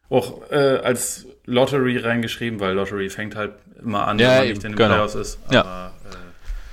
auch 0.08 0.50
äh, 0.50 0.80
als 0.82 1.26
Lottery 1.46 1.98
reingeschrieben, 1.98 2.58
weil 2.58 2.74
Lottery 2.74 3.10
fängt 3.10 3.36
halt 3.36 3.54
immer 3.80 4.08
an, 4.08 4.18
ja, 4.18 4.28
wenn 4.28 4.36
man 4.38 4.48
nicht 4.48 4.64
in 4.64 4.72
den 4.72 4.76
genau. 4.76 4.88
Playoffs 4.88 5.14
ist. 5.14 5.38
Aber 5.46 5.54
ja. 5.54 5.88
äh, 5.88 6.29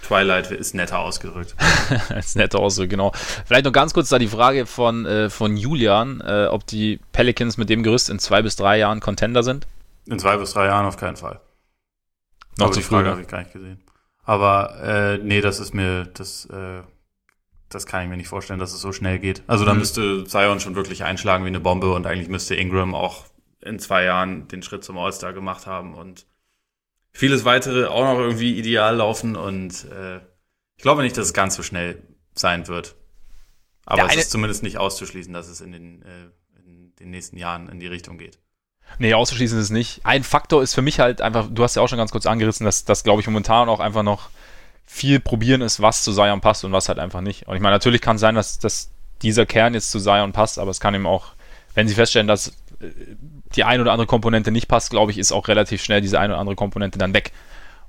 Twilight 0.08 0.52
ist 0.52 0.74
netter 0.74 1.00
ausgerückt. 1.00 1.56
ist 2.18 2.36
netter 2.36 2.60
ausgerückt, 2.60 2.92
genau. 2.92 3.12
Vielleicht 3.46 3.66
noch 3.66 3.74
ganz 3.74 3.94
kurz 3.94 4.10
da 4.10 4.20
die 4.20 4.28
Frage 4.28 4.66
von, 4.66 5.06
äh, 5.06 5.30
von 5.30 5.58
Julian, 5.58 6.22
äh, 6.22 6.48
ob 6.50 6.66
die 6.66 7.00
Pelicans 7.12 7.58
mit 7.58 7.70
dem 7.70 7.84
Gerüst 7.84 8.10
in 8.10 8.20
zwei 8.20 8.42
bis 8.42 8.56
drei 8.56 8.78
Jahren 8.78 9.00
Contender 9.00 9.44
sind. 9.44 9.68
In 10.06 10.20
zwei 10.20 10.38
bis 10.38 10.54
drei 10.54 10.68
Jahren 10.68 10.86
auf 10.86 10.98
keinen 10.98 11.18
Fall. 11.18 11.42
Noch 12.58 12.68
Aber 12.68 12.74
zu 12.74 12.80
die 12.80 12.86
Frage 12.86 13.10
habe 13.10 13.22
ich 13.22 13.28
gar 13.28 13.40
nicht 13.40 13.54
gesehen. 13.54 13.82
Aber 14.24 14.82
äh, 14.82 15.18
nee, 15.18 15.42
das 15.42 15.60
ist 15.60 15.74
mir, 15.74 16.06
das 16.06 16.46
äh, 16.46 16.82
das 17.70 17.86
kann 17.86 18.04
ich 18.04 18.10
mir 18.10 18.18
nicht 18.18 18.30
vorstellen, 18.30 18.60
dass 18.60 18.74
es 18.74 18.82
so 18.82 18.94
schnell 18.94 19.20
geht. 19.20 19.44
Also 19.48 19.66
da 19.66 19.74
mhm. 19.74 19.80
müsste 19.80 20.24
Zion 20.26 20.60
schon 20.60 20.76
wirklich 20.76 21.04
einschlagen 21.04 21.44
wie 21.44 21.50
eine 21.50 21.60
Bombe 21.60 21.94
und 21.94 22.08
eigentlich 22.08 22.30
müsste 22.30 22.56
Ingram 22.56 22.96
auch 22.96 23.26
in 23.62 23.80
zwei 23.80 24.04
Jahren 24.04 24.48
den 24.48 24.64
Schritt 24.64 24.84
zum 24.84 24.98
All-Star 24.98 25.34
gemacht 25.34 25.68
haben 25.68 25.94
und 25.94 26.26
vieles 27.18 27.45
weitere 27.45 27.88
auch 27.88 28.03
noch 28.03 28.19
irgendwie 28.19 28.60
ideal 28.60 28.98
laufen 28.98 29.35
und 29.35 29.85
äh, 29.85 30.18
ich 30.18 30.84
glaube 30.84 31.02
nicht, 31.02 31.18
dass 31.18 31.26
es 31.26 31.34
ganz 31.34 31.56
so 31.56 31.64
schnell 31.64 32.03
sein 32.35 32.68
wird. 32.68 32.95
Aber 33.85 34.06
es 34.06 34.15
ist 34.15 34.30
zumindest 34.30 34.61
nicht 34.61 34.77
auszuschließen, 34.77 35.34
dass 35.34 35.48
es 35.48 35.60
in 35.60 35.72
den, 35.72 36.03
äh, 36.03 36.30
in 36.64 36.94
den 36.99 37.10
nächsten 37.10 37.38
Jahren 37.38 37.69
in 37.69 37.80
die 37.80 37.88
Richtung 37.88 38.19
geht. 38.19 38.38
Nee, 38.99 39.15
auszuschließen 39.15 39.57
ist 39.57 39.65
es 39.65 39.69
nicht. 39.72 40.02
Ein 40.03 40.23
Faktor 40.23 40.61
ist 40.61 40.76
für 40.76 40.84
mich 40.84 40.99
halt 40.99 41.22
einfach, 41.22 41.48
du 41.49 41.64
hast 41.64 41.76
ja 41.76 41.81
auch 41.81 41.88
schon 41.88 41.98
ganz 41.98 42.11
kurz 42.11 42.27
angerissen, 42.27 42.65
dass 42.65 42.85
das, 42.85 43.03
glaube 43.03 43.22
ich, 43.22 43.27
momentan 43.27 43.68
auch 43.68 43.80
einfach 43.80 44.03
noch 44.03 44.30
viel 44.85 45.19
probieren 45.19 45.61
ist, 45.61 45.81
was 45.81 46.03
zu 46.03 46.14
Zion 46.14 46.39
passt 46.39 46.65
und 46.65 46.72
was 46.72 46.88
halt 46.88 46.99
einfach 46.99 47.22
nicht. 47.22 47.48
Und 47.48 47.56
ich 47.56 47.61
meine, 47.64 47.73
natürlich 47.73 47.99
kann 47.99 48.18
es 48.18 48.22
sein, 48.22 48.35
dass, 48.35 48.60
dass 48.60 48.91
dieser 49.23 49.48
Kern 49.48 49.73
jetzt 49.73 49.89
zu 49.89 49.99
Zion 49.99 50.34
passt, 50.34 50.60
aber 50.60 50.69
es 50.69 50.80
kann 50.80 50.94
eben 50.94 51.07
auch, 51.07 51.34
wenn 51.73 51.88
sie 51.88 51.95
feststellen, 51.95 52.27
dass 52.27 52.53
die 53.56 53.64
ein 53.64 53.82
oder 53.82 53.91
andere 53.91 54.08
Komponente 54.08 54.52
nicht 54.52 54.68
passt, 54.68 54.90
glaube 54.90 55.12
ich, 55.12 55.18
ist 55.18 55.32
auch 55.32 55.48
relativ 55.48 55.84
schnell 55.84 56.02
diese 56.02 56.20
ein 56.20 56.32
oder 56.32 56.40
andere 56.40 56.56
Komponente 56.56 56.99
dann 56.99 57.14
weg. 57.14 57.32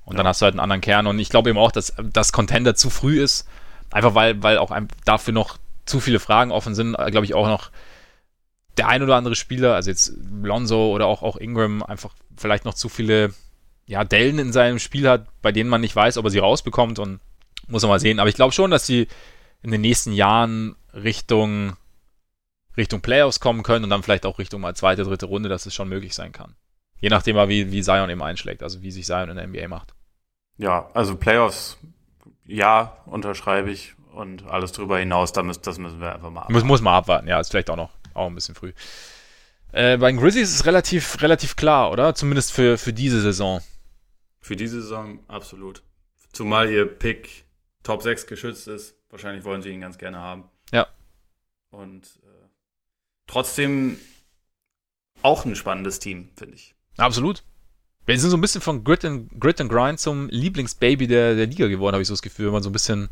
Und 0.04 0.14
ja. 0.14 0.18
dann 0.18 0.26
hast 0.28 0.40
du 0.40 0.44
halt 0.44 0.54
einen 0.54 0.60
anderen 0.60 0.80
Kern. 0.80 1.06
Und 1.06 1.18
ich 1.18 1.28
glaube 1.28 1.50
eben 1.50 1.58
auch, 1.58 1.72
dass 1.72 1.92
das 2.12 2.32
Contender 2.32 2.74
zu 2.74 2.88
früh 2.88 3.22
ist, 3.22 3.46
einfach 3.90 4.14
weil, 4.14 4.42
weil 4.42 4.58
auch 4.58 4.74
dafür 5.04 5.34
noch 5.34 5.58
zu 5.84 6.00
viele 6.00 6.20
Fragen 6.20 6.50
offen 6.50 6.74
sind, 6.74 6.96
glaube 6.96 7.24
ich 7.24 7.34
auch 7.34 7.46
noch 7.46 7.70
der 8.78 8.88
ein 8.88 9.02
oder 9.02 9.16
andere 9.16 9.34
Spieler, 9.34 9.74
also 9.74 9.90
jetzt 9.90 10.12
Lonzo 10.42 10.92
oder 10.94 11.06
auch, 11.06 11.22
auch 11.22 11.36
Ingram, 11.36 11.82
einfach 11.82 12.12
vielleicht 12.36 12.64
noch 12.64 12.74
zu 12.74 12.88
viele 12.88 13.34
ja, 13.86 14.04
Dellen 14.04 14.38
in 14.38 14.52
seinem 14.52 14.78
Spiel 14.78 15.08
hat, 15.08 15.26
bei 15.42 15.50
denen 15.50 15.70
man 15.70 15.80
nicht 15.80 15.96
weiß, 15.96 16.18
ob 16.18 16.26
er 16.26 16.30
sie 16.30 16.38
rausbekommt 16.38 16.98
und 16.98 17.20
muss 17.66 17.82
man 17.82 17.90
mal 17.90 18.00
sehen. 18.00 18.20
Aber 18.20 18.28
ich 18.28 18.36
glaube 18.36 18.52
schon, 18.52 18.70
dass 18.70 18.86
sie 18.86 19.08
in 19.62 19.70
den 19.70 19.80
nächsten 19.80 20.12
Jahren 20.12 20.76
Richtung, 20.94 21.76
Richtung 22.78 23.02
Playoffs 23.02 23.40
kommen 23.40 23.62
können 23.62 23.84
und 23.84 23.90
dann 23.90 24.02
vielleicht 24.02 24.24
auch 24.24 24.38
Richtung 24.38 24.62
mal 24.62 24.74
zweite, 24.74 25.04
dritte 25.04 25.26
Runde, 25.26 25.48
dass 25.48 25.66
es 25.66 25.74
schon 25.74 25.88
möglich 25.88 26.14
sein 26.14 26.32
kann. 26.32 26.54
Je 27.00 27.10
nachdem, 27.10 27.36
wie, 27.48 27.70
wie 27.70 27.82
Zion 27.82 28.08
eben 28.08 28.22
einschlägt, 28.22 28.62
also 28.62 28.82
wie 28.82 28.90
sich 28.90 29.04
Zion 29.04 29.28
in 29.28 29.36
der 29.36 29.46
NBA 29.46 29.68
macht. 29.68 29.94
Ja, 30.56 30.90
also 30.94 31.16
Playoffs, 31.16 31.76
ja, 32.46 32.96
unterschreibe 33.06 33.70
ich. 33.70 33.94
Und 34.12 34.46
alles 34.48 34.72
drüber 34.72 34.98
hinaus, 34.98 35.32
da 35.32 35.44
müssen, 35.44 35.62
das 35.62 35.78
müssen 35.78 36.00
wir 36.00 36.12
einfach 36.12 36.30
mal 36.30 36.40
abwarten. 36.40 36.52
Muss, 36.54 36.64
muss 36.64 36.80
man 36.80 36.94
abwarten, 36.94 37.28
ja, 37.28 37.38
ist 37.38 37.50
vielleicht 37.50 37.70
auch 37.70 37.76
noch 37.76 37.90
auch 38.14 38.26
ein 38.26 38.34
bisschen 38.34 38.54
früh. 38.54 38.72
Äh, 39.72 39.96
bei 39.98 40.10
den 40.10 40.18
Grizzlies 40.18 40.48
ist 40.48 40.56
es 40.56 40.66
relativ, 40.66 41.22
relativ 41.22 41.56
klar, 41.56 41.90
oder? 41.90 42.14
Zumindest 42.14 42.52
für, 42.52 42.78
für 42.78 42.92
diese 42.92 43.20
Saison. 43.20 43.60
Für 44.40 44.56
diese 44.56 44.80
Saison 44.80 45.20
absolut. 45.28 45.82
Zumal 46.32 46.70
ihr 46.70 46.86
Pick 46.86 47.44
Top 47.82 48.02
6 48.02 48.26
geschützt 48.26 48.68
ist. 48.68 48.96
Wahrscheinlich 49.10 49.44
wollen 49.44 49.62
sie 49.62 49.70
ihn 49.70 49.80
ganz 49.80 49.98
gerne 49.98 50.18
haben. 50.18 50.44
Ja. 50.72 50.86
Und 51.70 52.18
trotzdem 53.28 53.98
auch 55.22 55.44
ein 55.44 55.54
spannendes 55.54 56.00
Team, 56.00 56.30
finde 56.36 56.56
ich. 56.56 56.74
Absolut. 56.96 57.44
Wir 58.06 58.18
sind 58.18 58.30
so 58.30 58.36
ein 58.36 58.40
bisschen 58.40 58.60
von 58.60 58.82
Grit 58.82 59.04
and, 59.04 59.28
Grit 59.38 59.60
and 59.60 59.70
Grind 59.70 60.00
zum 60.00 60.28
Lieblingsbaby 60.30 61.06
der, 61.06 61.36
der 61.36 61.46
Liga 61.46 61.68
geworden, 61.68 61.94
habe 61.94 62.02
ich 62.02 62.08
so 62.08 62.14
das 62.14 62.22
Gefühl, 62.22 62.46
wenn 62.46 62.54
man 62.54 62.62
so 62.62 62.70
ein 62.70 62.72
bisschen 62.72 63.10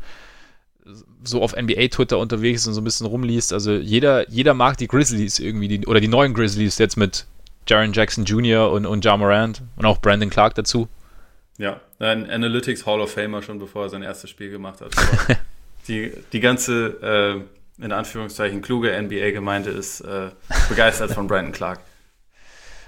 so 1.23 1.41
auf 1.41 1.55
NBA-Twitter 1.55 2.17
unterwegs 2.17 2.61
ist 2.61 2.67
und 2.67 2.73
so 2.73 2.81
ein 2.81 2.83
bisschen 2.83 3.05
rumliest. 3.05 3.53
Also 3.53 3.73
jeder, 3.73 4.29
jeder 4.29 4.53
mag 4.53 4.77
die 4.77 4.87
Grizzlies 4.87 5.39
irgendwie, 5.39 5.67
die, 5.67 5.85
oder 5.85 5.99
die 5.99 6.07
neuen 6.07 6.33
Grizzlies 6.33 6.77
jetzt 6.77 6.97
mit 6.97 7.25
Jaron 7.67 7.93
Jackson 7.93 8.25
Jr. 8.25 8.71
und, 8.71 8.85
und 8.85 9.03
Ja 9.03 9.17
Morant 9.17 9.61
und 9.75 9.85
auch 9.85 9.99
Brandon 9.99 10.29
Clark 10.29 10.55
dazu. 10.55 10.87
Ja, 11.57 11.81
ein 11.99 12.29
Analytics 12.29 12.85
Hall 12.85 13.01
of 13.01 13.11
Famer 13.11 13.41
schon 13.41 13.59
bevor 13.59 13.83
er 13.83 13.89
sein 13.89 14.03
erstes 14.03 14.29
Spiel 14.29 14.49
gemacht 14.49 14.81
hat. 14.81 14.91
die, 15.87 16.11
die 16.31 16.39
ganze, 16.39 16.87
äh, 17.01 17.41
in 17.79 17.91
Anführungszeichen, 17.91 18.61
kluge 18.61 18.99
NBA-Gemeinde 19.01 19.69
ist 19.69 20.01
äh, 20.01 20.31
begeistert 20.69 21.11
von 21.11 21.27
Brandon 21.27 21.51
Clark. 21.51 21.79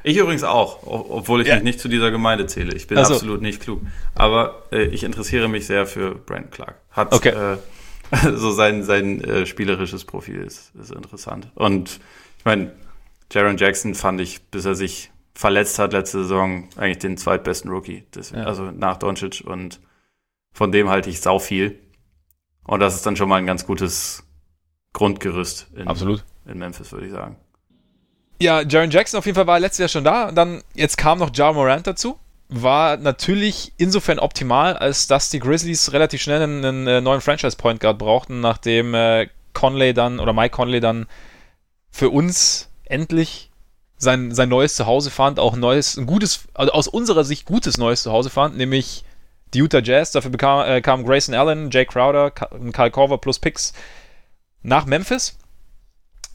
Ich 0.03 0.17
übrigens 0.17 0.43
auch, 0.43 0.79
obwohl 0.83 1.41
ich 1.41 1.47
ja. 1.47 1.55
mich 1.55 1.63
nicht 1.63 1.79
zu 1.79 1.89
dieser 1.89 2.09
Gemeinde 2.09 2.47
zähle. 2.47 2.73
Ich 2.73 2.87
bin 2.87 2.97
also. 2.97 3.15
absolut 3.15 3.41
nicht 3.41 3.61
klug. 3.61 3.81
Aber 4.15 4.63
äh, 4.71 4.85
ich 4.85 5.03
interessiere 5.03 5.49
mich 5.49 5.67
sehr 5.67 5.85
für 5.85 6.15
Brandon 6.15 6.51
Clark. 6.51 6.75
Hat 6.91 7.13
okay. 7.13 7.29
äh, 7.29 7.57
so 8.35 8.51
sein, 8.51 8.83
sein 8.83 9.21
äh, 9.21 9.45
spielerisches 9.45 10.05
Profil 10.05 10.41
ist, 10.41 10.73
ist 10.75 10.91
interessant. 10.91 11.51
Und 11.55 11.99
ich 12.37 12.45
meine, 12.45 12.71
Jaron 13.31 13.57
Jackson 13.57 13.93
fand 13.93 14.21
ich, 14.21 14.41
bis 14.49 14.65
er 14.65 14.75
sich 14.75 15.11
verletzt 15.35 15.79
hat 15.79 15.93
letzte 15.93 16.19
Saison, 16.19 16.67
eigentlich 16.75 16.99
den 16.99 17.17
zweitbesten 17.17 17.69
Rookie. 17.69 18.05
Das, 18.11 18.31
ja. 18.31 18.43
Also 18.43 18.71
nach 18.71 18.97
Doncic. 18.97 19.43
Und 19.45 19.79
von 20.53 20.71
dem 20.71 20.89
halte 20.89 21.09
ich 21.09 21.21
sau 21.21 21.39
viel. 21.39 21.79
Und 22.63 22.79
das 22.79 22.95
ist 22.95 23.05
dann 23.05 23.15
schon 23.15 23.29
mal 23.29 23.37
ein 23.37 23.45
ganz 23.45 23.65
gutes 23.65 24.23
Grundgerüst 24.93 25.67
in, 25.75 25.87
Absolut. 25.87 26.23
in 26.45 26.57
Memphis, 26.57 26.91
würde 26.91 27.07
ich 27.07 27.11
sagen. 27.11 27.37
Ja, 28.41 28.61
Jaron 28.61 28.89
Jackson 28.89 29.17
auf 29.17 29.25
jeden 29.25 29.35
Fall 29.35 29.47
war 29.47 29.59
letztes 29.59 29.79
Jahr 29.79 29.89
schon 29.89 30.03
da. 30.03 30.29
Und 30.29 30.35
dann, 30.35 30.63
jetzt 30.73 30.97
kam 30.97 31.19
noch 31.19 31.29
Ja 31.33 31.51
Morant 31.51 31.85
dazu. 31.87 32.17
War 32.47 32.97
natürlich 32.97 33.73
insofern 33.77 34.17
optimal, 34.17 34.75
als 34.75 35.07
dass 35.07 35.29
die 35.29 35.39
Grizzlies 35.39 35.93
relativ 35.93 36.21
schnell 36.21 36.41
einen, 36.41 36.65
einen 36.65 36.87
äh, 36.87 37.01
neuen 37.01 37.21
Franchise-Point 37.21 37.79
Guard 37.79 37.99
brauchten, 37.99 38.39
nachdem 38.39 38.95
äh, 38.95 39.27
Conley 39.53 39.93
dann, 39.93 40.19
oder 40.19 40.33
Mike 40.33 40.55
Conley 40.55 40.79
dann 40.79 41.05
für 41.91 42.09
uns 42.09 42.69
endlich 42.85 43.51
sein, 43.97 44.31
sein 44.33 44.49
neues 44.49 44.75
Zuhause 44.75 45.11
fand, 45.11 45.39
auch 45.39 45.53
ein 45.53 45.59
neues, 45.59 45.97
ein 45.97 46.05
gutes, 46.05 46.47
also 46.53 46.71
aus 46.71 46.87
unserer 46.87 47.23
Sicht 47.23 47.45
gutes 47.45 47.77
neues 47.77 48.03
Zuhause 48.03 48.29
fand, 48.29 48.57
nämlich 48.57 49.03
die 49.53 49.59
Utah 49.59 49.81
Jazz. 49.81 50.11
Dafür 50.11 50.31
bekam, 50.31 50.65
äh, 50.67 50.81
kamen 50.81 51.05
Grayson 51.05 51.35
Allen, 51.35 51.69
Jay 51.69 51.85
Crowder, 51.85 52.31
Kyle 52.31 52.91
Korver 52.91 53.17
plus 53.17 53.37
Picks 53.37 53.73
nach 54.61 54.85
Memphis. 54.85 55.37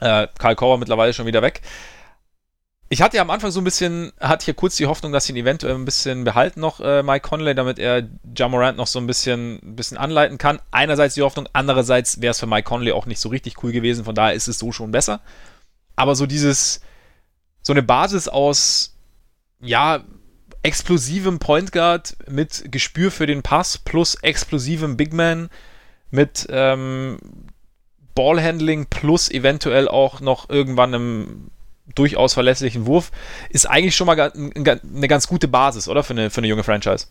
Äh, 0.01 0.29
Kyle 0.39 0.57
Korver 0.57 0.79
mittlerweile 0.79 1.13
schon 1.13 1.27
wieder 1.27 1.43
weg. 1.43 1.63
Ich 2.91 3.01
hatte 3.03 3.17
ja 3.17 3.23
am 3.23 3.31
Anfang 3.31 3.51
so 3.51 3.61
ein 3.61 3.65
bisschen, 3.65 4.13
hatte 4.21 4.45
hier 4.45 4.55
kurz 4.55 4.77
die 4.77 4.87
Hoffnung, 4.87 5.11
dass 5.11 5.25
sie 5.25 5.33
ihn 5.33 5.39
eventuell 5.39 5.75
ein 5.75 5.87
bisschen 5.87 6.23
behalten 6.25 6.61
noch, 6.61 6.81
äh, 6.81 7.03
Mike 7.03 7.27
Conley, 7.27 7.55
damit 7.55 7.79
er 7.79 8.09
Jamorant 8.37 8.77
noch 8.77 8.87
so 8.87 8.99
ein 8.99 9.07
bisschen, 9.07 9.59
ein 9.63 9.77
bisschen 9.77 9.97
anleiten 9.97 10.39
kann. 10.39 10.61
Einerseits 10.71 11.15
die 11.15 11.23
Hoffnung, 11.23 11.49
andererseits 11.55 12.21
wäre 12.21 12.33
es 12.33 12.41
für 12.41 12.47
Mike 12.47 12.69
Conley 12.69 12.93
auch 12.93 13.07
nicht 13.07 13.21
so 13.21 13.31
richtig 13.31 13.63
cool 13.63 13.73
gewesen, 13.73 14.05
von 14.05 14.15
daher 14.15 14.35
ist 14.35 14.49
es 14.49 14.59
so 14.59 14.71
schon 14.71 14.93
besser. 14.93 15.21
Aber 15.97 16.15
so 16.15 16.27
dieses, 16.27 16.83
so 17.63 17.73
eine 17.73 17.83
Basis 17.83 18.29
aus, 18.29 18.95
ja, 19.61 20.05
explosivem 20.63 21.39
Point 21.39 21.73
Guard 21.73 22.17
mit 22.29 22.71
Gespür 22.71 23.11
für 23.11 23.27
den 23.27 23.43
Pass 23.43 23.79
plus 23.79 24.15
explosivem 24.17 24.97
Big 24.97 25.13
Man 25.13 25.51
mit 26.11 26.47
ähm, 26.49 27.19
Ballhandling 28.15 28.87
plus 28.87 29.31
eventuell 29.31 29.89
auch 29.89 30.21
noch 30.21 30.49
irgendwann 30.49 30.95
einem 30.95 31.51
durchaus 31.95 32.35
verlässlichen 32.35 32.87
Wurf, 32.87 33.11
ist 33.51 33.67
eigentlich 33.67 33.95
schon 33.95 34.07
mal 34.07 34.19
eine 34.19 35.09
ganz 35.09 35.29
gute 35.29 35.49
Basis, 35.49 35.89
oder? 35.89 36.03
Für 36.03 36.15
eine, 36.15 36.31
für 36.31 36.39
eine 36.39 36.49
junge 36.49 36.65
Franchise. 36.65 37.07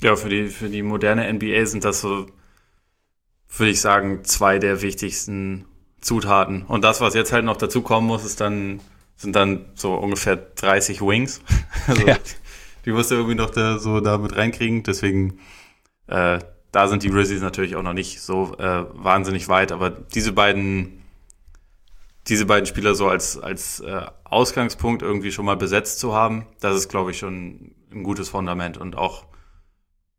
Ja, 0.00 0.16
für 0.16 0.28
die, 0.28 0.48
für 0.48 0.68
die 0.68 0.82
moderne 0.82 1.32
NBA 1.32 1.64
sind 1.66 1.84
das 1.84 2.00
so, 2.00 2.26
würde 3.56 3.70
ich 3.70 3.80
sagen, 3.80 4.24
zwei 4.24 4.58
der 4.58 4.82
wichtigsten 4.82 5.66
Zutaten. 6.00 6.62
Und 6.62 6.84
das, 6.84 7.00
was 7.00 7.14
jetzt 7.14 7.32
halt 7.32 7.44
noch 7.44 7.56
dazu 7.56 7.82
kommen 7.82 8.06
muss, 8.06 8.24
ist 8.24 8.40
dann, 8.40 8.80
sind 9.16 9.36
dann 9.36 9.66
so 9.74 9.94
ungefähr 9.94 10.36
30 10.36 11.00
Wings. 11.00 11.40
also, 11.86 12.06
ja. 12.06 12.16
Die 12.84 12.92
musst 12.92 13.10
du 13.10 13.16
irgendwie 13.16 13.34
noch 13.34 13.50
da, 13.50 13.78
so 13.78 14.00
damit 14.00 14.36
reinkriegen. 14.36 14.82
Deswegen, 14.82 15.40
äh, 16.06 16.38
da 16.76 16.88
sind 16.88 17.02
die 17.02 17.08
Grizzlies 17.08 17.40
natürlich 17.40 17.74
auch 17.74 17.82
noch 17.82 17.94
nicht 17.94 18.20
so 18.20 18.54
äh, 18.58 18.84
wahnsinnig 18.92 19.48
weit, 19.48 19.72
aber 19.72 19.88
diese 19.88 20.32
beiden 20.32 21.02
diese 22.28 22.44
beiden 22.44 22.66
Spieler 22.66 22.94
so 22.94 23.08
als, 23.08 23.38
als 23.38 23.80
äh, 23.80 24.02
Ausgangspunkt 24.24 25.00
irgendwie 25.00 25.32
schon 25.32 25.46
mal 25.46 25.56
besetzt 25.56 26.00
zu 26.00 26.12
haben, 26.12 26.46
das 26.60 26.76
ist, 26.76 26.90
glaube 26.90 27.12
ich, 27.12 27.18
schon 27.18 27.74
ein 27.90 28.02
gutes 28.02 28.28
Fundament. 28.28 28.76
Und 28.76 28.94
auch 28.94 29.24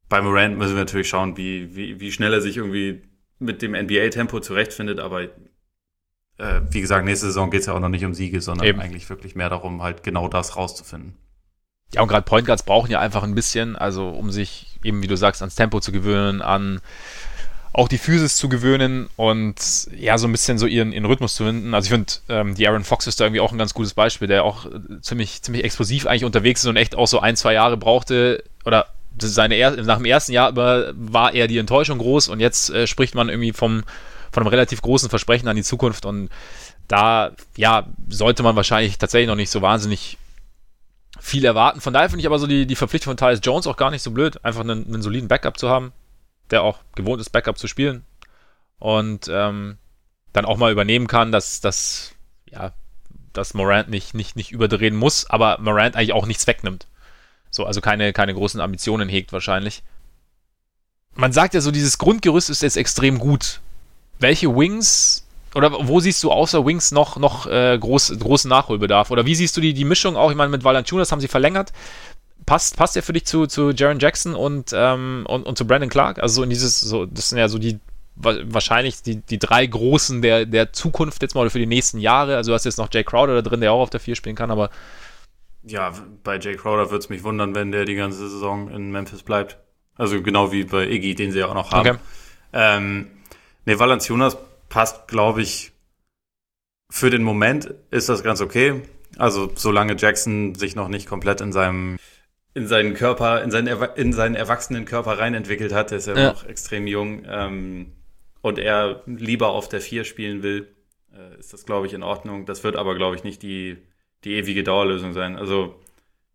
bei 0.09 0.19
Morant 0.19 0.57
müssen 0.57 0.73
wir 0.73 0.79
natürlich 0.79 1.09
schauen, 1.09 1.37
wie, 1.37 1.75
wie, 1.75 1.99
wie 1.99 2.11
schnell 2.11 2.33
er 2.33 2.41
sich 2.41 2.57
irgendwie 2.57 3.03
mit 3.37 3.61
dem 3.61 3.73
NBA-Tempo 3.73 4.39
zurechtfindet. 4.39 4.99
Aber 4.99 5.21
äh, 5.21 6.61
wie 6.71 6.81
gesagt, 6.81 7.05
nächste 7.05 7.27
Saison 7.27 7.51
geht 7.51 7.59
es 7.59 7.67
ja 7.67 7.73
auch 7.73 7.79
noch 7.79 7.89
nicht 7.89 8.05
um 8.05 8.15
Siege, 8.15 8.41
sondern 8.41 8.65
Eben. 8.65 8.79
eigentlich 8.79 9.07
wirklich 9.11 9.35
mehr 9.35 9.49
darum, 9.49 9.83
halt 9.83 10.01
genau 10.01 10.27
das 10.27 10.55
rauszufinden. 10.55 11.17
Ja, 11.93 12.01
und 12.01 12.07
gerade 12.07 12.25
Point 12.25 12.47
Guards 12.47 12.63
brauchen 12.63 12.89
ja 12.89 12.99
einfach 12.99 13.21
ein 13.21 13.35
bisschen, 13.35 13.75
also 13.75 14.09
um 14.09 14.31
sich 14.31 14.66
eben, 14.83 15.01
wie 15.01 15.07
du 15.07 15.15
sagst, 15.15 15.41
ans 15.41 15.55
Tempo 15.55 15.79
zu 15.79 15.91
gewöhnen, 15.91 16.41
an 16.41 16.81
auch 17.73 17.87
die 17.87 17.99
Physis 17.99 18.37
zu 18.37 18.49
gewöhnen 18.49 19.07
und 19.17 19.55
ja, 19.95 20.17
so 20.17 20.27
ein 20.27 20.31
bisschen 20.31 20.57
so 20.57 20.65
ihren, 20.65 20.91
ihren 20.91 21.05
Rhythmus 21.05 21.35
zu 21.35 21.45
finden. 21.45 21.75
Also 21.75 21.85
ich 21.85 21.91
finde, 21.91 22.11
ähm, 22.27 22.55
die 22.55 22.67
Aaron 22.67 22.83
Fox 22.83 23.05
ist 23.05 23.19
da 23.19 23.25
irgendwie 23.25 23.39
auch 23.41 23.51
ein 23.51 23.59
ganz 23.59 23.75
gutes 23.75 23.93
Beispiel, 23.93 24.27
der 24.27 24.43
auch 24.43 24.65
äh, 24.65 25.01
ziemlich, 25.01 25.43
ziemlich 25.43 25.63
explosiv 25.63 26.07
eigentlich 26.07 26.25
unterwegs 26.25 26.61
ist 26.61 26.67
und 26.67 26.75
echt 26.75 26.95
auch 26.95 27.07
so 27.07 27.19
ein, 27.19 27.35
zwei 27.35 27.53
Jahre 27.53 27.77
brauchte 27.77 28.43
oder 28.65 28.87
seine 29.19 29.55
er 29.55 29.71
nach 29.83 29.97
dem 29.97 30.05
ersten 30.05 30.31
Jahr 30.31 30.55
war 30.55 31.33
eher 31.33 31.47
die 31.47 31.57
Enttäuschung 31.57 31.99
groß 31.99 32.29
und 32.29 32.39
jetzt 32.39 32.69
äh, 32.71 32.87
spricht 32.87 33.15
man 33.15 33.29
irgendwie 33.29 33.53
vom, 33.53 33.83
von 34.31 34.43
einem 34.43 34.49
relativ 34.49 34.81
großen 34.81 35.09
Versprechen 35.09 35.47
an 35.47 35.55
die 35.55 35.63
Zukunft 35.63 36.05
und 36.05 36.29
da, 36.87 37.31
ja, 37.57 37.85
sollte 38.09 38.43
man 38.43 38.55
wahrscheinlich 38.55 38.97
tatsächlich 38.97 39.27
noch 39.27 39.35
nicht 39.35 39.49
so 39.49 39.61
wahnsinnig 39.61 40.17
viel 41.19 41.45
erwarten. 41.45 41.81
Von 41.81 41.93
daher 41.93 42.09
finde 42.09 42.21
ich 42.21 42.27
aber 42.27 42.39
so 42.39 42.47
die, 42.47 42.65
die 42.65 42.75
Verpflichtung 42.75 43.11
von 43.11 43.17
Tyus 43.17 43.39
Jones 43.43 43.67
auch 43.67 43.77
gar 43.77 43.91
nicht 43.91 44.01
so 44.01 44.11
blöd, 44.11 44.43
einfach 44.43 44.61
einen, 44.61 44.85
einen 44.85 45.01
soliden 45.01 45.27
Backup 45.27 45.57
zu 45.57 45.69
haben 45.69 45.93
der 46.51 46.63
auch 46.63 46.79
gewohnt 46.95 47.21
ist, 47.21 47.29
Backup 47.29 47.57
zu 47.57 47.67
spielen 47.67 48.05
und 48.79 49.27
ähm, 49.29 49.77
dann 50.33 50.45
auch 50.45 50.57
mal 50.57 50.71
übernehmen 50.71 51.07
kann, 51.07 51.31
dass, 51.31 51.61
dass, 51.61 52.13
ja, 52.49 52.73
dass 53.33 53.53
Morant 53.53 53.89
nicht, 53.89 54.13
nicht, 54.13 54.35
nicht 54.35 54.51
überdrehen 54.51 54.95
muss, 54.95 55.29
aber 55.29 55.57
Morant 55.59 55.95
eigentlich 55.95 56.13
auch 56.13 56.25
nichts 56.25 56.47
wegnimmt. 56.47 56.87
So, 57.49 57.65
also 57.65 57.81
keine, 57.81 58.13
keine 58.13 58.33
großen 58.33 58.61
Ambitionen 58.61 59.09
hegt 59.09 59.33
wahrscheinlich. 59.33 59.83
Man 61.15 61.31
sagt 61.33 61.53
ja 61.53 61.61
so, 61.61 61.71
dieses 61.71 61.97
Grundgerüst 61.97 62.49
ist 62.49 62.61
jetzt 62.61 62.77
extrem 62.77 63.17
gut. 63.17 63.61
Welche 64.19 64.55
Wings 64.55 65.26
oder 65.57 65.71
wo 65.87 65.99
siehst 65.99 66.23
du 66.23 66.31
außer 66.31 66.65
Wings 66.65 66.91
noch, 66.91 67.17
noch 67.17 67.47
äh, 67.47 67.77
groß, 67.77 68.17
großen 68.19 68.49
Nachholbedarf? 68.49 69.11
Oder 69.11 69.25
wie 69.25 69.35
siehst 69.35 69.57
du 69.57 69.61
die, 69.61 69.73
die 69.73 69.85
Mischung 69.85 70.15
auch? 70.15 70.31
Ich 70.31 70.37
meine, 70.37 70.49
mit 70.49 70.63
Valanciunas 70.63 71.11
haben 71.11 71.19
sie 71.19 71.27
verlängert 71.27 71.73
passt, 72.47 72.77
passt 72.77 72.95
er 72.95 73.03
für 73.03 73.13
dich 73.13 73.25
zu, 73.25 73.45
zu 73.45 73.69
Jaron 73.71 73.99
Jackson 73.99 74.33
und, 74.33 74.71
ähm, 74.73 75.25
und, 75.27 75.45
und 75.45 75.57
zu 75.57 75.67
Brandon 75.67 75.89
Clark? 75.89 76.17
Also 76.17 76.35
so 76.35 76.43
in 76.43 76.49
dieses, 76.49 76.81
so, 76.81 77.05
das 77.05 77.29
sind 77.29 77.37
ja 77.37 77.47
so 77.47 77.59
die 77.59 77.79
wahrscheinlich 78.19 79.03
die, 79.03 79.17
die 79.17 79.37
drei 79.37 79.67
Großen 79.67 80.23
der, 80.23 80.47
der 80.47 80.73
Zukunft 80.73 81.21
jetzt 81.21 81.35
mal 81.35 81.51
für 81.51 81.59
die 81.59 81.67
nächsten 81.67 81.99
Jahre. 81.99 82.35
Also 82.35 82.49
du 82.49 82.55
hast 82.55 82.65
jetzt 82.65 82.79
noch 82.79 82.89
Jay 82.91 83.03
Crowder 83.03 83.35
da 83.35 83.47
drin, 83.47 83.61
der 83.61 83.71
auch 83.71 83.81
auf 83.81 83.91
der 83.91 83.99
4 83.99 84.15
spielen 84.15 84.35
kann, 84.35 84.49
aber. 84.49 84.71
Ja, 85.61 85.93
bei 86.23 86.39
Jay 86.39 86.55
Crowder 86.55 86.89
würde 86.89 86.97
es 86.97 87.09
mich 87.09 87.23
wundern, 87.23 87.53
wenn 87.53 87.71
der 87.71 87.85
die 87.85 87.93
ganze 87.93 88.27
Saison 88.27 88.71
in 88.71 88.89
Memphis 88.89 89.21
bleibt. 89.21 89.59
Also 89.95 90.19
genau 90.23 90.51
wie 90.51 90.63
bei 90.63 90.87
Iggy, 90.87 91.13
den 91.13 91.31
sie 91.31 91.39
ja 91.39 91.47
auch 91.47 91.53
noch 91.53 91.71
haben. 91.71 91.89
Okay. 91.89 91.99
Ähm, 92.53 93.07
ne, 93.65 93.77
Valanciunas 93.77 94.37
passt, 94.69 95.07
glaube 95.07 95.41
ich, 95.41 95.71
für 96.89 97.09
den 97.09 97.23
Moment 97.23 97.73
ist 97.91 98.09
das 98.09 98.23
ganz 98.23 98.41
okay. 98.41 98.81
Also 99.17 99.51
solange 99.55 99.95
Jackson 99.97 100.55
sich 100.55 100.75
noch 100.75 100.87
nicht 100.87 101.07
komplett 101.07 101.41
in 101.41 101.51
seinem 101.51 101.97
in 102.53 102.67
seinen 102.67 102.95
Körper, 102.95 103.43
in 103.43 103.51
seinen, 103.51 103.67
in 103.95 104.13
seinen 104.13 104.33
erwachsenen 104.33 104.85
Körper 104.85 105.19
rein 105.19 105.35
entwickelt 105.35 105.73
hat. 105.73 105.91
Der 105.91 105.99
ist 105.99 106.07
ja, 106.07 106.17
ja. 106.17 106.31
noch 106.31 106.43
extrem 106.45 106.87
jung. 106.87 107.23
Ähm, 107.27 107.93
und 108.41 108.57
er 108.57 109.03
lieber 109.05 109.49
auf 109.49 109.69
der 109.69 109.79
4 109.79 110.05
spielen 110.05 110.41
will, 110.41 110.67
äh, 111.13 111.39
ist 111.39 111.53
das, 111.53 111.67
glaube 111.67 111.85
ich, 111.85 111.93
in 111.93 112.01
Ordnung. 112.01 112.47
Das 112.47 112.63
wird 112.63 112.75
aber, 112.75 112.95
glaube 112.95 113.15
ich, 113.15 113.23
nicht 113.23 113.43
die, 113.43 113.77
die 114.23 114.33
ewige 114.33 114.63
Dauerlösung 114.63 115.13
sein. 115.13 115.37
Also 115.37 115.75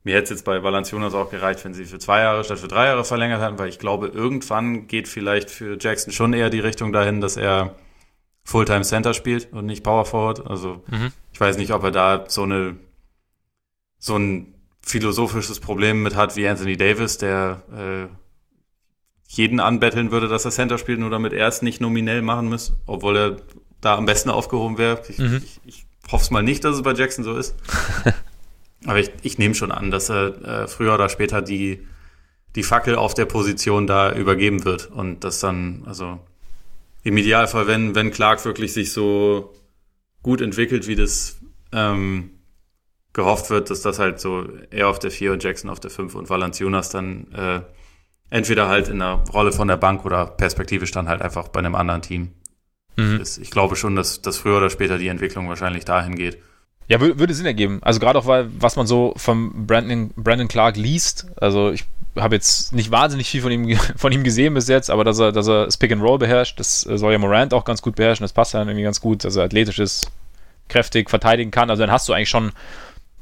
mir 0.05 0.15
hätte 0.15 0.25
es 0.25 0.31
jetzt 0.31 0.45
bei 0.45 0.63
Valanciunas 0.63 1.15
auch 1.15 1.31
gereicht, 1.31 1.65
wenn 1.65 1.75
sie 1.75 1.87
für 1.87 1.99
zwei 1.99 2.21
Jahre 2.21 2.45
statt 2.45 2.61
für 2.61 2.69
drei 2.69 2.87
Jahre 2.87 3.05
verlängert 3.05 3.43
hätten, 3.43 3.59
weil 3.59 3.69
ich 3.69 3.81
glaube, 3.81 4.07
irgendwann 4.07 4.87
geht 4.87 5.09
vielleicht 5.09 5.51
für 5.51 5.77
Jackson 5.81 6.13
schon 6.13 6.35
eher 6.35 6.51
die 6.51 6.61
Richtung 6.61 6.93
dahin, 6.93 7.21
dass 7.21 7.37
er 7.37 7.75
Fulltime 8.45 8.83
Center 8.83 9.15
spielt 9.15 9.53
und 9.53 9.67
nicht 9.67 9.85
Power 9.85 10.05
Forward. 10.05 10.47
Also 10.47 10.83
mhm. 10.89 11.13
ich 11.33 11.41
weiß 11.41 11.57
nicht, 11.57 11.73
ob 11.73 11.85
er 11.85 11.91
da 11.91 12.25
so 12.29 12.43
eine 12.43 12.77
so 13.99 14.17
ein 14.17 14.55
philosophisches 14.81 15.61
Problem 15.61 16.03
mit 16.03 16.17
hat 16.17 16.35
wie 16.37 16.47
Anthony 16.49 16.77
Davis, 16.77 17.19
der 17.19 17.63
äh, 17.73 18.15
jeden 19.29 19.61
anbetteln 19.61 20.11
würde, 20.11 20.29
dass 20.29 20.45
er 20.45 20.51
Center 20.51 20.77
spielt, 20.77 20.99
nur 20.99 21.11
damit 21.11 21.33
er 21.33 21.47
es 21.47 21.63
nicht 21.63 21.81
nominell 21.81 22.21
machen 22.21 22.49
muss, 22.49 22.75
obwohl 22.87 23.17
er 23.17 23.37
da 23.81 23.97
am 23.97 24.07
besten 24.07 24.29
aufgehoben 24.29 24.77
wäre. 24.77 25.03
Ich, 25.09 25.19
mhm. 25.19 25.43
ich, 25.45 25.61
ich 25.65 25.87
hoffe 26.11 26.25
es 26.25 26.31
mal 26.31 26.43
nicht, 26.43 26.65
dass 26.65 26.77
es 26.77 26.83
bei 26.83 26.93
Jackson 26.93 27.25
so 27.25 27.35
ist. 27.37 27.55
Aber 28.87 28.99
ich, 28.99 29.11
ich 29.23 29.39
nehme 29.39 29.55
schon 29.55 29.71
an, 29.71 29.91
dass 29.91 30.11
er 30.11 30.43
äh, 30.45 30.69
früher 30.69 30.95
oder 30.95 31.09
später 31.09 31.41
die, 31.41 31.87
die 32.57 32.65
Fackel 32.65 32.97
auf 32.97 33.15
der 33.15 33.27
Position 33.27 33.87
da 33.87 34.13
übergeben 34.13 34.65
wird. 34.65 34.91
Und 34.91 35.25
das 35.25 35.41
dann, 35.41 35.85
also 35.87 36.19
im 37.03 37.17
Idealfall, 37.17 37.67
wenn, 37.67 37.95
wenn 37.95 38.11
Clark 38.11 38.45
wirklich 38.45 38.73
sich 38.73 38.93
so 38.93 39.53
gut 40.23 40.41
entwickelt, 40.41 40.87
wie 40.87 40.95
das 40.97 41.39
ähm, 41.73 42.31
gehofft 43.13 43.51
wird, 43.51 43.71
dass 43.71 43.83
das 43.83 43.99
halt 43.99 44.21
so 44.21 44.47
er 44.71 44.89
auf 44.89 44.99
der 44.99 45.11
4 45.11 45.33
und 45.33 45.43
Jackson 45.43 45.71
auf 45.71 45.81
der 45.81 45.91
5 45.91 46.15
und 46.15 46.31
Valanciunas 46.31 46.91
dann 46.91 47.33
äh, 47.33 47.61
entweder 48.31 48.69
halt 48.69 48.89
in 48.89 49.01
der 49.01 49.25
Rolle 49.33 49.53
von 49.53 49.69
der 49.69 49.77
Bank 49.77 50.05
oder 50.05 50.27
perspektivisch 50.27 50.91
dann 50.93 51.09
halt 51.09 51.21
einfach 51.21 51.49
bei 51.49 51.59
einem 51.59 51.75
anderen 51.75 52.03
Team. 52.03 52.33
Mhm. 52.97 53.23
Ich 53.23 53.51
glaube 53.51 53.77
schon, 53.77 53.97
dass, 53.97 54.23
dass 54.23 54.39
früher 54.39 54.59
oder 54.59 54.71
später 54.71 54.99
die 54.99 55.09
Entwicklung 55.09 55.49
wahrscheinlich 55.49 55.85
dahin 55.85 56.15
geht. 56.15 56.39
Ja, 56.89 57.01
würde 57.01 57.33
Sinn 57.35 57.47
ergeben. 57.47 57.79
Also 57.83 58.01
gerade 58.01 58.19
auch, 58.19 58.27
weil, 58.27 58.49
was 58.59 58.77
man 58.77 58.87
so 58.87 59.15
vom 59.17 59.67
Brandon, 59.67 60.11
Brandon 60.17 60.49
Clark 60.49 60.77
liest, 60.77 61.27
also 61.37 61.71
ich 61.71 61.85
habe 62.17 62.35
jetzt 62.35 62.73
nicht 62.73 62.91
wahnsinnig 62.91 63.29
viel 63.29 63.43
von 63.43 63.53
ihm, 63.53 63.77
von 63.97 64.13
ihm 64.13 64.25
gesehen 64.25 64.55
bis 64.55 64.69
jetzt, 64.69 64.91
aber 64.91 65.05
dass 65.05 65.19
er, 65.19 65.33
dass 65.33 65.49
er 65.49 65.67
das 65.67 65.77
Pick 65.77 65.93
and 65.93 66.03
Roll 66.03 66.19
beherrscht, 66.19 66.59
das 66.61 66.83
soll 66.83 67.13
ja 67.13 67.19
Morant 67.19 67.55
auch 67.55 67.65
ganz 67.65 67.83
gut 67.83 67.97
beherrschen, 67.97 68.25
das 68.25 68.33
passt 68.33 68.55
ja 68.55 68.61
irgendwie 68.61 68.83
ganz 68.83 69.01
gut, 69.01 69.25
dass 69.25 69.37
er 69.37 69.45
athletisch 69.45 69.79
ist, 69.79 70.11
kräftig 70.69 71.11
verteidigen 71.11 71.51
kann. 71.51 71.71
Also 71.71 71.83
dann 71.83 71.91
hast 71.91 72.09
du 72.09 72.13
eigentlich 72.13 72.29
schon 72.31 72.53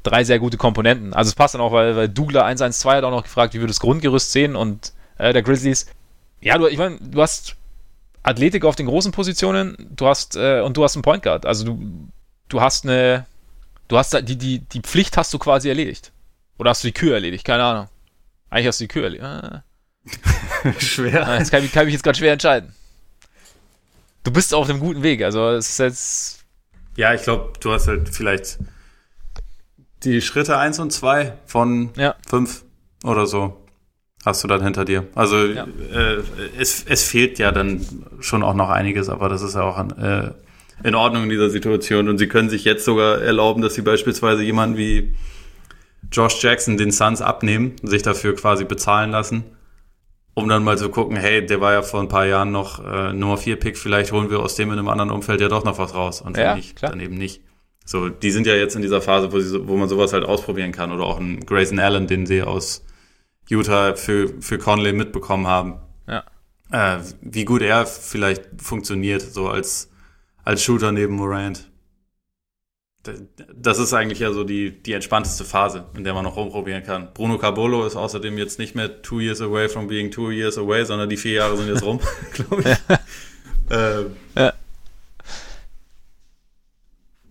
drei 0.03 0.23
sehr 0.23 0.39
gute 0.39 0.57
Komponenten. 0.57 1.13
Also 1.13 1.29
es 1.29 1.35
passt 1.35 1.53
dann 1.53 1.61
auch, 1.61 1.71
weil, 1.71 1.95
weil 1.95 2.09
Douglas 2.09 2.43
112 2.43 2.97
hat 2.97 3.03
auch 3.03 3.11
noch 3.11 3.23
gefragt, 3.23 3.53
wie 3.53 3.59
wir 3.59 3.67
das 3.67 3.79
Grundgerüst 3.79 4.31
sehen 4.31 4.55
und 4.55 4.93
äh, 5.17 5.33
der 5.33 5.43
Grizzlies. 5.43 5.87
Ja, 6.41 6.57
du, 6.57 6.67
ich 6.67 6.77
meine, 6.77 6.97
du 6.99 7.21
hast 7.21 7.55
Athletik 8.23 8.65
auf 8.65 8.75
den 8.75 8.87
großen 8.87 9.11
Positionen, 9.11 9.75
du 9.95 10.07
hast 10.07 10.35
äh, 10.35 10.61
und 10.61 10.77
du 10.77 10.83
hast 10.83 10.95
einen 10.95 11.03
Point 11.03 11.23
Guard. 11.23 11.45
Also 11.45 11.65
du, 11.65 12.09
du 12.49 12.61
hast 12.61 12.85
eine, 12.85 13.25
du 13.87 13.97
hast 13.97 14.13
die, 14.27 14.37
die, 14.37 14.59
die 14.59 14.81
Pflicht 14.81 15.17
hast 15.17 15.33
du 15.33 15.39
quasi 15.39 15.69
erledigt. 15.69 16.11
Oder 16.57 16.71
hast 16.71 16.83
du 16.83 16.87
die 16.87 16.93
Kühe 16.93 17.13
erledigt? 17.13 17.45
Keine 17.45 17.63
Ahnung. 17.63 17.87
Eigentlich 18.51 18.67
hast 18.67 18.79
du 18.79 18.83
die 18.83 18.87
Kühe 18.89 19.03
erledigt. 19.03 19.25
Ah. 20.63 20.73
schwer. 20.79 21.27
Ah, 21.27 21.37
jetzt 21.39 21.51
kann 21.51 21.63
ich, 21.63 21.71
kann 21.71 21.83
ich 21.83 21.87
mich 21.87 21.93
jetzt 21.93 22.03
gerade 22.03 22.17
schwer 22.17 22.33
entscheiden. 22.33 22.73
Du 24.23 24.31
bist 24.31 24.53
auf 24.53 24.69
einem 24.69 24.79
guten 24.79 25.01
Weg. 25.01 25.23
Also 25.23 25.49
es 25.49 25.69
ist 25.69 25.79
jetzt. 25.79 26.45
Ja, 26.95 27.13
ich 27.15 27.23
glaube, 27.23 27.53
du 27.59 27.71
hast 27.71 27.87
halt 27.87 28.09
vielleicht 28.09 28.59
die 30.03 30.21
Schritte 30.21 30.57
1 30.57 30.77
und 30.79 30.91
2 30.91 31.33
von 31.45 31.91
5 32.29 32.63
ja. 33.03 33.09
oder 33.09 33.25
so 33.25 33.65
hast 34.25 34.43
du 34.43 34.47
dann 34.47 34.63
hinter 34.63 34.85
dir. 34.85 35.07
Also 35.15 35.37
ja. 35.45 35.65
äh, 35.91 36.21
es, 36.59 36.83
es 36.87 37.03
fehlt 37.03 37.39
ja 37.39 37.51
dann 37.51 37.85
schon 38.19 38.43
auch 38.43 38.53
noch 38.53 38.69
einiges, 38.69 39.09
aber 39.09 39.29
das 39.29 39.41
ist 39.41 39.55
ja 39.55 39.63
auch 39.63 39.79
äh, 39.97 40.31
in 40.83 40.95
Ordnung 40.95 41.23
in 41.23 41.29
dieser 41.29 41.49
Situation. 41.49 42.07
Und 42.07 42.17
sie 42.17 42.27
können 42.27 42.49
sich 42.49 42.63
jetzt 42.63 42.85
sogar 42.85 43.21
erlauben, 43.21 43.61
dass 43.61 43.73
sie 43.73 43.81
beispielsweise 43.81 44.43
jemanden 44.43 44.77
wie 44.77 45.15
Josh 46.11 46.41
Jackson 46.43 46.77
den 46.77 46.91
Suns 46.91 47.21
abnehmen, 47.21 47.75
sich 47.83 48.01
dafür 48.01 48.35
quasi 48.35 48.65
bezahlen 48.65 49.11
lassen, 49.11 49.43
um 50.33 50.47
dann 50.47 50.63
mal 50.63 50.77
zu 50.77 50.89
gucken, 50.89 51.15
hey, 51.15 51.45
der 51.45 51.61
war 51.61 51.73
ja 51.73 51.81
vor 51.81 52.01
ein 52.01 52.07
paar 52.07 52.25
Jahren 52.25 52.51
noch 52.51 52.83
äh, 52.85 53.13
Nummer 53.13 53.37
4 53.37 53.57
Pick, 53.57 53.77
vielleicht 53.77 54.11
holen 54.11 54.29
wir 54.29 54.39
aus 54.39 54.55
dem 54.55 54.71
in 54.71 54.79
einem 54.79 54.89
anderen 54.89 55.11
Umfeld 55.11 55.41
ja 55.41 55.47
doch 55.47 55.63
noch 55.63 55.77
was 55.77 55.93
raus. 55.95 56.21
Und 56.21 56.37
ja, 56.37 56.55
nicht, 56.55 56.81
dann 56.83 56.99
eben 56.99 57.15
nicht. 57.15 57.41
So, 57.85 58.09
die 58.09 58.31
sind 58.31 58.47
ja 58.47 58.55
jetzt 58.55 58.75
in 58.75 58.81
dieser 58.81 59.01
Phase, 59.01 59.31
wo, 59.31 59.39
sie, 59.39 59.67
wo 59.67 59.75
man 59.75 59.89
sowas 59.89 60.13
halt 60.13 60.23
ausprobieren 60.23 60.71
kann. 60.71 60.91
Oder 60.91 61.05
auch 61.05 61.19
ein 61.19 61.45
Grayson 61.45 61.79
Allen, 61.79 62.07
den 62.07 62.25
sie 62.25 62.43
aus 62.43 62.85
Utah 63.49 63.95
für, 63.95 64.29
für 64.39 64.57
Conley 64.57 64.93
mitbekommen 64.93 65.47
haben. 65.47 65.75
Ja. 66.07 66.23
Äh, 66.71 66.99
wie 67.21 67.43
gut 67.43 67.61
er 67.61 67.85
vielleicht 67.85 68.43
funktioniert, 68.61 69.21
so 69.21 69.49
als, 69.49 69.89
als 70.43 70.63
Shooter 70.63 70.91
neben 70.91 71.15
Morant. 71.15 71.70
Das 73.03 73.79
ist 73.79 73.93
eigentlich 73.93 74.19
ja 74.19 74.31
so 74.31 74.43
die, 74.43 74.71
die 74.83 74.93
entspannteste 74.93 75.43
Phase, 75.43 75.85
in 75.95 76.03
der 76.03 76.13
man 76.13 76.23
noch 76.23 76.35
rumprobieren 76.35 76.83
kann. 76.83 77.09
Bruno 77.13 77.39
Cabolo 77.39 77.85
ist 77.85 77.95
außerdem 77.95 78.37
jetzt 78.37 78.59
nicht 78.59 78.75
mehr 78.75 79.01
two 79.01 79.19
years 79.19 79.41
away 79.41 79.67
from 79.69 79.87
being 79.87 80.11
two 80.11 80.29
years 80.29 80.57
away, 80.57 80.85
sondern 80.85 81.09
die 81.09 81.17
vier 81.17 81.33
Jahre 81.33 81.57
sind 81.57 81.67
jetzt 81.67 81.83
rum, 81.83 81.99
glaube 82.33 82.61
ich. 82.61 82.65
Ja. 82.67 82.99
Ähm, 83.71 84.15
ja. 84.35 84.53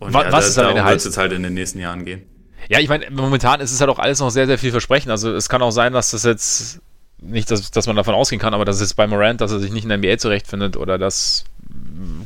Und 0.00 0.14
was, 0.14 0.24
ja, 0.24 0.32
was 0.32 0.44
da, 0.44 0.48
ist 0.48 0.58
darum 0.58 0.86
wird 0.88 0.96
es 0.96 1.04
jetzt 1.04 1.18
halt 1.18 1.32
in 1.32 1.42
den 1.42 1.54
nächsten 1.54 1.78
Jahren 1.78 2.04
gehen. 2.04 2.22
Ja, 2.68 2.80
ich 2.80 2.88
meine, 2.88 3.10
momentan 3.10 3.60
ist 3.60 3.72
es 3.72 3.80
halt 3.80 3.90
auch 3.90 3.98
alles 3.98 4.18
noch 4.20 4.30
sehr, 4.30 4.46
sehr 4.46 4.58
viel 4.58 4.70
versprechen. 4.70 5.10
Also 5.10 5.32
es 5.34 5.48
kann 5.48 5.62
auch 5.62 5.70
sein, 5.70 5.92
dass 5.92 6.10
das 6.10 6.24
jetzt 6.24 6.80
nicht, 7.18 7.50
dass, 7.50 7.70
dass 7.70 7.86
man 7.86 7.96
davon 7.96 8.14
ausgehen 8.14 8.40
kann, 8.40 8.54
aber 8.54 8.64
dass 8.64 8.80
es 8.80 8.94
bei 8.94 9.06
Morant, 9.06 9.40
dass 9.40 9.52
er 9.52 9.60
sich 9.60 9.72
nicht 9.72 9.84
in 9.84 9.88
der 9.90 9.98
NBA 9.98 10.18
zurechtfindet 10.18 10.76
oder 10.76 10.98
dass 10.98 11.44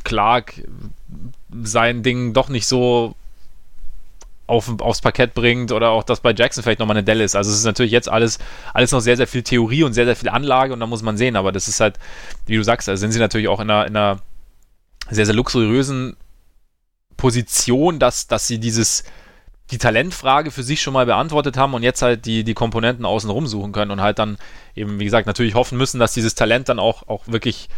Clark 0.05 0.55
sein 1.63 2.03
Ding 2.03 2.33
doch 2.33 2.49
nicht 2.49 2.67
so 2.67 3.17
auf, 4.47 4.81
aufs 4.81 5.01
Parkett 5.01 5.35
bringt 5.35 5.73
oder 5.73 5.91
auch, 5.91 6.03
dass 6.03 6.21
bei 6.21 6.35
Jackson 6.35 6.63
vielleicht 6.63 6.81
nochmal 6.81 6.97
eine 6.97 7.05
Delle 7.05 7.25
ist. 7.25 7.35
Also 7.35 7.51
es 7.51 7.59
ist 7.59 7.65
natürlich 7.65 7.93
jetzt 7.93 8.09
alles, 8.09 8.39
alles 8.73 8.93
noch 8.93 9.01
sehr, 9.01 9.17
sehr 9.17 9.27
viel 9.27 9.43
Theorie 9.43 9.85
und 9.85 9.95
sehr, 9.95 10.05
sehr 10.05 10.17
viel 10.17 10.29
Anlage 10.29 10.73
und 10.73 10.81
da 10.81 10.87
muss 10.87 11.03
man 11.03 11.17
sehen, 11.17 11.37
aber 11.37 11.53
das 11.53 11.69
ist 11.69 11.81
halt, 11.81 11.99
wie 12.47 12.57
du 12.57 12.63
sagst, 12.63 12.89
da 12.89 12.97
sind 12.97 13.13
sie 13.13 13.19
natürlich 13.19 13.49
auch 13.49 13.61
in 13.61 13.71
einer, 13.71 13.87
in 13.87 13.97
einer 13.97 14.21
sehr, 15.11 15.27
sehr 15.27 15.35
luxuriösen 15.35 16.17
Position, 17.17 17.99
dass, 17.99 18.27
dass 18.27 18.47
sie 18.47 18.59
dieses, 18.59 19.05
die 19.71 19.79
Talentfrage 19.79 20.51
für 20.51 20.63
sich 20.63 20.83
schon 20.83 20.93
mal 20.93 21.07
beantwortet 21.07 21.57
haben 21.57 21.75
und 21.75 21.83
jetzt 21.83 22.03
halt 22.03 22.27
die, 22.27 22.45
die 22.45 22.55
Komponenten 22.55 23.05
außen 23.05 23.31
rum 23.31 23.47
suchen 23.47 23.73
können 23.73 23.91
und 23.91 24.01
halt 24.01 24.19
dann 24.19 24.37
eben, 24.75 24.99
wie 25.01 25.05
gesagt, 25.05 25.27
natürlich 25.27 25.55
hoffen 25.55 25.79
müssen, 25.79 25.99
dass 25.99 26.13
dieses 26.13 26.35
Talent 26.35 26.69
dann 26.69 26.79
auch, 26.79 27.09
auch 27.09 27.27
wirklich 27.27 27.69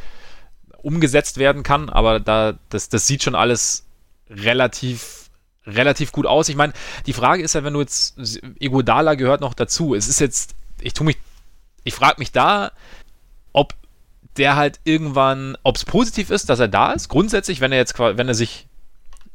umgesetzt 0.79 1.39
werden 1.39 1.63
kann, 1.63 1.89
aber 1.89 2.21
da, 2.21 2.55
das, 2.71 2.89
das 2.89 3.07
sieht 3.07 3.23
schon 3.23 3.35
alles 3.35 3.87
relativ, 4.29 5.26
relativ 5.67 6.13
gut 6.13 6.27
aus. 6.27 6.49
Ich 6.49 6.57
meine, 6.57 6.73
die 7.07 7.13
Frage 7.13 7.43
ist 7.43 7.55
ja, 7.55 7.65
wenn 7.65 7.75
du 7.75 7.81
jetzt, 7.81 8.19
Egodala 8.61 9.15
gehört 9.15 9.41
noch 9.41 9.55
dazu, 9.55 9.95
es 9.95 10.09
ist 10.09 10.21
jetzt, 10.21 10.55
ich 10.81 10.95
tue 10.95 11.07
mich, 11.07 11.19
ich 11.85 11.95
frage 11.95 12.17
mich 12.19 12.33
da, 12.33 12.73
ob 13.53 13.75
der 14.37 14.57
halt 14.57 14.81
irgendwann, 14.85 15.57
ob 15.63 15.77
es 15.77 15.85
positiv 15.85 16.31
ist, 16.31 16.49
dass 16.51 16.61
er 16.61 16.69
da 16.69 16.93
ist, 16.93 17.09
grundsätzlich, 17.09 17.61
wenn 17.61 17.73
er 17.73 17.79
jetzt, 17.79 17.99
wenn 17.99 18.29
er 18.29 18.35
sich 18.35 18.67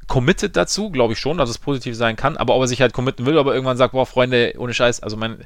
committed 0.08 0.56
dazu, 0.56 0.90
glaube 0.90 1.14
ich 1.14 1.20
schon, 1.20 1.38
dass 1.38 1.50
es 1.50 1.58
positiv 1.58 1.96
sein 1.96 2.16
kann, 2.16 2.38
aber 2.38 2.56
ob 2.56 2.62
er 2.62 2.68
sich 2.68 2.82
halt 2.82 2.94
committen 2.94 3.26
will, 3.26 3.38
aber 3.38 3.54
irgendwann 3.54 3.78
sagt, 3.78 3.94
boah, 3.94 4.06
Freunde, 4.06 4.54
ohne 4.58 4.74
Scheiß, 4.74 5.02
also 5.02 5.18
mein, 5.18 5.46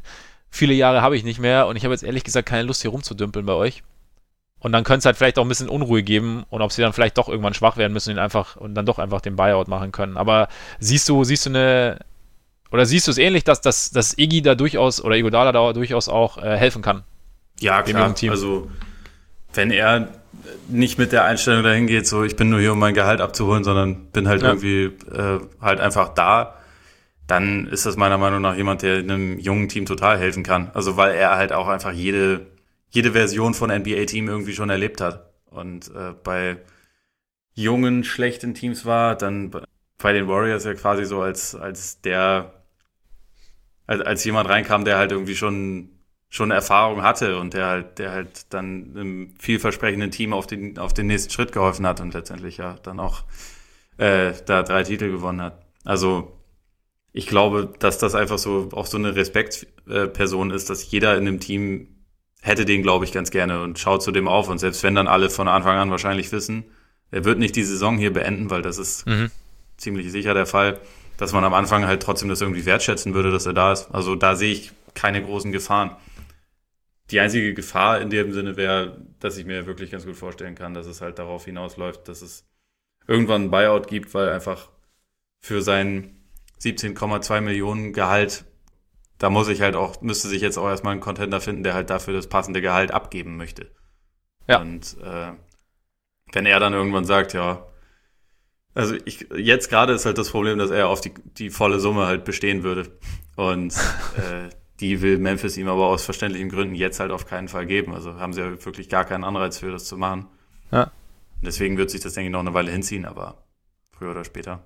viele 0.49 0.73
Jahre 0.73 1.01
habe 1.01 1.15
ich 1.15 1.23
nicht 1.23 1.39
mehr 1.39 1.67
und 1.67 1.75
ich 1.75 1.83
habe 1.83 1.93
jetzt 1.93 2.03
ehrlich 2.03 2.23
gesagt 2.23 2.47
keine 2.47 2.63
Lust 2.63 2.81
hier 2.81 2.91
rumzudümpeln 2.91 3.45
bei 3.45 3.53
euch. 3.53 3.83
Und 4.65 4.71
dann 4.71 4.83
könnte 4.83 4.97
es 4.97 5.05
halt 5.05 5.15
vielleicht 5.15 5.37
auch 5.37 5.43
ein 5.43 5.47
bisschen 5.47 5.69
Unruhe 5.69 6.01
geben 6.01 6.43
und 6.49 6.63
ob 6.63 6.71
sie 6.71 6.81
dann 6.81 6.91
vielleicht 6.91 7.19
doch 7.19 7.29
irgendwann 7.29 7.53
schwach 7.53 7.77
werden 7.77 7.93
müssen 7.93 8.13
und 8.13 8.17
einfach 8.17 8.55
und 8.55 8.73
dann 8.73 8.87
doch 8.87 8.97
einfach 8.97 9.21
den 9.21 9.35
Buyout 9.35 9.67
machen 9.67 9.91
können. 9.91 10.17
Aber 10.17 10.47
siehst 10.79 11.07
du, 11.07 11.23
siehst 11.23 11.45
du 11.45 11.51
eine 11.51 11.99
oder 12.71 12.87
siehst 12.87 13.05
du 13.05 13.11
es 13.11 13.19
ähnlich, 13.19 13.43
dass, 13.43 13.61
dass, 13.61 13.91
dass 13.91 14.17
Iggy 14.17 14.41
da 14.41 14.55
durchaus 14.55 15.03
oder 15.03 15.17
Igodala 15.17 15.51
da 15.51 15.71
durchaus 15.71 16.09
auch 16.09 16.39
äh, 16.39 16.57
helfen 16.57 16.81
kann? 16.81 17.03
Ja, 17.59 17.83
klar. 17.83 18.15
Also 18.31 18.71
wenn 19.53 19.69
er 19.69 20.07
nicht 20.67 20.97
mit 20.97 21.11
der 21.11 21.25
Einstellung 21.25 21.61
dahin 21.61 21.85
geht, 21.85 22.07
so 22.07 22.23
ich 22.23 22.35
bin 22.35 22.49
nur 22.49 22.59
hier, 22.59 22.73
um 22.73 22.79
mein 22.79 22.95
Gehalt 22.95 23.21
abzuholen, 23.21 23.63
sondern 23.63 24.07
bin 24.07 24.27
halt 24.27 24.41
ja. 24.41 24.47
irgendwie 24.47 24.85
äh, 25.15 25.41
halt 25.61 25.79
einfach 25.79 26.15
da, 26.15 26.55
dann 27.27 27.67
ist 27.67 27.85
das 27.85 27.97
meiner 27.97 28.17
Meinung 28.17 28.41
nach 28.41 28.55
jemand, 28.55 28.81
der 28.81 28.97
einem 28.97 29.37
jungen 29.37 29.69
Team 29.69 29.85
total 29.85 30.17
helfen 30.17 30.41
kann. 30.41 30.71
Also 30.73 30.97
weil 30.97 31.13
er 31.13 31.35
halt 31.35 31.53
auch 31.53 31.67
einfach 31.67 31.91
jede, 31.91 32.47
jede 32.95 33.11
Version 33.11 33.53
von 33.53 33.69
NBA-Team 33.69 34.29
irgendwie 34.29 34.53
schon 34.53 34.69
erlebt 34.69 35.01
hat. 35.01 35.33
Und 35.45 35.93
äh, 35.93 36.13
bei 36.23 36.57
jungen, 37.53 38.03
schlechten 38.03 38.53
Teams 38.53 38.85
war, 38.85 39.15
dann 39.15 39.51
bei 39.97 40.13
den 40.13 40.27
Warriors 40.27 40.63
ja 40.63 40.73
quasi 40.73 41.03
so 41.03 41.21
als, 41.21 41.55
als 41.55 42.01
der, 42.01 42.63
als, 43.85 44.01
als 44.01 44.23
jemand 44.23 44.49
reinkam, 44.49 44.85
der 44.85 44.97
halt 44.97 45.11
irgendwie 45.11 45.35
schon 45.35 45.91
schon 46.29 46.51
Erfahrung 46.51 47.01
hatte 47.01 47.37
und 47.39 47.53
der 47.53 47.67
halt, 47.67 47.99
der 47.99 48.11
halt 48.11 48.53
dann 48.53 48.91
einem 48.93 49.35
vielversprechenden 49.39 50.11
Team 50.11 50.33
auf 50.33 50.47
den, 50.47 50.77
auf 50.77 50.93
den 50.93 51.07
nächsten 51.07 51.31
Schritt 51.31 51.53
geholfen 51.53 51.87
hat 51.87 52.01
und 52.01 52.13
letztendlich 52.13 52.57
ja 52.57 52.75
dann 52.83 52.99
auch 52.99 53.23
äh, 53.97 54.33
da 54.45 54.63
drei 54.63 54.83
Titel 54.83 55.11
gewonnen 55.11 55.41
hat. 55.41 55.65
Also 55.85 56.41
ich 57.13 57.27
glaube, 57.27 57.71
dass 57.79 57.99
das 57.99 58.15
einfach 58.15 58.37
so 58.37 58.69
auch 58.73 58.85
so 58.85 58.97
eine 58.97 59.15
Respektsperson 59.15 60.51
ist, 60.51 60.69
dass 60.69 60.91
jeder 60.91 61.17
in 61.17 61.23
dem 61.23 61.39
Team 61.39 61.94
hätte 62.45 62.65
den, 62.65 62.83
glaube 62.83 63.05
ich, 63.05 63.11
ganz 63.11 63.31
gerne 63.31 63.63
und 63.63 63.79
schaut 63.79 64.03
zu 64.03 64.11
dem 64.11 64.27
auf. 64.27 64.49
Und 64.49 64.59
selbst 64.59 64.83
wenn 64.83 64.93
dann 64.93 65.07
alle 65.07 65.31
von 65.31 65.47
Anfang 65.47 65.77
an 65.77 65.89
wahrscheinlich 65.89 66.31
wissen, 66.31 66.65
er 67.09 67.25
wird 67.25 67.39
nicht 67.39 67.55
die 67.55 67.63
Saison 67.63 67.97
hier 67.97 68.13
beenden, 68.13 68.51
weil 68.51 68.61
das 68.61 68.77
ist 68.77 69.07
mhm. 69.07 69.31
ziemlich 69.77 70.11
sicher 70.11 70.35
der 70.35 70.45
Fall, 70.45 70.79
dass 71.17 71.33
man 71.33 71.43
am 71.43 71.55
Anfang 71.55 71.87
halt 71.87 72.03
trotzdem 72.03 72.29
das 72.29 72.41
irgendwie 72.41 72.67
wertschätzen 72.67 73.15
würde, 73.15 73.31
dass 73.31 73.47
er 73.47 73.53
da 73.53 73.73
ist. 73.73 73.89
Also 73.91 74.13
da 74.13 74.35
sehe 74.35 74.51
ich 74.51 74.73
keine 74.93 75.23
großen 75.23 75.51
Gefahren. 75.51 75.95
Die 77.09 77.19
einzige 77.19 77.55
Gefahr 77.55 77.99
in 77.99 78.11
dem 78.11 78.31
Sinne 78.31 78.57
wäre, 78.57 79.01
dass 79.19 79.37
ich 79.37 79.45
mir 79.45 79.65
wirklich 79.65 79.89
ganz 79.89 80.05
gut 80.05 80.15
vorstellen 80.15 80.53
kann, 80.53 80.75
dass 80.75 80.85
es 80.85 81.01
halt 81.01 81.17
darauf 81.17 81.45
hinausläuft, 81.45 82.07
dass 82.07 82.21
es 82.21 82.45
irgendwann 83.07 83.45
ein 83.45 83.51
Buyout 83.51 83.87
gibt, 83.87 84.13
weil 84.13 84.29
einfach 84.29 84.69
für 85.41 85.63
sein 85.63 86.15
17,2 86.61 87.41
Millionen 87.41 87.91
Gehalt, 87.91 88.45
da 89.17 89.29
muss 89.29 89.47
ich 89.47 89.61
halt 89.61 89.75
auch, 89.75 90.01
müsste 90.01 90.27
sich 90.27 90.41
jetzt 90.41 90.57
auch 90.57 90.67
erstmal 90.67 90.93
ein 90.93 90.99
Contender 90.99 91.41
finden, 91.41 91.63
der 91.63 91.73
halt 91.73 91.89
dafür 91.89 92.13
das 92.13 92.27
passende 92.27 92.61
Gehalt 92.61 92.91
abgeben 92.91 93.37
möchte. 93.37 93.71
Ja. 94.47 94.59
Und 94.59 94.97
äh, 95.01 95.31
wenn 96.33 96.45
er 96.45 96.59
dann 96.59 96.73
irgendwann 96.73 97.05
sagt, 97.05 97.33
ja, 97.33 97.65
also 98.73 98.95
ich, 99.05 99.27
jetzt 99.35 99.69
gerade 99.69 99.93
ist 99.93 100.05
halt 100.05 100.17
das 100.17 100.29
Problem, 100.29 100.57
dass 100.57 100.69
er 100.69 100.89
auf 100.89 100.99
die, 100.99 101.13
die 101.37 101.49
volle 101.49 101.79
Summe 101.79 102.07
halt 102.07 102.25
bestehen 102.25 102.63
würde. 102.63 102.91
Und 103.37 103.73
äh, 104.17 104.49
die 104.81 105.01
will 105.01 105.17
Memphis 105.17 105.57
ihm 105.57 105.69
aber 105.69 105.87
aus 105.87 106.03
verständlichen 106.03 106.49
Gründen 106.49 106.75
jetzt 106.75 106.99
halt 106.99 107.11
auf 107.11 107.25
keinen 107.25 107.47
Fall 107.47 107.65
geben. 107.65 107.93
Also 107.93 108.15
haben 108.15 108.33
sie 108.33 108.41
ja 108.41 108.65
wirklich 108.65 108.89
gar 108.89 109.05
keinen 109.05 109.23
Anreiz 109.23 109.59
für 109.59 109.71
das 109.71 109.85
zu 109.85 109.97
machen. 109.97 110.27
Ja. 110.71 110.91
deswegen 111.41 111.77
wird 111.77 111.91
sich 111.91 112.01
das, 112.01 112.13
denke 112.13 112.27
ich, 112.27 112.31
noch 112.31 112.39
eine 112.39 112.55
Weile 112.55 112.71
hinziehen, 112.71 113.05
aber 113.05 113.45
früher 113.91 114.11
oder 114.11 114.25
später. 114.25 114.63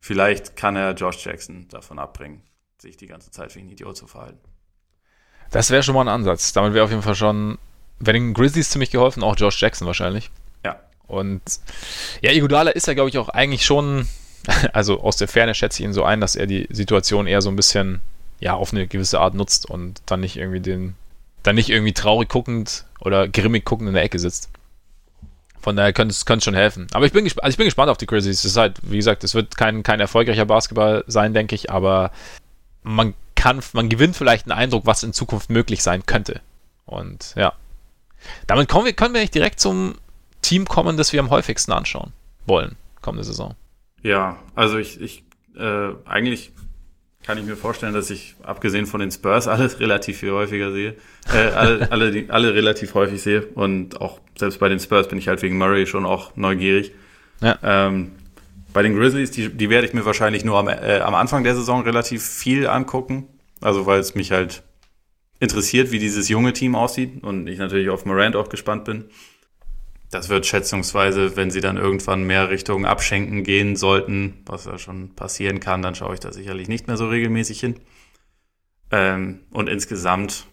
Vielleicht 0.00 0.56
kann 0.56 0.76
er 0.76 0.94
Josh 0.94 1.22
Jackson 1.24 1.68
davon 1.68 1.98
abbringen, 1.98 2.42
sich 2.80 2.96
die 2.96 3.06
ganze 3.06 3.30
Zeit 3.30 3.54
wie 3.54 3.60
ein 3.60 3.68
Idiot 3.68 3.96
zu 3.96 4.06
verhalten. 4.06 4.38
Das 5.50 5.70
wäre 5.70 5.82
schon 5.82 5.94
mal 5.94 6.02
ein 6.02 6.08
Ansatz. 6.08 6.52
Damit 6.52 6.74
wäre 6.74 6.84
auf 6.84 6.90
jeden 6.90 7.02
Fall 7.02 7.14
schon, 7.14 7.58
wenn 7.98 8.14
den 8.14 8.34
Grizzlies 8.34 8.70
ziemlich 8.70 8.90
geholfen, 8.90 9.22
auch 9.22 9.36
Josh 9.36 9.60
Jackson 9.60 9.86
wahrscheinlich. 9.86 10.30
Ja. 10.64 10.80
Und 11.06 11.42
ja, 12.22 12.32
Igudala 12.32 12.70
ist 12.70 12.86
ja, 12.86 12.94
glaube 12.94 13.10
ich, 13.10 13.18
auch 13.18 13.28
eigentlich 13.28 13.64
schon, 13.64 14.08
also 14.72 15.00
aus 15.00 15.16
der 15.16 15.28
Ferne 15.28 15.54
schätze 15.54 15.82
ich 15.82 15.86
ihn 15.86 15.92
so 15.92 16.04
ein, 16.04 16.20
dass 16.20 16.36
er 16.36 16.46
die 16.46 16.66
Situation 16.70 17.26
eher 17.26 17.42
so 17.42 17.50
ein 17.50 17.56
bisschen, 17.56 18.00
ja, 18.38 18.54
auf 18.54 18.72
eine 18.72 18.86
gewisse 18.86 19.20
Art 19.20 19.34
nutzt 19.34 19.66
und 19.66 20.02
dann 20.06 20.20
nicht 20.20 20.36
irgendwie 20.36 20.60
den, 20.60 20.94
dann 21.42 21.56
nicht 21.56 21.68
irgendwie 21.68 21.92
traurig 21.92 22.28
guckend 22.28 22.84
oder 23.00 23.28
grimmig 23.28 23.64
guckend 23.64 23.88
in 23.88 23.94
der 23.94 24.04
Ecke 24.04 24.18
sitzt. 24.18 24.50
Von 25.60 25.76
daher 25.76 25.92
könnte 25.92 26.14
es 26.14 26.42
schon 26.42 26.54
helfen. 26.54 26.86
Aber 26.92 27.04
ich 27.04 27.12
bin, 27.12 27.24
also 27.24 27.48
ich 27.48 27.58
bin 27.58 27.66
gespannt 27.66 27.90
auf 27.90 27.98
die 27.98 28.06
Grizzlies. 28.06 28.38
Es 28.38 28.44
ist 28.46 28.56
halt, 28.56 28.78
wie 28.82 28.96
gesagt, 28.96 29.24
es 29.24 29.34
wird 29.34 29.58
kein, 29.58 29.82
kein 29.82 30.00
erfolgreicher 30.00 30.46
Basketball 30.46 31.04
sein, 31.06 31.34
denke 31.34 31.54
ich, 31.54 31.70
aber 31.70 32.12
man 32.82 33.14
kann, 33.34 33.60
man 33.72 33.88
gewinnt 33.88 34.16
vielleicht 34.16 34.46
einen 34.46 34.58
Eindruck, 34.58 34.86
was 34.86 35.02
in 35.02 35.12
Zukunft 35.12 35.50
möglich 35.50 35.82
sein 35.82 36.04
könnte. 36.06 36.40
Und 36.86 37.34
ja. 37.36 37.52
Damit 38.46 38.68
kommen 38.68 38.84
wir, 38.84 38.92
können 38.92 39.14
wir 39.14 39.20
nicht 39.20 39.34
direkt 39.34 39.60
zum 39.60 39.94
Team 40.42 40.66
kommen, 40.66 40.96
das 40.96 41.12
wir 41.12 41.20
am 41.20 41.30
häufigsten 41.30 41.72
anschauen 41.72 42.12
wollen, 42.46 42.76
kommende 43.00 43.24
Saison. 43.24 43.54
Ja, 44.02 44.38
also 44.54 44.78
ich, 44.78 45.00
ich 45.00 45.24
äh, 45.56 45.90
eigentlich 46.04 46.52
kann 47.22 47.38
ich 47.38 47.44
mir 47.44 47.56
vorstellen, 47.56 47.92
dass 47.92 48.10
ich, 48.10 48.34
abgesehen 48.42 48.86
von 48.86 49.00
den 49.00 49.10
Spurs, 49.10 49.46
alles 49.48 49.80
relativ 49.80 50.18
viel 50.18 50.32
häufiger 50.32 50.72
sehe. 50.72 50.96
Äh, 51.32 51.36
alle, 51.36 51.92
alle, 51.92 52.10
die, 52.10 52.30
alle 52.30 52.54
relativ 52.54 52.94
häufig 52.94 53.22
sehe. 53.22 53.46
Und 53.46 54.00
auch 54.00 54.20
selbst 54.36 54.58
bei 54.58 54.68
den 54.68 54.80
Spurs 54.80 55.08
bin 55.08 55.18
ich 55.18 55.28
halt 55.28 55.42
wegen 55.42 55.58
Murray 55.58 55.86
schon 55.86 56.06
auch 56.06 56.36
neugierig. 56.36 56.92
Ja. 57.40 57.58
Ähm, 57.62 58.12
bei 58.72 58.82
den 58.82 58.94
Grizzlies, 58.94 59.30
die, 59.30 59.48
die 59.48 59.70
werde 59.70 59.86
ich 59.86 59.94
mir 59.94 60.04
wahrscheinlich 60.04 60.44
nur 60.44 60.58
am, 60.58 60.68
äh, 60.68 61.00
am 61.00 61.14
Anfang 61.14 61.44
der 61.44 61.54
Saison 61.54 61.82
relativ 61.82 62.24
viel 62.24 62.66
angucken. 62.66 63.26
Also 63.60 63.86
weil 63.86 64.00
es 64.00 64.14
mich 64.14 64.32
halt 64.32 64.62
interessiert, 65.38 65.90
wie 65.90 65.98
dieses 65.98 66.28
junge 66.28 66.52
Team 66.52 66.74
aussieht 66.74 67.22
und 67.22 67.46
ich 67.46 67.58
natürlich 67.58 67.88
auf 67.88 68.04
Morant 68.04 68.36
auch 68.36 68.48
gespannt 68.48 68.84
bin. 68.84 69.06
Das 70.10 70.28
wird 70.28 70.44
schätzungsweise, 70.44 71.36
wenn 71.36 71.50
sie 71.50 71.60
dann 71.60 71.76
irgendwann 71.76 72.24
mehr 72.24 72.50
Richtung 72.50 72.84
Abschenken 72.84 73.44
gehen 73.44 73.76
sollten, 73.76 74.42
was 74.44 74.64
ja 74.64 74.76
schon 74.76 75.14
passieren 75.14 75.60
kann, 75.60 75.82
dann 75.82 75.94
schaue 75.94 76.14
ich 76.14 76.20
da 76.20 76.32
sicherlich 76.32 76.68
nicht 76.68 76.88
mehr 76.88 76.96
so 76.96 77.08
regelmäßig 77.08 77.60
hin. 77.60 77.76
Ähm, 78.90 79.40
und 79.52 79.68
insgesamt 79.68 80.46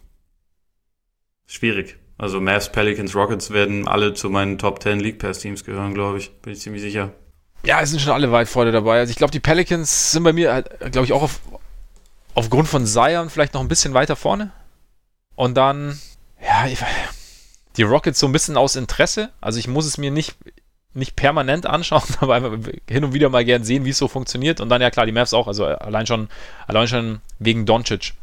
schwierig. 1.48 1.98
Also 2.20 2.40
Mavs, 2.40 2.72
Pelicans, 2.72 3.16
Rockets 3.16 3.52
werden 3.52 3.88
alle 3.88 4.14
zu 4.14 4.30
meinen 4.30 4.58
Top 4.58 4.82
10 4.82 5.00
League 5.00 5.20
Pass 5.20 5.40
Teams 5.40 5.64
gehören, 5.64 5.94
glaube 5.94 6.20
ich. 6.20 6.32
Bin 6.42 6.54
ich 6.54 6.60
ziemlich 6.60 6.82
sicher. 6.82 7.14
Ja, 7.64 7.82
es 7.82 7.90
sind 7.90 8.00
schon 8.00 8.14
alle 8.14 8.32
weit 8.32 8.48
vorne 8.48 8.72
dabei. 8.72 9.00
Also 9.00 9.12
ich 9.12 9.18
glaube, 9.18 9.32
die 9.32 9.40
Pelicans 9.40 10.12
sind 10.12 10.24
bei 10.24 10.34
mir, 10.34 10.54
halt, 10.54 10.92
glaube 10.92 11.06
ich, 11.06 11.14
auch 11.14 11.24
auf, 11.24 11.42
aufgrund 12.34 12.68
von 12.68 12.86
Zion 12.86 13.30
vielleicht 13.30 13.54
noch 13.54 13.62
ein 13.62 13.68
bisschen 13.68 13.94
weiter 13.94 14.16
vorne. 14.16 14.52
Und 15.36 15.56
dann, 15.56 16.00
ja, 16.42 16.68
die 17.78 17.84
Rockets 17.84 18.20
so 18.20 18.26
ein 18.26 18.32
bisschen 18.32 18.58
aus 18.58 18.76
Interesse. 18.76 19.32
Also 19.40 19.60
ich 19.60 19.68
muss 19.68 19.86
es 19.86 19.98
mir 19.98 20.12
nicht, 20.12 20.36
nicht 20.94 21.16
permanent 21.16 21.66
anschauen, 21.66 22.04
aber 22.20 22.36
einfach 22.36 22.58
hin 22.90 23.04
und 23.04 23.14
wieder 23.14 23.30
mal 23.30 23.46
gern 23.46 23.64
sehen, 23.64 23.86
wie 23.86 23.92
es 23.92 23.98
so 23.98 24.08
funktioniert. 24.08 24.60
Und 24.60 24.70
dann 24.70 24.82
ja 24.82 24.90
klar, 24.90 25.06
die 25.06 25.12
Mavs 25.12 25.34
auch, 25.34 25.48
also 25.48 25.66
allein 25.66 26.08
schon, 26.08 26.30
allein 26.68 26.88
schon 26.88 27.22
wegen 27.40 27.66
Doncic. 27.66 28.14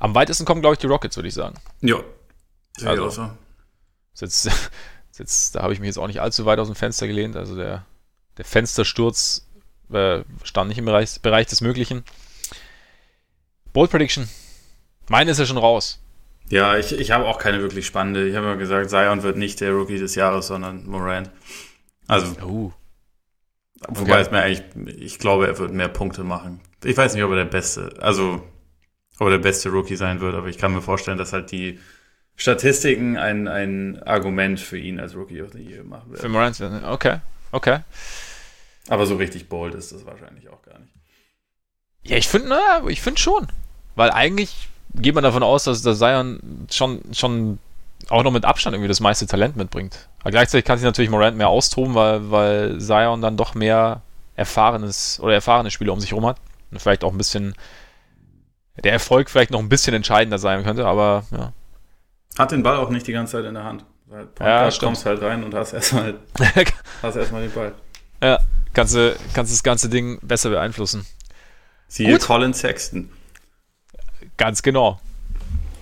Am 0.00 0.14
weitesten 0.14 0.44
kommen, 0.44 0.62
glaube 0.62 0.74
ich, 0.74 0.80
die 0.80 0.86
Rockets, 0.86 1.16
würde 1.16 1.28
ich 1.28 1.34
sagen. 1.34 1.56
Ja. 1.80 1.96
Also, 2.84 3.10
so. 3.10 3.30
jetzt, 4.18 4.50
jetzt, 5.18 5.54
da 5.54 5.62
habe 5.62 5.72
ich 5.72 5.80
mich 5.80 5.86
jetzt 5.86 5.98
auch 5.98 6.06
nicht 6.06 6.20
allzu 6.20 6.46
weit 6.46 6.58
aus 6.58 6.68
dem 6.68 6.74
Fenster 6.74 7.06
gelehnt. 7.06 7.36
Also 7.36 7.54
der, 7.54 7.84
der 8.38 8.44
Fenstersturz 8.44 9.46
äh, 9.92 10.22
stand 10.42 10.68
nicht 10.68 10.78
im 10.78 10.84
Bereich, 10.84 11.20
Bereich 11.20 11.46
des 11.46 11.60
Möglichen. 11.60 12.04
Bold 13.72 13.90
Prediction. 13.90 14.28
Meine 15.08 15.30
ist 15.30 15.38
ja 15.38 15.46
schon 15.46 15.58
raus. 15.58 15.98
Ja, 16.48 16.76
ich, 16.76 16.92
ich 16.92 17.10
habe 17.10 17.26
auch 17.26 17.38
keine 17.38 17.60
wirklich 17.60 17.86
spannende. 17.86 18.28
Ich 18.28 18.36
habe 18.36 18.46
ja 18.46 18.54
gesagt, 18.54 18.90
Zion 18.90 19.22
wird 19.22 19.36
nicht 19.36 19.60
der 19.60 19.72
Rookie 19.72 19.98
des 19.98 20.14
Jahres, 20.14 20.48
sondern 20.48 20.86
Morant. 20.86 21.30
Also. 22.08 22.26
Uh. 22.42 22.72
Wobei 23.88 24.20
es 24.20 24.30
mir 24.30 24.42
eigentlich, 24.42 25.00
ich 25.00 25.18
glaube, 25.18 25.46
er 25.46 25.58
wird 25.58 25.72
mehr 25.72 25.88
Punkte 25.88 26.22
machen. 26.22 26.60
Ich 26.84 26.96
weiß 26.96 27.14
nicht, 27.14 27.24
ob 27.24 27.30
er 27.30 27.38
der 27.38 27.44
beste, 27.46 27.92
also, 28.00 28.42
ob 29.18 29.26
er 29.26 29.30
der 29.30 29.38
beste 29.38 29.70
Rookie 29.70 29.96
sein 29.96 30.20
wird, 30.20 30.34
aber 30.34 30.46
ich 30.48 30.58
kann 30.58 30.72
mir 30.72 30.82
vorstellen, 30.82 31.18
dass 31.18 31.32
halt 31.32 31.50
die 31.50 31.80
Statistiken 32.36 33.16
ein, 33.16 33.48
ein 33.48 34.00
Argument 34.04 34.60
für 34.60 34.78
ihn 34.78 35.00
als 35.00 35.16
Rookie 35.16 35.42
of 35.42 35.52
the 35.52 35.58
Year 35.58 35.82
machen 35.82 36.12
werden. 36.12 36.20
Für 36.20 36.28
Morant, 36.28 36.60
okay, 36.84 37.18
okay. 37.52 37.80
Aber 38.88 39.06
so 39.06 39.16
richtig 39.16 39.48
bold 39.48 39.74
ist 39.74 39.92
das 39.92 40.04
wahrscheinlich 40.04 40.48
auch 40.48 40.62
gar 40.62 40.78
nicht. 40.78 40.92
Ja, 42.02 42.16
ich 42.16 42.28
finde, 42.28 42.58
ich 42.88 43.00
finde 43.00 43.20
schon. 43.20 43.46
Weil 43.94 44.10
eigentlich 44.10 44.68
geht 44.94 45.14
man 45.14 45.24
davon 45.24 45.42
aus, 45.42 45.64
dass 45.64 45.82
der 45.82 45.94
Zion 45.94 46.66
schon, 46.70 47.00
schon 47.12 47.58
auch 48.08 48.22
noch 48.22 48.32
mit 48.32 48.44
Abstand 48.44 48.74
irgendwie 48.74 48.88
das 48.88 49.00
meiste 49.00 49.26
Talent 49.26 49.56
mitbringt. 49.56 50.08
Aber 50.20 50.30
gleichzeitig 50.30 50.64
kann 50.64 50.78
sich 50.78 50.84
natürlich 50.84 51.10
Morant 51.10 51.36
mehr 51.36 51.48
austoben, 51.48 51.94
weil, 51.94 52.30
weil 52.30 52.80
Zion 52.80 53.20
dann 53.20 53.36
doch 53.36 53.54
mehr 53.54 54.02
erfahrenes 54.34 55.20
oder 55.20 55.34
erfahrene 55.34 55.70
Spieler 55.70 55.92
um 55.92 56.00
sich 56.00 56.10
herum 56.10 56.26
hat. 56.26 56.38
Und 56.70 56.80
vielleicht 56.80 57.04
auch 57.04 57.12
ein 57.12 57.18
bisschen 57.18 57.54
der 58.82 58.92
Erfolg 58.92 59.30
vielleicht 59.30 59.50
noch 59.50 59.60
ein 59.60 59.68
bisschen 59.68 59.94
entscheidender 59.94 60.38
sein 60.38 60.64
könnte, 60.64 60.86
aber 60.86 61.24
ja. 61.30 61.52
Hat 62.38 62.50
den 62.50 62.62
Ball 62.62 62.78
auch 62.78 62.88
nicht 62.88 63.06
die 63.06 63.12
ganze 63.12 63.32
Zeit 63.32 63.44
in 63.44 63.54
der 63.54 63.64
Hand. 63.64 63.84
Weil 64.12 64.28
ja, 64.40 64.68
du 64.68 64.78
kommst 64.78 65.06
halt 65.06 65.22
rein 65.22 65.42
und 65.42 65.54
hast 65.54 65.72
erstmal 65.72 66.18
hast 67.02 67.16
erstmal 67.16 67.40
den 67.40 67.52
Ball. 67.52 67.72
Ja, 68.22 68.40
kannst 68.74 68.94
du 68.94 69.16
kannst 69.32 69.50
das 69.50 69.62
ganze 69.62 69.88
Ding 69.88 70.18
besser 70.20 70.50
beeinflussen. 70.50 71.06
Siehe 71.88 72.18
Colin 72.18 72.52
Sexton. 72.52 73.10
Ganz 74.36 74.62
genau. 74.62 75.00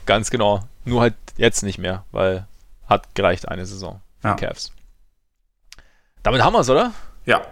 Ganz 0.07 0.31
genau. 0.31 0.62
Nur 0.85 1.01
halt 1.01 1.15
jetzt 1.36 1.65
nicht 1.65 1.78
mehr, 1.78 2.05
weil 2.12 2.47
hat 2.86 3.15
gereicht 3.16 3.48
eine 3.48 3.66
Saison. 3.66 4.01
Ja. 4.23 4.35
Cavs. 4.35 4.73
Damit 6.23 6.43
haben 6.43 6.52
wir 6.52 6.61
es, 6.61 6.70
oder? 6.70 6.93
Ja, 7.27 7.43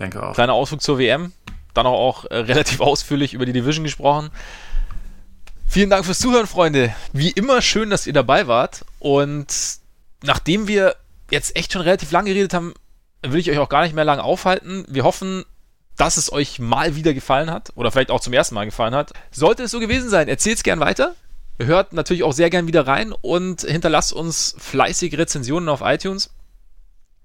denke 0.00 0.20
auch. 0.20 0.34
Kleiner 0.34 0.54
Ausflug 0.54 0.82
zur 0.82 0.98
WM. 0.98 1.32
Dann 1.74 1.86
auch, 1.86 2.24
auch 2.24 2.24
äh, 2.24 2.38
relativ 2.38 2.80
ausführlich 2.80 3.34
über 3.34 3.46
die 3.46 3.52
Division 3.52 3.84
gesprochen. 3.84 4.30
Vielen 5.68 5.90
Dank 5.90 6.04
fürs 6.04 6.18
Zuhören, 6.18 6.48
Freunde. 6.48 6.92
Wie 7.12 7.30
immer 7.30 7.62
schön, 7.62 7.90
dass 7.90 8.06
ihr 8.06 8.12
dabei 8.12 8.48
wart. 8.48 8.84
Und 8.98 9.78
nachdem 10.22 10.68
wir 10.68 10.96
jetzt 11.30 11.56
echt 11.56 11.72
schon 11.72 11.82
relativ 11.82 12.10
lang 12.10 12.24
geredet 12.24 12.54
haben, 12.54 12.74
will 13.22 13.40
ich 13.40 13.50
euch 13.50 13.58
auch 13.58 13.68
gar 13.68 13.82
nicht 13.82 13.94
mehr 13.94 14.04
lang 14.04 14.20
aufhalten. 14.20 14.84
Wir 14.88 15.04
hoffen, 15.04 15.44
dass 15.96 16.16
es 16.16 16.32
euch 16.32 16.58
mal 16.58 16.94
wieder 16.94 17.12
gefallen 17.12 17.50
hat 17.50 17.72
oder 17.74 17.90
vielleicht 17.90 18.10
auch 18.10 18.20
zum 18.20 18.32
ersten 18.32 18.54
Mal 18.54 18.64
gefallen 18.64 18.94
hat. 18.94 19.12
Sollte 19.30 19.64
es 19.64 19.70
so 19.70 19.80
gewesen 19.80 20.08
sein, 20.08 20.28
erzählt 20.28 20.58
es 20.58 20.62
gern 20.62 20.80
weiter. 20.80 21.14
Hört 21.60 21.92
natürlich 21.92 22.22
auch 22.22 22.32
sehr 22.32 22.50
gern 22.50 22.68
wieder 22.68 22.86
rein 22.86 23.12
und 23.12 23.62
hinterlasst 23.62 24.12
uns 24.12 24.54
fleißige 24.58 25.18
Rezensionen 25.18 25.68
auf 25.68 25.80
iTunes. 25.82 26.30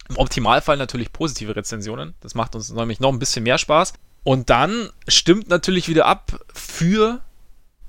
Im 0.09 0.17
Optimalfall 0.17 0.75
natürlich 0.77 1.13
positive 1.13 1.55
Rezensionen. 1.55 2.15
Das 2.19 2.33
macht 2.33 2.55
uns 2.55 2.71
nämlich 2.71 2.99
noch 2.99 3.11
ein 3.11 3.19
bisschen 3.19 3.43
mehr 3.43 3.59
Spaß. 3.59 3.93
Und 4.23 4.49
dann 4.49 4.89
stimmt 5.07 5.49
natürlich 5.49 5.87
wieder 5.87 6.07
ab 6.07 6.39
für 6.53 7.21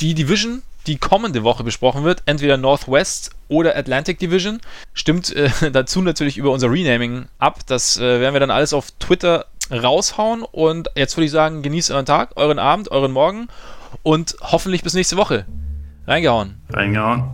die 0.00 0.14
Division, 0.14 0.62
die 0.86 0.98
kommende 0.98 1.42
Woche 1.42 1.64
besprochen 1.64 2.04
wird. 2.04 2.22
Entweder 2.26 2.56
Northwest 2.56 3.30
oder 3.48 3.76
Atlantic 3.76 4.18
Division. 4.18 4.60
Stimmt 4.92 5.34
äh, 5.34 5.50
dazu 5.72 6.02
natürlich 6.02 6.36
über 6.36 6.50
unser 6.50 6.70
Renaming 6.70 7.26
ab. 7.38 7.60
Das 7.66 7.98
äh, 7.98 8.20
werden 8.20 8.34
wir 8.34 8.40
dann 8.40 8.50
alles 8.50 8.72
auf 8.72 8.90
Twitter 8.92 9.46
raushauen. 9.70 10.42
Und 10.42 10.90
jetzt 10.94 11.16
würde 11.16 11.26
ich 11.26 11.32
sagen, 11.32 11.62
genießt 11.62 11.90
euren 11.90 12.06
Tag, 12.06 12.32
euren 12.36 12.58
Abend, 12.58 12.90
euren 12.90 13.12
Morgen 13.12 13.48
und 14.02 14.36
hoffentlich 14.40 14.82
bis 14.82 14.94
nächste 14.94 15.16
Woche. 15.16 15.46
Reingehauen. 16.06 16.60
Reingehauen. 16.70 17.24